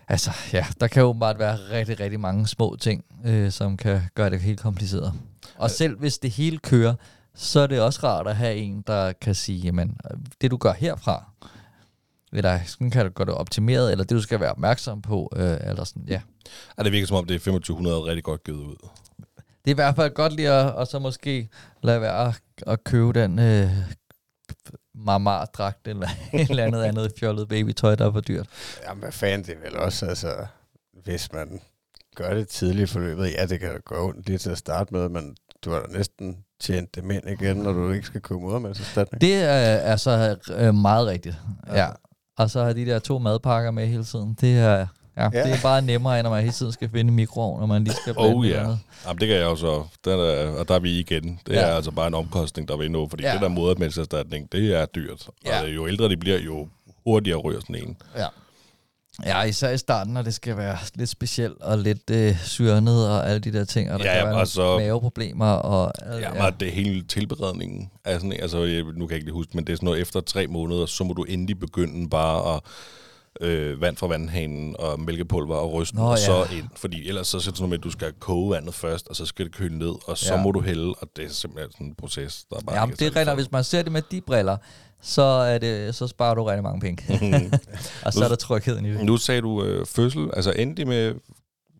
altså 0.07 0.31
ja, 0.53 0.65
der 0.79 0.87
kan 0.87 1.03
åbenbart 1.03 1.39
være 1.39 1.55
rigtig, 1.55 1.99
rigtig 1.99 2.19
mange 2.19 2.47
små 2.47 2.75
ting, 2.79 3.05
øh, 3.25 3.51
som 3.51 3.77
kan 3.77 4.01
gøre 4.15 4.29
det 4.29 4.39
helt 4.39 4.59
kompliceret. 4.59 5.13
Og 5.57 5.71
selv 5.71 5.99
hvis 5.99 6.17
det 6.17 6.31
hele 6.31 6.57
kører, 6.57 6.95
så 7.35 7.59
er 7.59 7.67
det 7.67 7.81
også 7.81 7.99
rart 8.03 8.27
at 8.27 8.35
have 8.35 8.55
en, 8.55 8.83
der 8.87 9.11
kan 9.11 9.35
sige, 9.35 9.59
jamen, 9.59 9.97
det 10.41 10.51
du 10.51 10.57
gør 10.57 10.73
herfra, 10.73 11.25
eller 12.33 12.59
sådan 12.65 12.91
kan 12.91 13.05
du 13.05 13.11
gøre 13.11 13.25
det 13.25 13.33
optimeret, 13.33 13.91
eller 13.91 14.03
det 14.03 14.15
du 14.15 14.21
skal 14.21 14.39
være 14.39 14.51
opmærksom 14.51 15.01
på, 15.01 15.33
øh, 15.35 15.57
eller 15.61 15.83
sådan, 15.83 16.03
ja. 16.07 16.21
ja, 16.77 16.83
det 16.83 16.91
virker 16.91 17.07
som 17.07 17.17
om, 17.17 17.25
det 17.25 17.35
er 17.35 17.39
2500 17.39 18.03
rigtig 18.03 18.23
godt 18.23 18.43
givet 18.43 18.57
ud. 18.57 18.75
Det 19.37 19.71
er 19.71 19.73
i 19.73 19.73
hvert 19.73 19.95
fald 19.95 20.13
godt 20.13 20.33
lige 20.33 20.51
at, 20.51 20.73
og 20.73 20.87
så 20.87 20.99
måske 20.99 21.49
lade 21.83 22.01
være 22.01 22.27
at, 22.27 22.41
at 22.67 22.83
købe 22.83 23.13
den 23.13 23.39
øh, 23.39 23.69
marmar-dragt, 24.95 25.87
eller 25.87 26.07
et 26.33 26.49
eller 26.49 26.65
andet 26.65 26.83
andet 26.83 27.11
fjollet 27.19 27.47
babytøj, 27.47 27.95
der 27.95 28.07
er 28.07 28.11
for 28.11 28.21
dyrt. 28.21 28.47
Jamen, 28.87 29.03
hvad 29.03 29.11
fanden, 29.11 29.47
det 29.47 29.55
er 29.55 29.69
vel 29.69 29.77
også, 29.77 30.05
altså, 30.05 30.45
hvis 31.03 31.31
man 31.33 31.61
gør 32.15 32.33
det 32.33 32.47
tidligt 32.47 32.89
i 32.89 32.93
forløbet, 32.93 33.33
ja, 33.37 33.45
det 33.45 33.59
kan 33.59 33.81
gå 33.85 34.07
ondt 34.07 34.27
lige 34.27 34.37
til 34.37 34.49
at 34.49 34.57
starte 34.57 34.93
med, 34.93 35.09
men 35.09 35.35
du 35.65 35.71
har 35.71 35.79
da 35.79 35.97
næsten 35.97 36.37
tjent 36.59 36.95
dem 36.95 37.11
ind 37.11 37.29
igen, 37.29 37.57
når 37.57 37.71
du 37.73 37.91
ikke 37.91 38.07
skal 38.07 38.21
købe 38.21 38.39
modermælserstatning. 38.39 39.21
Det 39.21 39.35
er, 39.35 39.49
er 39.49 39.95
så 39.95 40.37
øh, 40.55 40.73
meget 40.73 41.07
rigtigt, 41.07 41.35
ja. 41.67 41.83
Ja. 41.83 41.89
Og 42.37 42.49
så 42.49 42.63
har 42.63 42.73
de 42.73 42.85
der 42.85 42.99
to 42.99 43.19
madpakker 43.19 43.71
med 43.71 43.87
hele 43.87 44.03
tiden. 44.03 44.37
Det 44.41 44.57
er, 44.57 44.71
ja, 45.17 45.23
ja. 45.23 45.29
Det 45.43 45.51
er 45.53 45.61
bare 45.63 45.81
nemmere, 45.81 46.19
end 46.19 46.23
når 46.23 46.29
man 46.29 46.39
hele 46.41 46.53
tiden 46.53 46.71
skal 46.71 46.89
finde 46.89 47.09
en 47.09 47.15
mikroovn, 47.15 47.59
når 47.59 47.67
man 47.67 47.83
lige 47.83 47.93
skal 47.95 48.13
Oh, 48.17 48.41
blande 48.41 48.57
ja. 48.57 48.63
noget. 48.63 48.79
Jamen, 49.07 49.19
det 49.19 49.27
kan 49.27 49.37
jeg 49.37 49.43
jo 49.45 49.55
så. 49.55 49.83
Den 50.05 50.19
er, 50.19 50.59
og 50.59 50.67
der 50.67 50.75
er 50.75 50.79
vi 50.79 50.99
igen. 50.99 51.39
Det 51.47 51.53
Ja. 51.53 51.59
er 51.61 51.75
altså 51.75 51.91
bare 51.91 52.07
en 52.07 52.13
omkostning, 52.13 52.67
der 52.67 52.77
vil 52.77 52.91
nå, 52.91 53.07
fordi 53.09 53.23
Ja. 53.23 53.33
det 53.33 53.41
der 53.41 53.47
modermælserstatning, 53.47 54.51
det 54.51 54.75
er 54.81 54.85
dyrt. 54.85 55.27
Ja. 55.45 55.61
Og 55.61 55.69
jo 55.75 55.87
ældre 55.87 56.09
de 56.09 56.17
bliver, 56.17 56.39
jo 56.39 56.67
hurtigere 57.05 57.37
ryger 57.39 57.59
sådan 57.59 57.75
en. 57.75 57.97
Ja. 58.17 58.25
Ja, 59.25 59.41
især 59.43 59.69
i 59.69 59.77
starten, 59.77 60.13
når 60.13 60.21
det 60.21 60.33
skal 60.33 60.57
være 60.57 60.77
lidt 60.95 61.09
specielt 61.09 61.61
og 61.61 61.77
lidt 61.77 62.09
øh, 62.11 62.37
syrnet 62.43 63.09
og 63.09 63.27
alle 63.29 63.39
de 63.39 63.53
der 63.53 63.65
ting, 63.65 63.91
og 63.91 63.99
der 63.99 64.05
Ja, 64.05 64.11
kan 64.11 64.17
ja, 64.19 64.23
være 64.23 64.33
og 64.33 64.35
nogle 64.35 64.47
så- 64.47 64.77
maveproblemer 64.79 65.49
og... 65.51 65.91
øh, 66.15 66.21
Ja, 66.21 66.33
men 66.33 66.53
det 66.59 66.71
hele 66.71 67.03
tilberedningen 67.03 67.89
er 68.05 68.13
sådan, 68.13 68.33
altså 68.41 68.63
jeg, 68.63 68.83
nu 68.83 68.91
kan 68.91 69.09
jeg 69.09 69.15
ikke 69.15 69.25
lige 69.25 69.33
huske, 69.33 69.51
men 69.57 69.65
det 69.67 69.73
er 69.73 69.77
sådan 69.77 69.85
noget, 69.85 70.01
efter 70.01 70.21
tre 70.21 70.47
måneder, 70.47 70.85
så 70.85 71.03
må 71.03 71.13
du 71.13 71.23
endelig 71.23 71.59
begynde 71.59 72.09
bare 72.09 72.55
at 72.55 72.61
øh, 73.41 73.81
vand 73.81 73.97
fra 73.97 74.07
vandhanen 74.07 74.75
og 74.79 74.99
mælkepulver 74.99 75.55
og 75.55 75.73
ryste, 75.73 75.95
Nå, 75.95 76.01
og 76.03 76.17
så 76.17 76.45
ja. 76.51 76.57
ind. 76.57 76.67
Fordi 76.75 77.07
ellers 77.07 77.27
så 77.27 77.37
er 77.37 77.39
det 77.39 77.45
sådan 77.45 77.55
noget 77.59 77.69
med, 77.69 77.77
at 77.77 77.83
du 77.83 77.89
skal 77.89 78.13
koge 78.19 78.51
vandet 78.55 78.73
først, 78.73 79.07
og 79.07 79.15
så 79.15 79.25
skal 79.25 79.45
det 79.45 79.55
køle 79.55 79.77
ned, 79.77 79.93
og 80.07 80.17
så 80.17 80.33
Ja. 80.33 80.41
må 80.41 80.51
du 80.51 80.61
hælde, 80.61 80.93
og 81.01 81.07
det 81.15 81.25
er 81.25 81.29
simpelthen 81.29 81.71
sådan 81.71 81.87
en 81.87 81.95
proces, 81.95 82.45
der 82.49 82.55
bare 82.67 82.75
Ja, 82.79 82.85
ikke 82.85 82.95
det 82.97 83.07
er 83.07 83.15
regner, 83.15 83.35
hvis 83.35 83.51
man 83.51 83.63
ser 83.63 83.81
det 83.81 83.91
med 83.91 84.01
de 84.11 84.21
briller, 84.21 84.57
så, 85.01 85.21
er 85.21 85.57
det, 85.57 85.95
så 85.95 86.07
sparer 86.07 86.35
du 86.35 86.43
rigtig 86.43 86.63
mange 86.63 86.81
penge. 86.81 87.03
og 88.05 88.13
så 88.13 88.23
er 88.23 88.27
der 88.27 88.35
trygheden 88.35 88.85
i 88.85 88.89
det. 88.93 89.05
Nu 89.05 89.17
sagde 89.17 89.41
du 89.41 89.63
øh, 89.63 89.85
fødsel, 89.85 90.29
altså 90.33 90.51
endte 90.51 90.81
I 90.81 90.85
med 90.85 91.15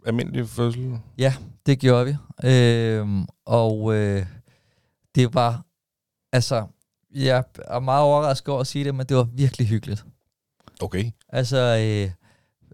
almindelig 0.05 0.49
fødsel? 0.49 0.97
Ja, 1.17 1.33
det 1.65 1.79
gjorde 1.79 2.05
vi. 2.05 2.15
Øhm, 2.49 3.25
og 3.45 3.93
øh, 3.95 4.25
det 5.15 5.33
var, 5.33 5.61
altså, 6.31 6.65
jeg 7.15 7.43
er 7.65 7.79
meget 7.79 8.03
overrasket 8.03 8.49
over 8.49 8.61
at 8.61 8.67
sige 8.67 8.85
det, 8.85 8.95
men 8.95 9.05
det 9.05 9.17
var 9.17 9.27
virkelig 9.33 9.67
hyggeligt. 9.67 10.05
Okay. 10.83 11.11
Altså, 11.29 11.57
øh, 11.57 12.11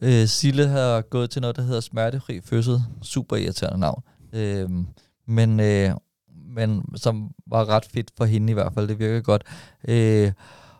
øh, 0.01 0.27
Sille 0.27 0.67
har 0.67 1.01
gået 1.01 1.29
til 1.29 1.41
noget, 1.41 1.55
der 1.55 1.61
hedder 1.61 1.79
smertefri 1.79 2.41
fødsel. 2.41 2.81
Super 3.01 3.35
irriterende 3.35 3.79
navn. 3.79 4.03
Øh, 4.33 4.69
men, 5.27 5.59
øh, 5.59 5.91
men 6.55 6.83
som 6.95 7.31
var 7.47 7.69
ret 7.69 7.85
fedt 7.85 8.11
for 8.17 8.25
hende 8.25 8.51
i 8.51 8.53
hvert 8.53 8.73
fald. 8.73 8.87
Det 8.87 8.99
virkede 8.99 9.21
godt. 9.21 9.43
Øh, 9.87 10.31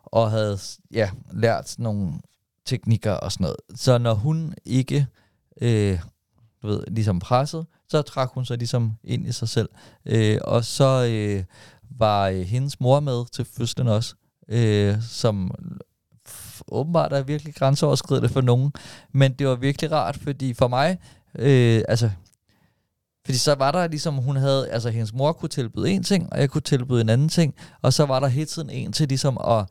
og 0.03 0.31
havde 0.31 0.57
ja, 0.93 1.09
lært 1.33 1.75
nogle 1.77 2.13
teknikker 2.65 3.11
og 3.11 3.31
sådan 3.31 3.43
noget. 3.43 3.57
Så 3.75 3.97
når 3.97 4.13
hun 4.13 4.53
ikke 4.65 5.07
øh, 5.61 5.99
du 6.61 6.67
ved, 6.67 6.83
ligesom 6.87 7.19
presset, 7.19 7.65
så 7.89 8.01
trak 8.01 8.29
hun 8.33 8.45
sig 8.45 8.57
ligesom 8.57 8.93
ind 9.03 9.27
i 9.27 9.31
sig 9.31 9.49
selv. 9.49 9.69
Øh, 10.05 10.37
og 10.43 10.65
så 10.65 11.07
øh, 11.11 11.43
var 11.89 12.27
øh, 12.27 12.41
hendes 12.41 12.79
mor 12.79 12.99
med 12.99 13.25
til 13.31 13.45
fødslen 13.45 13.87
også, 13.87 14.15
øh, 14.47 15.01
som 15.01 15.51
åbenbart 16.71 17.13
er 17.13 17.23
virkelig 17.23 17.55
grænseoverskridende 17.55 18.29
for 18.29 18.41
nogen. 18.41 18.73
Men 19.11 19.33
det 19.33 19.47
var 19.47 19.55
virkelig 19.55 19.91
rart, 19.91 20.17
fordi 20.17 20.53
for 20.53 20.67
mig, 20.67 20.97
øh, 21.39 21.81
altså, 21.87 22.09
fordi 23.25 23.37
så 23.37 23.55
var 23.55 23.71
der 23.71 23.87
ligesom, 23.87 24.15
hun 24.15 24.35
havde, 24.35 24.69
altså 24.69 24.89
hendes 24.89 25.13
mor 25.13 25.31
kunne 25.31 25.49
tilbyde 25.49 25.89
en 25.89 26.03
ting, 26.03 26.33
og 26.33 26.39
jeg 26.39 26.49
kunne 26.49 26.61
tilbyde 26.61 27.01
en 27.01 27.09
anden 27.09 27.29
ting, 27.29 27.55
og 27.81 27.93
så 27.93 28.05
var 28.05 28.19
der 28.19 28.27
hele 28.27 28.45
tiden 28.45 28.69
en 28.69 28.91
til 28.91 29.07
ligesom 29.07 29.37
at, 29.47 29.65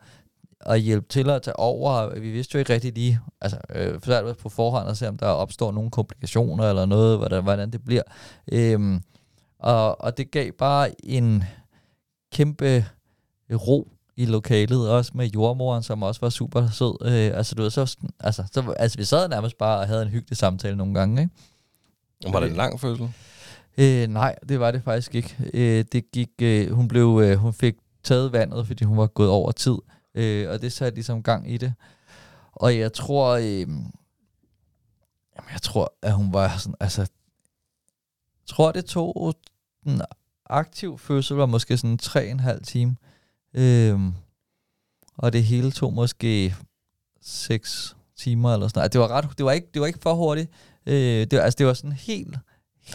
at 0.59 0.81
hjælpe 0.81 1.07
til 1.09 1.29
at 1.29 1.41
tage 1.41 1.59
over, 1.59 1.91
og 1.91 2.21
vi 2.21 2.31
vidste 2.31 2.55
jo 2.55 2.59
ikke 2.59 2.73
rigtig 2.73 2.93
lige, 2.93 3.19
altså 3.41 3.57
øh, 3.75 4.01
for 4.01 4.21
ved 4.23 4.33
på 4.33 4.49
forhånd 4.49 4.89
at 4.89 4.97
se, 4.97 5.07
om 5.07 5.17
der 5.17 5.25
opstår 5.25 5.71
nogle 5.71 5.91
komplikationer 5.91 6.69
eller 6.69 6.85
noget, 6.85 7.17
hvordan, 7.17 7.43
hvordan 7.43 7.71
det 7.71 7.85
bliver. 7.85 8.03
Øhm, 8.51 9.01
og, 9.59 10.01
og 10.01 10.17
det 10.17 10.31
gav 10.31 10.51
bare 10.51 11.05
en 11.05 11.43
kæmpe 12.33 12.85
ro 13.51 13.91
i 14.19 14.25
lokalet, 14.25 14.89
også 14.89 15.11
med 15.15 15.27
jordmoren, 15.27 15.83
som 15.83 16.03
også 16.03 16.21
var 16.21 16.29
super 16.29 16.69
sød. 16.69 16.97
Øh, 17.01 17.37
altså, 17.37 17.55
du 17.55 17.61
ved, 17.61 17.69
så, 17.69 17.97
altså, 18.19 18.43
så, 18.51 18.73
altså, 18.79 18.97
vi 18.97 19.03
sad 19.03 19.29
nærmest 19.29 19.57
bare 19.57 19.79
og 19.79 19.87
havde 19.87 20.01
en 20.01 20.07
hyggelig 20.07 20.37
samtale 20.37 20.75
nogle 20.75 20.93
gange, 20.93 21.21
ikke? 21.21 22.33
Var 22.33 22.39
det 22.39 22.49
en 22.49 22.55
lang 22.55 22.79
fødsel? 22.79 23.13
Øh, 23.77 24.07
nej, 24.07 24.35
det 24.49 24.59
var 24.59 24.71
det 24.71 24.83
faktisk 24.83 25.15
ikke. 25.15 25.35
Øh, 25.53 25.85
det 25.91 26.11
gik, 26.11 26.29
øh, 26.41 26.71
hun, 26.71 26.87
blev, 26.87 27.21
øh, 27.23 27.37
hun 27.37 27.53
fik 27.53 27.75
taget 28.03 28.31
vandet, 28.31 28.67
fordi 28.67 28.83
hun 28.83 28.97
var 28.97 29.07
gået 29.07 29.29
over 29.29 29.51
tid, 29.51 29.77
øh, 30.15 30.49
og 30.49 30.61
det 30.61 30.71
satte 30.71 30.95
ligesom 30.95 31.23
gang 31.23 31.51
i 31.51 31.57
det. 31.57 31.73
Og 32.51 32.77
jeg 32.77 32.93
tror, 32.93 33.29
øh, 33.29 33.59
jamen, 33.59 33.89
jeg 35.53 35.61
tror, 35.61 35.93
at 36.01 36.13
hun 36.13 36.33
var 36.33 36.57
sådan, 36.57 36.75
altså, 36.79 37.01
jeg 37.01 37.09
tror, 38.47 38.71
det 38.71 38.85
tog 38.85 39.35
en 39.85 40.01
aktiv 40.45 40.97
fødsel, 40.97 41.37
var 41.37 41.45
måske 41.45 41.77
sådan 41.77 41.97
tre 41.97 42.25
og 42.25 42.31
en 42.31 42.39
halv 42.39 42.63
time. 42.63 42.91
Øh, 42.91 43.08
og 45.17 45.33
det 45.33 45.43
hele 45.43 45.71
tog 45.71 45.93
måske 45.93 46.55
seks 47.21 47.95
timer 48.19 48.53
eller 48.53 48.67
sådan 48.67 48.79
noget. 48.79 48.93
Det 48.93 49.01
var, 49.01 49.07
ret, 49.07 49.25
det 49.37 49.45
var, 49.45 49.51
ikke, 49.51 49.67
det 49.73 49.79
var 49.81 49.87
ikke 49.87 49.99
for 50.01 50.13
hurtigt. 50.13 50.51
Øh, 50.85 50.93
det, 50.95 51.33
var, 51.37 51.39
altså, 51.43 51.57
det 51.57 51.65
var 51.65 51.73
sådan 51.73 51.91
helt, 51.91 52.35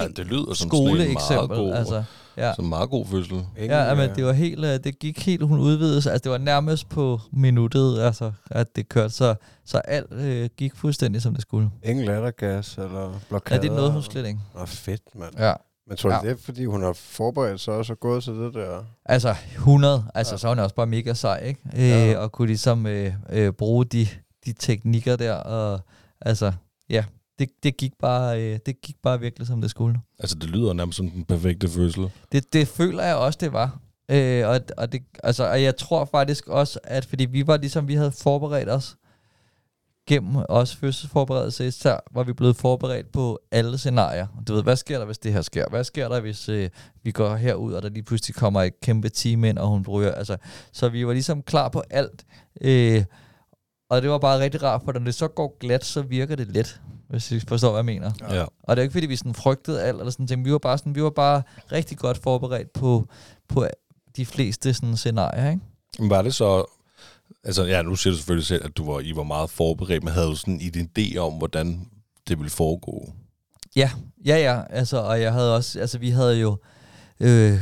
Ja, 0.00 0.08
det 0.08 0.26
lyder 0.26 0.54
som 0.54 0.54
sådan 0.54 0.64
en 0.66 0.88
skoleeksempel. 0.88 1.36
meget 1.48 1.50
god, 1.50 1.72
Altså, 1.72 2.04
ja. 2.36 2.54
som 2.54 2.64
meget 2.64 2.90
god 2.90 3.06
fødsel. 3.06 3.46
Ja, 3.56 3.94
men 3.94 4.10
det 4.16 4.24
var 4.24 4.32
helt, 4.32 4.64
øh, 4.64 4.78
det 4.84 4.98
gik 4.98 5.26
helt, 5.26 5.42
hun 5.42 5.60
udvidede 5.60 6.02
sig. 6.02 6.12
Altså, 6.12 6.22
det 6.24 6.32
var 6.32 6.38
nærmest 6.38 6.88
på 6.88 7.20
minuttet, 7.32 8.00
altså, 8.00 8.32
at 8.50 8.76
det 8.76 8.88
kørte. 8.88 9.14
Så, 9.14 9.34
så 9.64 9.78
alt 9.78 10.12
øh, 10.12 10.50
gik 10.56 10.76
fuldstændig, 10.76 11.22
som 11.22 11.32
det 11.34 11.42
skulle. 11.42 11.70
Ingen 11.82 12.04
lattergas 12.04 12.78
eller 12.78 13.00
Ja, 13.12 13.18
blokader. 13.28 13.60
det 13.60 13.70
er 13.70 13.74
noget, 13.74 13.92
hun 13.92 14.02
slet 14.02 14.26
ikke. 14.26 14.38
Nå, 14.54 14.64
fedt, 14.66 15.02
mand. 15.14 15.38
Ja. 15.38 15.52
Men 15.88 15.96
tror 15.96 16.10
du, 16.10 16.14
Ja. 16.16 16.20
det 16.22 16.30
er, 16.30 16.36
fordi 16.36 16.64
hun 16.64 16.82
har 16.82 16.92
forberedt 16.92 17.60
sig 17.60 17.74
også 17.74 17.92
og 17.92 18.00
gået 18.00 18.24
til 18.24 18.32
det 18.32 18.54
der? 18.54 18.84
Altså 19.04 19.34
100, 19.52 20.04
altså 20.14 20.32
Ja. 20.34 20.38
så 20.38 20.48
er 20.48 20.50
hun 20.54 20.58
også 20.58 20.74
bare 20.74 20.86
mega 20.86 21.14
sej, 21.14 21.38
ikke? 21.44 21.60
Ja. 21.76 22.12
Øh, 22.14 22.20
og 22.22 22.32
kunne 22.32 22.46
ligesom 22.48 22.86
øh, 22.86 23.12
øh, 23.30 23.52
bruge 23.52 23.84
de, 23.84 24.06
de 24.46 24.52
teknikker 24.52 25.16
der, 25.16 25.32
og 25.34 25.80
altså, 26.20 26.52
ja, 26.90 27.04
det, 27.38 27.48
det, 27.62 27.76
gik 27.76 27.92
bare, 28.00 28.42
øh, 28.42 28.58
det 28.66 28.80
gik 28.80 28.96
bare 29.02 29.20
virkelig, 29.20 29.46
som 29.46 29.60
det 29.60 29.70
skulle. 29.70 30.00
Altså, 30.18 30.36
det 30.36 30.50
lyder 30.50 30.72
nærmest 30.72 30.96
som 30.96 31.10
den 31.10 31.24
perfekte 31.24 31.68
fødsel. 31.68 32.10
Det, 32.32 32.52
det 32.52 32.68
føler 32.68 33.02
jeg 33.04 33.16
også, 33.16 33.38
det 33.42 33.52
var. 33.52 33.78
Øh, 34.08 34.48
og, 34.48 34.60
og, 34.76 34.92
det, 34.92 35.02
altså, 35.22 35.50
og 35.50 35.62
jeg 35.62 35.76
tror 35.76 36.04
faktisk 36.04 36.48
også, 36.48 36.78
at 36.84 37.04
fordi 37.04 37.24
vi 37.24 37.46
var 37.46 37.56
ligesom, 37.56 37.88
vi 37.88 37.94
havde 37.94 38.12
forberedt 38.12 38.68
os 38.70 38.96
gennem 40.06 40.36
også 40.48 40.76
fødselsforberedelse, 40.76 41.66
især 41.66 41.96
var 42.12 42.22
vi 42.22 42.32
blevet 42.32 42.56
forberedt 42.56 43.12
på 43.12 43.38
alle 43.52 43.78
scenarier. 43.78 44.26
Du 44.48 44.54
ved, 44.54 44.62
hvad 44.62 44.76
sker 44.76 44.98
der, 44.98 45.04
hvis 45.04 45.18
det 45.18 45.32
her 45.32 45.42
sker? 45.42 45.68
Hvad 45.70 45.84
sker 45.84 46.08
der, 46.08 46.20
hvis 46.20 46.48
øh, 46.48 46.70
vi 47.02 47.10
går 47.10 47.36
herud, 47.36 47.72
og 47.72 47.82
der 47.82 47.88
lige 47.88 48.02
pludselig 48.02 48.34
kommer 48.34 48.62
et 48.62 48.80
kæmpe 48.80 49.08
team 49.08 49.44
ind, 49.44 49.58
og 49.58 49.68
hun 49.68 49.82
bruger... 49.82 50.12
Altså, 50.12 50.36
så 50.72 50.88
vi 50.88 51.06
var 51.06 51.12
ligesom 51.12 51.42
klar 51.42 51.68
på 51.68 51.82
alt. 51.90 52.24
Øh, 52.60 53.04
og 53.90 54.02
det 54.02 54.10
var 54.10 54.18
bare 54.18 54.38
rigtig 54.38 54.62
rart, 54.62 54.82
for 54.84 54.92
når 54.92 55.00
det 55.00 55.14
så 55.14 55.28
går 55.28 55.56
glat, 55.60 55.84
så 55.84 56.02
virker 56.02 56.36
det 56.36 56.48
let, 56.48 56.80
hvis 57.08 57.32
I 57.32 57.40
forstår, 57.40 57.70
hvad 57.70 57.78
jeg 57.78 57.84
mener. 57.84 58.10
Ja. 58.30 58.44
Og 58.62 58.76
det 58.76 58.78
er 58.78 58.82
ikke, 58.82 58.92
fordi 58.92 59.06
vi 59.06 59.16
sådan 59.16 59.34
frygtede 59.34 59.82
alt, 59.82 59.98
eller 59.98 60.10
sådan 60.10 60.26
ting. 60.26 60.44
Vi 60.44 60.52
var 60.52 60.58
bare, 60.58 60.78
sådan, 60.78 60.94
vi 60.94 61.02
var 61.02 61.10
bare 61.10 61.42
rigtig 61.72 61.98
godt 61.98 62.18
forberedt 62.18 62.72
på, 62.72 63.08
på 63.48 63.66
de 64.16 64.26
fleste 64.26 64.74
sådan 64.74 64.96
scenarier, 64.96 65.50
ikke? 65.50 65.62
Men 65.98 66.10
var 66.10 66.22
det 66.22 66.34
så... 66.34 66.64
Altså, 67.44 67.64
ja, 67.64 67.82
nu 67.82 67.96
siger 67.96 68.12
du 68.12 68.16
selvfølgelig 68.16 68.46
selv, 68.46 68.64
at 68.64 68.76
du 68.76 68.92
var, 68.92 69.00
I 69.00 69.16
var 69.16 69.22
meget 69.22 69.50
forberedt, 69.50 70.04
men 70.04 70.12
havde 70.12 70.26
du 70.26 70.36
sådan 70.36 70.60
en 70.60 70.90
idé 70.98 71.16
om, 71.16 71.32
hvordan 71.32 71.86
det 72.28 72.38
ville 72.38 72.50
foregå? 72.50 73.12
Ja, 73.76 73.90
ja, 74.26 74.36
ja. 74.36 74.62
Altså, 74.70 74.96
og 74.96 75.20
jeg 75.20 75.32
havde 75.32 75.56
også, 75.56 75.80
altså 75.80 75.98
vi 75.98 76.10
havde 76.10 76.38
jo 76.38 76.56
øh, 77.20 77.60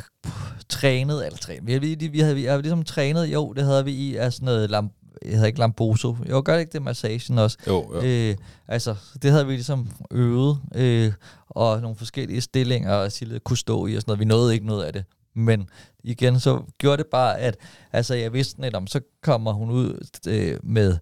trænet, 0.68 1.26
eller 1.26 1.39
trænet, 1.39 1.66
vi, 1.66 1.95
vi, 1.95 2.09
vi 2.09 2.20
havde, 2.20 2.35
vi 2.35 2.45
havde 2.45 2.62
ligesom 2.62 2.83
trænet, 2.83 3.26
jo, 3.26 3.53
det 3.53 3.64
havde 3.64 3.85
vi 3.85 3.93
i 3.93 4.16
af 4.16 4.33
sådan 4.33 4.47
noget, 4.47 4.70
lam, 4.70 4.91
jeg 5.24 5.35
havde 5.35 5.47
ikke 5.47 5.59
Lamboso, 5.59 6.16
jo, 6.30 6.43
gør 6.45 6.53
det 6.53 6.61
ikke 6.61 6.72
det 6.72 6.83
massagen 6.83 7.39
også? 7.39 7.59
Jo, 7.66 8.01
ja. 8.03 8.30
Øh, 8.30 8.37
altså, 8.68 8.95
det 9.22 9.30
havde 9.30 9.47
vi 9.47 9.53
ligesom 9.53 9.91
øvet, 10.11 10.59
øh, 10.74 11.12
og 11.49 11.80
nogle 11.80 11.97
forskellige 11.97 12.41
stillinger, 12.41 12.95
og 12.95 13.12
Sille 13.12 13.39
kunne 13.39 13.59
stå 13.59 13.87
i 13.87 13.95
og 13.95 14.03
sådan 14.03 14.11
noget. 14.11 14.20
Vi 14.20 14.24
nåede 14.24 14.55
ikke 14.55 14.66
noget 14.66 14.85
af 14.85 14.93
det. 14.93 15.05
Men 15.35 15.68
igen, 16.05 16.41
så 16.41 16.62
gjorde 16.78 17.03
det 17.03 17.07
bare, 17.07 17.39
at 17.39 17.57
altså, 17.93 18.14
jeg 18.14 18.33
vidste 18.33 18.62
lidt 18.62 18.74
om, 18.74 18.87
så 18.87 19.01
kommer 19.22 19.53
hun 19.53 19.70
ud 19.70 20.07
øh, 20.26 20.59
med 20.62 20.99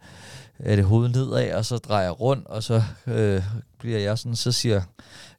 er 0.58 0.76
det 0.76 0.84
hovedet 0.84 1.16
nedad, 1.16 1.54
og 1.54 1.64
så 1.64 1.76
drejer 1.76 2.04
jeg 2.04 2.20
rundt, 2.20 2.46
og 2.46 2.62
så 2.62 2.82
øh, 3.06 3.42
bliver 3.78 3.98
jeg 3.98 4.18
sådan, 4.18 4.36
så 4.36 4.52
siger 4.52 4.82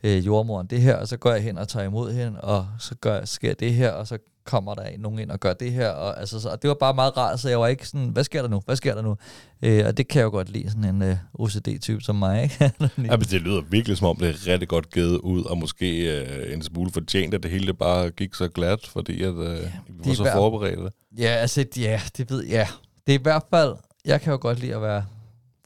øh, 0.03 0.25
jordmoren 0.25 0.67
det 0.67 0.81
her, 0.81 0.95
og 0.95 1.07
så 1.07 1.17
går 1.17 1.31
jeg 1.31 1.43
hen 1.43 1.57
og 1.57 1.67
tager 1.67 1.85
imod 1.85 2.13
hende, 2.13 2.41
og 2.41 2.67
så 2.79 2.95
gør, 2.95 3.25
sker 3.25 3.53
det 3.53 3.73
her, 3.73 3.91
og 3.91 4.07
så 4.07 4.17
kommer 4.45 4.73
der 4.75 4.97
nogen 4.99 5.19
ind 5.19 5.31
og 5.31 5.39
gør 5.39 5.53
det 5.53 5.71
her, 5.71 5.89
og, 5.89 6.19
altså, 6.19 6.39
så, 6.39 6.49
og 6.49 6.61
det 6.61 6.67
var 6.67 6.73
bare 6.79 6.93
meget 6.93 7.17
rart, 7.17 7.39
så 7.39 7.49
jeg 7.49 7.59
var 7.59 7.67
ikke 7.67 7.87
sådan, 7.87 8.07
hvad 8.09 8.23
sker 8.23 8.41
der 8.41 8.49
nu, 8.49 8.61
hvad 8.65 8.75
sker 8.75 8.95
der 8.95 9.01
nu? 9.01 9.15
Øh, 9.61 9.85
og 9.85 9.97
det 9.97 10.07
kan 10.07 10.19
jeg 10.19 10.25
jo 10.25 10.29
godt 10.29 10.49
lide, 10.49 10.69
sådan 10.69 10.83
en 10.95 11.01
øh, 11.01 11.17
OCD-type 11.33 12.01
som 12.01 12.15
mig, 12.15 12.43
ikke? 12.43 12.55
Ja, 12.81 12.89
men 12.97 13.19
det 13.21 13.41
lyder 13.41 13.61
virkelig 13.61 13.97
som 13.97 14.07
om, 14.07 14.15
det 14.15 14.29
er 14.29 14.47
rigtig 14.53 14.67
godt 14.69 14.89
givet 14.93 15.17
ud, 15.17 15.43
og 15.43 15.57
måske 15.57 16.19
øh, 16.21 16.53
en 16.53 16.61
smule 16.63 16.91
fortjent, 16.91 17.33
at 17.33 17.43
det 17.43 17.51
hele 17.51 17.73
bare 17.73 18.09
gik 18.09 18.33
så 18.35 18.47
glat, 18.47 18.87
fordi 18.87 19.23
at, 19.23 19.33
øh, 19.33 19.37
vi 19.37 20.03
de 20.03 20.09
var 20.09 20.13
så 20.13 20.23
er 20.23 20.25
hver- 20.27 20.33
forberedte. 20.33 20.91
Ja, 21.17 21.27
altså, 21.27 21.65
ja, 21.77 22.01
det 22.17 22.31
ved 22.31 22.43
jeg. 22.45 22.67
Det 23.07 23.15
er 23.15 23.19
i 23.19 23.21
hvert 23.23 23.43
fald, 23.49 23.75
jeg 24.05 24.21
kan 24.21 24.31
jo 24.31 24.37
godt 24.41 24.59
lide 24.59 24.75
at 24.75 24.81
være 24.81 25.05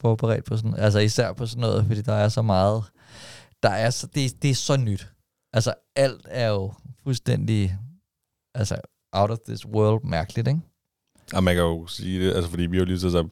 forberedt 0.00 0.44
på 0.44 0.56
sådan, 0.56 0.74
altså 0.78 0.98
især 0.98 1.32
på 1.32 1.46
sådan 1.46 1.60
noget, 1.60 1.84
fordi 1.86 2.02
der 2.02 2.14
er 2.14 2.28
så 2.28 2.42
meget, 2.42 2.82
der 3.62 3.68
er 3.70 3.90
så, 3.90 4.06
det, 4.14 4.42
det 4.42 4.50
er 4.50 4.54
så 4.54 4.76
nyt. 4.76 5.08
Altså 5.52 5.74
alt 5.96 6.20
er 6.30 6.48
jo 6.48 6.72
fuldstændig, 7.04 7.76
altså 8.56 8.76
out 9.12 9.30
of 9.30 9.38
this 9.38 9.66
world 9.66 10.04
mærkeligt, 10.04 10.48
ikke? 10.48 10.60
Og 11.34 11.44
man 11.44 11.54
kan 11.54 11.64
jo 11.64 11.86
sige 11.86 12.26
det, 12.26 12.34
altså 12.34 12.50
fordi 12.50 12.66
vi 12.66 12.76
har 12.76 12.80
jo 12.80 12.86
lige 12.86 13.00
så 13.00 13.10
sagt, 13.10 13.26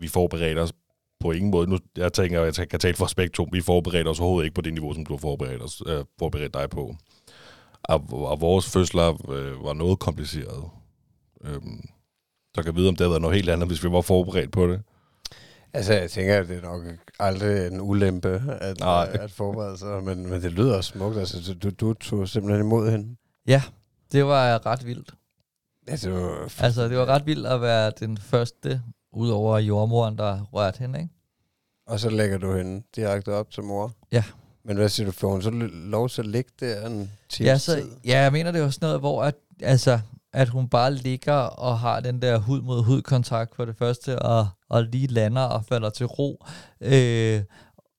vi 0.00 0.08
forbereder 0.08 0.62
os 0.62 0.72
på 1.20 1.32
ingen 1.32 1.50
måde. 1.50 1.70
Nu, 1.70 1.78
jeg 1.96 2.12
tænker, 2.12 2.44
jeg 2.44 2.68
kan 2.70 2.80
tale 2.80 2.96
for 2.96 3.06
spektrum. 3.06 3.48
Vi 3.52 3.60
forbereder 3.60 4.10
os 4.10 4.20
overhovedet 4.20 4.46
ikke 4.46 4.54
på 4.54 4.60
det 4.60 4.72
niveau, 4.72 4.94
som 4.94 5.06
du 5.06 5.12
har 5.12 5.18
forberedt, 5.18 5.62
os, 5.62 5.82
øh, 5.86 6.04
forberedt 6.18 6.54
dig 6.54 6.70
på. 6.70 6.96
Og, 7.82 8.04
og 8.10 8.40
vores 8.40 8.70
fødsler 8.70 9.30
øh, 9.30 9.64
var 9.64 9.72
noget 9.72 9.98
kompliceret. 9.98 10.70
Øhm, 11.44 11.80
så 12.54 12.62
kan 12.62 12.66
jeg 12.66 12.76
vide, 12.76 12.88
om 12.88 12.96
det 12.96 13.00
havde 13.00 13.10
været 13.10 13.22
noget 13.22 13.36
helt 13.36 13.48
andet, 13.50 13.68
hvis 13.68 13.84
vi 13.84 13.90
var 13.90 14.00
forberedt 14.00 14.52
på 14.52 14.66
det. 14.66 14.82
Altså, 15.72 15.92
jeg 15.94 16.10
tænker, 16.10 16.38
at 16.38 16.48
det 16.48 16.56
er 16.56 16.62
nok 16.62 16.82
aldrig 17.18 17.66
en 17.66 17.80
ulempe 17.80 18.42
at, 18.60 18.78
Nej. 18.80 19.16
at 19.20 19.30
forberede 19.30 19.78
sig, 19.78 20.04
men, 20.04 20.26
men 20.30 20.42
det 20.42 20.52
lyder 20.52 20.76
også 20.76 20.90
smukt. 20.90 21.16
Altså, 21.16 21.54
du, 21.54 21.70
du 21.70 21.94
tog 21.94 22.28
simpelthen 22.28 22.66
imod 22.66 22.90
hende. 22.90 23.16
Ja, 23.46 23.62
det 24.12 24.26
var 24.26 24.66
ret 24.66 24.86
vildt. 24.86 25.14
Altså, 25.88 26.10
det 26.10 26.16
var, 26.16 26.62
Altså, 26.64 26.88
det 26.88 26.98
var 26.98 27.06
ret 27.06 27.26
vildt 27.26 27.46
at 27.46 27.60
være 27.60 27.92
den 28.00 28.18
første, 28.18 28.82
udover 29.12 29.58
jordmoren, 29.58 30.18
der 30.18 30.42
rørte 30.42 30.78
hende, 30.78 30.98
ikke? 30.98 31.10
Og 31.86 32.00
så 32.00 32.10
lægger 32.10 32.38
du 32.38 32.56
hende 32.56 32.82
direkte 32.96 33.34
op 33.34 33.50
til 33.50 33.62
mor. 33.62 33.92
Ja. 34.12 34.24
Men 34.64 34.76
hvad 34.76 34.88
siger 34.88 35.06
du, 35.06 35.12
får 35.12 35.30
hun 35.30 35.42
så 35.42 35.50
lov 35.70 36.08
til 36.08 36.22
at 36.22 36.26
ligge 36.28 36.50
der 36.60 36.86
en 36.86 37.12
times 37.28 37.46
Ja, 37.46 37.58
så, 37.58 37.82
ja, 38.04 38.20
jeg 38.20 38.32
mener, 38.32 38.50
det 38.50 38.62
var 38.62 38.70
sådan 38.70 38.86
noget, 38.86 39.00
hvor 39.00 39.22
at, 39.24 39.34
altså, 39.62 40.00
at 40.32 40.48
hun 40.48 40.68
bare 40.68 40.94
ligger 40.94 41.34
og 41.34 41.78
har 41.78 42.00
den 42.00 42.22
der 42.22 42.38
hud 42.38 42.62
mod 42.62 42.82
hud 42.82 43.02
kontakt 43.02 43.56
for 43.56 43.64
det 43.64 43.76
første, 43.76 44.18
og, 44.18 44.48
og 44.70 44.82
lige 44.82 45.06
lander 45.06 45.42
og 45.42 45.64
falder 45.64 45.90
til 45.90 46.06
ro. 46.06 46.44
Øh, 46.80 47.42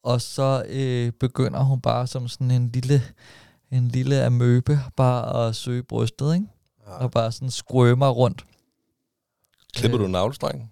og 0.03 0.21
så 0.21 0.63
øh, 0.69 1.11
begynder 1.19 1.59
hun 1.59 1.81
bare 1.81 2.07
som 2.07 2.27
sådan 2.27 2.51
en 2.51 2.69
lille, 2.69 3.01
en 3.71 3.87
lille 3.87 4.23
amøbe, 4.23 4.79
bare 4.95 5.47
at 5.47 5.55
søge 5.55 5.83
brystet, 5.83 6.33
ikke? 6.33 6.45
Ja. 6.87 6.91
Og 6.93 7.11
bare 7.11 7.31
sådan 7.31 7.51
skrømer 7.51 8.09
rundt. 8.09 8.45
Klipper 9.73 9.99
Øh. 9.99 10.05
du 10.05 10.11
navlestrengen? 10.11 10.71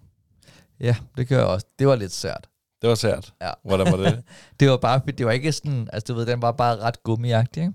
Ja, 0.80 0.96
det 1.16 1.28
gør 1.28 1.36
jeg 1.38 1.46
også. 1.46 1.66
Det 1.78 1.86
var 1.86 1.94
lidt 1.96 2.12
sært. 2.12 2.48
Det 2.82 2.88
var 2.88 2.94
sært. 2.94 3.32
Ja. 3.42 3.50
Hvordan 3.64 3.92
var 3.92 3.96
det? 3.96 4.22
Det 4.60 4.70
var 4.70 4.76
bare, 4.76 5.00
det 5.18 5.26
var 5.26 5.32
ikke 5.32 5.52
sådan, 5.52 5.88
altså 5.92 6.12
du 6.12 6.18
ved, 6.18 6.26
den 6.26 6.42
var 6.42 6.52
bare 6.52 6.76
ret 6.76 7.02
gummiagtig, 7.02 7.60
ikke? 7.62 7.72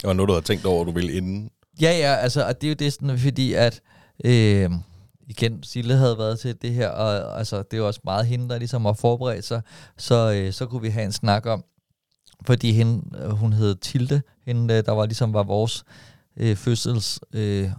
Det 0.00 0.06
var 0.06 0.12
noget, 0.12 0.28
du 0.28 0.32
havde 0.32 0.44
tænkt 0.44 0.64
over, 0.66 0.84
du 0.84 0.90
ville 0.92 1.12
inden. 1.12 1.50
Ja, 1.80 1.90
ja, 1.98 2.14
altså, 2.14 2.46
og 2.46 2.60
det 2.60 2.66
er 2.66 2.70
jo 2.70 2.74
det 2.74 2.92
sådan, 2.92 3.18
fordi 3.18 3.52
at, 3.52 3.80
øh, 4.24 4.70
igen, 5.26 5.62
Sille 5.62 5.96
havde 5.96 6.18
været 6.18 6.38
til 6.40 6.62
det 6.62 6.72
her, 6.72 6.88
og 6.88 7.38
altså, 7.38 7.56
det 7.56 7.72
er 7.72 7.76
jo 7.78 7.86
også 7.86 8.00
meget 8.04 8.26
hende, 8.26 8.48
der 8.48 8.58
ligesom 8.58 8.84
har 8.84 8.92
forberedt 8.92 9.44
sig, 9.44 9.62
så, 9.96 10.32
øh, 10.32 10.52
så 10.52 10.66
kunne 10.66 10.82
vi 10.82 10.88
have 10.88 11.04
en 11.04 11.12
snak 11.12 11.46
om, 11.46 11.64
fordi 12.46 12.72
hende, 12.72 13.18
øh, 13.18 13.30
hun 13.30 13.52
hed 13.52 13.74
Tilde, 13.74 14.22
hende, 14.46 14.74
øh, 14.74 14.84
der 14.84 14.92
var 14.92 15.06
ligesom 15.06 15.34
var 15.34 15.42
vores 15.42 15.84
øh, 16.36 16.56
fødsels, 16.56 17.20
øh, 17.32 17.70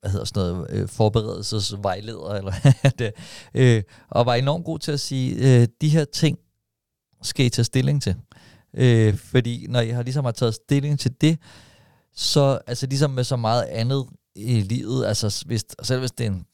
hvad 0.00 0.10
hedder 0.10 0.24
sådan 0.24 0.42
noget, 0.42 0.70
øh, 0.70 0.88
forberedelsesvejleder, 0.88 2.34
eller 2.34 2.52
det, 2.98 3.12
øh, 3.54 3.82
og 4.08 4.26
var 4.26 4.34
enormt 4.34 4.64
god 4.64 4.78
til 4.78 4.92
at 4.92 5.00
sige, 5.00 5.60
øh, 5.60 5.68
de 5.80 5.88
her 5.88 6.04
ting 6.04 6.38
skal 7.22 7.46
I 7.46 7.48
tage 7.48 7.64
stilling 7.64 8.02
til. 8.02 8.16
Øh, 8.74 9.16
fordi 9.16 9.66
når 9.68 9.80
jeg 9.80 9.96
har 9.96 10.02
ligesom 10.02 10.24
har 10.24 10.32
taget 10.32 10.54
stilling 10.54 10.98
til 10.98 11.14
det, 11.20 11.38
så 12.14 12.58
altså 12.66 12.86
ligesom 12.86 13.10
med 13.10 13.24
så 13.24 13.36
meget 13.36 13.62
andet 13.62 14.06
i 14.36 14.60
livet, 14.60 15.06
altså 15.06 15.44
hvis, 15.46 15.64
selv 15.82 16.00
hvis 16.00 16.10
det 16.10 16.26
er 16.26 16.30
en 16.30 16.44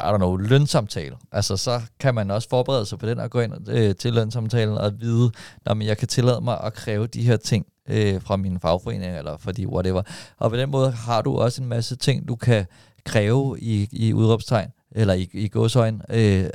i 0.00 0.10
don't 0.12 0.16
know, 0.16 0.36
lønsamtale, 0.36 1.16
altså 1.32 1.56
så 1.56 1.80
kan 2.00 2.14
man 2.14 2.30
også 2.30 2.48
forberede 2.48 2.86
sig 2.86 2.98
på 2.98 3.06
den 3.06 3.18
og 3.18 3.30
gå 3.30 3.40
ind 3.40 3.68
øh, 3.68 3.94
til 3.94 4.12
lønsamtalen 4.12 4.78
og 4.78 4.92
vide, 5.00 5.30
at 5.66 5.80
jeg 5.80 5.98
kan 5.98 6.08
tillade 6.08 6.40
mig 6.40 6.60
at 6.64 6.74
kræve 6.74 7.06
de 7.06 7.22
her 7.22 7.36
ting 7.36 7.66
øh, 7.88 8.22
fra 8.22 8.36
min 8.36 8.60
fagforening 8.60 9.18
eller 9.18 9.36
fordi 9.36 9.66
whatever. 9.66 10.02
Og 10.38 10.50
på 10.50 10.56
den 10.56 10.70
måde 10.70 10.90
har 10.90 11.22
du 11.22 11.36
også 11.36 11.62
en 11.62 11.68
masse 11.68 11.96
ting, 11.96 12.28
du 12.28 12.36
kan 12.36 12.66
kræve 13.04 13.60
i, 13.60 13.88
i 13.92 14.12
udråbstegn, 14.12 14.70
eller 14.92 15.14
i, 15.14 15.30
i 15.32 15.48
gåsøjne, 15.48 16.00
øh, 16.10 16.50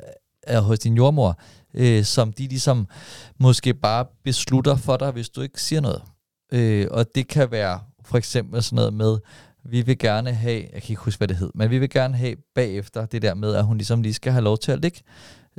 hos 0.57 0.79
din 0.79 0.93
jordmor, 0.93 1.39
øh, 1.73 2.03
som 2.03 2.33
de 2.33 2.47
ligesom 2.47 2.87
måske 3.37 3.73
bare 3.73 4.05
beslutter 4.23 4.75
for 4.75 4.97
dig, 4.97 5.11
hvis 5.11 5.29
du 5.29 5.41
ikke 5.41 5.61
siger 5.61 5.81
noget. 5.81 6.01
Øh, 6.51 6.87
og 6.91 7.05
det 7.15 7.27
kan 7.27 7.51
være 7.51 7.79
for 8.05 8.17
eksempel 8.17 8.63
sådan 8.63 8.75
noget 8.75 8.93
med, 8.93 9.17
vi 9.65 9.81
vil 9.81 9.97
gerne 9.97 10.31
have, 10.31 10.61
jeg 10.73 10.81
kan 10.81 10.89
ikke 10.89 11.01
huske, 11.01 11.17
hvad 11.17 11.27
det 11.27 11.37
hed, 11.37 11.49
men 11.55 11.69
vi 11.69 11.79
vil 11.79 11.89
gerne 11.89 12.17
have 12.17 12.35
bagefter 12.55 13.05
det 13.05 13.21
der 13.21 13.33
med, 13.33 13.55
at 13.55 13.65
hun 13.65 13.77
ligesom 13.77 14.01
lige 14.01 14.13
skal 14.13 14.31
have 14.31 14.43
lov 14.43 14.57
til 14.57 14.71
at 14.71 14.81
ligge, 14.81 15.01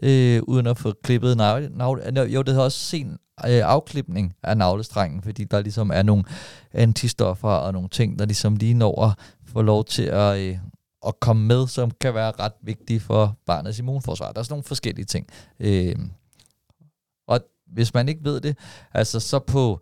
øh, 0.03 0.43
uden 0.43 0.67
at 0.67 0.79
få 0.79 0.93
klippet 1.03 1.37
navle, 1.37 1.71
navle, 1.75 2.23
jo, 2.23 2.43
det 2.43 2.49
hedder 2.49 2.65
også 2.65 2.79
sen 2.79 3.19
øh, 3.47 3.63
afklipning 3.65 4.35
af 4.43 4.57
navlestrengen, 4.57 5.23
fordi 5.23 5.45
der 5.45 5.61
ligesom 5.61 5.91
er 5.91 6.03
nogle 6.03 6.25
antistoffer 6.73 7.49
og 7.49 7.73
nogle 7.73 7.89
ting, 7.89 8.19
der 8.19 8.25
ligesom 8.25 8.57
lige 8.57 8.75
når 8.75 9.05
at 9.05 9.13
få 9.47 9.63
lov 9.63 9.85
til 9.85 10.03
at, 10.03 10.39
øh, 10.39 10.59
at 11.07 11.21
komme 11.21 11.47
med, 11.47 11.67
som 11.67 11.91
kan 12.01 12.15
være 12.15 12.33
ret 12.39 12.53
vigtige 12.63 13.01
for 13.01 13.37
barnets 13.47 13.79
immunforsvar. 13.79 14.33
Der 14.33 14.39
er 14.39 14.43
sådan 14.43 14.53
nogle 14.53 14.65
forskellige 14.65 15.05
ting. 15.05 15.27
Øh, 15.61 15.97
og 17.27 17.41
hvis 17.73 17.95
man 17.95 18.09
ikke 18.09 18.25
ved 18.25 18.41
det, 18.41 18.59
altså 18.93 19.21
så 19.21 19.39
på 19.39 19.81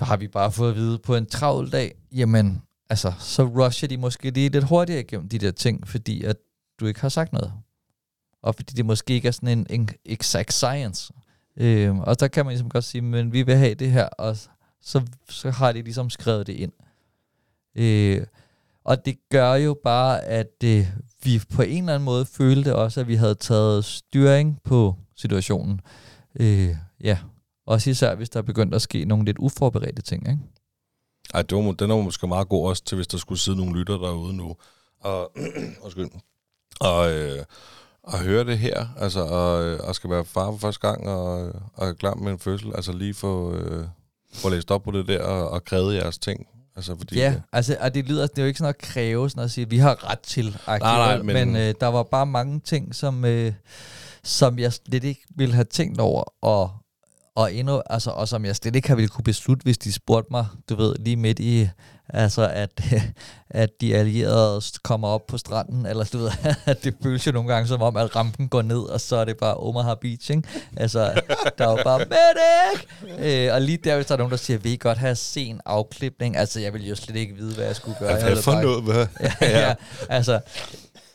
har 0.00 0.16
vi 0.16 0.28
bare 0.28 0.52
fået 0.52 0.70
at 0.70 0.76
vide 0.76 0.98
på 0.98 1.14
en 1.14 1.26
travl 1.26 1.72
dag, 1.72 1.94
jamen, 2.12 2.62
altså, 2.94 3.12
så 3.18 3.42
rusher 3.44 3.88
de 3.88 3.96
måske 3.96 4.30
lige 4.30 4.48
lidt 4.48 4.64
hurtigere 4.64 5.00
igennem 5.00 5.28
de 5.28 5.38
der 5.38 5.50
ting, 5.50 5.88
fordi 5.88 6.24
at 6.24 6.36
du 6.80 6.86
ikke 6.86 7.00
har 7.00 7.08
sagt 7.08 7.32
noget. 7.32 7.52
Og 8.42 8.54
fordi 8.54 8.72
det 8.74 8.86
måske 8.86 9.14
ikke 9.14 9.28
er 9.28 9.32
sådan 9.32 9.58
en, 9.58 9.66
en 9.70 9.88
exact 10.04 10.52
science. 10.52 11.12
Øhm, 11.56 11.98
og 11.98 12.20
der 12.20 12.28
kan 12.28 12.44
man 12.44 12.52
ligesom 12.52 12.68
godt 12.68 12.84
sige, 12.84 13.02
men 13.02 13.32
vi 13.32 13.42
vil 13.42 13.56
have 13.56 13.74
det 13.74 13.90
her, 13.90 14.06
og 14.06 14.36
så, 14.82 15.02
så 15.28 15.50
har 15.50 15.72
de 15.72 15.82
ligesom 15.82 16.10
skrevet 16.10 16.46
det 16.46 16.52
ind. 16.52 16.72
Øh, 17.74 18.26
og 18.84 19.04
det 19.04 19.16
gør 19.30 19.54
jo 19.54 19.76
bare, 19.84 20.24
at 20.24 20.64
øh, 20.64 20.86
vi 21.24 21.42
på 21.54 21.62
en 21.62 21.84
eller 21.84 21.94
anden 21.94 22.04
måde 22.04 22.26
følte 22.26 22.76
også, 22.76 23.00
at 23.00 23.08
vi 23.08 23.14
havde 23.14 23.34
taget 23.34 23.84
styring 23.84 24.60
på 24.64 24.96
situationen. 25.16 25.80
Øh, 26.40 26.76
ja, 27.00 27.18
også 27.66 27.90
især 27.90 28.14
hvis 28.14 28.30
der 28.30 28.38
er 28.38 28.42
begyndt 28.42 28.74
at 28.74 28.82
ske 28.82 29.04
nogle 29.04 29.24
lidt 29.24 29.38
uforberedte 29.38 30.02
ting, 30.02 30.28
ikke? 30.28 30.42
Ej, 31.34 31.42
det 31.42 31.58
var, 31.58 31.72
den 31.72 31.90
er 31.90 31.96
måske 32.02 32.26
meget 32.26 32.48
god 32.48 32.68
også 32.68 32.84
til, 32.84 32.96
hvis 32.96 33.06
der 33.06 33.18
skulle 33.18 33.38
sidde 33.40 33.58
nogle 33.58 33.78
lytter 33.78 33.98
derude 33.98 34.36
nu. 34.36 34.56
Og, 35.00 35.32
undskyld. 35.84 36.08
Og, 36.80 37.12
øh, 37.12 37.44
og 38.02 38.18
høre 38.20 38.44
det 38.44 38.58
her, 38.58 38.86
altså, 38.98 39.20
og, 39.20 39.76
og 39.88 39.94
skal 39.94 40.10
være 40.10 40.24
far 40.24 40.50
for 40.50 40.58
første 40.58 40.88
gang, 40.88 41.08
og, 41.08 41.52
og 41.74 41.88
er 41.88 41.92
klar 41.92 42.14
med 42.14 42.32
en 42.32 42.38
fødsel, 42.38 42.72
altså 42.74 42.92
lige 42.92 43.14
få, 43.14 43.54
øh, 43.54 43.86
få 44.34 44.48
læst 44.48 44.70
op 44.70 44.82
på 44.82 44.90
det 44.90 45.08
der, 45.08 45.22
og, 45.22 45.50
og 45.50 45.64
krævet 45.64 45.94
jeres 45.94 46.18
ting. 46.18 46.46
Altså, 46.76 46.96
fordi, 46.98 47.14
Ja, 47.18 47.34
altså, 47.52 47.76
og 47.80 47.94
det 47.94 48.04
lyder, 48.04 48.26
det 48.26 48.38
er 48.38 48.42
jo 48.42 48.46
ikke 48.46 48.58
sådan 48.58 48.68
at 48.68 48.78
kræve, 48.78 49.30
sådan 49.30 49.44
at 49.44 49.50
sige, 49.50 49.62
at 49.64 49.70
vi 49.70 49.78
har 49.78 50.10
ret 50.10 50.20
til. 50.20 50.56
Nej, 50.66 50.78
nej, 50.78 51.16
men, 51.22 51.34
men- 51.52 51.56
øh, 51.56 51.74
der 51.80 51.86
var 51.86 52.02
bare 52.02 52.26
mange 52.26 52.60
ting, 52.60 52.94
som, 52.94 53.24
øh, 53.24 53.52
som 54.24 54.58
jeg 54.58 54.72
slet 54.72 55.04
ikke 55.04 55.22
ville 55.36 55.54
have 55.54 55.64
tænkt 55.64 56.00
over, 56.00 56.24
og, 56.42 56.70
og, 57.36 57.54
endnu, 57.54 57.82
altså, 57.90 58.10
og 58.10 58.28
som 58.28 58.44
jeg 58.44 58.56
slet 58.56 58.76
ikke 58.76 58.88
har 58.88 58.94
ville 58.94 59.08
kunne 59.08 59.24
beslutte, 59.24 59.62
hvis 59.62 59.78
de 59.78 59.92
spurgte 59.92 60.28
mig, 60.30 60.46
du 60.68 60.74
ved, 60.74 60.96
lige 60.98 61.16
midt 61.16 61.38
i, 61.38 61.68
altså, 62.08 62.48
at, 62.48 62.82
at 63.50 63.70
de 63.80 63.96
allierede 63.96 64.62
kommer 64.82 65.08
op 65.08 65.26
på 65.26 65.38
stranden, 65.38 65.86
eller 65.86 66.04
du 66.04 66.18
ved, 66.18 66.30
at 66.66 66.78
det 66.84 66.94
føles 67.02 67.26
jo 67.26 67.32
nogle 67.32 67.52
gange 67.52 67.68
som 67.68 67.82
om, 67.82 67.96
at 67.96 68.16
rampen 68.16 68.48
går 68.48 68.62
ned, 68.62 68.78
og 68.78 69.00
så 69.00 69.16
er 69.16 69.24
det 69.24 69.36
bare 69.36 69.56
Omaha 69.56 69.94
Beach, 69.94 70.30
ikke? 70.30 70.48
Altså, 70.76 71.20
der 71.58 71.66
var 71.66 71.80
bare, 71.84 71.98
medic! 72.14 72.86
Øh, 73.18 73.54
og 73.54 73.60
lige 73.60 73.78
der, 73.84 73.96
hvis 73.96 74.06
der 74.06 74.14
er 74.14 74.18
nogen, 74.18 74.30
der 74.30 74.36
siger, 74.36 74.58
vil 74.58 74.72
I 74.72 74.76
godt 74.76 74.98
have 74.98 75.14
sen 75.14 75.60
afklipning? 75.64 76.36
Altså, 76.36 76.60
jeg 76.60 76.72
ville 76.72 76.88
jo 76.88 76.94
slet 76.94 77.16
ikke 77.16 77.34
vide, 77.34 77.54
hvad 77.54 77.64
jeg 77.64 77.76
skulle 77.76 77.96
gøre. 77.98 78.14
Jeg 78.14 78.24
Hvad 78.24 78.42
for 78.42 78.60
noget, 78.62 78.82
hvad? 78.82 79.06
ja, 79.20 79.32
ja, 79.40 79.74
altså, 80.08 80.40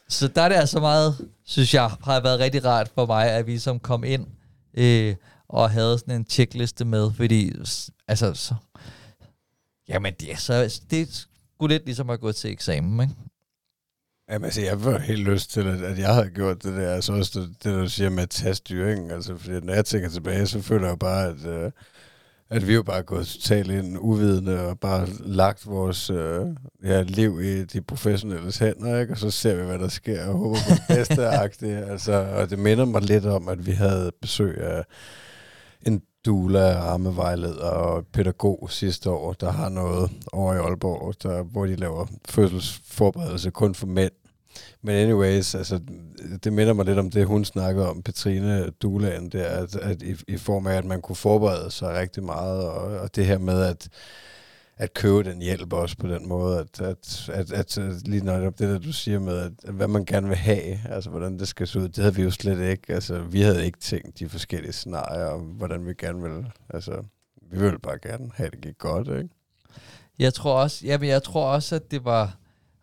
så 0.10 0.28
der 0.28 0.42
er 0.42 0.50
det 0.50 0.56
altså 0.56 0.80
meget, 0.80 1.16
synes 1.46 1.74
jeg, 1.74 1.92
har 2.04 2.20
været 2.20 2.40
rigtig 2.40 2.66
rart 2.66 2.90
for 2.96 3.06
mig, 3.06 3.32
at 3.32 3.48
vi 3.48 3.60
som 3.60 3.80
kom 3.80 4.04
ind 4.04 4.28
øh, 4.74 5.16
og 5.50 5.70
havde 5.70 6.00
sådan 6.00 6.16
en 6.16 6.26
checkliste 6.30 6.86
med, 6.86 7.12
fordi, 7.14 7.54
altså, 8.08 8.34
så, 8.34 8.56
jamen, 9.88 10.14
det, 10.20 10.32
er 10.32 10.38
så, 10.38 10.82
det 10.92 11.02
er 11.02 11.06
sgu 11.56 11.68
lidt 11.68 11.86
ligesom 11.86 12.10
at 12.10 12.20
gå 12.20 12.32
til 12.32 12.52
eksamen, 12.52 13.02
ikke? 13.02 13.16
Jamen, 14.32 14.46
altså, 14.46 14.62
jeg 14.62 14.86
var 14.86 14.98
helt 14.98 15.24
lyst 15.24 15.52
til, 15.52 15.68
at, 15.68 15.82
at 15.82 16.00
jeg 16.00 16.14
havde 16.14 16.30
gjort 16.30 16.64
det 16.64 16.74
der. 16.74 16.94
Altså 16.94 17.14
også 17.14 17.40
det, 17.40 17.50
det 17.50 17.74
der 17.74 17.82
du 17.82 17.90
siger 17.90 18.10
med 18.10 18.24
at 18.24 18.30
tage 18.30 18.56
styring. 18.56 19.12
Altså, 19.12 19.38
fordi 19.38 19.60
når 19.60 19.74
jeg 19.74 19.86
tænker 19.86 20.10
tilbage, 20.10 20.48
så 20.48 20.62
føler 20.62 20.84
jeg 20.86 20.92
jo 20.92 20.96
bare, 20.96 21.28
at, 21.28 21.46
øh, 21.46 21.72
at 22.50 22.68
vi 22.68 22.74
jo 22.74 22.84
bare 22.84 22.98
er 22.98 23.02
gået 23.02 23.28
totalt 23.28 23.72
ind 23.72 23.98
uvidende 24.00 24.62
og 24.62 24.80
bare 24.80 25.08
lagt 25.20 25.68
vores 25.68 26.10
øh, 26.10 26.46
ja, 26.84 27.02
liv 27.02 27.42
i 27.42 27.66
de 27.66 27.82
professionelles 27.82 28.58
hænder, 28.58 29.00
ikke? 29.00 29.14
Og 29.14 29.18
så 29.18 29.32
ser 29.32 29.56
vi, 29.56 29.66
hvad 29.66 29.80
der 29.80 29.88
sker 29.88 30.28
og 30.28 30.34
håber 30.34 30.58
på 30.68 30.76
det 30.76 30.98
bedste. 30.98 31.30
Altså, 31.92 32.12
og 32.14 32.50
det 32.50 32.60
minder 32.60 32.86
mig 32.86 33.02
lidt 33.02 33.26
om, 33.26 33.48
at 33.48 33.66
vi 33.66 33.72
havde 33.72 34.12
besøg 34.22 34.58
af 34.58 34.84
doula, 36.30 36.74
armevejleder 36.74 37.70
og 37.70 38.06
pædagog 38.14 38.68
sidste 38.72 39.10
år, 39.10 39.34
der 39.34 39.52
har 39.52 39.70
noget 39.70 40.12
over 40.34 40.54
i 40.54 40.58
Aalborg, 40.58 41.14
der, 41.24 41.44
hvor 41.44 41.66
de 41.66 41.76
laver 41.76 42.06
fødselsforberedelse 42.30 43.50
kun 43.52 43.76
for 43.76 43.88
mænd. 43.88 44.12
Men 44.82 44.96
anyways, 44.96 45.56
altså, 45.56 45.80
det 46.44 46.54
minder 46.54 46.74
mig 46.74 46.86
lidt 46.86 47.00
om 47.00 47.10
det, 47.12 47.26
hun 47.26 47.46
snakkede 47.46 47.90
om, 47.90 48.02
Petrine 48.02 48.70
Dulaen, 48.70 49.30
der, 49.30 49.46
at, 49.46 49.76
at 49.76 50.02
i, 50.02 50.16
i 50.28 50.38
form 50.38 50.68
af, 50.68 50.76
at 50.76 50.86
man 50.86 51.02
kunne 51.02 51.16
forberede 51.16 51.72
sig 51.72 51.94
rigtig 51.94 52.24
meget, 52.24 52.64
og, 52.64 53.00
og 53.00 53.16
det 53.16 53.26
her 53.26 53.38
med, 53.38 53.62
at, 53.62 53.90
at 54.80 54.94
købe 54.94 55.24
den 55.24 55.42
hjælp 55.42 55.74
også 55.74 55.98
på 55.98 56.08
den 56.08 56.28
måde, 56.28 56.60
at, 56.60 56.82
at, 56.82 57.30
at, 57.34 57.52
at, 57.52 57.78
at 57.78 58.08
lige 58.08 58.26
netop 58.26 58.60
det 58.60 58.70
der, 58.70 58.78
du 58.78 58.94
siger 58.94 59.20
med, 59.20 59.38
at, 59.38 59.52
at 59.64 59.74
hvad 59.74 59.88
man 59.88 60.06
gerne 60.06 60.28
vil 60.28 60.38
have, 60.38 60.80
altså 60.90 61.10
hvordan 61.10 61.40
det 61.40 61.48
skal 61.48 61.68
se 61.68 61.80
ud, 61.80 61.88
det 61.88 61.98
havde 61.98 62.16
vi 62.16 62.24
jo 62.24 62.32
slet 62.32 62.72
ikke. 62.72 62.94
Altså, 62.94 63.22
vi 63.22 63.42
havde 63.42 63.66
ikke 63.66 63.80
tænkt 63.80 64.20
de 64.20 64.30
forskellige 64.30 64.74
scenarier, 64.74 65.26
om 65.26 65.42
hvordan 65.42 65.88
vi 65.88 65.94
gerne 65.94 66.22
ville, 66.22 66.52
altså, 66.70 67.04
vi 67.52 67.60
ville 67.60 67.80
bare 67.80 68.00
gerne 68.00 68.32
have, 68.34 68.50
det 68.50 68.62
gik 68.62 68.78
godt, 68.78 69.08
ikke? 69.08 69.30
Jeg 70.20 70.34
tror 70.34 70.62
også, 70.62 70.86
jamen 70.86 71.10
jeg 71.10 71.24
tror 71.24 71.46
også, 71.46 71.76
at 71.76 71.92
det 71.92 72.06
var 72.06 72.38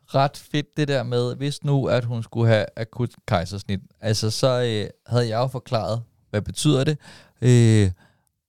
ret 0.06 0.36
fedt 0.36 0.76
det 0.76 0.88
der 0.88 1.02
med, 1.02 1.36
hvis 1.36 1.64
nu, 1.64 1.86
at 1.86 2.04
hun 2.04 2.22
skulle 2.22 2.48
have 2.48 2.66
akut 2.76 3.10
kejsersnit, 3.28 3.80
altså 4.00 4.30
så 4.30 4.46
øh, 4.46 4.90
havde 5.06 5.28
jeg 5.28 5.36
jo 5.36 5.46
forklaret, 5.46 6.02
hvad 6.30 6.42
betyder 6.42 6.84
det, 6.84 6.98
øh, 7.42 7.90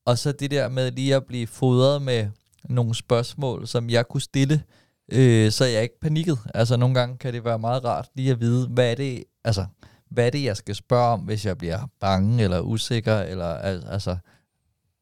og 0.06 0.18
så 0.18 0.32
det 0.32 0.52
der 0.52 0.70
med 0.70 0.92
lige 0.92 1.16
at 1.16 1.26
blive 1.26 1.48
fodret 1.48 2.02
med 2.02 2.28
nogle 2.70 2.96
spørgsmål, 2.96 3.68
som 3.68 3.90
jeg 3.90 4.08
kunne 4.08 4.22
stille, 4.22 4.64
øh, 5.12 5.52
så 5.52 5.66
jeg 5.66 5.84
ikke 5.84 6.00
panikket. 6.00 6.40
Altså 6.54 6.78
nogle 6.78 6.96
gange 6.96 7.18
kan 7.18 7.34
det 7.34 7.44
være 7.46 7.60
meget 7.60 7.84
rart 7.86 8.10
lige 8.16 8.32
at 8.32 8.40
vide, 8.40 8.68
hvad 8.68 8.92
er 8.92 8.96
det, 8.96 9.24
altså, 9.44 9.66
hvad 10.10 10.26
er 10.26 10.30
det, 10.30 10.44
jeg 10.44 10.58
skal 10.58 10.76
spørge 10.76 11.14
om, 11.14 11.20
hvis 11.20 11.46
jeg 11.46 11.58
bliver 11.58 11.88
bange 12.00 12.44
eller 12.44 12.60
usikker, 12.62 13.20
eller 13.20 13.46
al- 13.56 13.86
altså, 13.88 14.18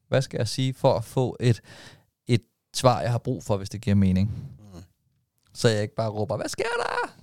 hvad 0.08 0.22
skal 0.22 0.38
jeg 0.38 0.48
sige 0.48 0.74
for 0.74 0.94
at 0.94 1.04
få 1.04 1.36
et, 1.40 1.60
et 2.28 2.42
svar, 2.76 3.00
jeg 3.00 3.10
har 3.10 3.18
brug 3.18 3.44
for, 3.44 3.56
hvis 3.56 3.68
det 3.70 3.80
giver 3.80 3.96
mening. 3.96 4.48
Mm. 4.74 4.80
Så 5.54 5.68
jeg 5.68 5.82
ikke 5.82 5.94
bare 5.94 6.10
råber, 6.10 6.36
hvad 6.36 6.48
sker 6.48 6.64
der? 6.78 7.14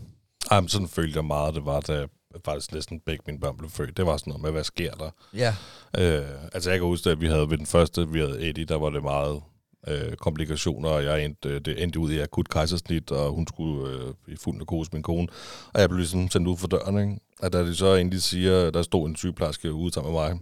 Ej, 0.52 0.60
men 0.60 0.70
sådan 0.70 0.88
følte 0.88 1.18
jeg 1.18 1.26
meget, 1.26 1.56
det 1.56 1.66
var, 1.66 1.80
da 1.80 2.06
faktisk 2.46 2.74
næsten 2.74 3.00
begge 3.00 3.24
mine 3.28 3.40
børn 3.40 3.58
blev 3.58 3.70
født. 3.70 3.98
Det 3.98 4.06
var 4.06 4.18
sådan 4.18 4.32
noget 4.32 4.42
med, 4.44 4.52
hvad 4.52 4.64
sker 4.64 4.92
der? 4.94 5.10
Ja, 5.34 5.56
Øh, 5.98 6.26
altså 6.54 6.70
jeg 6.70 6.80
kan 6.80 6.86
huske, 6.88 7.10
at 7.10 7.22
vi 7.22 7.28
havde 7.28 7.50
ved 7.50 7.58
den 7.58 7.66
første, 7.66 8.08
vi 8.10 8.20
havde 8.20 8.50
Eddie, 8.50 8.66
der 8.66 8.76
var 8.76 8.90
det 8.90 9.04
meget 9.04 9.42
øh, 9.88 10.16
komplikationer, 10.16 10.90
og 10.90 11.04
jeg 11.04 11.26
endte, 11.26 11.50
øh, 11.50 11.62
det 11.62 11.84
endte 11.84 12.00
ud 12.00 12.12
i 12.12 12.20
akut 12.20 12.50
kejsersnit, 12.50 13.12
og 13.12 13.32
hun 13.32 13.48
skulle 13.48 13.90
øh, 13.94 14.14
i 14.28 14.36
fuld 14.36 14.58
narkose, 14.58 14.90
min 14.94 15.04
kone. 15.04 15.28
Og 15.74 15.82
jeg 15.82 15.90
blev 15.90 15.98
ligesom 15.98 16.30
sendt 16.30 16.48
ud 16.48 16.58
for 16.58 16.68
døren, 16.68 16.98
ikke? 16.98 17.20
Og 17.40 17.54
da 17.54 17.60
de 17.66 17.76
så 17.76 17.96
endelig 17.96 18.22
siger, 18.22 18.72
der 18.72 18.82
stod 18.82 19.10
en 19.10 19.16
sygeplejerske 19.16 19.74
ude 19.74 19.94
sammen 19.94 20.14
med 20.14 20.22
mig, 20.22 20.40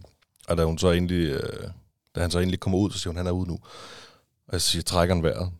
og 0.48 0.58
da 0.58 0.64
hun 0.66 0.78
så 0.78 0.92
endelig, 0.92 1.30
øh, 1.30 1.70
da 2.16 2.22
han 2.22 2.32
så 2.32 2.39
endelig 2.39 2.60
kommer 2.60 2.80
ud, 2.80 2.92
så 2.92 3.00
siger 3.00 3.10
hun, 3.12 3.18
han 3.18 3.28
er 3.28 3.32
ude 3.32 3.48
nu. 3.50 3.60
Og 4.48 4.54
jeg 4.54 4.62
siger, 4.62 4.84
trækker 4.84 5.16
han 5.16 5.24
vejret? 5.24 5.52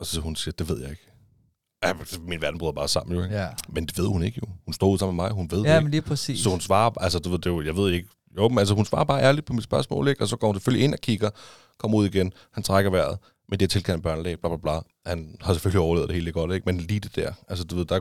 Og 0.00 0.06
så 0.06 0.20
hun 0.20 0.36
siger, 0.36 0.52
det 0.58 0.68
ved 0.68 0.80
jeg 0.80 0.90
ikke. 0.90 1.02
Ja, 1.84 1.92
min 2.20 2.42
verden 2.42 2.58
bryder 2.58 2.72
bare 2.72 2.88
sammen, 2.88 3.16
jo, 3.16 3.22
ikke? 3.22 3.34
ja. 3.36 3.48
Men 3.68 3.86
det 3.86 3.98
ved 3.98 4.06
hun 4.06 4.22
ikke, 4.22 4.40
jo. 4.42 4.52
Hun 4.64 4.74
ude 4.90 4.98
sammen 4.98 5.16
med 5.16 5.24
mig, 5.24 5.32
hun 5.32 5.50
ved 5.50 5.58
det 5.58 5.64
Ja, 5.64 5.74
ikke. 5.74 5.84
men 5.84 5.90
lige 5.90 6.02
præcis. 6.02 6.40
Så 6.40 6.50
hun 6.50 6.60
svarer, 6.60 6.90
altså 7.00 7.18
du 7.18 7.30
ved, 7.30 7.38
det 7.38 7.46
jo, 7.50 7.62
jeg 7.62 7.76
ved 7.76 7.92
ikke, 7.92 8.08
jo, 8.36 8.48
men 8.48 8.58
altså 8.58 8.74
hun 8.74 8.84
svarer 8.84 9.04
bare 9.04 9.22
ærligt 9.22 9.46
på 9.46 9.52
mit 9.52 9.64
spørgsmål, 9.64 10.08
ikke? 10.08 10.22
Og 10.22 10.28
så 10.28 10.36
går 10.36 10.46
hun 10.46 10.56
selvfølgelig 10.56 10.84
ind 10.84 10.92
og 10.92 11.00
kigger, 11.00 11.30
kommer 11.78 11.98
ud 11.98 12.06
igen, 12.06 12.32
han 12.52 12.62
trækker 12.62 12.90
vejret, 12.90 13.18
men 13.48 13.58
det 13.60 13.66
er 13.66 13.68
tilkendt 13.68 14.02
børnelæge, 14.02 14.36
bla 14.36 14.48
bla 14.48 14.56
bla. 14.56 14.80
Han 15.06 15.36
har 15.40 15.52
selvfølgelig 15.52 15.80
overlevet 15.80 16.08
det 16.08 16.16
hele 16.16 16.32
godt, 16.32 16.52
ikke? 16.52 16.64
Men 16.66 16.78
lige 16.80 17.00
det 17.00 17.16
der, 17.16 17.32
altså 17.48 17.64
du 17.64 17.76
ved, 17.76 17.84
der, 17.84 18.00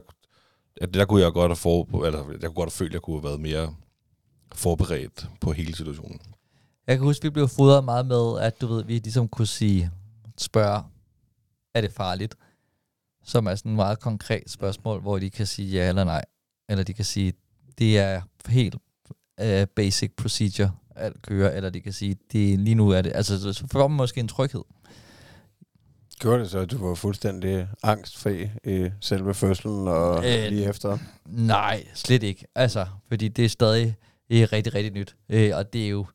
ja, 0.81 0.85
der 0.85 1.05
kunne 1.05 1.21
jeg 1.21 1.31
godt 1.31 1.49
have 1.49 1.55
for, 1.55 2.05
eller 2.05 2.19
jeg 2.19 2.41
kunne 2.41 2.53
godt 2.53 2.69
have 2.69 2.71
følt, 2.71 2.89
at 2.89 2.93
jeg 2.93 3.01
kunne 3.01 3.15
have 3.15 3.23
været 3.23 3.39
mere 3.39 3.75
forberedt 4.53 5.29
på 5.41 5.51
hele 5.51 5.75
situationen. 5.75 6.19
Jeg 6.87 6.97
kan 6.97 7.05
huske, 7.05 7.23
vi 7.23 7.29
blev 7.29 7.47
fodret 7.47 7.83
meget 7.83 8.05
med, 8.05 8.39
at 8.39 8.61
du 8.61 8.67
ved, 8.67 8.83
vi 8.83 8.93
ligesom 8.93 9.27
kunne 9.27 9.47
sige, 9.47 9.91
spørge, 10.37 10.83
er 11.73 11.81
det 11.81 11.91
farligt? 11.91 12.35
Som 13.23 13.45
er 13.47 13.55
sådan 13.55 13.71
et 13.71 13.75
meget 13.75 13.99
konkret 13.99 14.49
spørgsmål, 14.49 15.01
hvor 15.01 15.19
de 15.19 15.29
kan 15.29 15.45
sige 15.45 15.69
ja 15.69 15.89
eller 15.89 16.03
nej. 16.03 16.25
Eller 16.69 16.83
de 16.83 16.93
kan 16.93 17.05
sige, 17.05 17.33
det 17.77 17.99
er 17.99 18.21
helt 18.47 18.75
uh, 19.43 19.67
basic 19.75 20.11
procedure 20.17 20.71
at 20.95 21.13
køre, 21.21 21.55
eller 21.55 21.69
de 21.69 21.81
kan 21.81 21.93
sige, 21.93 22.15
det 22.31 22.59
lige 22.59 22.75
nu 22.75 22.89
er 22.89 23.01
det, 23.01 23.11
altså 23.15 23.53
så- 23.53 23.67
får 23.71 23.87
man 23.87 23.97
måske 23.97 24.19
en 24.19 24.27
tryghed. 24.27 24.61
Gjorde 26.19 26.39
det 26.39 26.49
så, 26.49 26.59
at 26.59 26.71
du 26.71 26.87
var 26.87 26.95
fuldstændig 26.95 27.67
angstfri 27.83 28.49
i 28.63 28.89
selve 29.01 29.33
fødslen 29.33 29.87
og 29.87 30.17
Øh, 30.25 30.47
lige 30.49 30.69
efter? 30.69 30.97
Nej, 31.25 31.87
slet 31.93 32.23
ikke. 32.23 32.45
Altså, 32.55 32.85
fordi 33.07 33.27
det 33.27 33.45
er 33.45 33.49
stadig 33.49 33.95
øh, 34.29 34.47
rigtig, 34.53 34.73
rigtig 34.73 34.93
nyt. 34.93 35.15
Øh, 35.29 35.51
og 35.55 35.73
det 35.73 35.85
er 35.85 35.89
jo 35.89 36.05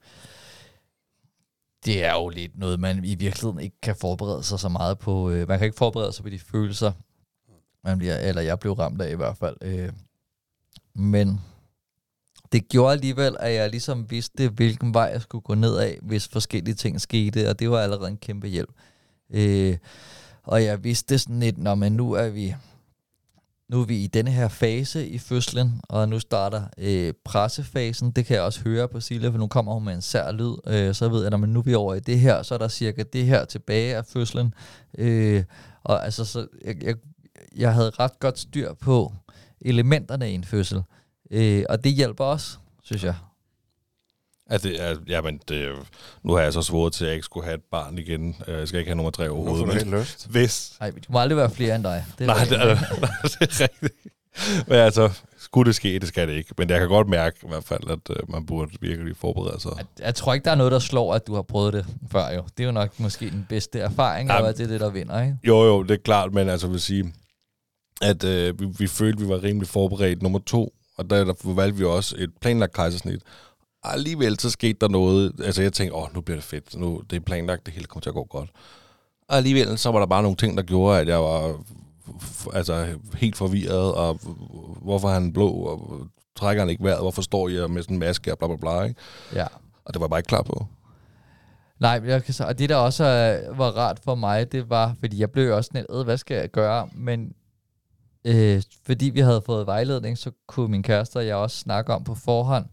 det 1.84 2.04
er 2.04 2.12
jo 2.12 2.28
lidt 2.28 2.58
noget, 2.58 2.80
man 2.80 3.04
i 3.04 3.14
virkeligheden 3.14 3.60
ikke 3.60 3.76
kan 3.82 3.96
forberede 4.00 4.42
sig 4.42 4.60
så 4.60 4.68
meget 4.68 4.98
på. 4.98 5.30
Øh, 5.30 5.48
man 5.48 5.58
kan 5.58 5.64
ikke 5.66 5.76
forberede 5.78 6.12
sig 6.12 6.22
på 6.22 6.30
de 6.30 6.38
følelser, 6.38 6.92
man 7.84 7.98
bliver, 7.98 8.16
eller 8.16 8.42
jeg 8.42 8.58
blev 8.58 8.72
ramt 8.72 9.02
af 9.02 9.10
i 9.12 9.14
hvert 9.16 9.36
fald. 9.36 9.56
Øh, 9.62 9.92
men 10.94 11.40
det 12.52 12.68
gjorde 12.68 12.92
alligevel, 12.92 13.36
at 13.40 13.54
jeg 13.54 13.70
ligesom 13.70 14.10
vidste, 14.10 14.48
hvilken 14.48 14.94
vej 14.94 15.10
jeg 15.12 15.22
skulle 15.22 15.42
gå 15.42 15.54
ned 15.54 15.76
af, 15.76 15.98
hvis 16.02 16.28
forskellige 16.28 16.74
ting 16.74 17.00
skete, 17.00 17.50
og 17.50 17.58
det 17.58 17.70
var 17.70 17.78
allerede 17.78 18.10
en 18.10 18.16
kæmpe 18.16 18.48
hjælp. 18.48 18.70
Øh, 19.30 19.76
og 20.42 20.64
jeg 20.64 20.84
vidste 20.84 21.18
sådan 21.18 21.40
lidt, 21.40 21.58
når 21.58 21.74
man 21.74 21.92
nu 21.92 22.12
er 22.12 22.28
vi 22.28 22.54
nu 23.68 23.80
er 23.80 23.84
vi 23.84 23.96
i 23.96 24.06
denne 24.06 24.30
her 24.30 24.48
fase 24.48 25.08
i 25.08 25.18
fødslen, 25.18 25.80
og 25.88 26.08
nu 26.08 26.20
starter 26.20 26.62
øh, 26.78 27.14
pressefasen. 27.24 28.10
Det 28.10 28.26
kan 28.26 28.36
jeg 28.36 28.42
også 28.44 28.60
høre 28.60 28.88
på 28.88 29.00
Silja, 29.00 29.28
for 29.28 29.38
nu 29.38 29.46
kommer 29.46 29.74
hun 29.74 29.84
med 29.84 29.94
en 29.94 30.02
sær 30.02 30.32
lyd. 30.32 30.54
Øh, 30.66 30.94
så 30.94 31.08
ved 31.08 31.18
jeg, 31.18 31.26
at 31.26 31.40
når 31.40 31.46
nu 31.46 31.58
er 31.58 31.62
vi 31.62 31.74
over 31.74 31.94
i 31.94 32.00
det 32.00 32.20
her, 32.20 32.42
så 32.42 32.54
er 32.54 32.58
der 32.58 32.68
cirka 32.68 33.02
det 33.12 33.26
her 33.26 33.44
tilbage 33.44 33.96
af 33.96 34.06
fødslen. 34.06 34.54
Øh, 34.98 35.44
og 35.82 36.04
altså, 36.04 36.24
så 36.24 36.46
jeg, 36.64 36.82
jeg, 36.82 36.94
jeg 37.56 37.74
havde 37.74 37.90
ret 37.90 38.18
godt 38.20 38.38
styr 38.38 38.74
på 38.74 39.12
elementerne 39.60 40.30
i 40.30 40.34
en 40.34 40.44
fødsel. 40.44 40.76
Øh, 40.78 40.99
og 41.68 41.84
det 41.84 41.92
hjælper 41.92 42.24
også, 42.24 42.56
synes 42.82 43.04
jeg. 43.04 43.14
At 44.46 44.62
det, 44.62 44.82
er, 44.82 44.96
jamen, 45.08 45.40
det, 45.48 45.72
nu 46.22 46.32
har 46.32 46.40
jeg 46.42 46.52
så 46.52 46.62
svoret 46.62 46.92
til, 46.92 47.04
at 47.04 47.08
jeg 47.08 47.14
ikke 47.14 47.24
skulle 47.24 47.44
have 47.44 47.54
et 47.54 47.62
barn 47.70 47.98
igen. 47.98 48.36
Øh, 48.48 48.58
Jeg 48.58 48.68
skal 48.68 48.78
ikke 48.78 48.88
have 48.88 48.96
nummer 48.96 49.10
tre 49.10 49.28
overhovedet. 49.30 49.58
har 49.58 49.64
du 49.80 49.84
Men 49.86 49.94
helt 49.94 50.00
lyst? 50.00 50.26
hvis... 50.30 50.72
Nej, 50.80 50.90
du 50.90 50.96
må 51.12 51.18
aldrig 51.18 51.36
være 51.36 51.50
flere 51.50 51.74
end 51.74 51.84
dig. 51.84 52.04
Det 52.18 52.24
er 52.24 52.34
Nej, 52.34 52.44
det 52.44 52.52
er, 52.60 52.64
nej, 52.66 52.74
det 53.22 53.60
er 53.60 53.62
rigtigt. 53.62 53.92
Men 54.68 54.76
altså, 54.76 55.10
skulle 55.38 55.66
det 55.68 55.74
ske, 55.74 55.98
det 55.98 56.08
skal 56.08 56.28
det 56.28 56.34
ikke. 56.34 56.54
Men 56.58 56.70
jeg 56.70 56.78
kan 56.80 56.88
godt 56.88 57.08
mærke 57.08 57.36
i 57.44 57.48
hvert 57.48 57.64
fald, 57.64 57.90
at 57.90 57.98
øh, 58.10 58.30
man 58.30 58.46
burde 58.46 58.72
virkelig 58.80 59.16
forberede 59.16 59.60
sig. 59.60 59.70
Jeg, 59.76 59.86
jeg 59.98 60.14
tror 60.14 60.34
ikke, 60.34 60.44
der 60.44 60.50
er 60.50 60.54
noget, 60.54 60.72
der 60.72 60.78
slår, 60.78 61.14
at 61.14 61.26
du 61.26 61.34
har 61.34 61.42
prøvet 61.42 61.72
det 61.72 61.86
før 62.12 62.30
jo. 62.30 62.42
Det 62.56 62.62
er 62.62 62.66
jo 62.66 62.72
nok 62.72 63.00
måske 63.00 63.30
den 63.30 63.46
bedste 63.48 63.78
erfaring, 63.80 64.26
Nej, 64.28 64.40
og 64.40 64.48
at 64.48 64.56
det 64.58 64.64
er 64.64 64.68
det, 64.68 64.80
der 64.80 64.90
vinder, 64.90 65.22
ikke? 65.22 65.36
Jo, 65.44 65.64
jo, 65.64 65.82
det 65.82 65.90
er 65.90 66.02
klart, 66.04 66.32
men 66.34 66.48
altså 66.48 66.68
vil 66.68 66.80
sige, 66.80 67.12
at 68.02 68.24
øh, 68.24 68.60
vi, 68.60 68.66
vi 68.78 68.86
følte, 68.86 69.22
vi 69.22 69.28
var 69.28 69.42
rimelig 69.42 69.68
forberedt. 69.68 70.22
Nummer 70.22 70.38
to, 70.38 70.74
og 71.00 71.10
der, 71.10 71.24
der 71.24 71.54
valgte 71.54 71.78
vi 71.78 71.84
også 71.84 72.16
et 72.18 72.30
planlagt 72.40 72.72
kejsersnit. 72.72 73.22
Og 73.84 73.92
alligevel 73.92 74.38
så 74.40 74.50
skete 74.50 74.78
der 74.80 74.88
noget, 74.88 75.32
altså 75.44 75.62
jeg 75.62 75.72
tænkte, 75.72 75.94
åh, 75.96 76.14
nu 76.14 76.20
bliver 76.20 76.36
det 76.36 76.44
fedt, 76.44 76.76
nu 76.76 77.02
det 77.10 77.16
er 77.16 77.20
planlagt, 77.20 77.66
det 77.66 77.74
hele 77.74 77.86
kommer 77.86 78.00
til 78.02 78.10
at 78.10 78.14
gå 78.14 78.24
godt. 78.24 78.50
Og 79.28 79.36
alligevel 79.36 79.78
så 79.78 79.90
var 79.90 79.98
der 79.98 80.06
bare 80.06 80.22
nogle 80.22 80.36
ting, 80.36 80.56
der 80.56 80.62
gjorde, 80.62 81.00
at 81.00 81.08
jeg 81.08 81.18
var 81.18 81.54
altså 82.52 82.86
helt 83.14 83.36
forvirret, 83.36 83.94
og 83.94 84.18
hvorfor 84.82 85.08
er 85.08 85.12
han 85.14 85.32
blå, 85.32 85.48
og 85.50 86.06
trækker 86.36 86.62
han 86.62 86.70
ikke 86.70 86.84
vejret, 86.84 87.00
hvorfor 87.00 87.22
står 87.22 87.48
jeg 87.48 87.70
med 87.70 87.82
sådan 87.82 87.94
en 87.96 88.00
maske, 88.00 88.32
og 88.32 88.38
bla 88.38 88.46
bla 88.48 88.56
bla, 88.56 88.82
ikke? 88.82 89.00
Ja. 89.34 89.46
Og 89.84 89.94
det 89.94 90.00
var 90.00 90.06
jeg 90.06 90.10
bare 90.10 90.20
ikke 90.20 90.28
klar 90.28 90.42
på. 90.42 90.66
Nej, 91.80 92.00
jeg 92.06 92.24
kan 92.24 92.34
så, 92.34 92.44
og 92.44 92.58
det 92.58 92.68
der 92.68 92.76
også 92.76 93.04
øh, 93.04 93.58
var 93.58 93.70
rart 93.70 94.00
for 94.04 94.14
mig, 94.14 94.52
det 94.52 94.70
var, 94.70 94.94
fordi 95.00 95.20
jeg 95.20 95.30
blev 95.30 95.54
også 95.56 95.68
sådan 95.68 95.80
lidt, 95.90 95.98
"Øh, 96.00 96.04
hvad 96.04 96.16
skal 96.16 96.36
jeg 96.36 96.48
gøre? 96.50 96.88
Men 96.94 97.32
øh, 98.24 98.62
fordi 98.86 99.10
vi 99.10 99.20
havde 99.20 99.42
fået 99.46 99.66
vejledning, 99.66 100.18
så 100.18 100.30
kunne 100.46 100.68
min 100.68 100.82
kæreste 100.82 101.16
og 101.16 101.26
jeg 101.26 101.36
også 101.36 101.56
snakke 101.56 101.94
om 101.94 102.04
på 102.04 102.14
forhånd, 102.14 102.66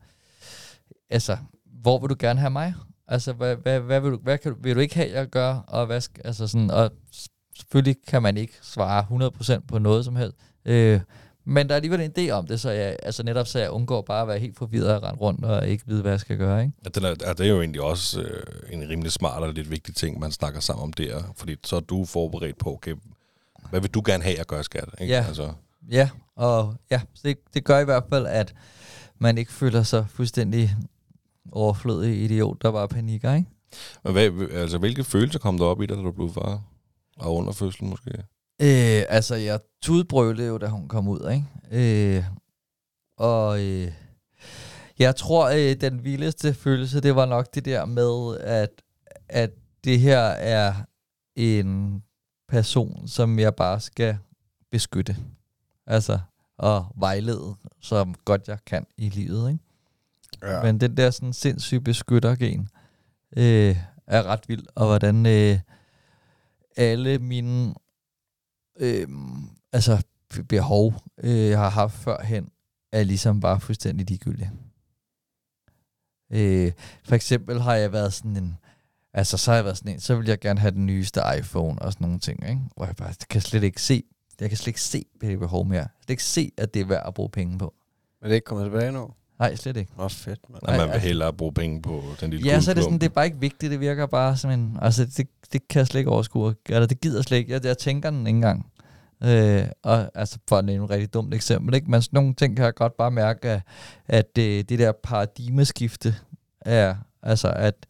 altså, 1.10 1.38
hvor 1.82 2.00
vil 2.00 2.10
du 2.10 2.16
gerne 2.20 2.40
have 2.40 2.50
mig? 2.50 2.74
Altså, 3.08 3.34
hvad, 3.34 3.56
hvad, 3.56 3.80
hvad, 3.80 4.00
vil, 4.00 4.12
du, 4.12 4.18
hvad 4.18 4.38
kan 4.38 4.54
du, 4.54 4.58
vil 4.62 4.76
du 4.76 4.80
ikke 4.80 4.96
have, 4.96 5.12
jeg 5.12 5.28
gør? 5.28 5.54
Og, 5.68 5.86
hvad 5.86 6.02
altså 6.26 6.48
sådan, 6.48 6.72
og 6.72 6.92
selvfølgelig 7.56 7.96
kan 8.08 8.22
man 8.22 8.38
ikke 8.38 8.54
svare 8.62 9.30
100% 9.60 9.66
på 9.68 9.80
noget 9.80 10.06
som 10.06 10.16
helst. 10.16 10.38
Øh, 10.66 11.02
men 11.50 11.68
der 11.68 11.74
er 11.74 11.76
alligevel 11.76 12.02
en 12.02 12.12
idé 12.18 12.32
om 12.32 12.48
det, 12.48 12.60
så 12.60 12.70
jeg, 12.70 12.98
altså 13.04 13.24
netop 13.24 13.48
så 13.48 13.60
jeg 13.60 13.70
undgår 13.70 14.02
bare 14.02 14.22
at 14.22 14.28
være 14.28 14.40
helt 14.40 14.58
forvirret 14.58 14.96
og 14.96 15.04
rende 15.04 15.20
rundt 15.20 15.46
og 15.46 15.68
ikke 15.68 15.84
vide, 15.88 16.02
hvad 16.02 16.12
jeg 16.12 16.20
skal 16.20 16.38
gøre, 16.38 16.62
ikke? 16.62 16.74
Ja, 16.86 16.90
den 16.90 17.04
er, 17.04 17.34
det 17.34 17.46
er 17.46 17.50
jo 17.50 17.60
egentlig 17.60 17.82
også 17.82 18.22
øh, 18.22 18.44
en 18.72 18.90
rimelig 18.90 19.12
smart 19.12 19.44
og 19.44 19.54
lidt 19.54 19.72
vigtig 19.72 19.96
ting, 19.96 20.20
man 20.20 20.32
snakker 20.32 20.60
sammen 20.60 20.84
om 20.84 20.94
der. 20.94 21.34
Fordi 21.36 21.56
så 21.66 21.76
er 21.76 21.80
du 21.80 22.06
forberedt 22.06 22.58
på, 22.58 22.74
okay, 22.74 22.94
hvad 23.70 23.82
vil 23.82 23.90
du 23.90 24.02
gerne 24.06 24.24
have, 24.24 24.40
at 24.40 24.48
gøre, 24.48 24.64
skat? 24.64 24.90
Ikke? 25.02 25.14
Ja. 25.14 25.26
Altså, 25.28 25.54
Ja, 25.92 26.10
og 26.36 26.76
ja, 26.92 27.02
det, 27.24 27.38
det 27.54 27.64
gør 27.64 27.80
i 27.80 27.86
hvert 27.86 28.04
fald, 28.10 28.28
at 28.28 28.54
man 29.20 29.38
ikke 29.38 29.54
føler 29.54 29.84
sig 29.84 30.06
fuldstændig 30.10 30.76
overflødig 31.52 32.24
idiot, 32.24 32.62
der 32.62 32.72
bare 32.72 32.88
panikker, 32.88 33.34
ikke? 33.34 33.50
men 34.04 34.14
hvad, 34.14 34.50
altså, 34.52 34.78
hvilke 34.78 35.04
følelser 35.04 35.40
kom 35.40 35.58
der 35.58 35.66
op 35.66 35.82
i 35.82 35.86
dig, 35.86 35.98
da 35.98 36.02
du 36.02 36.12
blev 36.12 36.34
far? 36.34 36.62
Og 37.18 37.36
under 37.36 37.52
fødslen 37.54 37.90
måske? 37.90 38.10
Øh, 38.62 39.04
altså, 39.10 39.36
jeg 39.36 39.60
tudbrølede 39.82 40.48
jo, 40.48 40.58
da 40.58 40.68
hun 40.68 40.88
kom 40.88 41.08
ud, 41.08 41.32
ikke? 41.32 42.18
Øh, 42.18 42.24
og 43.18 43.62
øh, 43.64 43.92
jeg 45.00 45.16
tror, 45.16 45.50
øh, 45.50 45.82
den 45.82 46.04
vildeste 46.04 46.54
følelse, 46.54 47.02
det 47.02 47.16
var 47.16 47.26
nok 47.26 47.56
det 47.56 47.66
der 47.66 47.86
med, 47.86 48.38
at, 48.40 48.70
at 49.30 49.52
det 49.84 50.00
her 50.00 50.20
er 50.28 50.74
en 51.36 52.04
person, 52.48 53.08
som 53.08 53.40
jeg 53.40 53.56
bare 53.56 53.80
skal 53.80 54.18
beskytte. 54.72 55.18
Altså, 55.86 56.20
og 56.58 56.86
vejlede 56.96 57.56
så 57.82 58.14
godt 58.26 58.48
jeg 58.48 58.58
kan 58.66 58.86
i 58.98 59.10
livet, 59.10 59.52
ikke? 59.52 59.64
Ja. 60.44 60.64
Men 60.64 60.80
den 60.80 60.98
der 60.98 61.12
sådan 61.12 61.34
sindssyge 61.34 61.82
beskyttergen 61.82 62.70
øh, 63.38 63.78
er 64.08 64.24
ret 64.24 64.50
vild, 64.50 64.66
og 64.76 64.86
hvordan 64.86 65.26
øh, 65.26 65.60
alle 66.78 67.20
mine 67.20 67.74
øh, 68.80 69.08
altså 69.74 70.04
behov, 70.50 70.94
øh, 71.18 71.50
jeg 71.50 71.60
har 71.60 71.70
haft 71.70 71.94
førhen, 71.94 72.52
er 72.92 73.04
ligesom 73.04 73.40
bare 73.40 73.60
fuldstændig 73.60 74.10
ligegyldige. 74.10 74.52
Øh, 76.30 76.72
for 77.04 77.16
eksempel 77.16 77.62
har 77.62 77.74
jeg 77.76 77.92
været 77.92 78.14
sådan 78.14 78.38
en, 78.38 78.58
altså 79.18 79.38
så 79.38 79.52
har 79.52 79.56
jeg 79.56 79.66
været 79.66 79.78
sådan 79.78 79.94
en, 79.94 80.00
så 80.00 80.16
vil 80.16 80.28
jeg 80.28 80.40
gerne 80.40 80.60
have 80.60 80.72
den 80.72 80.86
nyeste 80.86 81.22
iPhone 81.40 81.82
og 81.82 81.94
sådan 81.94 82.06
nogle 82.06 82.20
ting, 82.20 82.50
ikke? 82.50 82.62
hvor 82.76 82.86
jeg 82.86 82.96
bare 82.96 83.14
kan 83.30 83.42
slet 83.42 83.64
ikke 83.64 83.82
se, 83.82 84.04
jeg 84.40 84.50
kan 84.50 84.58
slet 84.58 84.68
ikke 84.68 84.82
se 84.82 85.06
det 85.22 85.40
behov 85.40 85.66
mere. 85.66 85.78
Jeg 85.78 85.88
kan 85.88 86.04
slet 86.04 86.10
ikke 86.10 86.24
se, 86.24 86.52
at 86.58 86.74
det 86.74 86.82
er 86.82 86.86
værd 86.86 87.04
at 87.08 87.14
bruge 87.14 87.30
penge 87.30 87.58
på. 87.58 87.74
Men 88.22 88.26
det 88.26 88.32
er 88.32 88.36
ikke 88.36 88.46
kommet 88.46 88.66
tilbage 88.66 88.92
nu? 88.92 89.10
Nej, 89.40 89.56
slet 89.56 89.78
ikke. 89.78 89.92
Åh, 89.98 90.06
oh, 90.06 90.12
fedt, 90.12 90.40
mand. 90.50 90.64
At 90.64 90.78
man 90.78 90.88
vil 90.88 90.94
altså- 90.94 91.08
hellere 91.08 91.34
bruge 91.34 91.54
penge 91.54 91.82
på 91.82 92.04
den 92.22 92.32
lille 92.32 92.50
Ja, 92.50 92.60
så 92.60 92.72
er 92.72 92.76
det 92.76 92.84
sådan, 92.84 93.00
det 93.00 93.06
er 93.06 93.14
bare 93.14 93.26
ikke 93.26 93.40
vigtigt, 93.40 93.72
det 93.72 93.80
virker 93.80 94.06
bare 94.06 94.38
som 94.38 94.52
en, 94.52 94.78
altså 94.82 95.06
det, 95.06 95.28
det 95.54 95.68
kan 95.68 95.80
jeg 95.80 95.88
slet 95.88 96.00
ikke 96.00 96.12
overskue, 96.12 96.56
eller 96.70 96.88
det 96.88 97.02
gider 97.02 97.22
slet 97.22 97.38
ikke, 97.38 97.54
jeg, 97.54 97.66
jeg 97.66 97.78
tænker 97.78 98.10
den 98.10 98.28
ikke 98.28 98.38
engang. 98.38 98.72
Øh, 99.24 99.66
og 99.84 100.12
altså 100.16 100.38
for 100.50 100.58
at 100.58 100.66
nævne 100.66 100.84
et 100.86 100.90
rigtig 100.90 101.14
dumt 101.14 101.34
eksempel, 101.34 101.76
ikke? 101.76 101.92
men 101.92 102.02
sådan 102.02 102.18
nogle 102.18 102.34
ting 102.34 102.56
kan 102.56 102.66
jeg 102.66 102.76
godt 102.76 102.98
bare 102.98 103.12
mærke, 103.12 103.50
at, 103.50 103.62
at 104.08 104.36
det, 104.36 104.70
det 104.70 104.80
der 104.80 104.92
paradigmeskifte 105.04 106.16
er, 106.62 106.96
altså 107.24 107.50
at 107.50 107.86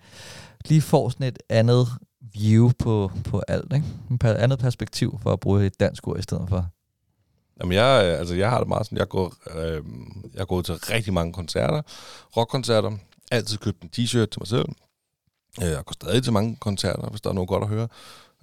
lige 0.70 0.82
får 0.82 1.10
sådan 1.10 1.28
et 1.28 1.40
andet 1.50 1.88
view 2.34 2.72
på, 2.80 3.12
på 3.24 3.42
alt, 3.48 3.74
ikke? 3.74 3.86
Et 4.12 4.24
andet 4.26 4.60
perspektiv 4.60 5.20
for 5.24 5.34
at 5.34 5.40
bruge 5.40 5.66
et 5.66 5.80
dansk 5.80 6.08
ord 6.08 6.20
i 6.20 6.22
stedet 6.22 6.46
for. 6.50 6.68
Jamen, 7.60 7.74
jeg, 7.74 8.06
øh, 8.06 8.20
altså, 8.20 8.36
jeg 8.36 8.50
har 8.50 8.60
det 8.60 8.68
meget 8.68 8.86
sådan, 8.86 8.98
jeg 8.98 9.10
går, 9.10 9.34
øh, 9.56 9.84
jeg 10.34 10.48
gået 10.48 10.66
til 10.66 10.74
rigtig 10.76 11.14
mange 11.14 11.34
koncerter, 11.34 11.82
rockkoncerter, 12.38 12.92
altid 13.32 13.58
købt 13.58 13.82
en 13.82 13.90
t-shirt 13.98 14.26
til 14.26 14.40
mig 14.40 14.48
selv. 14.48 14.66
Øh, 15.62 15.68
Jeg 15.70 15.86
går 15.86 15.94
stadig 15.94 16.24
til 16.24 16.34
mange 16.34 16.56
koncerter, 16.56 17.10
hvis 17.10 17.22
der 17.22 17.30
er 17.30 17.34
noget 17.34 17.48
godt 17.50 17.64
at 17.64 17.70
høre. 17.70 17.88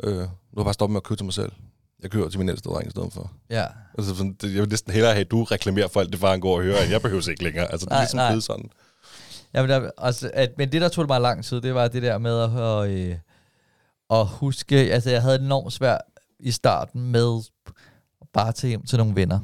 Øh, 0.03 0.13
nu 0.17 0.21
har 0.21 0.29
jeg 0.57 0.65
bare 0.65 0.75
stoppet 0.75 0.93
med 0.93 0.99
at 1.01 1.03
købe 1.05 1.19
til 1.19 1.25
mig 1.25 1.35
selv. 1.35 1.53
Jeg 2.03 2.11
kører 2.11 2.29
til 2.29 2.39
min 2.39 2.49
ældste 2.49 2.69
dreng 2.69 2.87
i 2.87 2.91
stedet 2.91 3.13
for. 3.13 3.33
Ja, 3.51 3.67
Altså, 3.99 4.17
sådan, 4.17 4.33
det, 4.41 4.55
jeg 4.55 4.61
vil 4.63 4.69
næsten 4.69 4.93
hellere 4.93 5.13
have, 5.13 5.25
at 5.25 5.31
du 5.31 5.45
reklamerer 5.45 5.89
for 5.89 6.01
alt 6.01 6.13
det, 6.13 6.21
far 6.21 6.31
han 6.31 6.41
går 6.41 6.57
og 6.57 6.63
hører, 6.63 6.83
end 6.83 6.91
jeg 6.91 7.03
behøver 7.03 7.29
ikke 7.31 7.45
længere. 7.45 7.73
Altså, 7.73 7.85
det 7.87 7.91
er 7.93 7.95
Nej, 7.97 8.03
ligesom 8.03 8.17
nej. 8.17 8.31
blevet 8.31 8.45
sådan. 8.45 8.71
Jamen, 9.55 9.71
der, 9.71 9.91
altså, 9.99 10.31
at, 10.35 10.59
men 10.59 10.73
det, 10.73 10.81
der 10.81 10.89
tog 10.89 11.07
mig 11.09 11.21
lang 11.21 11.45
tid, 11.45 11.61
det 11.61 11.75
var 11.75 11.89
det 11.89 12.03
der 12.03 12.19
med 12.19 12.41
at, 12.41 12.59
at, 12.61 12.91
øh, 12.91 13.17
at 14.11 14.27
huske, 14.27 14.77
altså 14.77 15.11
jeg 15.11 15.23
havde 15.23 15.39
enormt 15.39 15.73
svært 15.73 16.01
i 16.41 16.51
starten 16.51 17.13
med 17.13 17.43
bare 18.33 18.49
at 18.49 18.55
tage 18.55 18.69
hjem 18.69 18.83
til 18.83 18.99
nogle 18.99 19.17
venner. 19.17 19.39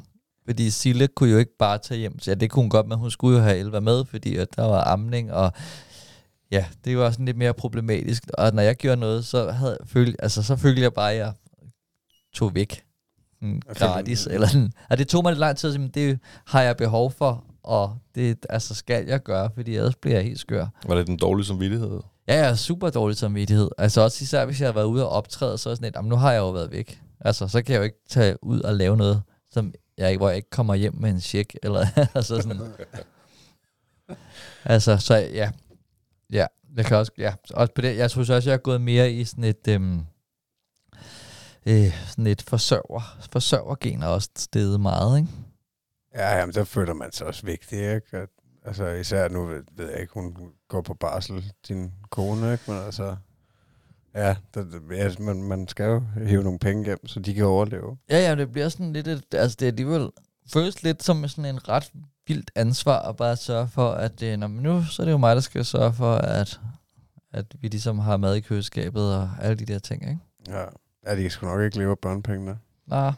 Fordi 0.47 0.71
Sille 0.71 1.09
kunne 1.09 1.31
jo 1.31 1.39
ikke 1.39 1.57
bare 1.59 1.79
tage 1.79 1.99
hjem. 1.99 2.19
Ja, 2.27 2.35
det 2.35 2.51
kunne 2.51 2.63
hun 2.63 2.71
godt, 2.71 2.89
men 2.89 2.99
hun 2.99 3.11
skulle 3.11 3.39
jo 3.39 3.43
have 3.43 3.59
Elva 3.59 3.81
med, 3.81 4.05
fordi 4.05 4.37
at 4.37 4.57
der 4.57 4.65
var 4.65 4.85
amning, 4.85 5.33
og 5.33 5.53
ja, 6.51 6.65
det 6.85 6.99
var 6.99 7.11
sådan 7.11 7.27
lidt 7.27 7.37
mere 7.37 7.55
problematisk. 7.55 8.25
Og 8.35 8.55
når 8.55 8.63
jeg 8.63 8.77
gjorde 8.77 9.01
noget, 9.01 9.25
så, 9.25 9.51
havde, 9.51 9.79
følte, 9.87 10.23
altså, 10.23 10.43
så 10.43 10.57
følte 10.57 10.83
jeg 10.83 10.95
bare, 10.95 11.13
at 11.13 11.19
jeg 11.19 11.33
tog 12.35 12.55
væk 12.55 12.85
mm, 13.41 13.61
gratis. 13.61 14.27
Eller. 14.27 14.69
Og 14.91 14.99
det 14.99 15.09
tog 15.09 15.23
mig 15.23 15.33
lidt 15.33 15.41
lang 15.41 15.57
tid, 15.57 15.85
at 15.85 15.95
det 15.95 16.19
har 16.47 16.63
jeg 16.63 16.77
behov 16.77 17.11
for, 17.11 17.45
og 17.63 17.99
det 18.15 18.47
altså, 18.49 18.75
skal 18.75 19.07
jeg 19.07 19.23
gøre, 19.23 19.51
fordi 19.55 19.77
ellers 19.77 19.97
bliver 19.97 20.17
jeg 20.17 20.25
helt 20.25 20.39
skør. 20.41 20.67
Var 20.87 20.95
det 20.95 21.07
den 21.07 21.17
dårlige 21.17 21.47
samvittighed? 21.47 22.01
Ja, 22.29 22.35
jeg 22.37 22.49
har 22.49 22.55
super 22.55 22.91
dårlig 22.91 23.17
samvittighed. 23.17 23.71
Altså 23.79 24.01
også 24.01 24.23
især, 24.23 24.45
hvis 24.45 24.61
jeg 24.61 24.69
har 24.69 24.73
været 24.73 24.85
ude 24.87 25.05
og 25.05 25.11
optræde, 25.11 25.59
så 25.59 25.71
er 25.71 25.75
sådan 25.75 25.85
lidt, 25.85 25.95
"Jamen, 25.97 26.09
nu 26.09 26.17
har 26.17 26.33
jeg 26.33 26.39
jo 26.39 26.51
været 26.51 26.71
væk. 26.71 27.01
Altså, 27.21 27.49
så 27.49 27.63
kan 27.63 27.73
jeg 27.73 27.79
jo 27.79 27.85
ikke 27.85 27.99
tage 28.09 28.45
ud 28.45 28.61
og 28.61 28.75
lave 28.75 28.97
noget, 28.97 29.23
som 29.51 29.73
jeg, 29.99 30.17
hvor 30.17 30.29
jeg 30.29 30.37
ikke 30.37 30.51
kommer 30.51 30.75
hjem 30.75 30.95
med 30.95 31.11
en 31.11 31.21
check, 31.21 31.55
eller 31.63 31.87
altså 32.15 32.41
sådan. 32.43 32.61
altså, 34.65 34.97
så 34.97 35.15
ja. 35.17 35.51
Ja, 36.33 36.47
jeg 36.77 36.85
kan 36.85 36.97
også, 36.97 37.13
ja, 37.19 37.35
også 37.55 37.73
på 37.75 37.81
det. 37.81 37.97
Jeg 37.97 38.11
tror 38.11 38.23
så 38.25 38.35
også, 38.35 38.51
jeg 38.51 38.55
er 38.55 38.59
gået 38.59 38.81
mere 38.81 39.13
i 39.13 39.25
sådan 39.25 39.45
et, 39.45 39.69
øhm, 39.69 40.01
øh, 41.67 41.95
sådan 42.09 42.27
et 42.27 42.43
forsørger, 42.43 43.17
forsørgergen 43.33 44.03
er 44.03 44.07
også 44.07 44.29
stedet 44.37 44.81
meget, 44.81 45.19
ikke? 45.19 45.31
Ja, 46.15 46.39
jamen, 46.39 46.55
der 46.55 46.65
føler 46.65 46.95
man 46.95 47.13
sig 47.13 47.27
også 47.27 47.47
vigtig, 47.47 47.79
ikke? 47.79 48.17
At, 48.17 48.29
altså, 48.65 48.87
især 48.87 49.29
nu 49.29 49.45
ved, 49.45 49.63
ved 49.77 49.91
jeg 49.91 50.01
ikke, 50.01 50.13
hun 50.15 50.37
går 50.69 50.81
på 50.81 50.95
barsel, 50.95 51.53
din 51.69 51.93
kone, 52.11 52.53
ikke? 52.53 52.65
Men 52.67 52.77
altså, 52.77 53.17
ja, 54.15 54.37
der, 54.55 54.65
ja 54.91 55.11
man, 55.19 55.43
man 55.43 55.69
skal 55.69 55.85
jo 55.85 56.03
hive 56.27 56.43
nogle 56.43 56.59
penge 56.59 56.85
hjem, 56.85 57.07
så 57.07 57.21
de 57.21 57.35
kan 57.35 57.45
overleve. 57.45 57.99
Ja, 58.11 58.19
ja, 58.29 58.35
det 58.35 58.53
bliver 58.53 58.69
sådan 58.69 58.93
lidt, 58.93 59.09
et, 59.09 59.35
altså 59.35 59.57
det 59.61 59.67
er 59.67 59.71
alligevel, 59.71 60.11
føles 60.53 60.83
lidt 60.83 61.03
som 61.03 61.29
sådan 61.29 61.55
en 61.55 61.69
ret 61.69 61.93
vildt 62.27 62.51
ansvar 62.55 63.03
at 63.03 63.17
bare 63.17 63.37
sørge 63.37 63.69
for, 63.69 63.91
at 63.91 64.21
det, 64.21 64.39
når, 64.39 64.49
nu 64.49 64.85
så 64.85 65.03
er 65.03 65.05
det 65.05 65.13
jo 65.13 65.19
mig, 65.19 65.37
der 65.37 65.43
skal 65.43 65.65
sørge 65.65 65.93
for, 65.93 66.15
at, 66.15 66.61
at 67.33 67.47
vi 67.61 67.69
ligesom 67.69 67.99
har 67.99 68.17
mad 68.17 68.35
i 68.35 68.41
køleskabet 68.41 69.17
og 69.17 69.31
alle 69.41 69.57
de 69.57 69.65
der 69.65 69.79
ting, 69.79 70.03
ikke? 70.03 70.21
Ja. 70.49 70.65
Ja, 71.07 71.17
de 71.17 71.31
skal 71.31 71.47
nok 71.47 71.61
ikke 71.61 71.79
leve 71.79 71.91
af 71.91 71.99
børnepengene. 71.99 72.59
Nej, 72.87 73.13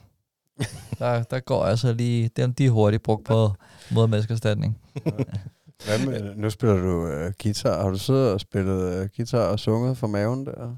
Der, 0.99 1.23
der 1.23 1.41
går 1.41 1.65
altså 1.65 1.93
lige, 1.93 2.31
dem 2.37 2.55
de 2.55 2.67
er 2.67 2.71
hurtigt 2.71 3.03
brugt 3.03 3.25
på 3.27 3.51
mod 3.91 4.07
menneskeerstatning. 4.09 4.79
Hvad 5.87 6.07
med, 6.07 6.35
nu 6.37 6.51
spiller 6.51 6.77
du 6.77 7.07
øh, 7.07 7.33
guitar. 7.43 7.83
Har 7.83 7.91
du 7.91 7.99
siddet 7.99 8.33
og 8.33 8.41
spillet 8.41 8.95
øh, 9.03 9.09
guitar 9.17 9.47
og 9.49 9.59
sunget 9.61 9.99
for 9.99 10.07
maven 10.07 10.47
der? 10.47 10.77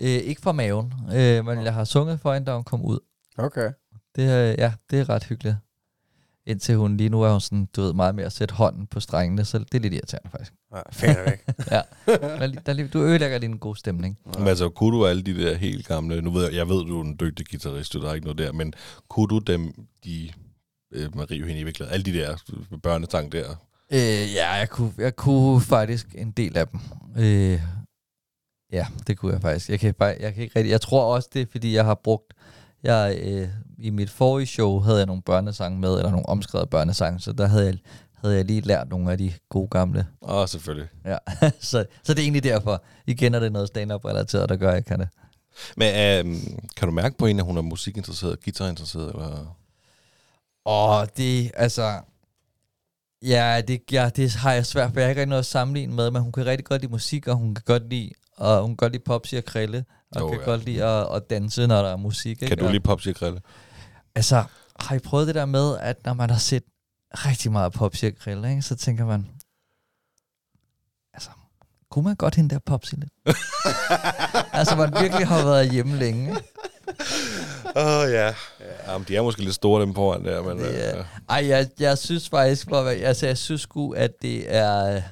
Øh, 0.00 0.06
ikke 0.08 0.40
for 0.42 0.52
maven, 0.52 0.92
øh, 1.14 1.44
men 1.44 1.64
jeg 1.64 1.74
har 1.74 1.84
sunget 1.84 2.20
for 2.20 2.34
hende, 2.34 2.46
da 2.46 2.54
hun 2.54 2.64
kom 2.64 2.84
ud. 2.84 2.98
Okay. 3.38 3.70
Det, 4.16 4.24
er- 4.24 4.54
ja, 4.58 4.72
det 4.90 5.00
er 5.00 5.08
ret 5.08 5.24
hyggeligt. 5.24 5.56
Indtil 6.46 6.76
hun 6.76 6.96
lige 6.96 7.08
nu 7.08 7.22
er 7.22 7.30
hun 7.32 7.40
sådan, 7.40 7.68
du 7.76 7.80
ved, 7.82 7.92
meget 7.92 8.14
mere 8.14 8.26
at 8.26 8.32
sætte 8.32 8.54
hånden 8.54 8.86
på 8.86 9.00
strengene, 9.00 9.44
så 9.44 9.58
det 9.58 9.74
er 9.74 9.78
lidt 9.78 9.94
irriterende 9.94 10.30
faktisk. 10.30 10.52
Ja, 10.74 10.80
fanden 10.92 11.24
væk. 11.26 11.44
Ja. 11.70 11.82
Der, 12.06 12.46
lige- 12.46 12.60
der, 12.66 12.72
er 12.72 12.76
lige- 12.76 12.88
du 12.88 13.02
ødelægger 13.02 13.38
din 13.38 13.58
gode 13.58 13.78
stemning. 13.78 14.18
Men 14.38 14.48
altså, 14.48 14.68
kunne 14.68 14.96
du 14.98 15.06
alle 15.06 15.22
de 15.22 15.42
der 15.44 15.54
helt 15.56 15.86
gamle, 15.88 16.22
nu 16.22 16.30
ved 16.30 16.44
jeg, 16.44 16.54
jeg 16.54 16.68
ved, 16.68 16.84
du 16.84 17.00
er 17.00 17.04
en 17.04 17.16
dygtig 17.20 17.46
guitarist, 17.50 17.92
der 17.92 18.10
er 18.10 18.14
ikke 18.14 18.26
noget 18.26 18.38
der, 18.38 18.52
men 18.52 18.72
kunne 19.08 19.28
du 19.28 19.38
dem, 19.38 19.72
de, 20.04 20.30
øh, 20.92 21.16
Marie 21.16 21.38
Eugenie 21.40 21.64
Vikler, 21.64 21.86
alle 21.86 22.04
de 22.04 22.12
der 22.12 22.36
børnesang 22.82 23.32
der, 23.32 23.54
Øh, 23.92 24.34
ja, 24.34 24.52
jeg 24.52 24.68
kunne, 24.70 24.92
jeg 24.98 25.16
kunne 25.16 25.60
faktisk 25.60 26.06
en 26.14 26.30
del 26.30 26.56
af 26.56 26.68
dem. 26.68 26.80
Øh, 27.18 27.60
ja, 28.72 28.86
det 29.06 29.18
kunne 29.18 29.32
jeg 29.32 29.40
faktisk. 29.42 29.70
Jeg 29.70 29.80
kan, 29.80 29.94
bare, 29.94 30.16
jeg 30.20 30.34
kan 30.34 30.42
ikke 30.42 30.58
rigtig, 30.58 30.70
jeg 30.70 30.80
tror 30.80 31.14
også, 31.14 31.28
det 31.32 31.42
er, 31.42 31.46
fordi 31.50 31.74
jeg 31.74 31.84
har 31.84 31.94
brugt, 31.94 32.32
jeg, 32.86 33.18
øh, 33.22 33.48
i 33.78 33.90
mit 33.90 34.10
forrige 34.10 34.46
show 34.46 34.80
havde 34.80 34.98
jeg 34.98 35.06
nogle 35.06 35.22
børnesange 35.22 35.80
med, 35.80 35.96
eller 35.96 36.10
nogle 36.10 36.28
omskrevet 36.28 36.70
børnesange, 36.70 37.20
så 37.20 37.32
der 37.32 37.46
havde 37.46 37.66
jeg, 37.66 37.78
havde 38.14 38.36
jeg 38.36 38.44
lige 38.44 38.60
lært 38.60 38.88
nogle 38.88 39.12
af 39.12 39.18
de 39.18 39.32
gode 39.48 39.68
gamle. 39.68 40.06
åh, 40.22 40.36
oh, 40.36 40.48
selvfølgelig. 40.48 40.88
Ja. 41.04 41.16
så, 41.60 41.84
så 42.02 42.14
det 42.14 42.18
er 42.18 42.22
egentlig 42.22 42.44
derfor. 42.44 42.82
Igen 43.06 43.34
er 43.34 43.40
det 43.40 43.52
noget 43.52 43.68
stand-up 43.68 44.04
relateret, 44.04 44.48
der 44.48 44.56
gør, 44.56 44.68
at 44.68 44.74
jeg 44.74 44.84
kan 44.84 45.00
det. 45.00 45.08
Men 45.76 45.88
øh, 45.88 46.36
kan 46.76 46.88
du 46.88 46.94
mærke 46.94 47.18
på 47.18 47.26
hende, 47.26 47.40
at 47.40 47.46
hun 47.46 47.56
er 47.56 47.62
musikinteresseret, 47.62 48.44
guitarinteresseret, 48.44 49.08
eller? 49.08 49.56
Og 50.64 51.16
det, 51.16 51.50
altså... 51.54 52.00
Ja 53.22 53.60
det, 53.68 53.82
ja, 53.92 54.10
det 54.16 54.34
har 54.34 54.52
jeg 54.52 54.66
svært, 54.66 54.92
for 54.92 55.00
jeg 55.00 55.06
har 55.06 55.10
ikke 55.10 55.20
rigtig 55.20 55.28
noget 55.28 55.42
at 55.42 55.46
sammenligne 55.46 55.94
med, 55.94 56.10
men 56.10 56.22
hun 56.22 56.32
kan 56.32 56.46
rigtig 56.46 56.64
godt 56.64 56.82
lide 56.82 56.92
musik, 56.92 57.28
og 57.28 57.36
hun 57.36 57.54
kan 57.54 57.62
godt 57.66 57.90
lide, 57.90 58.10
og 58.36 58.60
hun 58.60 58.70
kan 58.70 58.76
godt 58.76 58.92
lide 58.92 59.02
popsy 59.04 59.34
og 59.34 59.44
krille, 59.44 59.84
og 60.16 60.20
Jo, 60.20 60.28
kan 60.30 60.38
ja. 60.38 60.44
godt 60.44 60.64
lide 60.64 60.84
at, 60.84 61.16
at 61.16 61.30
danse, 61.30 61.66
når 61.66 61.82
der 61.82 61.88
er 61.92 61.96
musik. 61.96 62.42
Ikke? 62.42 62.46
Kan 62.46 62.58
du 62.58 62.68
lige 62.70 62.80
popsy 62.80 63.08
og 63.08 63.14
grille? 63.14 63.40
Altså, 64.14 64.44
har 64.80 64.94
I 64.94 64.98
prøvet 64.98 65.26
det 65.26 65.34
der 65.34 65.44
med, 65.46 65.78
at 65.80 65.96
når 66.04 66.14
man 66.14 66.30
har 66.30 66.38
set 66.38 66.62
rigtig 67.12 67.52
meget 67.52 67.72
popsy 67.72 68.04
og 68.04 68.12
krille, 68.20 68.50
ikke, 68.50 68.62
så 68.62 68.76
tænker 68.76 69.06
man, 69.06 69.26
altså, 71.14 71.30
kunne 71.90 72.04
man 72.04 72.16
godt 72.16 72.34
hende 72.34 72.54
der 72.54 72.60
popsy 72.66 72.94
lidt? 72.94 73.12
altså, 74.58 74.76
man 74.76 74.92
virkelig 75.00 75.26
har 75.26 75.44
været 75.44 75.70
hjemme 75.70 75.96
længe. 75.96 76.28
Ikke? 76.30 76.42
Åh, 77.76 77.86
oh, 77.86 78.10
ja. 78.12 78.34
Jamen, 78.86 79.04
de 79.08 79.16
er 79.16 79.22
måske 79.22 79.42
lidt 79.42 79.54
store, 79.54 79.82
dem 79.82 79.94
foran 79.94 80.24
der, 80.24 80.42
men... 80.42 80.58
Det 80.58 80.88
er- 80.88 80.98
øh, 80.98 81.04
Ej, 81.28 81.48
jeg, 81.48 81.68
jeg 81.80 81.98
synes 81.98 82.28
faktisk, 82.28 82.70
at 82.72 82.86
altså, 82.88 83.26
jeg 83.26 83.38
synes 83.38 83.60
sgu, 83.60 83.92
at 83.92 84.10
det 84.22 84.54
er... 84.56 85.02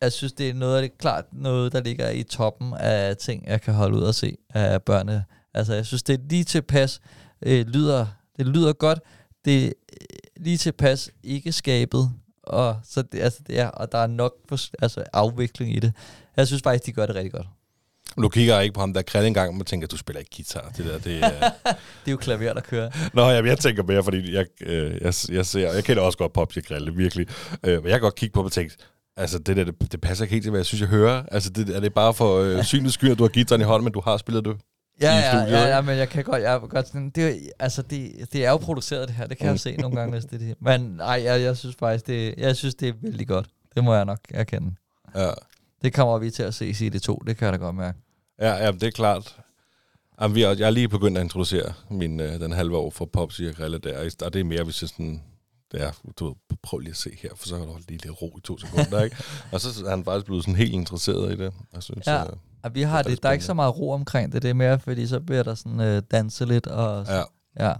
Jeg 0.00 0.12
synes, 0.12 0.32
det 0.32 0.48
er 0.48 0.54
noget 0.54 0.76
af 0.76 0.82
det 0.82 0.98
klart 0.98 1.24
noget, 1.32 1.72
der 1.72 1.80
ligger 1.80 2.10
i 2.10 2.22
toppen 2.22 2.74
af 2.74 3.16
ting, 3.16 3.46
jeg 3.46 3.60
kan 3.60 3.74
holde 3.74 3.96
ud 3.96 4.02
og 4.02 4.14
se 4.14 4.36
af 4.54 4.82
børne. 4.82 5.24
Altså, 5.54 5.74
jeg 5.74 5.86
synes, 5.86 6.02
det 6.02 6.14
er 6.14 6.18
lige 6.28 6.44
tilpas, 6.44 7.00
øh, 7.42 7.66
lyder, 7.66 8.06
det 8.36 8.46
lyder 8.46 8.72
godt, 8.72 8.98
det 9.44 9.64
er 9.64 9.66
øh, 9.66 10.42
lige 10.44 10.56
tilpas 10.56 11.10
ikke 11.22 11.52
skabet, 11.52 12.10
og, 12.42 12.76
så 12.84 13.02
det, 13.02 13.20
altså, 13.20 13.40
det 13.46 13.58
er, 13.58 13.68
og 13.68 13.92
der 13.92 13.98
er 13.98 14.06
nok 14.06 14.34
for, 14.48 14.58
altså, 14.82 15.04
afvikling 15.12 15.76
i 15.76 15.80
det. 15.80 15.92
Jeg 16.36 16.46
synes 16.46 16.62
faktisk, 16.62 16.86
de 16.86 16.92
gør 16.92 17.06
det 17.06 17.14
rigtig 17.14 17.32
godt. 17.32 17.46
Nu 18.16 18.28
kigger 18.28 18.54
jeg 18.54 18.64
ikke 18.64 18.74
på 18.74 18.80
ham, 18.80 18.94
der 18.94 19.02
krille 19.02 19.26
engang, 19.26 19.60
og 19.60 19.66
tænker, 19.66 19.88
du 19.88 19.96
spiller 19.96 20.20
ikke 20.20 20.30
guitar. 20.36 20.72
Det 20.76 20.84
der, 20.84 20.98
det 20.98 21.24
er... 21.24 21.30
Det 22.04 22.08
er 22.08 22.12
jo 22.12 22.16
klaver, 22.16 22.52
der 22.52 22.60
kører. 22.60 22.90
Nå, 23.14 23.28
jamen, 23.28 23.48
jeg 23.48 23.58
tænker 23.58 23.82
mere, 23.82 24.04
fordi 24.04 24.34
jeg, 24.34 24.46
øh, 24.60 24.92
jeg, 25.00 25.14
jeg, 25.28 25.46
ser, 25.46 25.72
jeg 25.72 25.84
kender 25.84 26.02
også 26.02 26.18
godt 26.18 26.32
Popsi 26.32 26.58
og 26.58 26.64
Grille, 26.64 26.94
virkelig. 26.94 27.26
Øh, 27.64 27.82
men 27.82 27.84
jeg 27.84 27.92
kan 27.92 28.00
godt 28.00 28.14
kigge 28.14 28.32
på 28.32 28.40
dem 28.40 28.44
og 28.44 28.52
tænke, 28.52 28.76
altså 29.16 29.38
det 29.38 29.56
der, 29.56 29.64
det, 29.64 29.92
det 29.92 30.00
passer 30.00 30.24
ikke 30.24 30.32
helt 30.32 30.44
til, 30.44 30.50
hvad 30.50 30.58
jeg 30.58 30.66
synes, 30.66 30.80
jeg 30.80 30.88
hører. 30.88 31.22
Altså 31.32 31.50
det, 31.50 31.76
er 31.76 31.80
det 31.80 31.94
bare 31.94 32.14
for 32.14 32.38
øh, 32.38 32.64
synets 32.64 32.94
skyld, 32.94 33.10
at 33.10 33.18
du 33.18 33.22
har 33.24 33.28
gitaren 33.28 33.60
i 33.60 33.64
hånden, 33.64 33.84
men 33.84 33.92
du 33.92 34.00
har 34.00 34.16
spillet 34.16 34.44
det? 34.44 34.56
Ja, 35.00 35.12
i 35.12 35.16
ja, 35.16 35.30
studiet, 35.30 35.52
ja, 35.52 35.68
ja, 35.68 35.80
men 35.80 35.98
jeg 35.98 36.08
kan 36.08 36.24
godt, 36.24 36.42
jeg 36.42 36.54
er 36.54 36.58
godt 36.58 36.86
sådan, 36.86 37.10
det, 37.10 37.50
altså 37.58 37.82
det, 37.82 38.28
det 38.32 38.44
er 38.44 38.50
jo 38.50 38.56
produceret 38.56 39.08
det 39.08 39.16
her, 39.16 39.26
det 39.26 39.38
kan 39.38 39.46
jeg 39.46 39.52
jo 39.52 39.58
se 39.58 39.76
nogle 39.76 39.96
gange, 39.96 40.12
hvis 40.12 40.24
det 40.24 40.42
er 40.42 40.46
det. 40.46 40.56
Men 40.60 40.80
nej, 40.80 41.22
jeg, 41.24 41.42
jeg 41.42 41.56
synes 41.56 41.76
faktisk, 41.78 42.06
det, 42.06 42.34
jeg 42.38 42.56
synes, 42.56 42.74
det 42.74 42.88
er 42.88 42.92
vældig 43.02 43.28
godt. 43.28 43.46
Det 43.74 43.84
må 43.84 43.94
jeg 43.94 44.04
nok 44.04 44.18
erkende. 44.30 44.74
Ja, 45.14 45.30
Det 45.82 45.92
kommer 45.92 46.18
vi 46.18 46.30
til 46.30 46.42
at 46.42 46.54
se 46.54 46.66
i 46.66 46.72
CD2, 46.72 47.18
det 47.26 47.36
kan 47.36 47.44
jeg 47.44 47.52
da 47.52 47.56
godt 47.58 47.76
mærke. 47.76 47.98
ja, 48.40 48.64
ja 48.64 48.72
det 48.72 48.82
er 48.82 48.90
klart. 48.90 49.36
Jamen, 50.20 50.34
vi 50.34 50.42
er, 50.42 50.48
jeg 50.48 50.66
er 50.66 50.70
lige 50.70 50.88
begyndt 50.88 51.18
at 51.18 51.24
introducere 51.24 51.72
min, 51.90 52.20
øh, 52.20 52.40
den 52.40 52.52
halve 52.52 52.76
år 52.76 52.90
for 52.90 53.10
og 53.14 53.30
Grille 53.56 53.78
der, 53.78 54.10
og 54.22 54.32
det 54.32 54.40
er 54.40 54.44
mere, 54.44 54.64
hvis 54.64 54.82
jeg 54.82 54.88
sådan... 54.88 55.22
Det 55.72 55.82
er, 55.82 55.90
du 56.18 56.26
ved, 56.26 56.34
prøv 56.62 56.78
lige 56.78 56.90
at 56.90 56.96
se 56.96 57.10
her, 57.22 57.30
for 57.36 57.48
så 57.48 57.54
er 57.56 57.58
der 57.60 57.78
lige 57.88 58.02
lidt 58.02 58.22
ro 58.22 58.34
i 58.38 58.40
to 58.40 58.58
sekunder, 58.58 59.02
ikke? 59.02 59.16
Og 59.52 59.60
så 59.60 59.84
er 59.86 59.90
han 59.90 60.04
faktisk 60.04 60.26
blevet 60.26 60.44
sådan 60.44 60.56
helt 60.56 60.72
interesseret 60.72 61.32
i 61.32 61.36
det. 61.36 61.52
Jeg 61.74 61.82
synes, 61.82 62.06
Ja. 62.06 62.22
øh, 62.22 62.28
Og 62.62 62.74
vi 62.74 62.82
har 62.82 63.02
Det 63.02 63.10
det, 63.12 63.22
der 63.22 63.28
er 63.28 63.32
ikke 63.32 63.44
så 63.44 63.54
meget 63.54 63.78
ro 63.78 63.90
omkring 63.90 64.32
det, 64.32 64.42
det 64.42 64.50
er 64.50 64.54
mere, 64.54 64.78
fordi 64.80 65.06
så 65.06 65.20
bliver 65.20 65.42
der 65.42 65.54
sådan 65.54 65.80
øh, 65.80 66.02
danse 66.10 66.44
lidt, 66.44 66.66
og 66.66 67.06
ja. 67.08 67.22
ja. 67.60 67.74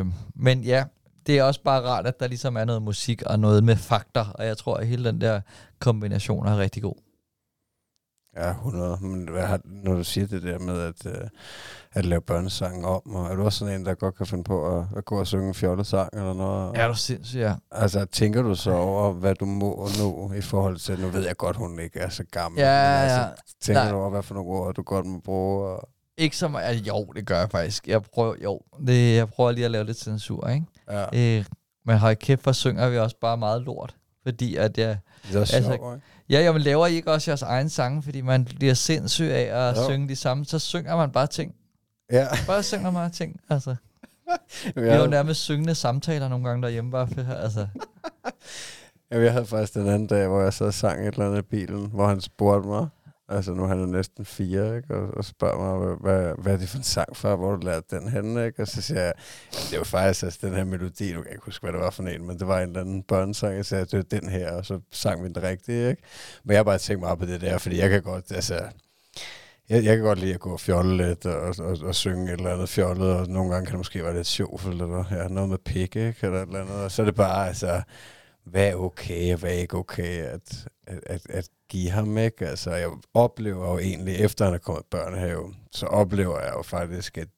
Øh, 0.00 0.06
men 0.34 0.64
ja, 0.64 0.84
det 1.26 1.38
er 1.38 1.42
også 1.42 1.62
bare 1.62 1.82
rart, 1.82 2.06
at 2.06 2.20
der 2.20 2.26
ligesom 2.28 2.56
er 2.56 2.64
noget 2.64 2.82
musik 2.82 3.22
og 3.22 3.38
noget 3.38 3.64
med 3.64 3.76
fakter, 3.76 4.24
og 4.26 4.46
jeg 4.46 4.58
tror, 4.58 4.74
at 4.76 4.86
hele 4.86 5.04
den 5.04 5.20
der 5.20 5.40
kombination 5.78 6.46
er 6.46 6.58
rigtig 6.58 6.82
god. 6.82 6.94
Ja, 8.36 8.50
100. 8.50 8.98
Men 9.00 9.28
hvad 9.28 9.42
har, 9.46 9.60
når 9.64 9.94
du 9.94 10.04
siger 10.04 10.26
det 10.26 10.42
der 10.42 10.58
med 10.58 10.80
at, 10.80 11.06
øh, 11.06 11.28
at 11.92 12.04
lave 12.04 12.20
børnesange 12.20 12.86
om, 12.86 13.14
og 13.14 13.26
er 13.26 13.34
du 13.34 13.44
også 13.44 13.58
sådan 13.58 13.74
en, 13.80 13.86
der 13.86 13.94
godt 13.94 14.16
kan 14.16 14.26
finde 14.26 14.44
på 14.44 14.78
at, 14.78 14.84
at 14.96 15.04
gå 15.04 15.18
og 15.18 15.26
synge 15.26 15.48
en 15.48 15.54
fjollesang 15.54 16.08
eller 16.12 16.34
noget? 16.34 16.76
Er 16.76 16.88
du 16.88 16.94
sindssyg, 16.94 17.38
ja. 17.38 17.54
Altså, 17.70 18.04
tænker 18.04 18.42
du 18.42 18.54
så 18.54 18.72
over, 18.72 19.12
hvad 19.12 19.34
du 19.34 19.44
må 19.44 19.88
nå 19.98 20.32
i 20.32 20.40
forhold 20.40 20.76
til, 20.76 21.00
nu 21.00 21.08
ved 21.08 21.26
jeg 21.26 21.36
godt, 21.36 21.56
hun 21.56 21.78
ikke 21.80 21.98
er 21.98 22.08
så 22.08 22.24
gammel, 22.30 22.60
Ja, 22.60 22.66
men 22.66 23.02
altså, 23.02 23.18
ja. 23.20 23.28
tænker 23.60 23.82
Nej. 23.82 23.90
du 23.92 23.96
over, 23.96 24.10
hvad 24.10 24.22
for 24.22 24.34
nogle 24.34 24.50
ord, 24.50 24.74
du 24.74 24.82
godt 24.82 25.06
må 25.06 25.18
bruge? 25.18 25.66
Og, 25.66 25.88
Ikke 26.16 26.36
så 26.36 26.48
meget. 26.48 26.64
Altså, 26.64 26.84
jo, 26.84 27.04
det 27.16 27.26
gør 27.26 27.38
jeg 27.38 27.50
faktisk. 27.50 27.88
Jeg 27.88 28.02
prøver, 28.02 28.34
jo, 28.44 28.60
det, 28.86 29.16
jeg 29.16 29.28
prøver 29.28 29.52
lige 29.52 29.64
at 29.64 29.70
lave 29.70 29.84
lidt 29.84 29.98
censur, 29.98 30.48
ikke? 30.48 30.66
ja, 30.90 31.38
Øh, 31.38 31.44
men 31.86 31.98
hold 31.98 32.16
kæft, 32.16 32.42
for 32.42 32.52
synger 32.52 32.88
vi 32.88 32.98
også 32.98 33.16
bare 33.20 33.36
meget 33.36 33.62
lort. 33.62 33.96
Fordi 34.22 34.56
at 34.56 34.78
jeg... 34.78 34.98
det 35.28 35.36
er 35.36 35.40
også 35.40 35.56
altså, 35.56 35.70
sjovt, 35.76 35.94
ikke? 35.94 36.06
Ja, 36.30 36.40
jamen 36.40 36.62
laver 36.62 36.86
I 36.86 36.94
ikke 36.94 37.12
også 37.12 37.30
jeres 37.30 37.42
egen 37.42 37.68
sange, 37.68 38.02
fordi 38.02 38.20
man 38.20 38.44
bliver 38.44 38.74
sindssyg 38.74 39.24
af 39.30 39.68
at 39.68 39.76
Jo. 39.76 39.84
synge 39.88 40.08
de 40.08 40.16
samme, 40.16 40.44
så 40.44 40.58
synger 40.58 40.96
man 40.96 41.10
bare 41.10 41.26
ting. 41.26 41.54
Ja, 42.12 42.26
Bare 42.46 42.62
synger 42.62 42.90
man 42.90 43.10
ting, 43.10 43.40
altså. 43.48 43.70
ja. 44.76 44.80
Vi 44.80 44.88
har 44.88 44.96
jo 44.96 45.06
nærmest 45.06 45.40
syngende 45.40 45.74
samtaler 45.74 46.28
nogle 46.28 46.48
gange 46.48 46.62
derhjemme, 46.62 46.90
bare 46.90 47.06
for, 47.08 47.32
altså. 47.34 47.66
Jamen, 49.10 49.24
jeg 49.24 49.32
havde 49.32 49.46
faktisk 49.46 49.74
den 49.74 49.88
anden 49.88 50.06
dag, 50.06 50.26
hvor 50.28 50.42
jeg 50.42 50.52
så 50.52 50.70
sang 50.70 51.00
et 51.08 51.12
eller 51.14 51.26
andet 51.26 51.38
i 51.38 51.42
bilen, 51.42 51.86
hvor 51.92 52.06
han 52.08 52.20
spurgte 52.20 52.68
mig, 52.68 52.86
altså 53.32 53.54
nu 53.54 53.62
er 53.62 53.68
han 53.68 53.80
jo 53.80 53.86
næsten 53.86 54.24
fire, 54.24 54.76
ikke? 54.76 54.94
Og, 54.94 55.16
og 55.16 55.24
spørger 55.24 55.58
mig, 55.58 55.96
hvad, 55.96 56.34
hvad, 56.42 56.52
er 56.52 56.56
det 56.56 56.68
for 56.68 56.78
en 56.78 56.84
sang 56.84 57.16
for, 57.16 57.36
hvor 57.36 57.56
du 57.56 57.66
lærte 57.66 57.96
den 57.96 58.08
henne, 58.08 58.46
ikke? 58.46 58.62
Og 58.62 58.68
så 58.68 58.82
siger 58.82 59.00
jeg, 59.00 59.12
det 59.70 59.78
var 59.78 59.84
faktisk 59.84 60.22
altså, 60.22 60.38
den 60.42 60.54
her 60.54 60.64
melodi, 60.64 61.12
du 61.12 61.22
kan 61.22 61.32
ikke 61.32 61.44
huske, 61.44 61.62
hvad 61.62 61.72
det 61.72 61.80
var 61.80 61.90
for 61.90 62.02
en, 62.02 62.26
men 62.26 62.38
det 62.38 62.46
var 62.46 62.60
en 62.60 62.68
eller 62.68 62.80
anden 62.80 63.02
børnesang, 63.02 63.56
jeg 63.56 63.66
sagde, 63.66 63.84
det 63.84 63.96
var 63.96 64.20
den 64.20 64.28
her, 64.28 64.52
og 64.52 64.66
så 64.66 64.80
sang 64.90 65.22
vi 65.22 65.28
den 65.28 65.42
rigtige, 65.42 65.88
ikke? 65.90 66.02
Men 66.44 66.52
jeg 66.52 66.58
har 66.58 66.64
bare 66.64 66.78
tænkt 66.78 67.00
meget 67.00 67.18
på 67.18 67.26
det 67.26 67.40
der, 67.40 67.58
fordi 67.58 67.78
jeg 67.78 67.90
kan 67.90 68.02
godt, 68.02 68.32
altså, 68.32 68.54
jeg, 69.68 69.84
jeg 69.84 69.96
kan 69.96 70.04
godt 70.04 70.18
lide 70.18 70.34
at 70.34 70.40
gå 70.40 70.52
og 70.52 70.60
fjolle 70.60 70.96
lidt 70.96 71.26
og, 71.26 71.54
og, 71.58 71.78
og, 71.82 71.94
synge 71.94 72.32
et 72.32 72.38
eller 72.38 72.52
andet 72.52 72.68
fjollet, 72.68 73.14
og 73.14 73.28
nogle 73.28 73.52
gange 73.52 73.66
kan 73.66 73.72
det 73.72 73.78
måske 73.78 74.04
være 74.04 74.14
lidt 74.14 74.26
sjovt, 74.26 74.66
eller 74.66 75.04
ja, 75.10 75.28
noget 75.28 75.50
med 75.50 75.58
pikke, 75.58 76.08
ikke? 76.08 76.26
Eller 76.26 76.42
et 76.42 76.46
eller 76.46 76.60
andet, 76.60 76.76
og 76.76 76.90
så 76.90 77.02
er 77.02 77.06
det 77.06 77.14
bare, 77.14 77.48
altså, 77.48 77.82
hvad 78.44 78.68
er 78.68 78.74
okay, 78.74 79.32
og 79.32 79.38
hvad 79.38 79.50
er 79.50 79.54
ikke 79.54 79.76
okay 79.76 80.22
at, 80.22 80.66
at, 80.92 81.00
at, 81.06 81.30
at 81.30 81.48
give 81.68 81.90
ham, 81.90 82.18
ikke? 82.18 82.48
Altså, 82.48 82.70
jeg 82.70 82.90
oplever 83.14 83.72
jo 83.72 83.78
egentlig, 83.78 84.16
efter 84.16 84.44
han 84.44 84.54
er 84.54 84.58
kommet 84.58 84.82
i 84.82 84.86
børnehave, 84.90 85.54
så 85.72 85.86
oplever 85.86 86.40
jeg 86.40 86.52
jo 86.56 86.62
faktisk, 86.62 87.18
at 87.18 87.28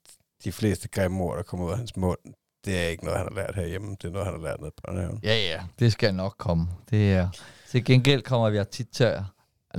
de 0.44 0.52
fleste 0.52 0.89
grimme 0.89 1.20
ord, 1.20 1.36
der 1.36 1.43
kommer 1.43 1.66
ud 1.66 1.70
af 1.70 1.78
hans 1.78 1.97
mund, 1.97 2.18
det 2.64 2.78
er 2.78 2.89
ikke 2.89 3.05
noget, 3.05 3.18
han 3.18 3.28
har 3.32 3.35
lært 3.35 3.55
herhjemme. 3.55 3.90
Det 3.90 4.05
er 4.05 4.12
noget, 4.12 4.26
han 4.26 4.35
har 4.35 4.43
lært 4.43 4.60
nede 4.60 4.72
i 4.76 4.81
børnehaven. 4.85 5.20
Ja, 5.22 5.36
ja, 5.36 5.62
det 5.78 5.93
skal 5.93 6.14
nok 6.14 6.35
komme. 6.39 6.68
Det 6.90 7.12
er... 7.12 7.28
Til 7.70 7.85
gengæld 7.85 8.22
kommer 8.22 8.51
vi 8.51 8.64
tit 8.70 8.89
til 8.89 9.05
at... 9.05 9.22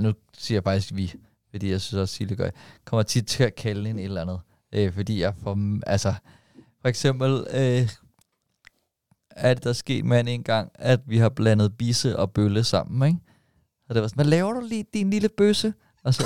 Nu 0.00 0.12
siger 0.38 0.56
jeg 0.56 0.64
faktisk 0.64 0.94
vi, 0.94 1.14
fordi 1.50 1.70
jeg 1.70 1.80
synes 1.80 2.00
også, 2.00 2.14
Sille 2.14 2.36
gør 2.36 2.50
kommer 2.84 3.02
tit 3.02 3.26
til 3.26 3.44
at 3.44 3.54
kalde 3.54 3.90
en 3.90 3.98
et 3.98 4.04
eller 4.04 4.20
andet. 4.20 4.40
Øh, 4.72 4.92
fordi 4.92 5.20
jeg 5.20 5.34
får... 5.42 5.80
Altså, 5.86 6.14
for 6.82 6.88
eksempel... 6.88 7.46
Øh, 7.50 7.88
er 9.30 9.54
det 9.54 9.64
der 9.64 9.72
sket 9.72 10.04
med 10.04 10.24
en 10.28 10.42
gang, 10.42 10.70
at 10.74 11.00
vi 11.06 11.18
har 11.18 11.28
blandet 11.28 11.76
bisse 11.78 12.18
og 12.18 12.32
bølle 12.32 12.64
sammen, 12.64 13.08
ikke? 13.08 13.20
Og 13.88 13.94
det 13.94 14.02
var 14.02 14.08
sådan, 14.08 14.16
hvad 14.24 14.30
laver 14.30 14.52
du 14.52 14.60
lige, 14.60 14.84
din 14.94 15.10
lille 15.10 15.28
bøsse? 15.28 15.74
Og 16.04 16.14
så... 16.14 16.24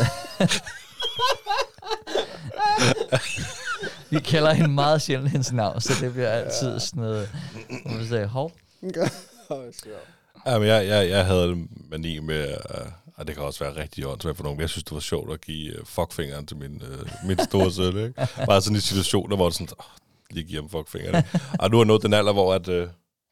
vi 4.11 4.20
kalder 4.20 4.53
hende 4.53 4.70
meget 4.70 5.03
sjældent 5.03 5.31
hendes 5.31 5.53
navn, 5.53 5.81
så 5.81 5.93
det 6.01 6.12
bliver 6.12 6.28
altid 6.28 6.81
sådan 6.81 7.03
noget... 7.03 7.28
Hvor 7.87 7.99
vi 7.99 8.07
sagde, 8.07 8.27
hov, 8.27 8.53
Jamen, 10.47 10.69
jeg, 10.69 10.87
jeg, 10.87 11.09
jeg 11.09 11.27
havde 11.27 11.45
en 11.53 11.70
mani 11.91 12.19
med, 12.19 12.49
øh, 12.49 12.87
og 13.16 13.27
det 13.27 13.35
kan 13.35 13.45
også 13.45 13.65
være 13.65 13.77
rigtig 13.77 14.07
åndssvagt 14.07 14.37
for 14.37 14.45
nogen, 14.45 14.57
men 14.57 14.61
jeg 14.61 14.70
synes, 14.70 14.85
det 14.85 14.95
var 14.95 15.01
sjovt 15.01 15.32
at 15.32 15.41
give 15.41 15.78
øh, 15.78 15.85
fuckfingeren 15.87 16.47
til 16.47 16.57
min, 16.57 16.82
øh, 16.91 17.09
min 17.27 17.39
store 17.45 17.73
søn, 17.73 17.97
ikke? 17.97 18.27
Bare 18.47 18.61
sådan 18.62 18.77
i 18.77 18.81
situationer, 18.81 19.37
hvor 19.37 19.47
det 19.47 19.55
sådan, 19.55 19.69
oh, 19.78 19.85
lige 20.31 20.45
give 20.45 20.61
ham 20.61 20.70
fuckfingeren. 20.70 21.24
og 21.61 21.70
nu 21.70 21.81
er 21.81 21.85
nået 21.85 22.03
den 22.03 22.15
alder, 22.15 22.32
hvor 22.32 22.55
at, 22.55 22.69
øh, 22.69 22.89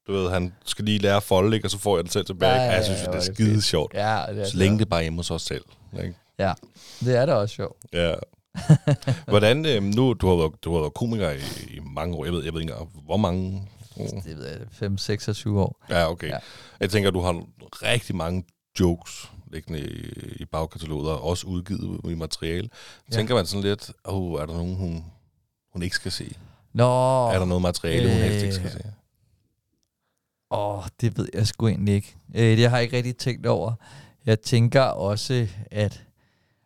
du 0.08 0.12
ved, 0.12 0.30
han 0.30 0.52
skal 0.64 0.84
lige 0.84 0.98
lære 0.98 1.16
at 1.16 1.22
folde, 1.22 1.56
ikke? 1.56 1.66
og 1.66 1.70
så 1.70 1.78
får 1.78 1.96
jeg 1.96 2.04
den 2.04 2.10
selv 2.12 2.24
tilbage. 2.24 2.52
Ja, 2.52 2.58
Ja, 2.58 2.64
ja, 2.64 2.70
ja, 2.70 2.72
jeg 2.76 2.80
ja, 2.80 2.84
synes, 2.84 3.02
hvor 3.02 3.12
det 3.12 3.28
er 3.28 3.34
skide 3.34 3.52
fedt. 3.52 3.64
sjovt. 3.64 3.94
Ja, 3.94 4.22
det 4.28 4.40
er 4.40 4.44
Så 4.44 4.56
længe 4.56 4.78
det 4.78 4.88
bare 4.88 5.02
hjemme 5.02 5.18
hos 5.18 5.30
os 5.30 5.42
selv. 5.42 5.64
Ikke? 6.02 6.14
Ja, 6.38 6.52
det 7.00 7.16
er 7.16 7.26
da 7.26 7.34
også 7.34 7.54
sjovt. 7.54 7.76
Ja. 7.92 8.14
Hvordan, 9.28 9.66
øh, 9.66 9.82
nu, 9.82 10.12
du 10.12 10.28
har, 10.28 10.36
været, 10.36 10.64
du 10.64 10.72
har 10.72 10.80
været 10.80 10.94
komiker 10.94 11.30
i, 11.30 11.36
i 11.70 11.80
mange 11.94 12.16
år. 12.16 12.24
Jeg 12.24 12.32
ved, 12.32 12.44
jeg 12.44 12.54
ved 12.54 12.60
ikke 12.60 12.74
hvor 13.04 13.16
mange 13.16 13.62
år. 13.96 14.06
Det 14.24 14.36
ved 14.38 14.46
jeg, 14.46 14.58
5, 14.72 14.98
6 14.98 15.28
og 15.28 15.36
7 15.36 15.58
år. 15.58 15.84
Ja, 15.90 16.10
okay. 16.10 16.26
Ja. 16.28 16.32
Ja. 16.34 16.38
Jeg 16.80 16.90
tænker, 16.90 17.10
du 17.10 17.20
har 17.20 17.42
rigtig 17.82 18.16
mange 18.16 18.44
jokes 18.80 19.30
liggende 19.52 19.80
i, 19.80 20.12
i 20.36 20.44
bagkataloget, 20.44 21.08
og 21.10 21.22
også 21.24 21.46
udgivet 21.46 22.00
i 22.10 22.14
materiale. 22.14 22.68
Ja. 23.10 23.16
Tænker 23.16 23.34
man 23.34 23.46
sådan 23.46 23.62
lidt, 23.62 23.90
oh, 24.04 24.40
er 24.40 24.46
der 24.46 24.54
nogen, 24.54 24.76
hun, 24.76 25.04
hun 25.72 25.82
ikke 25.82 25.96
skal 25.96 26.12
se? 26.12 26.36
Nå, 26.72 27.26
Er 27.28 27.38
der 27.38 27.44
noget 27.44 27.62
materiale, 27.62 28.08
hun 28.12 28.18
helst 28.22 28.42
ikke 28.42 28.54
skal 28.54 28.66
øh, 28.66 28.72
se? 28.72 28.92
Åh, 30.50 30.82
det 31.00 31.18
ved 31.18 31.28
jeg 31.34 31.46
sgu 31.46 31.68
egentlig 31.68 31.94
ikke. 31.94 32.16
Øh, 32.34 32.56
det 32.56 32.70
har 32.70 32.76
jeg 32.76 32.84
ikke 32.84 32.96
rigtig 32.96 33.16
tænkt 33.16 33.46
over. 33.46 33.72
Jeg 34.26 34.40
tænker 34.40 34.82
også, 34.82 35.48
at 35.70 36.04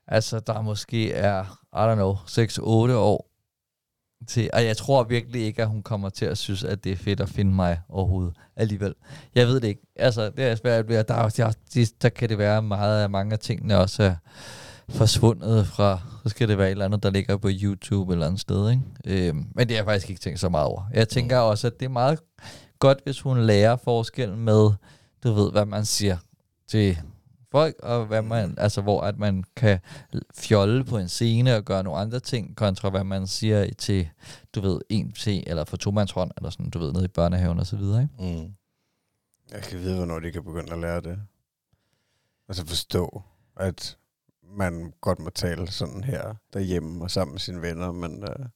altså, 0.07 0.41
der 0.41 0.63
måske 0.63 1.13
er, 1.13 1.45
I 1.73 1.93
don't 1.93 1.95
know, 1.95 2.15
6-8 2.15 2.93
år 2.93 3.29
til, 4.29 4.51
og 4.53 4.65
jeg 4.65 4.77
tror 4.77 5.05
virkelig 5.05 5.43
ikke, 5.43 5.63
at 5.63 5.69
hun 5.69 5.83
kommer 5.83 6.09
til 6.09 6.25
at 6.25 6.39
synes, 6.39 6.65
at 6.65 6.85
det 6.85 6.93
er 6.93 6.97
fedt 6.97 7.21
at 7.21 7.29
finde 7.29 7.55
mig 7.55 7.81
overhovedet 7.89 8.35
alligevel. 8.57 8.95
Jeg 9.35 9.47
ved 9.47 9.61
det 9.61 9.69
ikke. 9.69 9.83
Altså, 9.97 10.31
det 10.31 10.45
er 10.45 10.55
svært. 10.55 10.89
Der, 10.89 11.03
der, 11.03 11.29
der, 11.29 11.53
der, 11.75 11.93
der 12.03 12.09
kan 12.09 12.29
det 12.29 12.39
være 12.39 12.63
meget 12.63 13.03
af 13.03 13.11
mange 13.11 13.33
af 13.33 13.39
tingene 13.39 13.79
også 13.79 14.03
er 14.03 14.15
forsvundet 14.89 15.67
fra, 15.67 16.01
så 16.23 16.29
skal 16.29 16.49
det 16.49 16.59
være 16.59 16.67
et 16.67 16.71
eller 16.71 16.85
andet, 16.85 17.03
der 17.03 17.11
ligger 17.11 17.37
på 17.37 17.49
YouTube 17.51 18.13
eller 18.13 18.27
andet 18.27 18.41
sted. 18.41 18.71
Ikke? 18.71 19.29
Øhm, 19.29 19.47
men 19.55 19.69
det 19.69 19.77
har 19.77 19.83
jeg 19.83 19.85
faktisk 19.85 20.11
ikke 20.11 20.21
tænkt 20.21 20.41
så 20.41 20.49
meget 20.49 20.67
over. 20.67 20.83
Jeg 20.95 21.09
tænker 21.09 21.39
også, 21.39 21.67
at 21.67 21.81
det 21.81 21.87
er 21.87 21.91
meget 21.91 22.19
godt, 22.83 23.01
hvis 23.05 23.21
hun 23.21 23.39
lærer 23.39 23.77
forskellen 23.77 24.45
med, 24.45 24.71
du 25.25 25.33
ved, 25.33 25.53
hvad 25.53 25.67
man 25.67 25.85
siger 25.85 26.17
til 26.67 26.99
folk, 27.51 27.77
og 27.83 28.07
hvad 28.07 28.23
man, 28.23 28.55
altså 28.59 28.81
hvor 28.83 29.01
at 29.01 29.19
man 29.19 29.45
kan 29.57 29.79
fjolle 30.35 30.85
på 30.85 30.99
en 30.99 31.09
scene 31.09 31.57
og 31.57 31.65
gøre 31.65 31.83
nogle 31.83 32.01
andre 32.01 32.21
ting, 32.21 32.57
kontra 32.57 32.91
hvad 32.91 33.05
man 33.05 33.27
siger 33.27 33.75
til, 33.79 34.09
du 34.55 34.61
ved, 34.61 34.81
en 34.89 35.13
til, 35.13 35.45
eller 35.47 35.65
for 35.65 35.77
tomandshånd, 35.77 36.31
eller 36.37 36.51
sådan, 36.51 36.71
du 36.71 36.79
ved, 36.79 36.93
nede 36.93 37.05
i 37.05 37.09
børnehaven 37.09 37.59
og 37.59 37.67
så 37.67 37.77
videre, 37.77 38.03
ikke? 38.03 38.37
Mm. 38.45 38.55
Jeg 39.53 39.63
kan 39.63 39.79
vide, 39.79 39.97
hvornår 39.97 40.19
de 40.19 40.33
kan 40.33 40.45
begynde 40.45 40.73
at 40.73 40.79
lære 40.79 41.01
det. 41.01 41.19
Altså 42.49 42.67
forstå, 42.67 43.23
at 43.57 43.99
man 44.43 44.93
godt 45.01 45.19
må 45.19 45.31
tale 45.31 45.71
sådan 45.71 46.05
her 46.05 46.35
derhjemme 46.53 47.05
og 47.05 47.11
sammen 47.11 47.33
med 47.33 47.41
sine 47.41 47.63
venner, 47.63 47.93
men, 47.93 48.23
øh, 48.23 48.47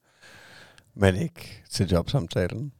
men 0.94 1.16
ikke 1.16 1.62
til 1.70 1.90
jobsamtalen. 1.90 2.72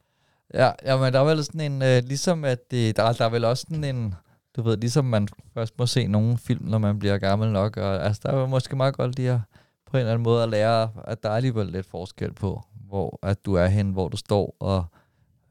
Ja, 0.55 0.71
ja 0.85 0.97
men 0.97 1.13
der 1.13 1.21
er 1.21 1.25
vel 1.25 1.45
sådan 1.45 1.73
en, 1.73 1.83
øh, 1.83 2.03
ligesom 2.05 2.45
at 2.45 2.71
det, 2.71 2.97
der, 2.97 3.13
der 3.13 3.25
er 3.25 3.29
vel 3.29 3.45
også 3.45 3.67
sådan 3.69 3.85
en, 3.85 4.15
du 4.57 4.63
ved, 4.63 4.77
ligesom 4.77 5.05
man 5.05 5.29
først 5.55 5.79
må 5.79 5.87
se 5.87 6.07
nogle 6.07 6.39
film, 6.39 6.65
når 6.65 6.79
man 6.79 6.99
bliver 6.99 7.19
gammel 7.19 7.53
nok, 7.53 7.77
og 7.77 8.05
altså, 8.05 8.23
der 8.25 8.33
er 8.33 8.47
måske 8.47 8.77
meget 8.77 8.97
godt 8.97 9.17
lige 9.17 9.31
at, 9.31 9.41
på 9.87 9.97
en 9.97 10.01
eller 10.01 10.13
anden 10.13 10.23
måde 10.23 10.43
at 10.43 10.49
lære, 10.49 10.91
at 11.05 11.23
der 11.23 11.31
er 11.31 11.37
alligevel 11.37 11.67
lidt 11.67 11.87
forskel 11.87 12.33
på, 12.33 12.63
hvor 12.89 13.19
at 13.23 13.45
du 13.45 13.55
er 13.55 13.67
hen, 13.67 13.91
hvor 13.91 14.09
du 14.09 14.17
står, 14.17 14.57
og 14.61 14.85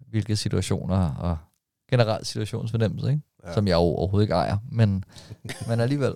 hvilke 0.10 0.36
situationer, 0.36 1.16
og 1.16 1.38
generelt 1.92 2.28
situationsfornemmelse, 2.28 3.10
ikke? 3.10 3.22
Ja. 3.46 3.54
Som 3.54 3.68
jeg 3.68 3.76
overhovedet 3.76 4.24
ikke 4.24 4.34
ejer, 4.34 4.58
men, 4.72 5.04
men 5.70 5.80
alligevel. 5.80 6.14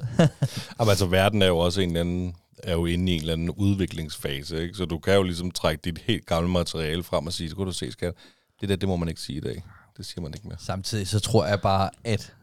Jamen, 0.80 0.90
altså, 0.90 1.06
verden 1.06 1.42
er 1.42 1.48
jo 1.48 1.58
også 1.58 1.82
en 1.82 1.90
eller 1.90 2.02
anden, 2.02 2.36
er 2.64 2.74
jo 2.74 2.86
inde 2.86 3.12
i 3.12 3.16
en 3.16 3.22
eller 3.22 3.34
anden 3.34 3.50
udviklingsfase, 3.50 4.62
ikke? 4.62 4.74
Så 4.74 4.86
du 4.86 5.00
kan 5.00 5.16
jo 5.16 5.24
ligesom 5.24 5.52
trække 5.52 5.82
dit 5.82 5.98
helt 5.98 6.26
gamle 6.26 6.50
materiale 6.50 7.04
frem 7.04 7.28
og 7.28 7.34
sige, 7.34 7.50
så 7.50 7.56
kunne 7.56 7.68
du 7.68 7.72
se, 7.72 7.92
skat, 7.92 8.14
det 8.62 8.70
der, 8.70 8.76
det 8.76 8.90
må 8.90 8.96
man 8.96 9.10
ikke 9.10 9.22
sige 9.22 9.38
i 9.38 9.42
dag. 9.42 9.64
Det 9.98 10.06
siger 10.06 10.22
man 10.22 10.34
ikke 10.34 10.48
mere. 10.48 10.58
Samtidig 10.60 11.08
så 11.08 11.20
tror 11.20 11.46
jeg 11.46 11.62
bare, 11.62 11.90
at 12.04 12.36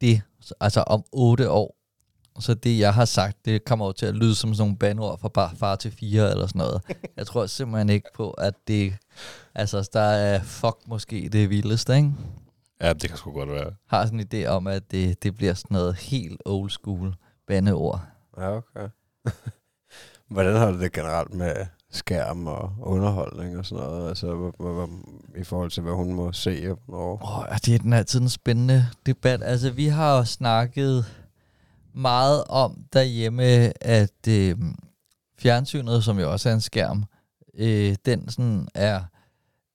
det, 0.00 0.22
altså 0.60 0.80
om 0.80 1.04
otte 1.12 1.50
år, 1.50 1.78
så 2.40 2.54
det 2.54 2.78
jeg 2.78 2.94
har 2.94 3.04
sagt, 3.04 3.44
det 3.44 3.64
kommer 3.64 3.86
jo 3.86 3.92
til 3.92 4.06
at 4.06 4.14
lyde 4.14 4.34
som 4.34 4.54
sådan 4.54 4.62
nogle 4.62 4.78
bandord 4.78 5.20
fra 5.20 5.28
bare 5.28 5.56
far 5.56 5.76
til 5.76 5.90
fire 5.90 6.30
eller 6.30 6.46
sådan 6.46 6.58
noget. 6.58 6.82
Jeg 7.16 7.26
tror 7.26 7.46
simpelthen 7.46 7.88
ikke 7.88 8.08
på, 8.14 8.30
at 8.30 8.54
det, 8.68 8.94
altså 9.54 9.88
der 9.92 10.00
er 10.00 10.42
fuck 10.42 10.76
måske 10.86 11.28
det 11.32 11.50
vildeste, 11.50 11.96
ikke? 11.96 12.12
Ja, 12.80 12.92
det 12.92 13.08
kan 13.08 13.18
sgu 13.18 13.32
godt 13.32 13.50
være. 13.50 13.74
Har 13.86 14.06
sådan 14.06 14.20
en 14.20 14.26
idé 14.32 14.46
om, 14.46 14.66
at 14.66 14.90
det, 14.90 15.22
det 15.22 15.34
bliver 15.34 15.54
sådan 15.54 15.74
noget 15.74 15.94
helt 15.96 16.42
old 16.44 16.70
school 16.70 17.14
bandeord. 17.46 18.00
Ja, 18.36 18.56
okay. 18.56 18.88
Hvordan 20.30 20.56
har 20.56 20.70
du 20.70 20.80
det 20.80 20.92
generelt 20.92 21.34
med 21.34 21.66
skærm 21.90 22.46
og 22.46 22.72
underholdning 22.80 23.58
og 23.58 23.66
sådan 23.66 23.84
noget? 23.84 24.08
Altså 24.08 24.34
hvor, 24.34 24.54
hvor, 24.58 24.72
hvor, 24.72 24.88
i 25.36 25.44
forhold 25.44 25.70
til, 25.70 25.82
hvad 25.82 25.92
hun 25.92 26.12
må 26.12 26.32
se 26.32 26.70
og 26.70 26.78
hvornår? 26.86 27.22
Åh, 27.22 27.38
oh, 27.38 27.56
det 27.64 27.74
er 27.74 27.78
den 27.78 27.92
altid 27.92 28.20
en 28.20 28.28
spændende 28.28 28.86
debat. 29.06 29.42
Altså, 29.42 29.70
vi 29.70 29.86
har 29.86 30.16
jo 30.16 30.24
snakket 30.24 31.06
meget 31.94 32.44
om 32.44 32.84
derhjemme, 32.92 33.42
at 33.84 34.28
øh, 34.28 34.56
fjernsynet, 35.38 36.04
som 36.04 36.18
jo 36.18 36.32
også 36.32 36.48
er 36.48 36.54
en 36.54 36.60
skærm, 36.60 37.04
øh, 37.54 37.96
den 38.06 38.28
sådan 38.28 38.68
er, 38.74 39.00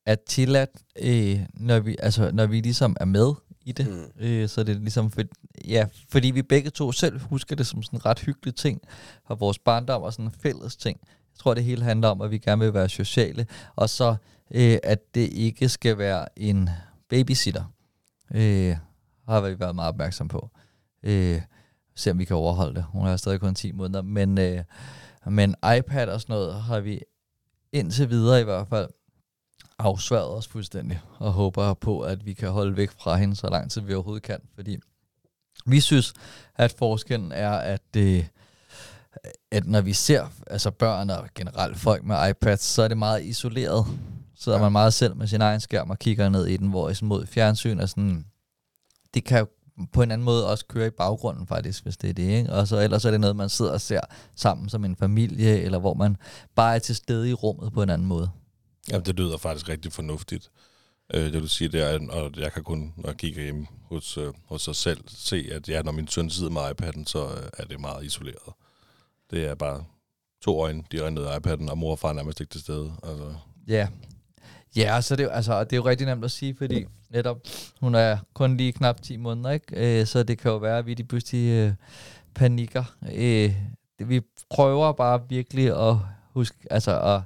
er 0.06 0.16
tilladt, 0.28 0.70
øh, 1.02 1.40
når, 1.54 1.80
vi, 1.80 1.96
altså, 2.00 2.32
når 2.34 2.46
vi 2.46 2.62
ligesom 2.62 2.96
er 3.00 3.06
med 3.06 3.34
i 3.66 3.72
det. 3.72 3.88
Mm. 3.88 4.26
Øh, 4.26 4.50
så 4.50 4.64
det 4.64 4.76
er 4.76 4.80
ligesom, 4.80 5.12
for, 5.12 5.22
ja, 5.68 5.86
fordi 6.10 6.32
vi 6.32 6.42
begge 6.42 6.70
to 6.70 6.92
selv 6.92 7.20
husker 7.20 7.56
det 7.56 7.68
som 7.68 7.84
sådan 7.84 7.98
en 7.98 8.06
ret 8.06 8.20
hyggelig 8.20 8.56
ting, 8.56 8.82
og 9.26 9.40
vores 9.40 9.60
barndom 9.60 10.02
og 10.02 10.14
sådan 10.14 10.26
en 10.26 10.32
fælles 10.42 10.76
ting. 10.76 11.00
Jeg 11.34 11.40
tror, 11.40 11.54
det 11.54 11.64
hele 11.64 11.84
handler 11.84 12.08
om, 12.08 12.22
at 12.22 12.32
vi 12.32 12.38
gerne 12.38 12.66
vil 12.66 12.74
være 12.74 12.90
sociale, 12.90 13.48
og 13.76 13.90
så 13.90 14.16
øh, 14.52 14.78
at 14.84 15.16
det 15.16 15.34
ikke 15.34 15.70
skal 15.70 15.98
være 15.98 16.40
en 16.40 16.70
babysitter. 17.10 17.64
Øh, 18.34 18.78
har 19.28 19.42
vi 19.42 19.60
været 19.60 19.76
meget 19.76 19.90
opmærksom 19.90 20.28
på. 20.28 20.50
Øh, 21.04 21.42
se 21.96 22.12
om 22.12 22.20
vi 22.20 22.26
kan 22.26 22.36
overholde 22.36 22.76
det. 22.76 22.84
Hun 22.84 23.08
er 23.08 23.18
stadig 23.18 23.40
kun 23.40 23.56
10 23.56 23.72
måneder. 23.72 24.02
Men, 24.02 24.38
øh, 24.38 24.64
men 25.26 25.56
iPad 25.78 26.08
og 26.08 26.22
sådan 26.22 26.34
noget 26.34 26.54
har 26.54 26.80
vi 26.80 27.00
indtil 27.72 28.10
videre 28.10 28.42
i 28.42 28.44
hvert 28.44 28.68
fald 28.68 28.90
afsværet 29.80 30.28
os 30.28 30.48
fuldstændig, 30.48 31.00
og 31.20 31.34
håber 31.34 31.74
på, 31.74 32.02
at 32.02 32.26
vi 32.26 32.34
kan 32.34 32.50
holde 32.50 32.78
væk 32.78 32.92
fra 32.92 33.16
hende 33.16 33.36
så 33.36 33.48
lang 33.50 33.72
tid 33.72 33.82
vi 33.82 33.94
overhovedet 33.94 34.24
kan, 34.24 34.40
fordi 34.56 34.78
vi 35.66 35.80
synes, 35.80 36.14
at 36.56 36.72
forskellen 36.72 37.32
er, 37.32 37.52
at 37.52 37.82
det, 37.94 38.30
at 39.52 39.68
når 39.68 39.82
vi 39.82 39.94
ser 39.94 40.28
altså 40.48 40.72
børn 40.72 41.10
og 41.10 41.28
generelt 41.36 41.78
folk 41.78 42.04
med 42.04 42.30
iPads, 42.30 42.62
så 42.62 42.82
er 42.82 42.88
det 42.88 42.98
meget 42.98 43.24
isoleret. 43.26 43.86
Så 44.36 44.52
Ja. 44.52 44.58
man 44.58 44.72
meget 44.72 44.94
selv 44.94 45.16
med 45.16 45.28
sin 45.28 45.42
egen 45.42 45.60
skærm 45.60 45.90
og 45.90 46.00
kigger 46.00 46.30
ned 46.30 46.46
i 46.48 46.58
den, 46.58 46.70
hvor 46.70 46.90
i 46.90 46.94
sådan 46.94 47.08
mod 47.08 47.26
fjernsyn 47.26 47.80
er 47.80 47.86
sådan, 47.86 48.26
det 49.14 49.24
kan 49.24 49.40
jo 49.40 49.48
på 49.94 50.02
en 50.02 50.12
anden 50.12 50.26
måde 50.26 50.50
også 50.50 50.66
køre 50.66 50.88
i 50.88 50.90
baggrunden 50.90 51.48
faktisk, 51.48 51.84
hvis 51.84 51.98
det 51.98 52.10
er 52.10 52.14
det, 52.14 52.24
ikke? 52.24 52.54
Og 52.54 52.68
så 52.68 52.80
ellers 52.80 53.06
er 53.06 53.12
det 53.12 53.20
noget, 53.20 53.36
man 53.36 53.50
sidder 53.50 53.72
og 53.72 53.82
ser 53.82 54.02
sammen 54.36 54.70
som 54.70 54.86
en 54.86 54.96
familie, 54.96 55.62
eller 55.62 55.80
hvor 55.80 55.94
man 55.94 56.18
bare 56.56 56.76
er 56.76 56.80
til 56.80 56.96
stede 56.96 57.30
i 57.30 57.34
rummet 57.34 57.74
på 57.74 57.84
en 57.84 57.90
anden 57.90 58.08
måde. 58.08 58.30
Jamen, 58.90 59.06
det 59.06 59.16
lyder 59.16 59.38
faktisk 59.38 59.70
rigtig 59.70 59.94
fornuftigt, 59.94 60.52
øh, 61.14 61.34
det 61.34 61.42
du 61.42 61.48
siger 61.48 61.70
der, 61.70 62.00
og 62.12 62.32
jeg 62.38 62.52
kan 62.54 62.64
kun, 62.64 62.94
når 62.98 63.10
jeg 63.10 63.18
kigger 63.18 63.44
hjem 63.44 63.66
hos, 63.90 64.18
øh, 64.18 64.34
hos 64.50 64.62
sig 64.62 64.76
selv, 64.76 65.04
se, 65.08 65.50
at 65.52 65.70
ja, 65.70 65.82
når 65.82 65.92
min 65.92 66.08
søn 66.08 66.30
sidder 66.30 66.52
med 66.52 66.62
iPad'en, 66.62 67.04
så 67.06 67.26
øh, 67.28 67.50
er 67.58 67.64
det 67.66 67.80
meget 67.80 68.06
isoleret. 68.06 68.54
Det 69.34 69.46
er 69.46 69.56
bare 69.56 69.84
to 70.42 70.62
øjne, 70.62 70.84
de 70.92 71.12
ned 71.12 71.28
iPad'en, 71.28 71.72
og 71.72 71.78
mor 71.78 71.92
og 71.92 72.00
far 72.00 72.10
er 72.10 72.14
nærmest 72.14 72.42
ikke 72.42 72.52
til 72.52 72.62
stede. 72.62 72.92
Altså, 73.04 73.36
Ja. 73.68 73.88
Ja, 74.76 75.02
så 75.02 75.16
det, 75.16 75.26
er 75.26 75.30
altså, 75.30 75.64
det 75.64 75.74
er 75.74 75.78
jo 75.78 75.86
rigtig 75.86 76.08
nemt 76.08 76.26
at 76.26 76.32
sige, 76.32 76.56
fordi 76.56 76.86
netop 77.10 77.40
hun 77.80 77.96
er 77.96 78.18
kun 78.34 78.58
lige 78.58 78.72
knap 78.72 79.02
10 79.02 79.18
måneder, 79.18 79.50
ikke? 79.50 80.00
Øh, 80.02 80.08
så 80.08 80.24
det 80.24 80.38
kan 80.38 80.52
jo 80.52 80.58
være, 80.58 80.78
at 80.78 80.86
vi 80.86 80.94
de 80.94 81.04
pludselig 81.04 81.50
øh, 81.50 81.74
panikker. 82.36 82.84
Øh, 83.14 83.56
det, 84.00 84.10
vi 84.10 84.22
prøver 84.50 84.92
bare 84.92 85.30
virkelig 85.30 85.90
at 85.90 85.96
huske, 86.34 86.58
altså 86.72 87.02
at 87.02 87.22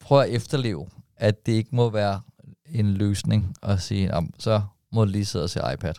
prøve 0.00 0.24
at 0.24 0.30
efterleve, 0.30 0.88
at 1.16 1.46
det 1.46 1.52
ikke 1.52 1.76
må 1.76 1.90
være 1.90 2.20
en 2.66 2.94
løsning 2.94 3.54
at 3.62 3.80
sige, 3.80 4.14
om 4.14 4.34
så 4.38 4.62
må 4.92 5.04
du 5.04 5.10
lige 5.10 5.24
sidde 5.24 5.44
og 5.44 5.50
se 5.50 5.60
iPad, 5.74 5.94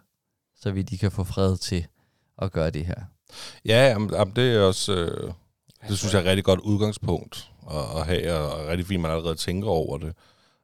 så 0.56 0.72
vi 0.72 0.82
de 0.82 0.98
kan 0.98 1.12
få 1.12 1.24
fred 1.24 1.58
til 1.58 1.88
at 2.38 2.52
gøre 2.52 2.70
det 2.70 2.86
her 2.86 3.04
ja, 3.66 3.88
jamen, 3.88 4.10
det 4.36 4.56
er 4.56 4.62
også, 4.62 4.94
øh, 4.94 5.32
det 5.90 5.98
synes 5.98 6.14
jeg 6.14 6.20
er 6.20 6.24
et 6.24 6.30
rigtig 6.30 6.44
godt 6.45 6.60
udgangspunkt 6.60 7.49
at, 7.72 7.99
at 7.99 8.06
have, 8.06 8.34
og 8.34 8.52
og 8.52 8.68
rigtig 8.68 8.88
fint, 8.88 9.02
man 9.02 9.12
allerede 9.12 9.36
tænker 9.36 9.68
over 9.68 9.98
det. 9.98 10.14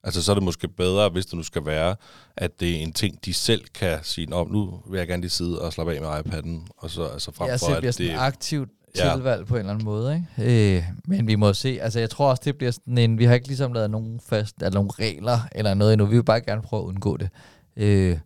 Altså, 0.03 0.23
så 0.23 0.31
er 0.31 0.35
det 0.35 0.43
måske 0.43 0.67
bedre, 0.67 1.09
hvis 1.09 1.25
det 1.25 1.33
nu 1.33 1.43
skal 1.43 1.65
være, 1.65 1.95
at 2.37 2.59
det 2.59 2.69
er 2.69 2.75
en 2.75 2.93
ting, 2.93 3.25
de 3.25 3.33
selv 3.33 3.61
kan 3.73 3.99
sige, 4.03 4.27
Nå, 4.27 4.47
nu 4.51 4.79
vil 4.89 4.97
jeg 4.97 5.07
gerne 5.07 5.21
lige 5.21 5.31
sidde 5.31 5.61
og 5.61 5.73
slappe 5.73 5.95
af 5.95 6.01
med 6.01 6.09
iPad'en, 6.09 6.67
og 6.77 6.89
så 6.89 7.03
altså 7.03 7.31
frem 7.31 7.49
Ja, 7.49 7.57
så 7.57 7.65
for, 7.65 7.73
at 7.75 7.83
det... 7.83 7.99
et 7.99 8.15
aktivt 8.17 8.69
Ja. 8.97 9.13
tilvalg 9.15 9.47
på 9.47 9.55
en 9.55 9.59
eller 9.59 9.73
anden 9.73 9.85
måde, 9.85 10.25
ikke? 10.39 10.77
Øh, 10.77 10.83
men 11.07 11.27
vi 11.27 11.35
må 11.35 11.53
se, 11.53 11.77
altså 11.81 11.99
jeg 11.99 12.09
tror 12.09 12.29
også, 12.29 12.41
det 12.45 12.57
bliver 12.57 12.71
sådan 12.71 12.97
en, 12.97 13.17
vi 13.17 13.25
har 13.25 13.33
ikke 13.33 13.47
ligesom 13.47 13.73
lavet 13.73 13.91
nogen 13.91 14.19
fast, 14.29 14.55
eller 14.57 14.73
nogle 14.73 14.89
regler 14.99 15.39
eller 15.51 15.73
noget 15.73 15.93
endnu, 15.93 16.05
vi 16.05 16.15
vil 16.15 16.23
bare 16.23 16.41
gerne 16.41 16.61
prøve 16.61 16.81
at 16.83 16.87
undgå 16.87 17.17
det. 17.17 17.29
Øh, 17.77 18.17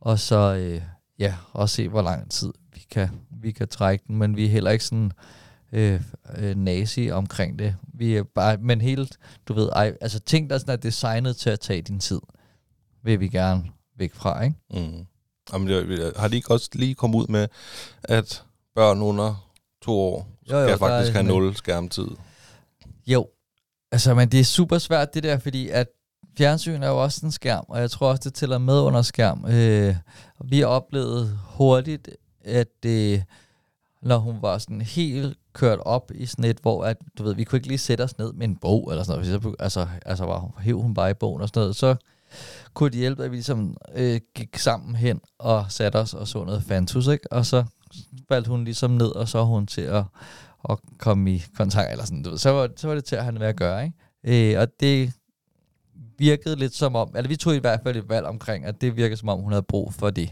og 0.00 0.18
så, 0.18 0.54
øh, 0.54 0.80
ja, 1.18 1.34
også 1.52 1.74
se, 1.76 1.88
hvor 1.88 2.02
lang 2.02 2.30
tid 2.30 2.52
vi 2.74 2.86
kan, 2.90 3.08
vi 3.42 3.52
kan 3.52 3.68
trække 3.68 4.04
den, 4.08 4.16
men 4.16 4.36
vi 4.36 4.44
er 4.44 4.48
heller 4.48 4.70
ikke 4.70 4.84
sådan 4.84 5.12
øh, 5.72 6.00
øh, 6.36 6.56
nazi 6.56 7.10
omkring 7.10 7.58
det. 7.58 7.76
Vi 7.94 8.16
er 8.16 8.22
bare, 8.22 8.56
men 8.56 8.80
helt, 8.80 9.18
du 9.48 9.52
ved, 9.52 9.68
ej, 9.72 9.96
altså 10.00 10.20
ting, 10.20 10.50
der 10.50 10.58
sådan 10.58 10.72
er 10.72 10.76
designet 10.76 11.36
til 11.36 11.50
at 11.50 11.60
tage 11.60 11.82
din 11.82 12.00
tid, 12.00 12.20
vil 13.02 13.20
vi 13.20 13.28
gerne 13.28 13.64
væk 13.98 14.14
fra, 14.14 14.42
ikke? 14.42 14.56
Mm. 14.70 15.06
Jamen, 15.52 15.68
jeg, 15.68 16.12
har 16.16 16.28
de 16.28 16.36
ikke 16.36 16.50
også 16.50 16.70
lige 16.74 16.94
kommet 16.94 17.18
ud 17.18 17.26
med, 17.28 17.48
at 18.04 18.44
børn 18.74 19.02
under 19.02 19.48
to 19.82 19.92
år 20.00 20.28
skal 20.46 20.56
Jo, 20.56 20.62
jo, 20.62 20.68
der 20.68 20.76
faktisk 20.76 21.12
have 21.12 21.26
nul 21.26 21.56
skærmtid? 21.56 22.08
Jo, 23.06 23.28
altså, 23.92 24.14
men 24.14 24.28
det 24.28 24.40
er 24.40 24.44
super 24.44 24.78
svært 24.78 25.14
det 25.14 25.22
der, 25.22 25.38
fordi 25.38 25.68
at 25.68 25.86
fjernsyn 26.38 26.82
er 26.82 26.88
jo 26.88 27.02
også 27.02 27.26
en 27.26 27.32
skærm, 27.32 27.64
og 27.68 27.80
jeg 27.80 27.90
tror 27.90 28.08
også, 28.08 28.20
det 28.24 28.34
tæller 28.34 28.58
med 28.58 28.80
under 28.80 29.02
skærm. 29.02 29.44
Øh, 29.48 29.94
vi 30.44 30.58
har 30.58 30.66
oplevet 30.66 31.38
hurtigt, 31.44 32.08
at 32.44 32.68
det, 32.82 33.24
når 34.02 34.18
hun 34.18 34.42
var 34.42 34.58
sådan 34.58 34.80
helt 34.80 35.38
kørt 35.52 35.78
op 35.78 36.10
i 36.14 36.26
sådan 36.26 36.44
et, 36.44 36.58
hvor 36.62 36.84
at, 36.84 36.96
du 37.18 37.22
ved, 37.22 37.34
vi 37.34 37.44
kunne 37.44 37.56
ikke 37.56 37.68
lige 37.68 37.78
sætte 37.78 38.02
os 38.02 38.18
ned 38.18 38.32
med 38.32 38.48
en 38.48 38.56
bog 38.56 38.90
eller 38.90 39.04
sådan 39.04 39.24
noget. 39.24 39.42
Så, 39.42 39.54
altså, 39.58 39.86
altså 40.06 40.24
var, 40.24 40.52
hæv 40.60 40.80
hun 40.80 40.94
bare 40.94 41.10
i 41.10 41.14
bogen 41.14 41.42
og 41.42 41.48
sådan 41.48 41.60
noget. 41.60 41.76
Så 41.76 41.96
kunne 42.74 42.90
det 42.90 42.98
hjælpe, 42.98 43.24
at 43.24 43.30
vi 43.30 43.36
ligesom 43.36 43.76
øh, 43.94 44.20
gik 44.34 44.56
sammen 44.58 44.94
hen 44.94 45.20
og 45.38 45.66
satte 45.68 45.96
os 45.96 46.14
og 46.14 46.28
så 46.28 46.44
noget 46.44 46.62
Fantus, 46.62 47.06
ikke? 47.06 47.32
Og 47.32 47.46
så 47.46 47.64
faldt 48.28 48.46
hun 48.46 48.64
ligesom 48.64 48.90
ned, 48.90 49.08
og 49.08 49.28
så 49.28 49.44
hun 49.44 49.66
til 49.66 49.80
at, 49.80 50.04
at 50.70 50.78
komme 50.98 51.34
i 51.34 51.44
kontakt, 51.56 51.90
eller 51.90 52.04
sådan, 52.04 52.22
du 52.22 52.30
ved. 52.30 52.38
Så 52.38 52.50
var, 52.50 52.68
så 52.76 52.88
var 52.88 52.94
det 52.94 53.04
til 53.04 53.16
at 53.16 53.22
have 53.22 53.38
med 53.38 53.46
at 53.46 53.56
gøre, 53.56 53.84
ikke? 53.84 54.52
Øh, 54.54 54.60
og 54.60 54.68
det 54.80 55.12
virkede 56.18 56.56
lidt 56.56 56.74
som 56.74 56.96
om, 56.96 57.12
eller 57.16 57.28
vi 57.28 57.36
tog 57.36 57.54
i 57.54 57.58
hvert 57.58 57.80
fald 57.82 57.96
et 57.96 58.08
valg 58.08 58.26
omkring, 58.26 58.64
at 58.64 58.80
det 58.80 58.96
virkede 58.96 59.16
som 59.16 59.28
om, 59.28 59.40
hun 59.40 59.52
havde 59.52 59.62
brug 59.62 59.94
for 59.94 60.10
det. 60.10 60.30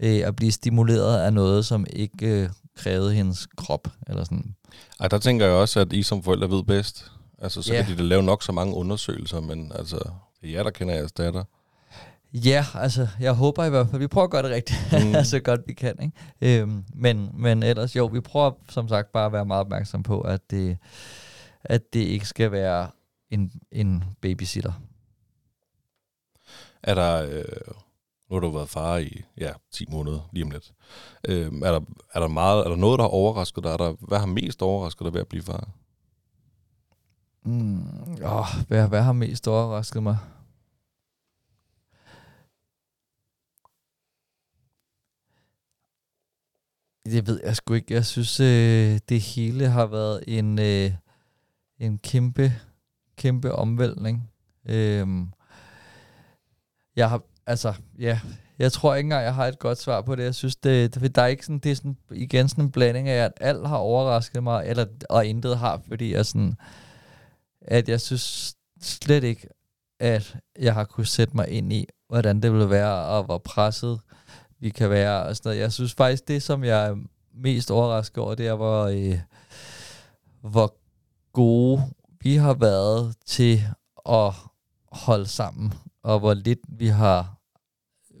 Øh, 0.00 0.26
at 0.26 0.36
blive 0.36 0.52
stimuleret 0.52 1.20
af 1.20 1.32
noget, 1.32 1.66
som 1.66 1.86
ikke 1.92 2.42
øh, 2.42 2.48
krævede 2.76 3.14
hendes 3.14 3.48
krop, 3.56 3.88
eller 4.08 4.24
sådan. 4.24 4.54
Ej, 5.00 5.08
der 5.08 5.18
tænker 5.18 5.46
jeg 5.46 5.54
også, 5.54 5.80
at 5.80 5.92
I 5.92 6.02
som 6.02 6.22
forældre 6.22 6.50
ved 6.50 6.62
bedst. 6.64 7.10
Altså, 7.38 7.62
så 7.62 7.74
Ja. 7.74 7.82
kan 7.82 7.92
de 7.92 7.98
da 7.98 8.02
lave 8.02 8.22
nok 8.22 8.42
så 8.42 8.52
mange 8.52 8.74
undersøgelser, 8.74 9.40
men 9.40 9.72
altså, 9.74 9.96
det 10.40 10.48
er 10.50 10.52
jer, 10.52 10.62
der 10.62 10.70
kender 10.70 10.94
jeres 10.94 11.12
datter. 11.12 11.44
Ja, 12.32 12.66
altså, 12.74 13.08
jeg 13.20 13.32
håber 13.32 13.64
i 13.64 13.70
hvert 13.70 13.88
fald, 13.90 13.98
vi 14.00 14.06
prøver 14.06 14.24
at 14.24 14.30
gøre 14.30 14.42
det 14.42 14.50
rigtigt, 14.50 14.78
Mm. 15.18 15.24
så 15.24 15.40
godt 15.40 15.60
vi 15.66 15.72
kan, 15.72 15.94
ikke? 16.02 16.60
Øhm, 16.60 16.84
men, 16.94 17.30
men 17.34 17.62
ellers, 17.62 17.96
jo, 17.96 18.06
vi 18.06 18.20
prøver 18.20 18.50
som 18.68 18.88
sagt 18.88 19.12
bare 19.12 19.26
at 19.26 19.32
være 19.32 19.44
meget 19.44 19.60
opmærksom 19.60 20.02
på, 20.02 20.20
at 20.20 20.50
det, 20.50 20.78
at 21.64 21.92
det 21.92 22.00
ikke 22.00 22.26
skal 22.28 22.52
være 22.52 22.88
en, 23.30 23.52
en 23.72 24.04
babysitter. 24.22 24.72
Er 26.82 26.94
der, 26.94 27.22
øh, 27.30 27.44
nu 28.30 28.36
har 28.36 28.40
du 28.40 28.50
været 28.50 28.68
far 28.68 28.96
i, 28.96 29.22
ja, 29.38 29.52
10 29.72 29.86
måneder, 29.88 30.28
lige 30.32 30.44
om 30.44 30.50
lidt. 30.50 30.72
Øh, 31.28 31.46
er, 31.46 31.72
der, 31.72 31.80
er, 32.14 32.20
der 32.20 32.28
meget, 32.28 32.64
er 32.64 32.68
der 32.68 32.76
noget, 32.76 32.98
der 32.98 33.04
har 33.04 33.10
overrasket 33.10 33.64
dig? 33.64 33.70
Er 33.70 33.76
der, 33.76 33.94
hvad 34.00 34.18
har 34.18 34.26
mest 34.26 34.62
overrasket 34.62 35.04
dig 35.04 35.14
ved 35.14 35.20
at 35.20 35.28
blive 35.28 35.42
far? 35.42 35.68
Mm, 37.42 37.86
åh, 38.24 38.46
hvad, 38.68 38.88
hvad 38.88 39.02
har 39.02 39.12
mest 39.12 39.48
overrasket 39.48 40.02
mig? 40.02 40.18
Det 47.04 47.26
ved 47.26 47.40
jeg 47.44 47.56
sgu 47.56 47.74
ikke. 47.74 47.94
Jeg 47.94 48.06
synes, 48.06 48.40
øh, 48.40 48.98
det 49.08 49.20
hele 49.20 49.68
har 49.68 49.86
været 49.86 50.24
en, 50.28 50.58
øh, 50.58 50.92
en 51.78 51.98
kæmpe, 51.98 52.52
kæmpe 53.16 53.52
omvæltning. 53.52 54.30
Øh, 54.64 55.08
jeg 56.96 57.10
har, 57.10 57.22
altså, 57.46 57.74
ja, 57.98 58.20
jeg 58.58 58.72
tror 58.72 58.94
ikke 58.94 59.06
engang, 59.06 59.24
jeg 59.24 59.34
har 59.34 59.46
et 59.46 59.58
godt 59.58 59.78
svar 59.78 60.00
på 60.00 60.14
det. 60.14 60.24
Jeg 60.24 60.34
synes, 60.34 60.56
det, 60.56 60.94
det 60.94 61.14
der 61.14 61.22
er 61.22 61.26
ikke 61.26 61.44
sådan, 61.44 61.58
det 61.58 61.70
er 61.70 61.76
sådan, 61.76 61.96
igen 62.12 62.48
sådan 62.48 62.64
en 62.64 62.70
blanding 62.70 63.08
af, 63.08 63.24
at 63.24 63.32
alt 63.40 63.68
har 63.68 63.76
overrasket 63.76 64.42
mig, 64.42 64.66
eller, 64.66 64.86
og 65.10 65.26
intet 65.26 65.58
har, 65.58 65.82
fordi 65.88 66.12
jeg 66.14 66.26
sådan, 66.26 66.56
at 67.62 67.88
jeg 67.88 68.00
synes 68.00 68.54
slet 68.80 69.24
ikke, 69.24 69.48
at 70.00 70.36
jeg 70.58 70.74
har 70.74 70.84
kunne 70.84 71.06
sætte 71.06 71.36
mig 71.36 71.48
ind 71.48 71.72
i, 71.72 71.86
hvordan 72.08 72.40
det 72.40 72.52
ville 72.52 72.70
være, 72.70 73.06
og 73.06 73.24
hvor 73.24 73.38
presset 73.38 74.00
vi 74.60 74.70
kan 74.70 74.90
være. 74.90 75.22
Og 75.22 75.36
sådan 75.36 75.50
noget. 75.50 75.60
Jeg 75.60 75.72
synes 75.72 75.94
faktisk, 75.94 76.28
det 76.28 76.42
som 76.42 76.64
jeg 76.64 76.86
er 76.86 76.96
mest 77.34 77.70
overrasket 77.70 78.18
over, 78.18 78.34
det 78.34 78.46
er, 78.46 78.54
hvor, 78.54 78.84
øh, 78.84 79.18
hvor 80.40 80.76
gode 81.32 81.82
vi 82.20 82.36
har 82.36 82.54
været 82.54 83.14
til 83.26 83.62
at 84.08 84.32
holde 84.92 85.26
sammen, 85.26 85.74
og 86.02 86.18
hvor 86.18 86.34
lidt 86.34 86.60
vi 86.68 86.86
har 86.86 87.35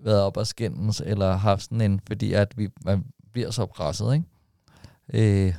været 0.06 0.22
op 0.22 0.36
og 0.36 0.46
skændes, 0.46 1.02
eller 1.06 1.32
haft 1.36 1.62
sådan 1.62 1.80
en, 1.80 2.00
fordi 2.06 2.32
at 2.32 2.58
vi, 2.58 2.68
man 2.84 3.04
bliver 3.32 3.50
så 3.50 3.66
presset, 3.66 4.14
ikke? 4.14 4.26
Øh, 5.46 5.54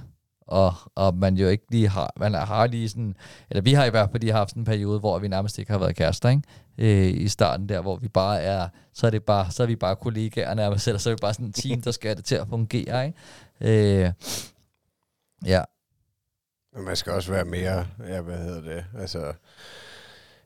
og, 0.48 0.74
og 0.95 1.15
man 1.15 1.36
jo 1.36 1.48
ikke 1.48 1.65
lige 1.72 1.90
har, 1.90 2.14
man 2.18 2.34
har 2.34 2.68
lige 2.68 2.90
sådan, 2.90 3.15
eller 3.49 3.61
vi 3.61 3.74
har 3.74 3.86
i 3.86 3.90
hvert 3.90 4.10
fald 4.11 4.22
lige 4.22 4.34
haft 4.34 4.49
sådan 4.49 4.61
en 4.61 4.65
periode, 4.65 4.99
hvor 4.99 5.19
vi 5.19 5.28
nærmest 5.28 5.57
ikke 5.57 5.72
har 5.72 5.80
været 5.80 5.95
kærester, 5.95 6.30
ikke? 6.30 6.44
Øh, 6.78 7.22
i 7.22 7.28
starten 7.28 7.69
der, 7.69 7.82
hvor 7.82 7.95
vi 7.95 8.07
bare 8.07 8.41
er, 8.41 8.69
så 8.94 9.07
er 9.07 9.11
det 9.11 9.24
bare, 9.24 9.52
så 9.52 9.64
er 9.64 9.68
vi 9.68 9.76
bare 9.76 9.95
kollegaer 9.95 10.53
nærmest, 10.53 10.88
eller 10.88 10.99
så 10.99 11.10
er 11.10 11.14
vi 11.14 11.19
bare 11.22 11.34
sådan 11.34 11.45
en 11.45 11.53
team, 11.53 11.82
der 11.82 11.91
skal 11.91 12.07
have 12.07 12.15
det 12.15 12.26
til 12.26 12.36
at 12.36 12.48
fungere, 12.49 13.06
ikke? 13.07 14.03
Øh, 14.06 14.11
ja, 15.45 15.61
Men 16.76 16.86
man 16.86 16.95
skal 16.95 17.14
også 17.14 17.32
være 17.32 17.45
mere, 17.45 17.88
ja, 18.07 18.22
hvad 18.22 18.38
hedder 18.38 18.61
det, 18.61 18.86
altså, 18.98 19.34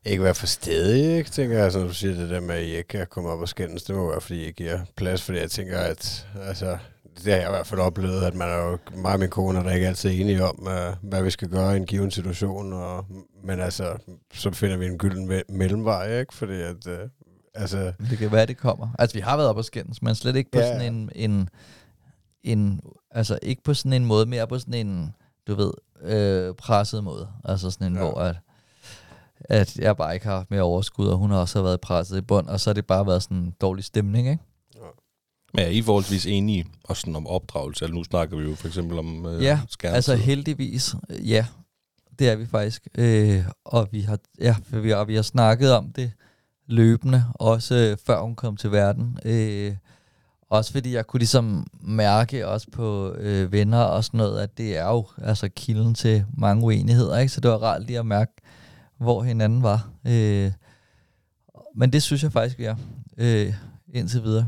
ikke 0.05 0.23
være 0.23 0.35
for 0.35 0.47
stedig, 0.47 1.17
ikke, 1.17 1.29
tænker 1.29 1.57
jeg, 1.57 1.71
som 1.71 1.87
du 1.87 1.93
siger, 1.93 2.13
det 2.15 2.29
der 2.29 2.39
med, 2.39 2.55
at 2.55 2.63
I 2.63 2.75
ikke 2.75 2.87
kan 2.87 3.07
komme 3.09 3.29
op 3.29 3.39
og 3.39 3.49
skændes, 3.49 3.83
det 3.83 3.95
må 3.95 4.09
være, 4.09 4.21
fordi 4.21 4.47
I 4.47 4.51
giver 4.51 4.79
plads, 4.95 5.21
fordi 5.21 5.39
jeg 5.39 5.51
tænker, 5.51 5.79
at, 5.79 6.27
altså, 6.41 6.77
det 7.23 7.33
har 7.33 7.39
jeg 7.39 7.47
i 7.47 7.51
hvert 7.51 7.67
fald 7.67 7.79
oplevet, 7.81 8.23
at 8.23 8.35
man 8.35 8.49
er 8.49 8.57
jo 8.57 8.77
mig 8.95 9.13
og 9.13 9.19
min 9.19 9.29
kone, 9.29 9.59
er 9.59 9.63
der 9.63 9.71
ikke 9.71 9.87
altid 9.87 10.21
enige 10.21 10.43
om, 10.43 10.59
uh, 10.61 11.09
hvad 11.09 11.23
vi 11.23 11.29
skal 11.29 11.47
gøre 11.47 11.73
i 11.73 11.77
en 11.77 11.85
given 11.85 12.11
situation, 12.11 12.73
og, 12.73 13.05
men 13.43 13.59
altså, 13.59 13.97
så 14.33 14.51
finder 14.51 14.77
vi 14.77 14.85
en 14.85 14.97
gylden 14.97 15.31
me- 15.31 15.53
mellemvej, 15.53 16.19
ikke, 16.19 16.33
fordi 16.33 16.61
at, 16.61 16.87
uh, 16.87 17.09
altså, 17.55 17.93
det 18.09 18.17
kan 18.17 18.31
være, 18.31 18.45
det 18.45 18.57
kommer. 18.57 18.87
Altså, 18.99 19.13
vi 19.13 19.21
har 19.21 19.37
været 19.37 19.49
op 19.49 19.57
og 19.57 19.65
skændes, 19.65 20.01
men 20.01 20.15
slet 20.15 20.35
ikke 20.35 20.51
på 20.51 20.59
Ja, 20.59 20.67
sådan 20.67 20.93
en, 20.93 21.09
en, 21.15 21.49
en, 22.43 22.81
altså 23.11 23.39
ikke 23.41 23.63
på 23.63 23.73
sådan 23.73 23.93
en 23.93 24.05
måde, 24.05 24.25
mere 24.25 24.47
på 24.47 24.59
sådan 24.59 24.73
en, 24.87 25.13
du 25.47 25.55
ved, 25.55 25.71
øh, 26.01 26.55
presset 26.55 27.03
måde. 27.03 27.27
Altså 27.45 27.71
sådan 27.71 27.87
en, 27.87 27.93
ja. 27.93 27.99
hvor 27.99 28.13
at, 28.13 28.35
at 29.49 29.77
jeg 29.77 29.97
bare 29.97 30.13
ikke 30.13 30.25
har 30.25 30.35
haft 30.35 30.51
mere 30.51 30.61
overskud, 30.61 31.07
og 31.07 31.17
hun 31.17 31.31
har 31.31 31.37
også 31.37 31.61
presset 31.61 31.81
presset 31.81 32.17
i 32.17 32.21
bund, 32.21 32.47
og 32.47 32.59
så 32.59 32.69
har 32.69 32.73
det 32.73 32.85
bare 32.85 33.07
været 33.07 33.23
sådan 33.23 33.37
en 33.37 33.53
dårlig 33.61 33.83
stemning, 33.83 34.27
ikke? 34.29 34.43
Men 35.53 35.65
er 35.65 35.69
I 35.69 35.81
forholdsvis 35.81 36.25
enige 36.25 36.65
også 36.83 37.01
sådan 37.01 37.15
om 37.15 37.27
opdragelse? 37.27 37.85
Eller 37.85 37.95
nu 37.95 38.03
snakker 38.03 38.37
vi 38.37 38.43
jo 38.43 38.55
for 38.55 38.67
eksempel 38.67 38.99
om 38.99 39.25
øh, 39.25 39.43
Ja, 39.43 39.59
skærmtid. 39.69 39.95
Altså 39.95 40.15
heldigvis, 40.15 40.95
øh, 41.09 41.29
ja, 41.29 41.45
det 42.19 42.29
er 42.29 42.35
vi 42.35 42.45
faktisk. 42.45 42.87
Øh, 42.97 43.45
og 43.65 43.87
vi 43.91 44.01
har, 44.01 44.19
ja, 44.39 44.55
vi 44.69 44.89
har, 44.89 45.03
vi 45.03 45.15
har 45.15 45.21
snakket 45.21 45.73
om 45.73 45.91
det 45.91 46.11
løbende, 46.67 47.23
også 47.35 47.75
øh, 47.75 47.97
før 48.05 48.21
hun 48.21 48.35
kom 48.35 48.57
til 48.57 48.71
verden. 48.71 49.19
Øh, 49.25 49.75
også 50.49 50.71
fordi 50.71 50.93
jeg 50.93 51.07
kunne 51.07 51.19
ligesom 51.19 51.67
mærke 51.81 52.47
også 52.47 52.67
på 52.71 53.13
øh, 53.13 53.51
venner 53.51 53.81
og 53.81 54.03
sådan 54.03 54.17
noget, 54.17 54.39
at 54.39 54.57
det 54.57 54.77
er 54.77 54.87
jo 54.87 55.05
altså 55.17 55.49
kilden 55.55 55.95
til 55.95 56.25
mange 56.37 56.65
uenigheder, 56.65 57.17
ikke? 57.17 57.33
Så 57.33 57.41
det 57.41 57.51
var 57.51 57.57
rart 57.57 57.85
lige 57.85 57.99
at 57.99 58.05
mærke, 58.05 58.31
hvor 59.01 59.23
hinanden 59.23 59.63
var. 59.63 59.89
Øh, 60.07 60.51
men 61.75 61.93
det 61.93 62.03
synes 62.03 62.23
jeg 62.23 62.31
faktisk, 62.31 62.57
vi 62.57 62.65
er 62.65 62.75
øh, 63.17 63.53
indtil 63.93 64.23
videre. 64.23 64.47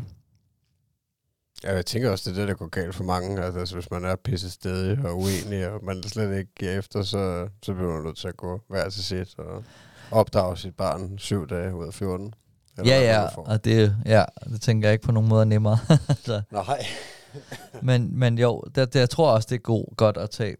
Ja, 1.64 1.76
jeg 1.76 1.86
tænker 1.86 2.10
også, 2.10 2.30
det 2.30 2.38
er 2.38 2.42
det, 2.42 2.48
der 2.48 2.54
går 2.54 2.68
galt 2.68 2.96
for 2.96 3.04
mange. 3.04 3.44
Altså, 3.44 3.60
altså 3.60 3.76
hvis 3.76 3.92
man 3.92 4.06
er 4.06 4.16
pisse 4.16 4.52
stedig 4.52 5.06
og 5.06 5.18
uenig, 5.18 5.68
og 5.68 5.84
man 5.84 6.04
slet 6.04 6.38
ikke 6.38 6.52
giver 6.60 6.78
efter, 6.78 7.04
så, 7.04 7.48
så 7.64 7.74
bliver 7.74 7.94
man 7.94 8.04
nødt 8.04 8.18
til 8.18 8.28
at 8.28 8.38
gå 8.38 8.62
hver 8.70 8.90
til 8.90 9.04
sit 9.04 9.40
og 9.40 9.64
opdrage 10.12 10.58
sit 10.58 10.76
barn 10.76 11.18
syv 11.18 11.48
dage 11.48 11.76
ud 11.76 11.88
af 11.88 11.94
14. 11.94 12.34
Eller 12.78 12.96
Ja, 12.96 13.02
ja, 13.02 13.38
og 13.38 13.66
det, 13.66 13.96
ja, 14.06 14.26
det 14.50 14.62
tænker 14.62 14.88
jeg 14.88 14.94
ikke 14.94 15.06
på 15.06 15.12
nogen 15.12 15.30
måde 15.30 15.42
er 15.42 15.46
nemmere. 15.46 15.78
så. 16.26 16.42
Nej. 16.52 16.86
Men, 17.82 18.20
men 18.20 18.38
jo, 18.38 18.64
det, 18.76 18.94
det, 18.94 19.00
jeg 19.00 19.10
tror 19.10 19.32
også, 19.32 19.48
det 19.50 19.56
er 19.56 19.60
god, 19.60 19.96
godt 19.96 20.18
at 20.18 20.30
tage 20.30 20.56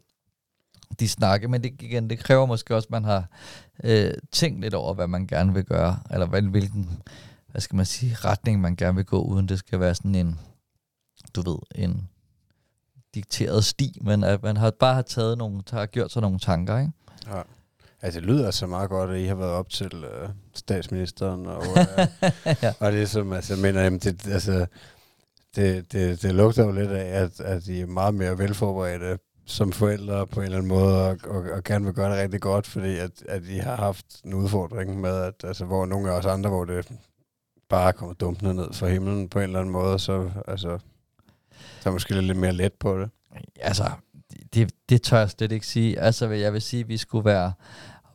de 1.00 1.08
snakke, 1.08 1.48
men 1.48 1.62
det, 1.62 1.82
igen, 1.82 2.10
det 2.10 2.18
kræver 2.18 2.46
måske 2.46 2.74
også, 2.74 2.86
at 2.86 2.90
man 2.90 3.04
har 3.04 3.28
øh, 3.84 4.14
tænkt 4.32 4.60
lidt 4.60 4.74
over, 4.74 4.94
hvad 4.94 5.06
man 5.06 5.26
gerne 5.26 5.54
vil 5.54 5.64
gøre, 5.64 5.98
eller 6.10 6.26
hvad, 6.26 6.42
hvilken, 6.42 7.02
hvad 7.50 7.60
skal 7.60 7.76
man 7.76 7.86
sige, 7.86 8.14
retning 8.14 8.60
man 8.60 8.76
gerne 8.76 8.96
vil 8.96 9.04
gå, 9.04 9.22
uden 9.22 9.48
det 9.48 9.58
skal 9.58 9.80
være 9.80 9.94
sådan 9.94 10.14
en, 10.14 10.40
du 11.34 11.50
ved, 11.50 11.58
en 11.74 12.08
dikteret 13.14 13.64
sti, 13.64 13.98
men 14.02 14.24
at 14.24 14.42
man 14.42 14.56
har 14.56 14.70
bare 14.70 14.94
har 14.94 15.02
taget 15.02 15.38
nogle, 15.38 15.62
har 15.70 15.86
gjort 15.86 16.12
sig 16.12 16.22
nogle 16.22 16.38
tanker, 16.38 16.78
ikke? 16.78 16.92
Ja. 17.26 17.42
Altså, 18.02 18.20
det 18.20 18.28
lyder 18.28 18.50
så 18.50 18.66
meget 18.66 18.90
godt, 18.90 19.10
at 19.10 19.20
I 19.20 19.24
har 19.24 19.34
været 19.34 19.50
op 19.50 19.70
til 19.70 20.04
øh, 20.04 20.28
statsministeren, 20.54 21.46
og, 21.46 21.62
øh, 21.66 22.06
Ja. 22.62 22.72
og 22.80 22.92
ligesom, 22.92 23.32
altså, 23.32 23.54
jeg 23.54 23.62
mener, 23.62 23.82
jamen, 23.82 23.98
det, 23.98 24.26
altså, 24.28 24.66
det, 25.56 25.92
det, 25.92 26.22
det 26.22 26.34
lugter 26.34 26.64
jo 26.64 26.72
lidt 26.72 26.90
af, 26.90 27.22
at, 27.22 27.40
at 27.40 27.66
I 27.66 27.80
er 27.80 27.86
meget 27.86 28.14
mere 28.14 28.38
velforberedte 28.38 29.18
som 29.46 29.72
forældre 29.72 30.26
på 30.26 30.40
en 30.40 30.44
eller 30.44 30.58
anden 30.58 30.68
måde, 30.68 31.08
og, 31.08 31.18
og, 31.24 31.44
og 31.52 31.64
gerne 31.64 31.84
vil 31.84 31.94
gøre 31.94 32.10
det 32.10 32.22
rigtig 32.22 32.40
godt, 32.40 32.66
fordi 32.66 32.98
at, 32.98 33.22
at 33.28 33.42
I 33.44 33.56
har 33.56 33.76
haft 33.76 34.06
en 34.24 34.34
udfordring 34.34 35.00
med, 35.00 35.16
at 35.16 35.44
altså, 35.44 35.64
hvor 35.64 35.86
nogle 35.86 36.10
af 36.10 36.18
os 36.18 36.26
andre, 36.26 36.50
hvor 36.50 36.64
det 36.64 36.92
bare 37.68 37.92
kommer 37.92 38.14
dumpende 38.14 38.54
ned 38.54 38.72
fra 38.72 38.88
himlen 38.88 39.28
på 39.28 39.38
en 39.38 39.44
eller 39.44 39.58
anden 39.58 39.72
måde, 39.72 39.98
så 39.98 40.30
altså, 40.48 40.78
så 41.80 41.90
måske 41.90 42.20
lidt 42.20 42.38
mere 42.38 42.52
let 42.52 42.72
på 42.72 43.00
det. 43.00 43.10
altså, 43.60 43.90
det, 44.30 44.54
det, 44.54 44.72
det 44.88 45.02
tør 45.02 45.18
jeg 45.18 45.30
slet 45.30 45.52
ikke 45.52 45.66
sige. 45.66 46.00
Altså, 46.00 46.28
jeg 46.28 46.52
vil 46.52 46.62
sige, 46.62 46.80
at 46.80 46.88
vi 46.88 46.96
skulle 46.96 47.24
være 47.24 47.52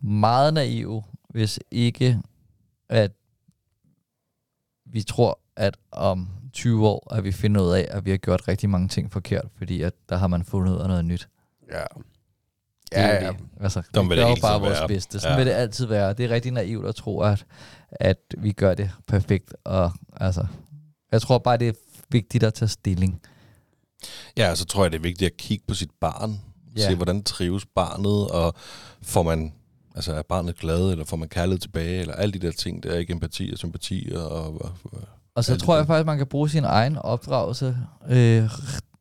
meget 0.01 0.53
naive, 0.53 1.03
hvis 1.29 1.59
ikke, 1.71 2.21
at 2.89 3.11
vi 4.85 5.03
tror, 5.03 5.39
at 5.55 5.77
om 5.91 6.27
20 6.53 6.87
år, 6.87 7.13
at 7.13 7.23
vi 7.23 7.31
finder 7.31 7.61
ud 7.61 7.71
af, 7.71 7.87
at 7.91 8.05
vi 8.05 8.09
har 8.09 8.17
gjort 8.17 8.47
rigtig 8.47 8.69
mange 8.69 8.87
ting 8.87 9.11
forkert, 9.11 9.45
fordi 9.57 9.81
at 9.81 9.93
der 10.09 10.17
har 10.17 10.27
man 10.27 10.43
fundet 10.43 10.73
ud 10.73 10.79
af 10.79 10.87
noget 10.87 11.05
nyt. 11.05 11.27
Ja. 11.71 11.83
Det 12.91 12.97
er 12.99 13.07
Ja, 13.07 13.25
ja. 13.25 13.31
det. 13.31 13.37
Altså, 13.59 13.81
Sådan 13.93 14.09
vi 14.09 14.15
vil 14.15 14.23
gør 14.23 14.35
bare 14.41 14.59
vores 14.59 14.79
være. 14.79 14.87
bedste. 14.87 15.19
Sådan 15.19 15.33
Ja. 15.33 15.37
vil 15.37 15.45
det 15.45 15.51
altid 15.53 15.85
være. 15.85 16.13
Det 16.13 16.25
er 16.25 16.29
rigtig 16.29 16.51
naivt 16.51 16.85
at 16.87 16.95
tro, 16.95 17.21
at, 17.21 17.45
at 17.91 18.17
vi 18.37 18.51
gør 18.51 18.73
det 18.73 18.91
perfekt. 19.07 19.53
Og, 19.63 19.91
altså, 20.17 20.45
jeg 21.11 21.21
tror 21.21 21.37
bare, 21.37 21.57
det 21.57 21.67
er 21.67 21.73
vigtigt 22.09 22.43
at 22.43 22.53
tage 22.53 22.69
stilling. 22.69 23.21
Ja, 24.37 24.55
så 24.55 24.65
tror 24.65 24.83
jeg, 24.83 24.91
det 24.91 24.97
er 24.97 25.01
vigtigt 25.01 25.31
at 25.31 25.37
kigge 25.37 25.63
på 25.67 25.73
sit 25.73 25.91
barn. 26.01 26.39
Ja. 26.77 26.89
Se, 26.89 26.95
hvordan 26.95 27.23
trives 27.23 27.65
barnet, 27.75 28.27
og 28.29 28.53
får 29.01 29.23
man, 29.23 29.53
altså 29.95 30.13
er 30.13 30.21
barnet 30.21 30.57
glad, 30.57 30.91
eller 30.91 31.05
får 31.05 31.17
man 31.17 31.29
kærlighed 31.29 31.59
tilbage, 31.59 32.01
eller 32.01 32.13
alle 32.13 32.31
de 32.33 32.39
der 32.47 32.51
ting, 32.51 32.83
der 32.83 32.91
er 32.91 32.97
ikke 32.97 33.13
empati 33.13 33.49
og 33.53 33.57
sympati. 33.57 34.11
Og, 34.15 34.29
og, 34.31 34.61
og 34.83 35.01
Og 35.35 35.43
så 35.43 35.57
tror 35.57 35.77
jeg 35.77 35.87
faktisk, 35.87 36.05
man 36.05 36.17
kan 36.17 36.27
bruge 36.27 36.49
sin 36.49 36.63
egen 36.63 36.97
opdragelse 36.97 37.77
øh, 38.09 38.49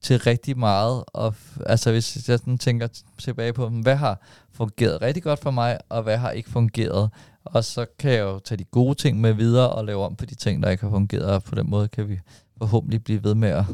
til 0.03 0.19
rigtig 0.19 0.59
meget. 0.59 1.05
Og, 1.07 1.35
altså 1.67 1.91
hvis 1.91 2.29
jeg 2.29 2.39
sådan 2.39 2.59
tænker 2.59 2.89
tilbage 3.19 3.53
på, 3.53 3.69
hvad 3.69 3.97
har 3.97 4.21
fungeret 4.53 5.03
rigtig 5.03 5.23
godt 5.23 5.39
for 5.39 5.51
mig, 5.51 5.79
og 5.89 6.03
hvad 6.03 6.17
har 6.17 6.31
ikke 6.31 6.51
fungeret. 6.51 7.11
Og 7.45 7.65
så 7.65 7.87
kan 7.99 8.13
jeg 8.13 8.21
jo 8.21 8.39
tage 8.39 8.59
de 8.59 8.65
gode 8.65 8.95
ting 8.95 9.21
med 9.21 9.33
videre 9.33 9.71
og 9.71 9.85
lave 9.85 10.05
om 10.05 10.17
på 10.17 10.27
de 10.27 10.35
ting, 10.35 10.63
der 10.63 10.71
ikke 10.71 10.83
har 10.83 10.91
fungeret. 10.91 11.25
Og 11.25 11.43
på 11.43 11.55
den 11.55 11.71
måde 11.71 11.89
kan 11.89 12.09
vi 12.09 12.21
forhåbentlig 12.59 13.05
blive 13.05 13.25
ved 13.25 13.35
med 13.35 13.49
at 13.49 13.65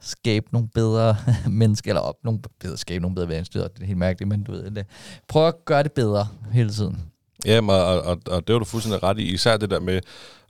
skabe 0.00 0.46
nogle 0.52 0.68
bedre 0.68 1.16
mennesker, 1.50 1.90
eller 1.90 2.00
op 2.00 2.24
nogle 2.24 2.40
bedre, 2.60 2.76
skabe 2.76 3.02
nogle 3.02 3.14
bedre 3.14 3.28
mennesker, 3.28 3.68
det 3.68 3.82
er 3.82 3.86
helt 3.86 3.98
mærkeligt, 3.98 4.28
men 4.28 4.42
du 4.42 4.52
ved 4.52 4.70
det. 4.70 4.86
Prøv 5.28 5.48
at 5.48 5.64
gøre 5.64 5.82
det 5.82 5.92
bedre 5.92 6.28
hele 6.52 6.70
tiden. 6.70 7.02
Ja, 7.44 7.60
og, 7.60 8.02
og, 8.02 8.18
og, 8.26 8.46
det 8.46 8.52
var 8.52 8.58
du 8.58 8.64
fuldstændig 8.64 9.02
ret 9.02 9.18
i. 9.18 9.32
Især 9.32 9.56
det 9.56 9.70
der 9.70 9.80
med 9.80 10.00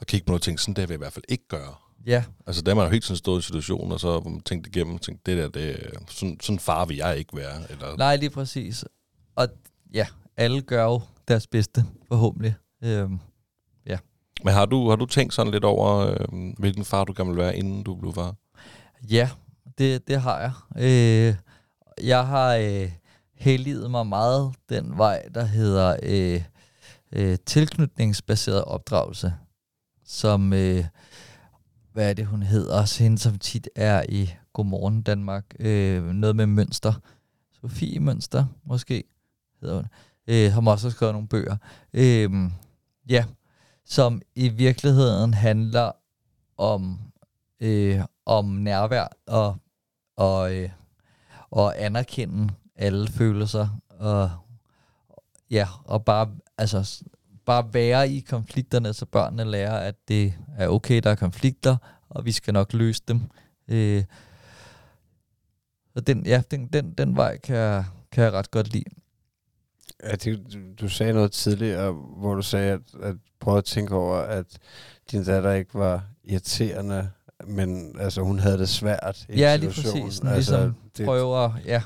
at 0.00 0.06
kigge 0.06 0.24
på 0.26 0.30
nogle 0.30 0.40
ting, 0.40 0.60
sådan 0.60 0.74
det 0.74 0.82
vil 0.82 0.94
jeg 0.94 0.98
i 0.98 1.04
hvert 1.04 1.12
fald 1.12 1.24
ikke 1.28 1.48
gøre. 1.48 1.74
Ja, 2.06 2.24
Altså, 2.46 2.62
der 2.62 2.70
er 2.70 2.74
man 2.74 2.84
jo 2.84 2.90
helt 2.90 3.04
sådan 3.04 3.16
stået 3.16 3.36
i 3.36 3.38
en 3.38 3.42
situation, 3.42 3.92
og 3.92 4.00
så 4.00 4.12
har 4.12 4.20
man 4.20 4.40
tænkt 4.40 4.66
igennem, 4.66 4.94
og 4.94 5.00
tænkt, 5.00 5.26
det 5.26 5.36
der, 5.36 5.48
det, 5.48 5.90
sådan, 6.08 6.38
sådan 6.42 6.58
far 6.58 6.84
vil 6.84 6.96
jeg 6.96 7.18
ikke 7.18 7.36
være. 7.36 7.70
Eller, 7.70 7.96
Nej, 7.96 8.16
lige 8.16 8.30
præcis. 8.30 8.84
Og 9.36 9.48
ja, 9.94 10.06
alle 10.36 10.60
gør 10.60 10.84
jo 10.84 11.00
deres 11.28 11.46
bedste, 11.46 11.84
forhåbentlig. 12.08 12.54
Øhm, 12.84 13.18
Men 14.44 14.54
har 14.54 14.66
du, 14.66 14.88
har 14.88 14.96
du 14.96 15.06
tænkt 15.06 15.34
sådan 15.34 15.52
lidt 15.52 15.64
over, 15.64 15.96
øh, 15.96 16.54
hvilken 16.58 16.84
far 16.84 17.04
du 17.04 17.14
gerne 17.16 17.30
vil 17.30 17.38
være, 17.38 17.56
inden 17.56 17.82
du 17.82 17.94
blev 17.94 18.12
far? 18.14 18.34
ja, 19.10 19.30
det, 19.78 20.08
det 20.08 20.20
har 20.20 20.40
jeg. 20.40 20.52
Øh, 20.78 21.34
jeg 22.02 22.26
har 22.26 22.54
øh, 22.54 22.90
helliget 23.34 23.90
mig 23.90 24.06
meget 24.06 24.54
den 24.68 24.98
vej, 24.98 25.22
der 25.34 25.44
hedder 25.44 25.96
øh, 26.02 26.42
øh, 27.16 27.38
tilknytningsbaseret 27.46 28.64
opdragelse, 28.64 29.34
som, 30.04 30.52
øh, 30.52 30.84
hvad 31.92 32.10
er 32.10 32.14
det, 32.14 32.26
hun 32.26 32.42
hedder, 32.42 32.80
også 32.80 33.02
hende, 33.02 33.18
som 33.18 33.38
tit 33.38 33.68
er 33.74 34.04
i 34.08 34.30
Godmorgen 34.52 35.02
Danmark, 35.02 35.44
øh, 35.58 36.04
noget 36.04 36.36
med 36.36 36.46
mønster. 36.46 36.92
Sofie 37.60 38.00
Mønster, 38.00 38.44
måske, 38.64 39.04
hedder 39.60 39.76
hun. 39.76 39.86
Øh, 40.26 40.52
har 40.52 40.70
også 40.70 40.90
skrevet 40.90 41.14
nogle 41.14 41.28
bøger. 41.28 41.56
Øh, 41.92 42.30
ja, 43.08 43.24
som 43.84 44.22
i 44.34 44.48
virkeligheden 44.48 45.34
handler 45.34 45.92
om, 46.58 46.98
øh, 47.60 48.00
om 48.26 48.44
nærvær 48.44 49.08
og, 49.26 49.56
og, 50.16 50.54
øh, 50.54 50.70
og 51.50 51.82
anerkende 51.82 52.54
alle 52.76 53.08
følelser 53.08 53.68
og 53.88 54.30
ja, 55.50 55.68
og 55.84 56.04
bare 56.04 56.28
altså 56.58 57.02
bare 57.46 57.74
være 57.74 58.10
i 58.10 58.20
konflikterne, 58.20 58.94
så 58.94 59.06
børnene 59.06 59.50
lærer, 59.50 59.78
at 59.78 59.94
det 60.08 60.34
er 60.56 60.68
okay, 60.68 61.00
der 61.02 61.10
er 61.10 61.14
konflikter, 61.14 61.76
og 62.08 62.24
vi 62.24 62.32
skal 62.32 62.54
nok 62.54 62.72
løse 62.72 63.02
dem. 63.08 63.20
Øh, 63.68 64.04
og 65.94 66.06
den, 66.06 66.26
ja, 66.26 66.42
den, 66.50 66.66
den, 66.66 66.90
den 66.90 67.16
vej 67.16 67.38
kan 67.38 67.56
jeg, 67.56 67.84
kan 68.12 68.24
jeg 68.24 68.32
ret 68.32 68.50
godt 68.50 68.72
lide. 68.72 68.84
Ja, 70.04 70.12
det, 70.12 70.58
du, 70.80 70.88
sagde 70.88 71.12
noget 71.12 71.32
tidligere, 71.32 71.92
hvor 71.92 72.34
du 72.34 72.42
sagde, 72.42 72.72
at, 72.72 72.80
at 73.02 73.16
prøve 73.40 73.58
at 73.58 73.64
tænke 73.64 73.94
over, 73.94 74.16
at 74.16 74.46
din 75.10 75.24
datter 75.24 75.52
ikke 75.52 75.74
var 75.74 76.04
irriterende, 76.24 77.10
men 77.46 77.96
altså, 78.00 78.22
hun 78.22 78.38
havde 78.38 78.58
det 78.58 78.68
svært 78.68 79.26
i 79.28 79.38
Ja, 79.38 79.54
en 79.54 79.60
lige 79.60 79.70
præcis. 79.70 79.94
Altså, 79.94 80.34
ligesom 80.34 80.74
det, 80.96 81.06
prøver, 81.06 81.52
ja, 81.64 81.82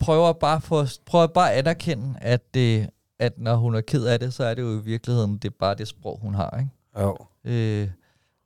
prøver 0.00 0.32
bare 0.32 0.60
få, 0.60 0.84
prøver 1.06 1.26
bare 1.26 1.52
at 1.52 1.58
anerkende, 1.58 2.18
at, 2.20 2.54
det, 2.54 2.90
at 3.18 3.38
når 3.38 3.56
hun 3.56 3.74
er 3.74 3.80
ked 3.80 4.04
af 4.06 4.18
det, 4.20 4.34
så 4.34 4.44
er 4.44 4.54
det 4.54 4.62
jo 4.62 4.80
i 4.80 4.84
virkeligheden, 4.84 5.38
det 5.38 5.44
er 5.48 5.54
bare 5.58 5.74
det 5.74 5.88
sprog, 5.88 6.18
hun 6.22 6.34
har, 6.34 6.58
ikke? 6.58 6.70
Jo. 7.00 7.16
øh, 7.44 7.88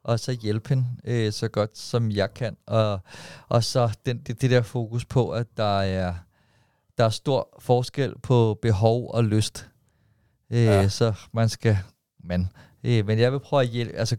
og 0.05 0.20
så 0.20 0.32
hjælpe 0.32 0.68
hende 0.68 0.86
øh, 1.05 1.32
så 1.32 1.48
godt 1.48 1.78
som 1.78 2.10
jeg 2.10 2.35
kan. 2.35 2.56
Og, 2.66 3.01
og 3.48 3.64
så 3.64 3.97
den, 4.06 4.18
det, 4.18 4.40
det 4.43 4.51
der 4.51 4.62
fokus 4.62 5.05
på, 5.05 5.31
at 5.31 5.47
der 5.56 5.81
er, 5.81 6.14
der 6.98 7.05
er 7.05 7.09
stor 7.09 7.48
forskel 7.59 8.14
på 8.22 8.59
behov 8.62 9.10
og 9.14 9.24
lyst. 9.24 9.68
Øh, 10.51 10.64
Ja. 10.64 10.89
Så 10.89 11.12
man 11.32 11.48
skal, 11.48 11.78
man, 12.24 12.48
øh, 12.85 13.06
men 13.06 13.18
jeg 13.18 13.32
vil 13.32 13.40
prøve 13.40 13.62
at 13.62 13.68
hjælpe, 13.68 13.93
altså 13.97 14.16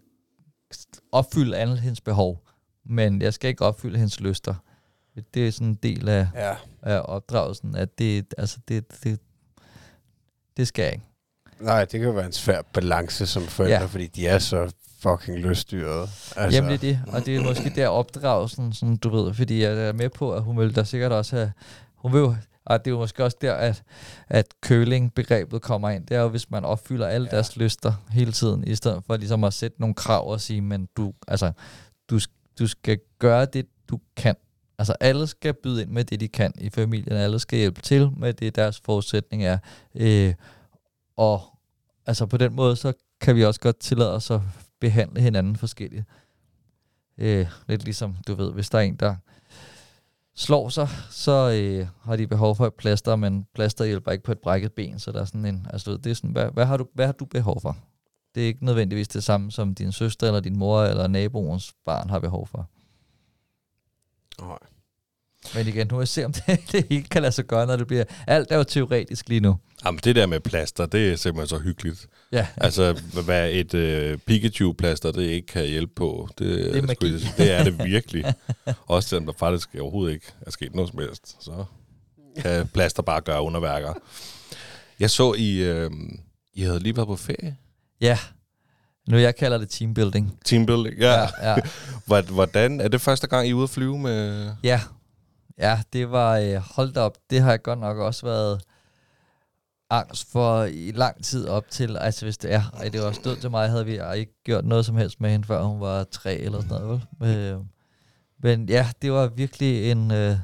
opfylde 1.12 1.57
alle 1.57 1.78
hendes 1.80 2.02
behov, 2.02 2.44
men 2.86 3.22
jeg 3.22 3.34
skal 3.34 3.48
ikke 3.49 3.66
opfylde 3.66 3.98
hendes 3.98 4.20
lyster. 4.20 4.56
Det 5.34 5.48
er 5.48 5.52
sådan 5.52 5.68
en 5.68 5.76
del 5.84 6.10
af, 6.10 6.28
Ja. 6.36 6.56
Af 6.86 7.02
opdragelsen, 7.06 7.76
at 7.76 7.99
det, 7.99 8.34
altså 8.38 8.57
det, 8.68 9.03
det, 9.03 9.20
det 10.57 10.68
skal 10.68 10.84
jeg 10.84 10.94
ikke. 10.94 11.06
Nej, 11.60 11.86
det 11.86 11.99
kan 11.99 12.16
være 12.16 12.26
en 12.26 12.32
svær 12.32 12.62
balance 12.74 13.28
som 13.28 13.44
forældre, 13.44 13.80
Ja. 13.80 13.86
fordi 13.86 14.07
de 14.07 14.28
er 14.28 14.40
så 14.40 14.72
fucking 14.99 15.38
lyststyrede. 15.38 16.02
Altså. 16.36 16.49
Jamen 16.57 16.70
det 16.70 16.76
er 16.76 16.78
det, 16.80 16.99
og 17.14 17.26
det 17.26 17.36
er 17.36 17.41
måske 17.44 17.72
der 17.76 17.88
opdragelsen, 17.88 18.74
sådan, 18.74 18.98
du 18.98 19.10
ved, 19.10 19.34
fordi 19.34 19.62
jeg 19.64 19.88
er 19.88 19.94
med 19.94 20.10
på, 20.10 20.34
at 20.34 20.44
hun 20.44 20.57
vil 20.60 20.76
da 20.76 20.84
sikkert 20.84 21.12
også 21.12 21.36
have, 21.36 21.52
hun 21.95 22.14
vil 22.14 22.20
jo, 22.20 22.36
og 22.66 22.86
det 22.86 22.91
er 22.91 22.95
jo 22.95 22.98
måske 22.99 23.24
også 23.24 23.38
der, 23.41 23.53
at, 23.53 23.84
at 24.30 24.45
køling-begrebet 24.62 25.62
kommer 25.62 25.90
ind. 25.90 26.07
Det 26.07 26.18
er 26.18 26.22
jo, 26.22 26.28
hvis 26.28 26.49
man 26.52 26.66
opfylder 26.66 27.07
alle 27.07 27.28
Ja. 27.32 27.36
deres 27.36 27.57
lyster 27.57 27.94
hele 28.12 28.32
tiden, 28.32 28.64
i 28.68 28.76
stedet 28.76 29.03
for 29.07 29.18
ligesom 29.18 29.44
at 29.44 29.53
sætte 29.53 29.80
nogle 29.82 29.95
krav 29.95 30.28
og 30.32 30.41
sige, 30.41 30.62
men 30.62 30.88
du, 30.98 31.14
altså, 31.28 31.52
du, 32.10 32.20
du 32.60 32.68
skal 32.68 32.99
gøre 33.20 33.45
det, 33.45 33.66
du 33.90 33.99
kan. 34.18 34.36
Altså 34.77 34.95
alle 34.99 35.27
skal 35.27 35.53
byde 35.53 35.81
ind 35.81 35.89
med 35.89 36.03
det, 36.03 36.19
de 36.19 36.27
kan 36.27 36.53
i 36.57 36.69
familien. 36.69 37.18
Alle 37.18 37.39
skal 37.39 37.60
hjælpe 37.60 37.81
til 37.81 38.11
med 38.18 38.34
det, 38.34 38.56
deres 38.56 38.80
forudsætning 38.80 39.43
er. 39.43 39.57
Øh, 39.95 40.34
og 41.18 41.41
altså 42.06 42.26
på 42.26 42.38
den 42.38 42.56
måde, 42.56 42.76
så 42.76 42.93
kan 43.22 43.35
vi 43.35 43.45
også 43.45 43.60
godt 43.60 43.80
tillade 43.80 44.14
os 44.14 44.31
at 44.31 44.41
behandle 44.80 45.22
hinanden 45.22 45.56
forskelligt. 45.56 46.06
Øh, 47.18 47.47
lidt 47.68 47.84
ligesom, 47.84 48.15
du 48.27 48.34
ved, 48.34 48.52
hvis 48.52 48.69
der 48.69 48.77
er 48.77 48.81
en, 48.81 48.95
der 48.95 49.15
slår 50.35 50.69
sig, 50.69 50.89
så 51.10 51.52
øh, 51.61 51.88
har 52.02 52.15
de 52.15 52.27
behov 52.27 52.56
for 52.56 52.68
et 52.68 52.73
plaster, 52.73 53.15
men 53.15 53.47
plaster 53.56 53.85
hjælper 53.85 54.11
ikke 54.11 54.23
på 54.23 54.31
et 54.31 54.39
brækket 54.39 54.73
ben, 54.73 54.99
så 54.99 55.11
der 55.11 55.22
er 55.22 55.26
sådan 55.26 55.45
en, 55.45 55.68
altså 55.69 55.97
det 55.97 56.10
er 56.10 56.14
sådan, 56.14 56.31
hvad, 56.31 56.49
hvad, 56.53 56.65
har 56.65 56.77
du, 56.77 56.88
hvad 56.93 57.06
har 57.06 57.14
du 57.14 57.26
behov 57.26 57.61
for? 57.61 57.77
Det 58.35 58.43
er 58.43 58.47
ikke 58.47 58.65
nødvendigvis 58.65 59.07
det 59.07 59.23
samme, 59.23 59.52
som 59.52 59.76
din 59.76 59.91
søster, 59.91 60.27
eller 60.27 60.39
din 60.39 60.57
mor, 60.57 60.84
eller 60.84 61.07
naboens 61.07 61.73
barn 61.85 62.10
har 62.10 62.19
behov 62.19 62.47
for. 62.47 62.69
Nej. 64.41 64.57
Men 65.56 65.68
igen, 65.68 65.88
nu 65.91 65.95
vil 65.95 66.02
jeg 66.02 66.07
se, 66.07 66.26
om 66.26 66.34
det, 66.48 66.60
det 66.72 66.86
hele 66.90 67.03
kan 67.03 67.22
lade 67.22 67.32
sig 67.32 67.45
gøre, 67.45 67.66
når 67.68 67.76
det 67.76 67.88
bliver... 67.88 68.03
Alt 68.28 68.52
er 68.52 68.57
jo 68.57 68.64
teoretisk 68.64 69.30
lige 69.30 69.40
nu. 69.40 69.57
Jamen, 69.86 69.99
det 70.03 70.16
der 70.16 70.26
med 70.26 70.40
plaster, 70.40 70.86
det 70.86 71.12
er 71.12 71.16
simpelthen 71.16 71.48
så 71.48 71.64
hyggeligt. 71.64 72.07
Ja, 72.32 72.48
Altså, 72.57 73.02
hvad 73.26 73.52
et 73.52 73.74
øh, 73.74 74.18
Pikachu-plaster, 74.18 75.12
det 75.12 75.22
ikke 75.24 75.48
kan 75.48 75.66
hjælpe 75.66 75.94
på, 75.95 76.30
det, 76.38 76.48
Det 76.74 76.78
er 76.90 76.95
sgu- 76.95 77.38
det 77.44 77.52
er 77.52 77.64
det 77.64 77.84
virkelig. 77.86 78.34
Også 78.88 79.10
selvom 79.10 79.26
der 79.26 79.34
faktisk 79.40 79.70
overhovedet 79.80 80.14
ikke 80.14 80.26
er 80.41 80.52
sket 80.52 80.76
noget 80.76 80.90
som 80.91 80.99
helst, 80.99 81.44
så 81.44 81.66
kan 82.41 82.68
plaster 82.68 83.03
bare 83.03 83.22
gøre 83.22 83.41
underværker. 83.41 83.94
Jeg 84.99 85.10
så, 85.10 85.34
I, 85.34 85.57
øh, 85.64 85.91
I 86.53 86.62
havde 86.62 86.80
lige 86.80 86.95
været 86.95 87.07
på 87.07 87.16
ferie. 87.16 87.57
ja. 88.02 88.20
Nu 89.10 89.18
jeg 89.18 89.36
kalder 89.36 89.57
det 89.57 89.69
teambuilding. 89.69 90.40
Teambuilding, 90.45 90.98
ja. 90.99 91.14
ja. 91.22 91.27
ja. 91.41 91.56
Hvor- 92.07 92.34
Hvordan, 92.34 92.82
er 92.82 92.88
det 92.88 93.02
første 93.02 93.27
gang, 93.27 93.48
I 93.48 93.49
er 93.49 93.53
ude 93.53 93.64
at 93.64 93.69
flyve 93.69 93.99
med... 93.99 94.52
Ja, 94.64 94.82
ja 95.57 95.80
det 95.94 96.11
var, 96.11 96.38
øh, 96.38 96.56
holdt 96.56 96.98
op, 96.98 97.18
det 97.30 97.41
har 97.41 97.49
jeg 97.49 97.61
godt 97.61 97.80
nok 97.80 97.98
også 97.98 98.26
været 98.26 98.61
angst 99.90 100.32
for 100.32 100.64
i 100.64 100.91
lang 100.95 101.23
tid 101.23 101.48
op 101.48 101.64
til. 101.69 101.98
Altså 101.98 102.26
hvis 102.26 102.38
det 102.38 102.53
er, 102.53 102.61
og 102.73 102.94
det 102.94 103.02
var 103.02 103.11
stød 103.11 103.36
til 103.38 103.52
mig, 103.52 103.69
havde 103.69 103.86
vi 103.86 103.99
ikke 104.18 104.44
gjort 104.44 104.65
noget 104.65 104.86
som 104.86 104.98
helst 104.98 105.22
med 105.22 105.30
hende, 105.30 105.48
før 105.48 105.64
hun 105.64 105.82
var 105.82 106.03
tre 106.03 106.36
eller 106.38 106.61
sådan 106.61 106.82
noget. 106.82 107.02
Vel? 107.19 107.36
Øh, 107.38 107.57
men 108.44 108.69
ja, 108.69 108.88
det 109.02 109.11
var 109.11 109.27
virkelig 109.27 109.91
en, 109.91 110.11
øh, 110.11 110.38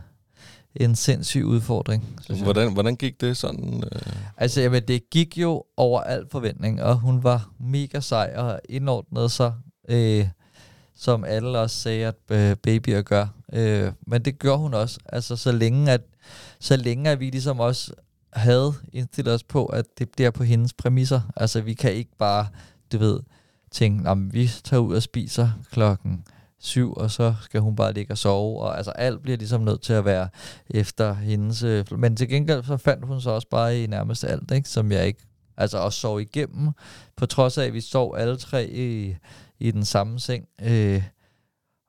en 0.76 0.96
sindssyg 0.96 1.46
udfordring. 1.46 2.20
Hvordan, 2.44 2.74
hvordan 2.74 2.96
gik 2.96 3.22
det 3.22 3.38
sådan? 3.38 3.84
Øh? 3.92 4.02
Altså, 4.38 4.62
jamen, 4.62 4.84
det 4.88 5.10
gik 5.10 5.38
jo 5.38 5.64
over 5.78 6.02
al 6.02 6.26
forventning, 6.32 6.82
og 6.82 6.96
hun 6.96 7.24
var 7.24 7.50
mega 7.60 8.00
sej 8.00 8.34
og 8.38 8.60
indordnede 8.70 9.30
sig, 9.30 9.54
øh, 9.90 10.28
som 10.96 11.24
alle 11.24 11.60
også 11.60 11.76
sagde, 11.76 12.06
at 12.06 12.16
øh, 12.30 12.56
babyer 12.56 13.02
gør. 13.02 13.28
Øh, 13.54 13.92
men 14.08 14.26
det 14.26 14.40
gør 14.40 14.56
hun 14.56 14.74
også. 14.74 15.00
Altså 15.06 15.36
så 15.36 15.52
længe, 15.52 15.92
at, 15.92 16.02
så 16.60 16.76
længe 16.78 17.10
at 17.10 17.20
vi 17.20 17.30
ligesom 17.30 17.60
også 17.60 17.94
havde 18.34 18.74
indstillet 18.94 19.34
os 19.34 19.44
på, 19.44 19.66
at 19.66 19.86
det 20.00 20.10
bliver 20.10 20.32
på 20.32 20.44
hendes 20.44 20.74
præmisser. 20.74 21.22
Altså 21.36 21.62
vi 21.62 21.74
kan 21.74 21.94
ikke 21.94 22.18
bare, 22.18 22.48
du 22.92 22.98
ved, 22.98 23.20
tænke, 23.72 24.10
at 24.10 24.18
vi 24.34 24.52
tager 24.64 24.82
ud 24.82 24.96
og 24.96 25.04
spiser 25.04 25.50
klokken 25.72 26.24
syv, 26.62 26.94
og 26.94 27.12
så 27.12 27.34
skal 27.42 27.62
hun 27.62 27.76
bare 27.76 27.94
ligge 27.94 28.14
og 28.14 28.18
sove. 28.18 28.62
Og 28.62 28.78
altså 28.78 28.92
alt 28.92 29.22
bliver 29.22 29.38
ligesom 29.38 29.62
nødt 29.62 29.82
til 29.82 29.94
at 29.94 30.06
være 30.06 30.30
efter 30.70 31.14
hendes... 31.14 31.64
Øh, 31.64 31.86
men 31.92 32.16
til 32.16 32.30
gengæld 32.30 32.64
så 32.64 32.78
fandt 32.78 33.06
hun 33.06 33.22
så 33.22 33.30
også 33.30 33.48
bare 33.48 33.84
i 33.84 33.88
nærmest 33.88 34.24
alt, 34.24 34.52
ikke? 34.52 34.70
som 34.70 34.92
jeg 34.92 35.08
ikke... 35.08 35.22
Altså 35.58 35.78
også 35.78 36.00
sov 36.00 36.22
igennem, 36.22 36.72
på 37.16 37.26
trods 37.26 37.58
af, 37.58 37.66
at 37.66 37.74
vi 37.74 37.82
sov 37.82 38.16
alle 38.18 38.38
tre 38.38 38.70
i, 38.70 39.16
i 39.60 39.72
den 39.72 39.86
samme 39.86 40.20
seng. 40.20 40.46
Øh, 40.62 41.04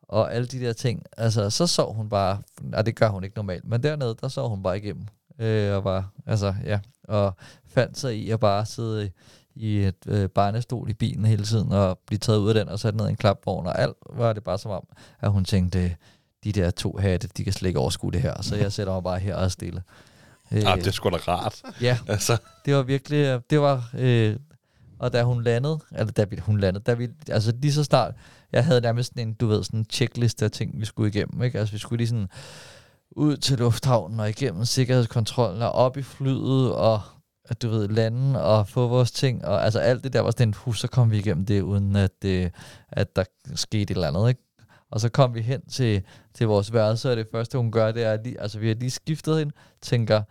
og 0.03 0.35
alle 0.35 0.47
de 0.47 0.61
der 0.61 0.73
ting. 0.73 1.03
Altså, 1.17 1.51
så 1.51 1.67
sov 1.67 1.95
hun 1.95 2.09
bare, 2.09 2.43
Nej, 2.61 2.83
det 2.83 2.97
gør 2.97 3.09
hun 3.09 3.25
ikke 3.25 3.37
normalt, 3.37 3.65
men 3.65 3.83
dernede, 3.83 4.17
der 4.21 4.29
sov 4.29 4.49
hun 4.49 4.63
bare 4.63 4.79
igennem. 4.79 5.07
Øh, 5.39 5.77
og 5.77 5.85
var, 5.85 6.13
altså, 6.27 6.55
ja, 6.65 6.81
og 7.05 7.35
fandt 7.67 7.99
sig 7.99 8.17
i 8.17 8.31
at 8.31 8.41
bare 8.41 8.67
sidde 8.67 9.11
i 9.55 9.79
et 9.79 10.07
øh, 10.07 10.29
barnestol 10.29 10.91
i 10.91 10.95
bilen 10.95 11.25
hele 11.25 11.45
tiden, 11.45 11.73
og 11.73 11.99
blive 12.07 12.19
taget 12.19 12.39
ud 12.39 12.49
af 12.49 12.55
den 12.55 12.69
og 12.69 12.81
sat 12.81 12.95
ned 12.95 13.07
i 13.07 13.11
en 13.11 13.17
klapvogn, 13.17 13.67
og 13.67 13.81
alt 13.81 13.97
var 14.11 14.33
det 14.33 14.45
bare 14.45 14.59
som 14.59 14.71
om, 14.71 14.87
at 15.21 15.31
hun 15.31 15.45
tænkte, 15.45 15.97
de 16.45 16.53
der 16.53 16.71
to 16.71 16.99
hatte, 17.01 17.29
de 17.37 17.45
kan 17.45 17.53
slet 17.53 17.69
ikke 17.69 17.79
overskue 17.79 18.13
det 18.13 18.23
her, 18.23 18.43
så 18.43 18.57
jeg 18.57 18.73
sætter 18.77 18.93
mig 18.93 19.03
bare 19.03 19.19
her 19.19 19.37
og 19.37 19.45
er 19.45 19.49
stille. 19.49 19.83
Øh, 20.53 20.63
ah, 20.67 20.79
det 20.79 20.87
er 20.87 20.91
sgu 20.91 21.11
da 21.11 21.17
rart. 21.17 21.63
Ja, 21.81 21.99
altså. 22.09 22.37
det 22.65 22.75
var 22.75 22.83
virkelig, 22.83 23.41
det 23.51 23.61
var, 23.61 23.91
øh, 23.99 24.37
og 24.99 25.13
da 25.13 25.23
hun 25.23 25.43
landede, 25.43 25.79
eller 25.93 26.13
da 26.13 26.25
vi, 26.25 26.37
hun 26.37 26.61
landede, 26.61 26.85
da 26.85 26.95
vi, 26.95 27.09
altså 27.29 27.53
lige 27.63 27.73
så 27.73 27.85
snart, 27.85 28.15
jeg 28.53 28.65
havde 28.65 28.81
nærmest 28.81 29.13
sådan 29.13 29.29
en, 29.29 29.35
du 29.35 29.47
ved, 29.47 29.65
sådan 29.65 29.81
en 29.81 29.87
checklist 29.91 30.43
af 30.43 30.51
ting, 30.51 30.81
vi 30.81 30.85
skulle 30.85 31.09
igennem, 31.09 31.43
ikke? 31.43 31.59
Altså 31.59 31.73
vi 31.73 31.79
skulle 31.79 31.99
lige 31.99 32.09
sådan 32.09 32.29
ud 33.11 33.37
til 33.37 33.59
lufthavnen 33.59 34.21
og 34.21 34.29
igennem 34.29 34.65
sikkerhedskontrollen 34.65 35.63
og 35.63 35.73
op 35.73 35.97
i 35.97 36.03
flyet 36.03 36.75
og 36.75 37.01
at 37.49 37.63
du 37.63 37.69
ved, 37.69 37.89
lande 37.89 38.45
og 38.45 38.69
få 38.69 38.89
vores 38.89 39.11
ting, 39.11 39.45
og 39.45 39.65
altså 39.65 39.79
alt 39.79 40.05
det 40.05 40.13
der 40.13 40.21
var 40.21 40.31
sådan 40.31 40.49
en 40.49 40.55
hus, 40.55 40.81
så 40.81 40.89
kom 40.89 41.11
vi 41.11 41.19
igennem 41.19 41.47
det, 41.47 41.61
uden 41.61 41.97
at, 41.97 42.11
det, 42.23 42.51
at 42.93 43.17
der 43.17 43.25
skete 43.55 43.83
et 43.83 43.91
eller 43.91 44.09
andet, 44.09 44.29
ikke? 44.29 44.43
Og 44.91 45.01
så 45.01 45.09
kom 45.09 45.35
vi 45.35 45.41
hen 45.41 45.67
til, 45.67 46.03
til 46.35 46.47
vores 46.47 46.73
værelse, 46.73 47.11
og 47.11 47.17
det 47.17 47.27
første, 47.33 47.59
hun 47.59 47.73
gør, 47.73 47.93
det 47.93 48.05
er, 48.05 48.19
lige, 48.25 48.41
altså 48.41 48.59
vi 48.59 48.69
har 48.69 48.75
lige 48.75 48.91
skiftet 48.91 49.39
hende, 49.39 49.53
tænker, 49.83 50.23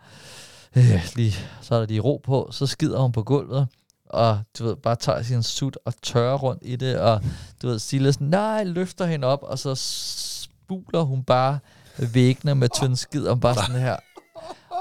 øh, 0.76 1.06
lige, 1.16 1.34
så 1.60 1.74
er 1.74 1.78
der 1.78 1.86
lige 1.86 2.00
ro 2.00 2.20
på, 2.24 2.48
så 2.52 2.66
skider 2.66 2.98
hun 2.98 3.12
på 3.12 3.22
gulvet, 3.22 3.68
og 4.06 4.40
du 4.58 4.64
ved, 4.64 4.76
bare 4.76 4.96
tager 4.96 5.22
sin 5.22 5.42
sut 5.42 5.78
og 5.84 5.94
tørrer 6.02 6.36
rundt 6.38 6.62
i 6.64 6.76
det, 6.76 6.98
og 6.98 7.22
du 7.62 7.66
ved, 7.66 7.78
Silas, 7.78 8.20
nej, 8.20 8.64
løfter 8.64 9.06
hende 9.06 9.26
op, 9.26 9.42
og 9.42 9.58
så 9.58 9.74
spuler 9.74 11.02
hun 11.02 11.24
bare 11.24 11.58
væggene 11.98 12.54
med 12.54 12.68
tynd 12.68 12.96
skid, 12.96 13.26
og 13.26 13.40
bare 13.40 13.54
sådan 13.54 13.80
her, 13.80 13.96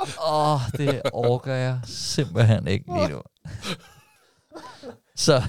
åh, 0.02 0.54
oh, 0.54 0.62
det 0.78 1.02
orker 1.14 1.54
jeg 1.54 1.80
simpelthen 1.86 2.68
ikke 2.68 2.86
lige 2.94 3.10
nu. 3.10 3.22
Så 5.16 5.44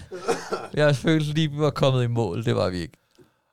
jeg 0.74 0.96
følte 0.96 1.26
lige, 1.26 1.50
vi 1.50 1.58
var 1.58 1.70
kommet 1.70 2.04
i 2.04 2.06
mål, 2.06 2.44
det 2.44 2.56
var 2.56 2.70
vi 2.70 2.78
ikke. 2.78 2.98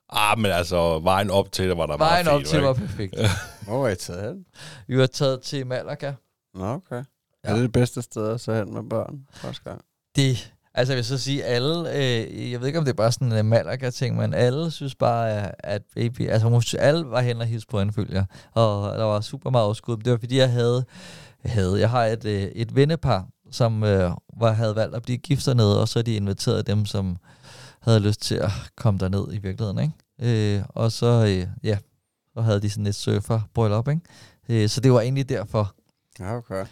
Ah, 0.09 0.39
men 0.39 0.51
altså, 0.51 0.99
vejen 0.99 1.30
op 1.30 1.51
til 1.51 1.69
det 1.69 1.77
var 1.77 1.85
der 1.85 1.97
vejen 1.97 2.26
meget 2.26 2.38
fint, 2.38 2.47
op 2.47 2.51
til 2.51 2.61
var 2.61 2.73
perfekt. 2.73 3.15
Hvor 3.67 3.81
var 3.81 3.89
I 3.89 3.95
taget 3.95 4.23
hen? 4.23 4.45
Vi 4.88 4.97
var 4.97 5.05
taget 5.05 5.41
til 5.41 5.67
Malaga. 5.67 6.13
Nå, 6.53 6.65
okay. 6.65 7.03
Ja. 7.43 7.49
Er 7.49 7.53
det 7.53 7.63
det 7.63 7.71
bedste 7.71 8.01
sted 8.01 8.30
at 8.30 8.41
så 8.41 8.53
hen 8.53 8.73
med 8.73 8.84
børn 8.89 9.27
første 9.34 9.63
gang? 9.63 9.81
Det, 10.15 10.53
altså 10.74 10.94
jeg 10.94 10.98
vil 10.98 11.06
så 11.06 11.18
sige, 11.18 11.44
alle, 11.44 11.96
øh, 11.96 12.52
jeg 12.52 12.60
ved 12.60 12.68
ikke 12.68 12.80
om 12.80 12.86
det 12.86 12.91
er 12.91 12.96
bare 12.96 13.12
sådan 13.12 13.32
en 13.32 13.46
Malaga-ting, 13.46 14.18
men 14.18 14.34
alle 14.34 14.72
synes 14.72 14.96
bare, 14.96 15.52
at 15.66 15.82
baby, 15.96 16.30
altså 16.30 16.78
alle 16.80 17.06
var 17.06 17.22
hen 17.22 17.38
og 17.38 17.46
hils 17.46 17.66
på 17.66 17.80
en 17.80 17.94
følger, 17.94 18.26
og 18.54 18.98
der 18.98 19.04
var 19.04 19.22
super 19.22 19.50
meget 19.50 19.66
overskud. 19.66 19.98
Det 19.98 20.12
var 20.12 20.18
fordi, 20.18 20.38
jeg 20.38 20.52
havde, 20.52 20.86
havde 21.46 21.80
jeg 21.80 21.90
har 21.90 22.06
et, 22.06 22.26
øh, 22.26 22.41
et 22.41 22.76
vennepar, 22.76 23.28
som 23.52 23.84
øh, 23.84 24.12
var, 24.38 24.52
havde 24.52 24.76
valgt 24.76 24.96
at 24.96 25.04
blive 25.04 25.18
gift 25.18 25.46
dernede, 25.46 25.82
og 25.82 25.88
så 25.88 26.02
de 26.02 26.16
inviteret 26.16 26.68
dem, 26.68 26.86
som 26.86 27.18
havde 27.80 28.00
lyst 28.00 28.22
til 28.22 28.36
at 28.36 28.52
komme 28.78 29.00
derned 29.00 29.34
i 29.34 29.38
virkeligheden, 29.38 29.80
ikke? 29.80 30.58
Øh, 30.58 30.64
og 30.70 30.91
så, 30.91 31.26
øh, 31.28 31.48
ja, 31.64 31.78
så 32.34 32.41
havde 32.41 32.62
de 32.62 32.70
sådan 32.70 32.88
et 32.88 32.96
surfer-bryllup, 32.96 33.88
ikke? 33.88 34.02
Øh, 34.50 34.70
så 34.70 34.82
det 34.82 34.91
var 34.91 35.02
egentlig 35.02 35.30
derfor. 35.30 35.76
Ja, 36.20 36.36
okay. 36.36 36.66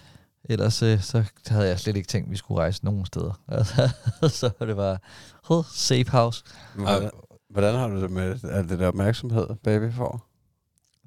Ellers 0.49 0.83
øh, 0.83 1.01
så 1.01 1.23
havde 1.47 1.67
jeg 1.67 1.79
slet 1.79 1.95
ikke 1.95 2.07
tænkt, 2.07 2.27
at 2.27 2.31
vi 2.31 2.37
skulle 2.37 2.61
rejse 2.61 2.85
nogen 2.85 3.05
steder. 3.05 3.41
Altså, 3.47 3.89
så 4.39 4.51
det 4.59 4.77
var 4.77 5.01
oh, 5.49 5.65
safe 5.73 6.09
house. 6.09 6.43
Hvordan, 6.75 7.09
hvordan 7.49 7.75
har 7.75 7.87
du 7.87 8.01
det 8.01 8.11
med 8.11 8.39
alt 8.43 8.69
det 8.69 8.79
der 8.79 8.87
opmærksomhed, 8.87 9.47
baby 9.63 9.93
får? 9.93 10.27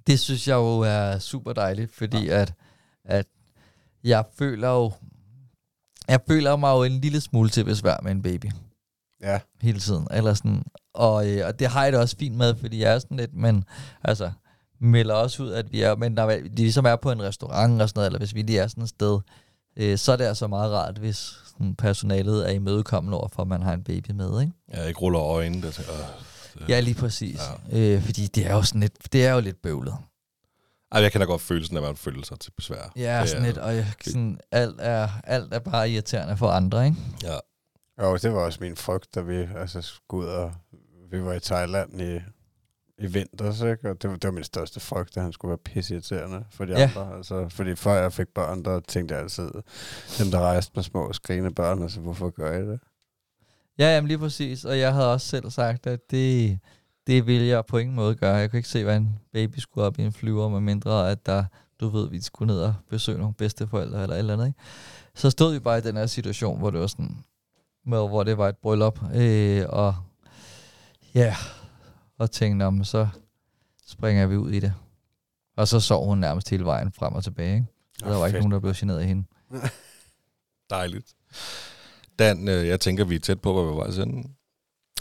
Det 0.06 0.20
synes 0.20 0.48
jeg 0.48 0.54
jo 0.54 0.80
er 0.80 1.18
super 1.18 1.52
dejligt, 1.52 1.94
fordi 1.94 2.26
ja. 2.26 2.40
at, 2.40 2.54
at 3.04 3.26
jeg 4.04 4.24
føler 4.38 4.68
jo, 4.68 4.92
jeg 6.08 6.20
føler 6.28 6.56
mig 6.56 6.70
jo 6.70 6.82
en 6.82 7.00
lille 7.00 7.20
smule 7.20 7.48
til 7.48 7.64
besvær 7.64 7.96
med 8.02 8.12
en 8.12 8.22
baby. 8.22 8.46
Ja. 9.20 9.40
Hele 9.60 9.78
tiden. 9.78 10.06
Eller 10.10 10.34
sådan, 10.34 10.62
og, 10.94 11.28
øh, 11.30 11.46
og 11.46 11.58
det 11.58 11.66
har 11.66 11.84
jeg 11.84 11.92
det 11.92 12.00
også 12.00 12.16
fint 12.16 12.36
med, 12.36 12.54
fordi 12.54 12.80
jeg 12.80 12.94
er 12.94 12.98
sådan 12.98 13.16
lidt, 13.16 13.34
men 13.34 13.64
altså, 14.02 14.32
melder 14.80 15.14
også 15.14 15.42
ud, 15.42 15.52
at 15.52 15.72
vi 15.72 15.82
er, 15.82 15.96
men 15.96 16.12
når 16.12 16.26
vi 16.26 16.32
ligesom 16.56 16.84
er 16.84 16.96
på 16.96 17.10
en 17.12 17.22
restaurant 17.22 17.82
og 17.82 17.88
sådan 17.88 17.98
noget, 17.98 18.06
eller 18.06 18.18
hvis 18.18 18.34
vi 18.34 18.42
lige 18.42 18.58
er 18.58 18.66
sådan 18.66 18.82
et 18.82 18.88
sted, 18.88 19.20
øh, 19.76 19.98
så 19.98 20.12
er 20.12 20.16
det 20.16 20.24
altså 20.24 20.46
meget 20.46 20.72
rart, 20.72 20.98
hvis 20.98 21.16
sådan, 21.46 21.74
personalet 21.74 22.48
er 22.48 22.52
imødekommende 22.52 23.18
over 23.18 23.28
for, 23.28 23.42
at 23.42 23.48
man 23.48 23.62
har 23.62 23.72
en 23.74 23.82
baby 23.82 24.10
med, 24.10 24.40
ikke? 24.40 24.52
Ja, 24.72 24.84
ikke 24.84 25.00
ruller 25.00 25.20
øjnene. 25.20 25.62
Der 25.62 25.70
tænker, 25.70 25.92
øh, 25.92 26.70
Ja, 26.70 26.80
lige 26.80 26.94
præcis. 26.94 27.40
Ja. 27.72 27.78
Øh, 27.78 28.02
fordi 28.02 28.26
det 28.26 28.46
er 28.46 28.54
jo 28.54 28.62
sådan 28.62 28.80
lidt, 28.80 29.12
det 29.12 29.26
er 29.26 29.34
jo 29.34 29.40
lidt 29.40 29.62
bøvlet. 29.62 29.94
Ej, 30.92 31.02
jeg 31.02 31.12
kan 31.12 31.20
da 31.20 31.26
godt 31.26 31.40
føle 31.40 31.64
sådan, 31.64 31.78
at 31.78 31.82
man 31.84 31.96
føler 31.96 32.24
sig 32.24 32.40
til 32.40 32.50
besvær. 32.50 32.92
Ja, 32.96 33.26
sådan 33.26 33.46
lidt, 33.46 33.58
og 33.58 33.76
jeg, 33.76 33.86
sådan, 34.04 34.40
alt, 34.52 34.76
er, 34.78 35.08
alt 35.24 35.54
er 35.54 35.58
bare 35.58 35.90
irriterende 35.90 36.36
for 36.36 36.48
andre, 36.48 36.84
ikke? 36.86 36.96
Ja. 37.22 37.38
Jo, 38.02 38.16
det 38.16 38.32
var 38.32 38.38
også 38.40 38.58
min 38.60 38.76
frygt, 38.76 39.14
da 39.14 39.20
vi 39.20 39.48
altså, 39.56 39.82
skulle 39.82 40.26
ud 40.28 40.32
og 40.32 40.52
vi 41.10 41.24
var 41.24 41.32
i 41.32 41.40
Thailand 41.40 42.02
i 42.02 42.20
i 43.00 43.06
vinters, 43.06 43.60
ikke? 43.60 43.90
Og 43.90 44.02
det 44.02 44.10
var, 44.10 44.16
det 44.16 44.24
var 44.24 44.30
min 44.30 44.44
største 44.44 44.80
frygt, 44.80 45.16
at 45.16 45.22
han 45.22 45.32
skulle 45.32 45.50
være 45.50 45.58
pisseirriterende 45.58 46.44
for 46.50 46.64
de 46.64 46.78
ja. 46.78 46.82
andre. 46.82 47.16
Altså, 47.16 47.48
fordi 47.48 47.74
før 47.74 48.02
jeg 48.02 48.12
fik 48.12 48.28
børn, 48.28 48.64
der 48.64 48.80
tænkte 48.80 49.14
jeg 49.14 49.22
altid, 49.22 49.50
dem 50.18 50.30
der 50.30 50.40
rejste 50.40 50.72
med 50.74 50.82
små 50.82 51.12
skrigende 51.12 51.50
børn, 51.50 51.82
altså 51.82 52.00
hvorfor 52.00 52.30
gør 52.30 52.52
jeg 52.52 52.66
det? 52.66 52.80
Ja, 53.78 53.94
jamen 53.94 54.08
lige 54.08 54.18
præcis. 54.18 54.64
Og 54.64 54.78
jeg 54.78 54.92
havde 54.92 55.12
også 55.12 55.26
selv 55.26 55.50
sagt, 55.50 55.86
at 55.86 56.10
det, 56.10 56.58
det 57.06 57.26
ville 57.26 57.46
jeg 57.46 57.66
på 57.66 57.78
ingen 57.78 57.96
måde 57.96 58.14
gøre. 58.14 58.34
Jeg 58.34 58.50
kunne 58.50 58.58
ikke 58.58 58.68
se, 58.68 58.84
hvad 58.84 58.96
en 58.96 59.20
baby 59.32 59.58
skulle 59.58 59.86
op 59.86 59.98
i 59.98 60.02
en 60.02 60.12
flyver, 60.12 60.48
med 60.48 60.60
mindre 60.60 61.10
at 61.10 61.26
der, 61.26 61.44
du 61.80 61.88
ved, 61.88 62.10
vi 62.10 62.20
skulle 62.20 62.52
ned 62.52 62.62
og 62.62 62.74
besøge 62.90 63.18
nogle 63.18 63.34
bedsteforældre 63.34 64.02
eller 64.02 64.14
et 64.14 64.18
eller 64.18 64.32
andet. 64.32 64.46
Ikke? 64.46 64.58
Så 65.14 65.30
stod 65.30 65.52
vi 65.52 65.58
bare 65.58 65.78
i 65.78 65.80
den 65.80 65.96
her 65.96 66.06
situation, 66.06 66.58
hvor 66.58 66.70
det 66.70 66.80
var 66.80 66.86
sådan, 66.86 67.24
med, 67.86 67.98
hvor 67.98 68.22
det 68.22 68.38
var 68.38 68.48
et 68.48 68.56
bryllup, 68.56 69.00
øh, 69.14 69.64
og 69.68 69.94
ja, 71.14 71.36
og 72.20 72.30
tænkte, 72.30 72.64
om 72.64 72.84
så 72.84 73.08
springer 73.86 74.26
vi 74.26 74.36
ud 74.36 74.50
i 74.50 74.60
det. 74.60 74.74
Og 75.56 75.68
så 75.68 75.80
sov 75.80 76.06
hun 76.06 76.18
nærmest 76.18 76.50
hele 76.50 76.64
vejen 76.64 76.92
frem 76.92 77.12
og 77.12 77.24
tilbage. 77.24 77.54
Ikke? 77.54 77.66
Oh, 78.02 78.10
der 78.10 78.16
var 78.16 78.24
fedt. 78.24 78.34
ikke 78.34 78.38
nogen, 78.38 78.52
der 78.52 78.60
blev 78.60 78.74
generet 78.74 78.98
af 78.98 79.06
hende. 79.06 79.24
Dejligt. 80.70 81.14
Dan, 82.18 82.48
øh, 82.48 82.66
jeg 82.66 82.80
tænker, 82.80 83.04
vi 83.04 83.14
er 83.14 83.20
tæt 83.20 83.40
på, 83.40 83.52
hvad 83.52 83.72
vi 83.72 83.76
var 83.76 83.90
sende. 83.90 84.28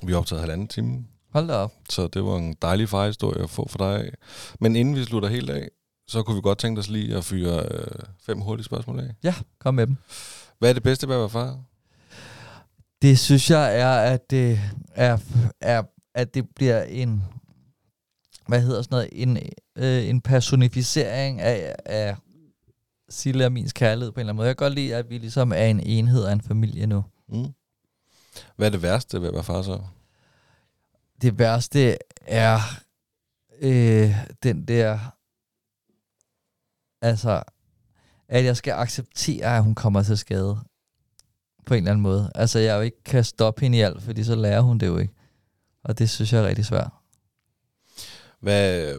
Vi 0.03 0.13
optaget 0.13 0.41
halvanden 0.41 0.67
time. 0.67 1.05
Hold 1.33 1.47
da 1.47 1.53
op. 1.53 1.73
Så 1.89 2.07
det 2.07 2.23
var 2.23 2.37
en 2.37 2.55
dejlig 2.61 2.89
farhistorie 2.89 3.43
at 3.43 3.49
få 3.49 3.67
for 3.67 3.77
dig. 3.77 4.11
Men 4.59 4.75
inden 4.75 4.95
vi 4.95 5.03
slutter 5.03 5.29
helt 5.29 5.49
af, 5.49 5.69
så 6.07 6.23
kunne 6.23 6.35
vi 6.35 6.41
godt 6.41 6.57
tænke 6.57 6.79
os 6.79 6.89
lige 6.89 7.17
at 7.17 7.25
fyre 7.25 7.63
øh, 7.71 8.03
fem 8.25 8.39
hurtige 8.39 8.65
spørgsmål 8.65 8.99
af. 8.99 9.15
Ja, 9.23 9.35
kom 9.59 9.75
med 9.75 9.87
dem. 9.87 9.95
Hvad 10.59 10.69
er 10.69 10.73
det 10.73 10.83
bedste 10.83 11.07
ved 11.07 11.15
at 11.15 11.19
være 11.19 11.29
far? 11.29 11.59
Det 13.01 13.19
synes 13.19 13.49
jeg 13.49 13.79
er, 13.79 13.91
at 13.91 14.29
det 14.31 14.59
er, 14.95 15.17
er 15.61 15.83
at 16.19 16.33
det 16.33 16.49
bliver 16.55 16.83
en, 16.83 17.23
hvad 18.47 18.61
hedder 18.61 18.81
sådan 18.81 18.95
noget, 18.95 19.09
en, 19.11 19.37
øh, 19.75 20.09
en 20.09 20.21
personificering 20.21 21.41
af, 21.41 21.75
af 21.85 22.15
Sille 23.09 23.45
og 23.45 23.51
min 23.51 23.69
kærlighed 23.69 24.11
på 24.11 24.19
en 24.19 24.19
eller 24.19 24.29
anden 24.29 24.35
måde. 24.37 24.47
Jeg 24.47 24.57
kan 24.57 24.65
godt 24.65 24.75
lide, 24.75 24.95
at 24.95 25.09
vi 25.09 25.17
ligesom 25.17 25.51
er 25.51 25.65
en 25.65 25.79
enhed 25.79 26.23
af 26.23 26.33
en 26.33 26.41
familie 26.41 26.87
nu. 26.87 27.03
Mm. 27.29 27.53
Hvad 28.55 28.67
er 28.67 28.71
det 28.71 28.81
værste 28.81 29.21
ved 29.21 29.27
at 29.27 29.33
være 29.33 29.43
far 29.43 29.61
så? 29.61 29.81
Det 31.21 31.39
værste 31.39 31.97
er 32.21 32.59
øh, 33.61 34.15
den 34.43 34.67
der, 34.67 34.99
altså, 37.01 37.43
at 38.27 38.45
jeg 38.45 38.57
skal 38.57 38.73
acceptere, 38.73 39.57
at 39.57 39.63
hun 39.63 39.75
kommer 39.75 40.03
til 40.03 40.17
skade 40.17 40.59
på 41.65 41.73
en 41.73 41.77
eller 41.77 41.91
anden 41.91 42.03
måde. 42.03 42.31
Altså, 42.35 42.59
jeg 42.59 42.75
jo 42.75 42.81
ikke 42.81 43.03
kan 43.03 43.23
stoppe 43.23 43.61
hende 43.61 43.77
i 43.77 43.81
alt, 43.81 44.01
fordi 44.01 44.23
så 44.23 44.35
lærer 44.35 44.61
hun 44.61 44.77
det 44.77 44.87
jo 44.87 44.97
ikke. 44.97 45.13
Og 45.90 45.99
det 45.99 46.10
synes 46.10 46.34
jeg 46.34 46.41
er 46.41 46.48
rigtig 46.48 46.66
svært. 46.66 46.90
Hvad, 48.40 48.94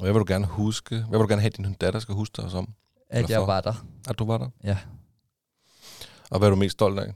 hvad 0.00 0.12
vil 0.12 0.20
du 0.20 0.24
gerne 0.28 0.46
huske? 0.46 0.94
Hvad 0.96 1.18
vil 1.18 1.24
du 1.24 1.28
gerne 1.28 1.42
have, 1.42 1.50
at 1.50 1.56
din 1.56 1.72
datter 1.72 2.00
skal 2.00 2.14
huske 2.14 2.42
dig 2.42 2.50
som? 2.50 2.74
At 3.10 3.30
jeg 3.30 3.46
var 3.46 3.60
der. 3.60 3.86
At 4.08 4.18
du 4.18 4.24
var 4.24 4.38
der? 4.38 4.48
Ja. 4.64 4.78
Og 6.30 6.38
hvad 6.38 6.48
er 6.48 6.50
du 6.50 6.56
mest 6.56 6.72
stolt 6.72 6.98
af? 6.98 7.14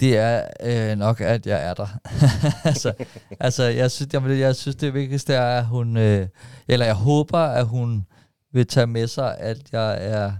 det 0.00 0.16
er 0.16 0.46
øh, 0.62 0.98
nok, 0.98 1.20
at 1.20 1.46
jeg 1.46 1.64
er 1.64 1.74
der. 1.74 1.86
altså, 2.68 2.92
altså, 3.40 3.64
jeg 3.64 3.90
synes, 3.90 4.12
jeg, 4.12 4.38
jeg 4.38 4.56
synes, 4.56 4.76
det 4.76 4.94
vigtigste 4.94 5.34
er, 5.34 5.58
at 5.58 5.66
hun, 5.66 5.96
øh, 5.96 6.28
eller 6.68 6.86
jeg 6.86 6.94
håber, 6.94 7.38
at 7.38 7.66
hun 7.66 8.06
vil 8.52 8.66
tage 8.66 8.86
med 8.86 9.06
sig, 9.06 9.38
at 9.38 9.72
jeg 9.72 9.98
er 10.00 10.32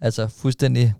altså 0.00 0.28
fuldstændig 0.28 0.94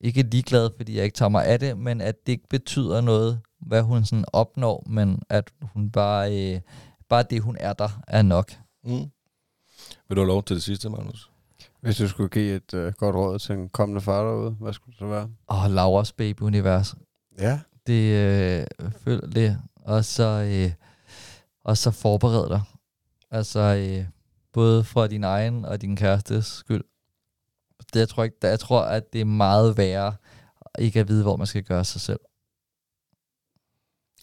ikke 0.00 0.22
ligeglad, 0.22 0.70
fordi 0.76 0.96
jeg 0.96 1.04
ikke 1.04 1.16
tager 1.16 1.28
mig 1.28 1.46
af 1.46 1.58
det, 1.58 1.78
men 1.78 2.00
at 2.00 2.14
det 2.26 2.32
ikke 2.32 2.48
betyder 2.50 3.00
noget, 3.00 3.40
hvad 3.60 3.82
hun 3.82 4.04
sådan 4.04 4.24
opnår, 4.32 4.84
men 4.86 5.22
at 5.28 5.52
hun 5.60 5.90
bare, 5.90 6.54
øh, 6.54 6.60
bare 7.08 7.22
det, 7.22 7.42
hun 7.42 7.56
er 7.60 7.72
der, 7.72 8.02
er 8.08 8.22
nok. 8.22 8.52
Mm. 8.84 9.10
Vil 10.08 10.16
du 10.16 10.20
have 10.20 10.26
lov 10.26 10.42
til 10.42 10.56
det 10.56 10.62
sidste, 10.62 10.88
Magnus? 10.88 11.30
Hvis 11.80 11.96
du 11.96 12.08
skulle 12.08 12.28
give 12.28 12.56
et 12.56 12.74
uh, 12.74 12.92
godt 12.92 13.16
råd 13.16 13.38
til 13.38 13.54
en 13.54 13.68
kommende 13.68 14.00
far 14.00 14.22
derude, 14.24 14.50
hvad 14.50 14.72
skulle 14.72 14.92
det 14.92 14.98
så 14.98 15.06
være? 15.06 15.30
Åh, 15.48 15.64
oh, 15.64 15.70
Lauras 15.70 16.12
baby-univers. 16.12 16.94
Ja. 17.38 17.60
Det 17.86 18.12
øh, 18.12 18.90
følg 19.04 19.34
det, 19.34 19.58
og 19.76 20.04
så, 20.04 20.24
øh, 20.24 20.72
og 21.64 21.76
så 21.76 21.90
forbered 21.90 22.48
dig. 22.48 22.62
Altså, 23.30 23.60
øh, 23.60 24.06
både 24.52 24.84
for 24.84 25.06
din 25.06 25.24
egen 25.24 25.64
og 25.64 25.80
din 25.80 25.96
kærestes 25.96 26.46
skyld. 26.46 26.84
Det, 27.94 28.00
jeg, 28.00 28.08
tror 28.08 28.24
ikke, 28.24 28.36
jeg 28.42 28.60
tror, 28.60 28.82
at 28.82 29.12
det 29.12 29.20
er 29.20 29.24
meget 29.24 29.76
værre 29.76 30.14
ikke 30.78 31.00
at 31.00 31.08
vide, 31.08 31.22
hvor 31.22 31.36
man 31.36 31.46
skal 31.46 31.62
gøre 31.62 31.84
sig 31.84 32.00
selv. 32.00 32.20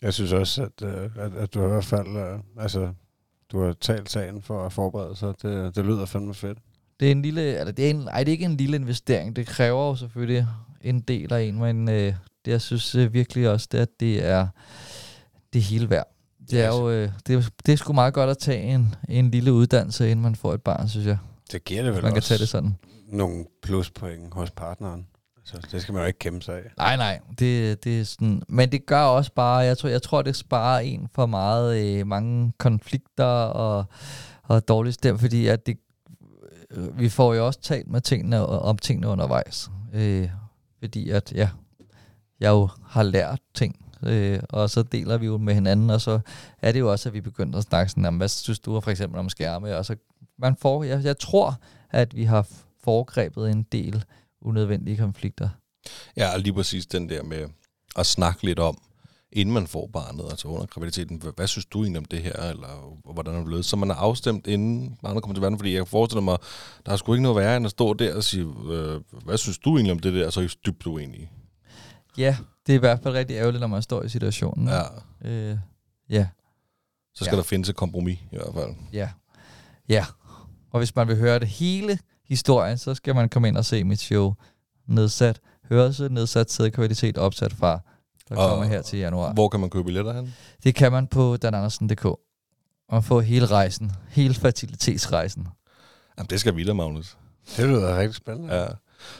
Jeg 0.03 0.13
synes 0.13 0.31
også, 0.31 0.63
at, 0.63 0.87
øh, 0.87 1.09
at, 1.17 1.33
at 1.33 1.53
du 1.53 1.65
i 1.65 1.67
hvert 1.67 1.85
fald, 1.85 2.07
øh, 2.07 2.39
altså, 2.59 2.93
du 3.51 3.61
har 3.63 3.73
talt 3.81 4.11
sagen 4.11 4.41
for 4.41 4.65
at 4.65 4.73
forberede 4.73 5.15
sig. 5.15 5.33
Det, 5.41 5.75
det 5.75 5.85
lyder 5.85 6.05
fandme 6.05 6.33
fedt. 6.33 6.57
Det 6.99 7.07
er 7.07 7.11
en 7.11 7.21
lille, 7.21 7.59
eller 7.59 7.71
det 7.73 7.85
er 7.85 7.89
en, 7.89 8.07
ej, 8.07 8.19
det 8.23 8.27
er 8.27 8.31
ikke 8.31 8.45
en 8.45 8.57
lille 8.57 8.75
investering. 8.77 9.35
Det 9.35 9.47
kræver 9.47 9.87
jo 9.87 9.95
selvfølgelig 9.95 10.47
en 10.81 10.99
del 10.99 11.33
af 11.33 11.41
en, 11.41 11.59
men 11.59 11.89
øh, 11.89 12.13
det, 12.45 12.51
jeg 12.51 12.61
synes 12.61 12.95
øh, 12.95 13.13
virkelig 13.13 13.49
også, 13.49 13.67
det, 13.71 13.77
at 13.77 13.89
det 13.99 14.25
er 14.25 14.47
det 15.53 15.59
er 15.59 15.63
hele 15.63 15.89
værd. 15.89 16.07
Det 16.51 16.61
er 16.61 16.67
jo 16.67 16.89
øh, 16.89 17.09
det, 17.27 17.35
er, 17.35 17.49
det 17.65 17.71
er 17.73 17.77
sgu 17.77 17.93
meget 17.93 18.13
godt 18.13 18.29
at 18.29 18.37
tage 18.37 18.61
en, 18.61 18.95
en 19.09 19.31
lille 19.31 19.53
uddannelse, 19.53 20.11
inden 20.11 20.23
man 20.23 20.35
får 20.35 20.53
et 20.53 20.61
barn, 20.61 20.89
synes 20.89 21.07
jeg. 21.07 21.17
Det 21.51 21.63
giver 21.63 21.83
det 21.83 21.93
vel 21.93 22.01
Man 22.03 22.11
kan 22.11 22.17
også 22.17 22.29
tage 22.29 22.37
det 22.39 22.49
sådan. 22.49 22.75
nogle 23.07 23.45
pluspoint 23.61 24.33
hos 24.33 24.51
partneren. 24.51 25.07
Så 25.45 25.67
det 25.71 25.81
skal 25.81 25.93
man 25.93 26.01
jo 26.01 26.07
ikke 26.07 26.19
kæmpe 26.19 26.41
sig 26.41 26.55
af. 26.55 26.71
Nej, 26.77 26.95
nej, 26.97 27.19
det, 27.39 27.83
det 27.83 27.99
er 27.99 28.03
sådan, 28.03 28.43
men 28.47 28.71
det 28.71 28.85
gør 28.85 29.01
også 29.01 29.31
bare, 29.33 29.57
jeg 29.57 29.77
tror, 29.77 29.89
jeg 29.89 30.01
tror 30.01 30.21
det 30.21 30.35
sparer 30.35 30.79
en 30.79 31.07
for 31.15 31.25
meget 31.25 31.97
øh, 31.99 32.07
mange 32.07 32.53
konflikter 32.57 33.25
og, 33.25 33.85
og 34.43 34.67
dårlig 34.67 34.93
stem, 34.93 35.19
fordi 35.19 35.47
at 35.47 35.65
det, 35.65 35.77
øh, 36.71 36.99
vi 36.99 37.09
får 37.09 37.33
jo 37.33 37.45
også 37.45 37.61
talt 37.61 37.87
med 37.87 38.01
tingene, 38.01 38.37
øh, 38.37 38.43
om 38.43 38.77
tingene 38.77 39.07
undervejs, 39.07 39.69
øh, 39.93 40.29
fordi 40.79 41.09
at, 41.09 41.31
ja, 41.35 41.49
jeg 42.39 42.49
jo 42.49 42.69
har 42.85 43.03
lært 43.03 43.39
ting, 43.53 43.85
øh, 44.03 44.39
og 44.49 44.69
så 44.69 44.83
deler 44.83 45.17
vi 45.17 45.25
jo 45.25 45.37
med 45.37 45.53
hinanden, 45.53 45.89
og 45.89 46.01
så 46.01 46.19
er 46.61 46.71
det 46.71 46.79
jo 46.79 46.91
også, 46.91 47.09
at 47.09 47.13
vi 47.13 47.21
begynder 47.21 47.57
at 47.57 47.63
snakke 47.63 47.89
sådan, 47.89 48.05
om, 48.05 48.17
hvad 48.17 48.27
synes 48.27 48.59
du 48.59 48.79
for 48.79 48.91
eksempel 48.91 49.19
om 49.19 49.29
skærme, 49.29 49.77
og 49.77 49.85
så 49.85 49.95
man 50.37 50.55
får, 50.55 50.83
jeg, 50.83 51.03
jeg 51.03 51.17
tror, 51.17 51.59
at 51.89 52.15
vi 52.15 52.23
har 52.23 52.47
foregrebet 52.83 53.51
en 53.51 53.63
del 53.63 54.05
unødvendige 54.43 54.97
konflikter. 54.97 55.49
Ja, 56.17 56.33
og 56.33 56.39
lige 56.39 56.53
præcis 56.53 56.85
den 56.85 57.09
der 57.09 57.23
med 57.23 57.47
at 57.95 58.05
snakke 58.05 58.43
lidt 58.45 58.59
om, 58.59 58.81
inden 59.31 59.53
man 59.53 59.67
får 59.67 59.89
barnet, 59.93 60.25
altså 60.29 60.47
under 60.47 60.65
graviditeten, 60.65 61.17
hvad, 61.17 61.31
hvad 61.35 61.47
synes 61.47 61.65
du 61.65 61.81
egentlig 61.83 61.97
om 61.99 62.05
det 62.05 62.21
her, 62.21 62.33
eller 62.35 62.97
hvordan 63.13 63.33
er 63.33 63.37
det 63.37 63.45
blevet? 63.45 63.65
Så 63.65 63.75
man 63.75 63.91
er 63.91 63.95
afstemt, 63.95 64.47
inden 64.47 64.97
barnet 65.03 65.23
kommer 65.23 65.33
til 65.35 65.41
verden, 65.41 65.57
fordi 65.59 65.75
jeg 65.75 65.87
forestiller 65.87 66.21
mig, 66.21 66.37
der 66.85 66.91
er 66.91 66.95
sgu 66.97 67.13
ikke 67.13 67.23
noget 67.23 67.35
værre, 67.37 67.57
end 67.57 67.65
at 67.65 67.71
stå 67.71 67.93
der 67.93 68.15
og 68.15 68.23
sige, 68.23 68.45
øh, 68.71 69.01
hvad 69.25 69.37
synes 69.37 69.57
du 69.57 69.75
egentlig 69.75 69.91
om 69.91 69.99
det 69.99 70.13
der, 70.13 70.25
og 70.25 70.33
så 70.33 70.39
er 70.39 70.43
I 70.43 70.49
dybt 70.65 70.87
uenige. 70.87 71.31
Ja, 72.17 72.37
det 72.67 72.73
er 72.73 72.77
i 72.77 72.79
hvert 72.79 72.99
fald 73.03 73.13
rigtig 73.13 73.35
ærgerligt, 73.35 73.59
når 73.59 73.67
man 73.67 73.81
står 73.81 74.03
i 74.03 74.09
situationen. 74.09 74.67
Ja, 74.67 74.81
Øh, 75.29 75.57
ja, 76.09 76.27
så 77.15 77.23
skal 77.25 77.35
Ja. 77.35 77.37
der 77.37 77.43
findes 77.43 77.69
et 77.69 77.75
kompromis 77.75 78.19
i 78.31 78.35
hvert 78.35 78.53
fald. 78.53 78.75
ja, 78.93 79.09
ja. 79.89 80.05
Og 80.71 80.79
hvis 80.79 80.95
man 80.95 81.07
vil 81.07 81.17
høre 81.17 81.39
det 81.39 81.47
hele 81.47 81.99
historien, 82.29 82.77
så 82.77 82.95
skal 82.95 83.15
man 83.15 83.29
komme 83.29 83.47
ind 83.47 83.57
og 83.57 83.65
se 83.65 83.83
mit 83.83 83.99
show 83.99 84.33
nedsat 84.87 85.39
hørelse, 85.69 86.09
nedsat 86.09 86.51
sædkvalitet, 86.51 87.17
opsat 87.17 87.53
fra, 87.53 87.79
der 88.29 88.35
Og 88.35 88.49
kommer 88.49 88.65
her 88.65 88.81
til 88.81 88.99
januar. 88.99 89.33
Hvor 89.33 89.49
kan 89.49 89.59
man 89.59 89.69
købe 89.69 89.83
billetter 89.83 90.13
hen? 90.13 90.33
Det 90.63 90.75
kan 90.75 90.91
man 90.91 91.07
på 91.07 91.37
danandersen.dk. 91.37 92.05
Og 92.89 93.03
få 93.03 93.19
hele 93.19 93.45
rejsen, 93.45 93.91
hele 94.09 94.33
fertilitetsrejsen. 94.33 95.47
Jamen, 96.17 96.27
det 96.29 96.39
skal 96.39 96.55
vi 96.55 96.63
da, 96.63 96.73
Magnus. 96.73 97.17
Det 97.57 97.67
lyder 97.67 97.97
rigtig 97.97 98.15
spændende. 98.15 98.55
Ja, 98.55 98.65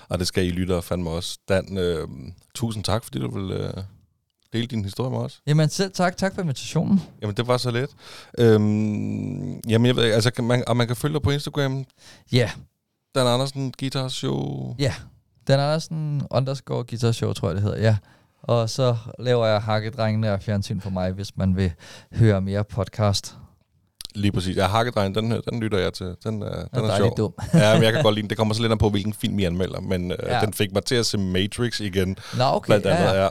og 0.10 0.20
det 0.20 0.28
skal 0.28 0.46
I 0.46 0.50
lytte 0.50 0.82
fandme 0.82 1.10
også. 1.10 1.40
Dan, 1.50 1.78
øh, 1.78 2.08
tusind 2.56 2.84
tak, 2.84 3.04
fordi 3.04 3.20
du 3.20 3.40
vil 3.40 3.52
øh, 3.52 3.74
dele 4.54 4.68
din 4.68 4.84
historie 4.84 5.12
med 5.12 5.20
os. 5.20 5.42
Jamen 5.48 5.70
selv 5.70 5.92
tak, 5.92 6.18
tak 6.18 6.36
for 6.36 6.42
invitationen. 6.42 7.02
Jamen, 7.22 7.36
det 7.36 7.48
var 7.48 7.58
så 7.58 7.72
let. 7.72 7.90
Øhm, 8.38 9.60
jamen, 9.70 9.86
jeg 9.86 9.96
ved 9.96 10.04
altså, 10.04 10.32
kan 10.32 10.44
man, 10.44 10.64
og 10.68 10.78
man 10.78 10.88
kan 10.88 10.96
følge 10.96 11.14
dig 11.14 11.22
på 11.22 11.32
Instagram, 11.32 11.86
Ja, 12.32 12.52
Dan 13.16 13.28
Andersen 13.28 13.74
Guitar 13.80 14.08
Show. 14.08 14.76
ja. 14.80 14.94
Dan 15.48 15.60
Andersen 15.60 16.22
underscore 16.32 16.84
guitar 16.84 17.12
show, 17.12 17.34
tror 17.34 17.48
jeg 17.50 17.56
det 17.56 17.64
hedder, 17.64 17.82
ja. 17.82 17.98
Og 18.44 18.70
så 18.70 18.96
laver 19.20 19.46
jeg 19.46 19.62
hakkedrengene 19.62 20.34
og 20.34 20.42
fjernsyn 20.42 20.82
for 20.82 20.90
mig, 20.90 21.12
hvis 21.12 21.38
man 21.38 21.56
vil 21.56 21.72
høre 22.16 22.42
mere 22.42 22.64
podcast. 22.64 23.36
Lige 24.16 24.32
præcis. 24.32 24.58
Ja, 24.58 24.68
Hakkedreng, 24.68 25.16
den, 25.16 25.42
den 25.50 25.60
lytter 25.60 25.78
jeg 25.78 25.94
til. 25.94 26.16
Den, 26.24 26.42
er, 26.42 26.56
den 26.56 26.68
Den 26.74 26.86
er, 26.86 26.90
er 26.90 26.98
sjov. 26.98 27.18
dum. 27.18 27.34
ja, 27.54 27.74
men 27.74 27.84
jeg 27.84 27.94
kan 27.94 28.04
godt 28.04 28.16
lide 28.16 28.22
den. 28.22 28.30
Det 28.30 28.38
kommer 28.38 28.54
så 28.54 28.62
lidt 28.62 28.72
an 28.72 28.78
på, 28.78 28.90
hvilken 28.90 29.14
film 29.14 29.40
I 29.40 29.44
anmelder, 29.44 29.82
men 29.82 30.12
øh, 30.12 30.18
Ja. 30.24 30.36
ja. 30.36 30.46
den 30.46 30.54
fik 30.54 30.74
mig 30.74 30.86
til 30.86 30.96
at 30.96 31.06
se 31.06 31.18
Matrix 31.18 31.80
igen. 31.80 32.18
Nå, 32.38 32.44
okay. 32.44 32.66
blandt 32.66 32.86
andet, 32.86 33.04
ja, 33.04 33.14
ja. 33.14 33.24
ja. 33.24 33.30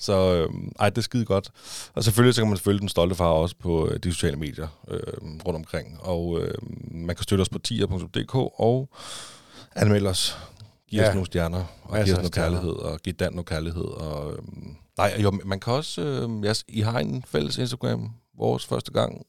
Så 0.00 0.34
øh, 0.34 0.48
ej, 0.80 0.90
det 0.90 0.98
er 0.98 1.02
skide 1.02 1.24
godt. 1.24 1.50
Og 1.94 2.04
selvfølgelig 2.04 2.34
så 2.34 2.40
kan 2.40 2.48
man 2.48 2.58
følge 2.58 2.80
Den 2.80 2.88
Stolte 2.88 3.14
Far 3.14 3.26
også 3.26 3.56
på 3.58 3.88
øh, 3.88 3.98
de 3.98 4.12
sociale 4.12 4.36
medier 4.36 4.68
øh, 4.88 5.00
rundt 5.46 5.56
omkring. 5.56 5.98
Og 6.00 6.40
øh, 6.40 6.54
man 6.90 7.16
kan 7.16 7.22
støtte 7.22 7.42
os 7.42 7.48
på 7.48 7.58
tier.dk 7.58 8.34
og 8.34 8.88
anmelde 9.76 10.08
os. 10.10 10.38
Giv 10.90 11.00
os 11.00 11.04
Ja. 11.06 11.12
nogle 11.12 11.26
stjerner, 11.26 11.64
og 11.82 11.92
Masser 11.92 12.04
giv 12.04 12.12
os 12.14 12.18
noget 12.18 12.32
kærlighed, 12.32 12.70
og 12.72 13.00
giv 13.00 13.12
Dan 13.14 13.32
noget 13.32 13.46
kærlighed. 13.46 13.84
Og, 13.84 14.32
øh, 14.32 14.38
nej, 14.98 15.16
jo, 15.22 15.40
man 15.44 15.60
kan 15.60 15.72
også... 15.72 16.00
Øh, 16.02 16.44
ja, 16.44 16.52
I 16.68 16.80
har 16.80 16.98
en 16.98 17.24
fælles 17.28 17.58
Instagram, 17.58 18.10
vores 18.38 18.66
første 18.66 18.92
gang. 18.92 19.26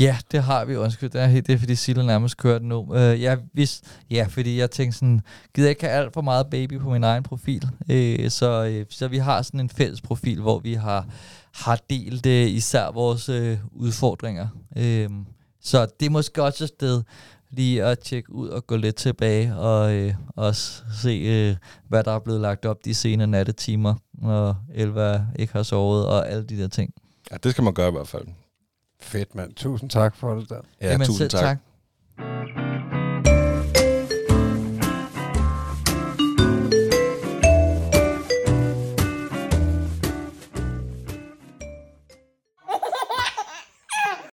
Ja, 0.00 0.16
det 0.32 0.42
har 0.42 0.64
vi. 0.64 0.76
Undskyld, 0.76 1.10
det 1.10 1.22
er, 1.22 1.26
det 1.26 1.50
er 1.50 1.58
fordi 1.58 1.74
Silla 1.74 2.02
nærmest 2.02 2.36
kørte 2.36 2.66
nu. 2.66 2.94
Øh, 2.94 3.12
uh, 3.12 3.22
ja, 3.22 3.36
hvis, 3.52 3.82
ja, 4.10 4.26
fordi 4.30 4.58
jeg 4.58 4.70
tænkte 4.70 4.98
sådan, 4.98 5.20
gider 5.54 5.68
jeg 5.68 5.70
ikke 5.70 5.86
have 5.86 6.04
alt 6.04 6.12
for 6.12 6.20
meget 6.20 6.46
baby 6.50 6.78
på 6.78 6.90
min 6.90 7.04
egen 7.04 7.22
profil. 7.22 7.68
Uh, 7.80 8.28
så, 8.28 8.80
uh, 8.80 8.86
så 8.90 9.08
vi 9.08 9.18
har 9.18 9.42
sådan 9.42 9.60
en 9.60 9.70
fælles 9.70 10.00
profil, 10.00 10.40
hvor 10.40 10.58
vi 10.58 10.74
har, 10.74 11.06
har 11.54 11.78
delt 11.90 12.26
uh, 12.26 12.32
især 12.32 12.90
vores 12.90 13.28
uh, 13.28 13.58
udfordringer. 13.72 14.48
Uh, 14.76 15.06
så 15.60 15.86
det 16.00 16.06
er 16.06 16.10
måske 16.10 16.42
også 16.42 16.64
et 16.64 16.68
sted 16.68 17.02
lige 17.52 17.84
at 17.84 17.98
tjekke 17.98 18.32
ud 18.32 18.48
og 18.48 18.66
gå 18.66 18.76
lidt 18.76 18.96
tilbage 18.96 19.56
og 19.56 19.94
øh, 19.94 20.14
også 20.36 20.82
se, 21.02 21.08
øh, 21.08 21.56
hvad 21.88 22.04
der 22.04 22.12
er 22.12 22.18
blevet 22.18 22.40
lagt 22.40 22.66
op 22.66 22.84
de 22.84 22.94
sene 22.94 23.26
nattetimer, 23.26 23.94
når 24.12 24.56
Elva 24.74 25.26
ikke 25.38 25.52
har 25.52 25.62
sovet 25.62 26.06
og 26.06 26.30
alle 26.30 26.44
de 26.44 26.58
der 26.58 26.68
ting. 26.68 26.94
Ja, 27.30 27.36
det 27.36 27.50
skal 27.50 27.64
man 27.64 27.74
gøre 27.74 27.88
i 27.88 27.92
hvert 27.92 28.08
fald. 28.08 28.24
Fedt, 29.02 29.34
mand. 29.34 29.54
Tusind 29.54 29.90
tak 29.90 30.16
for 30.16 30.34
det 30.34 30.48
der. 30.48 30.60
Ja, 30.80 30.90
Jamen, 30.90 31.06
tusind 31.06 31.30
tak. 31.30 31.40
tak. 31.40 32.71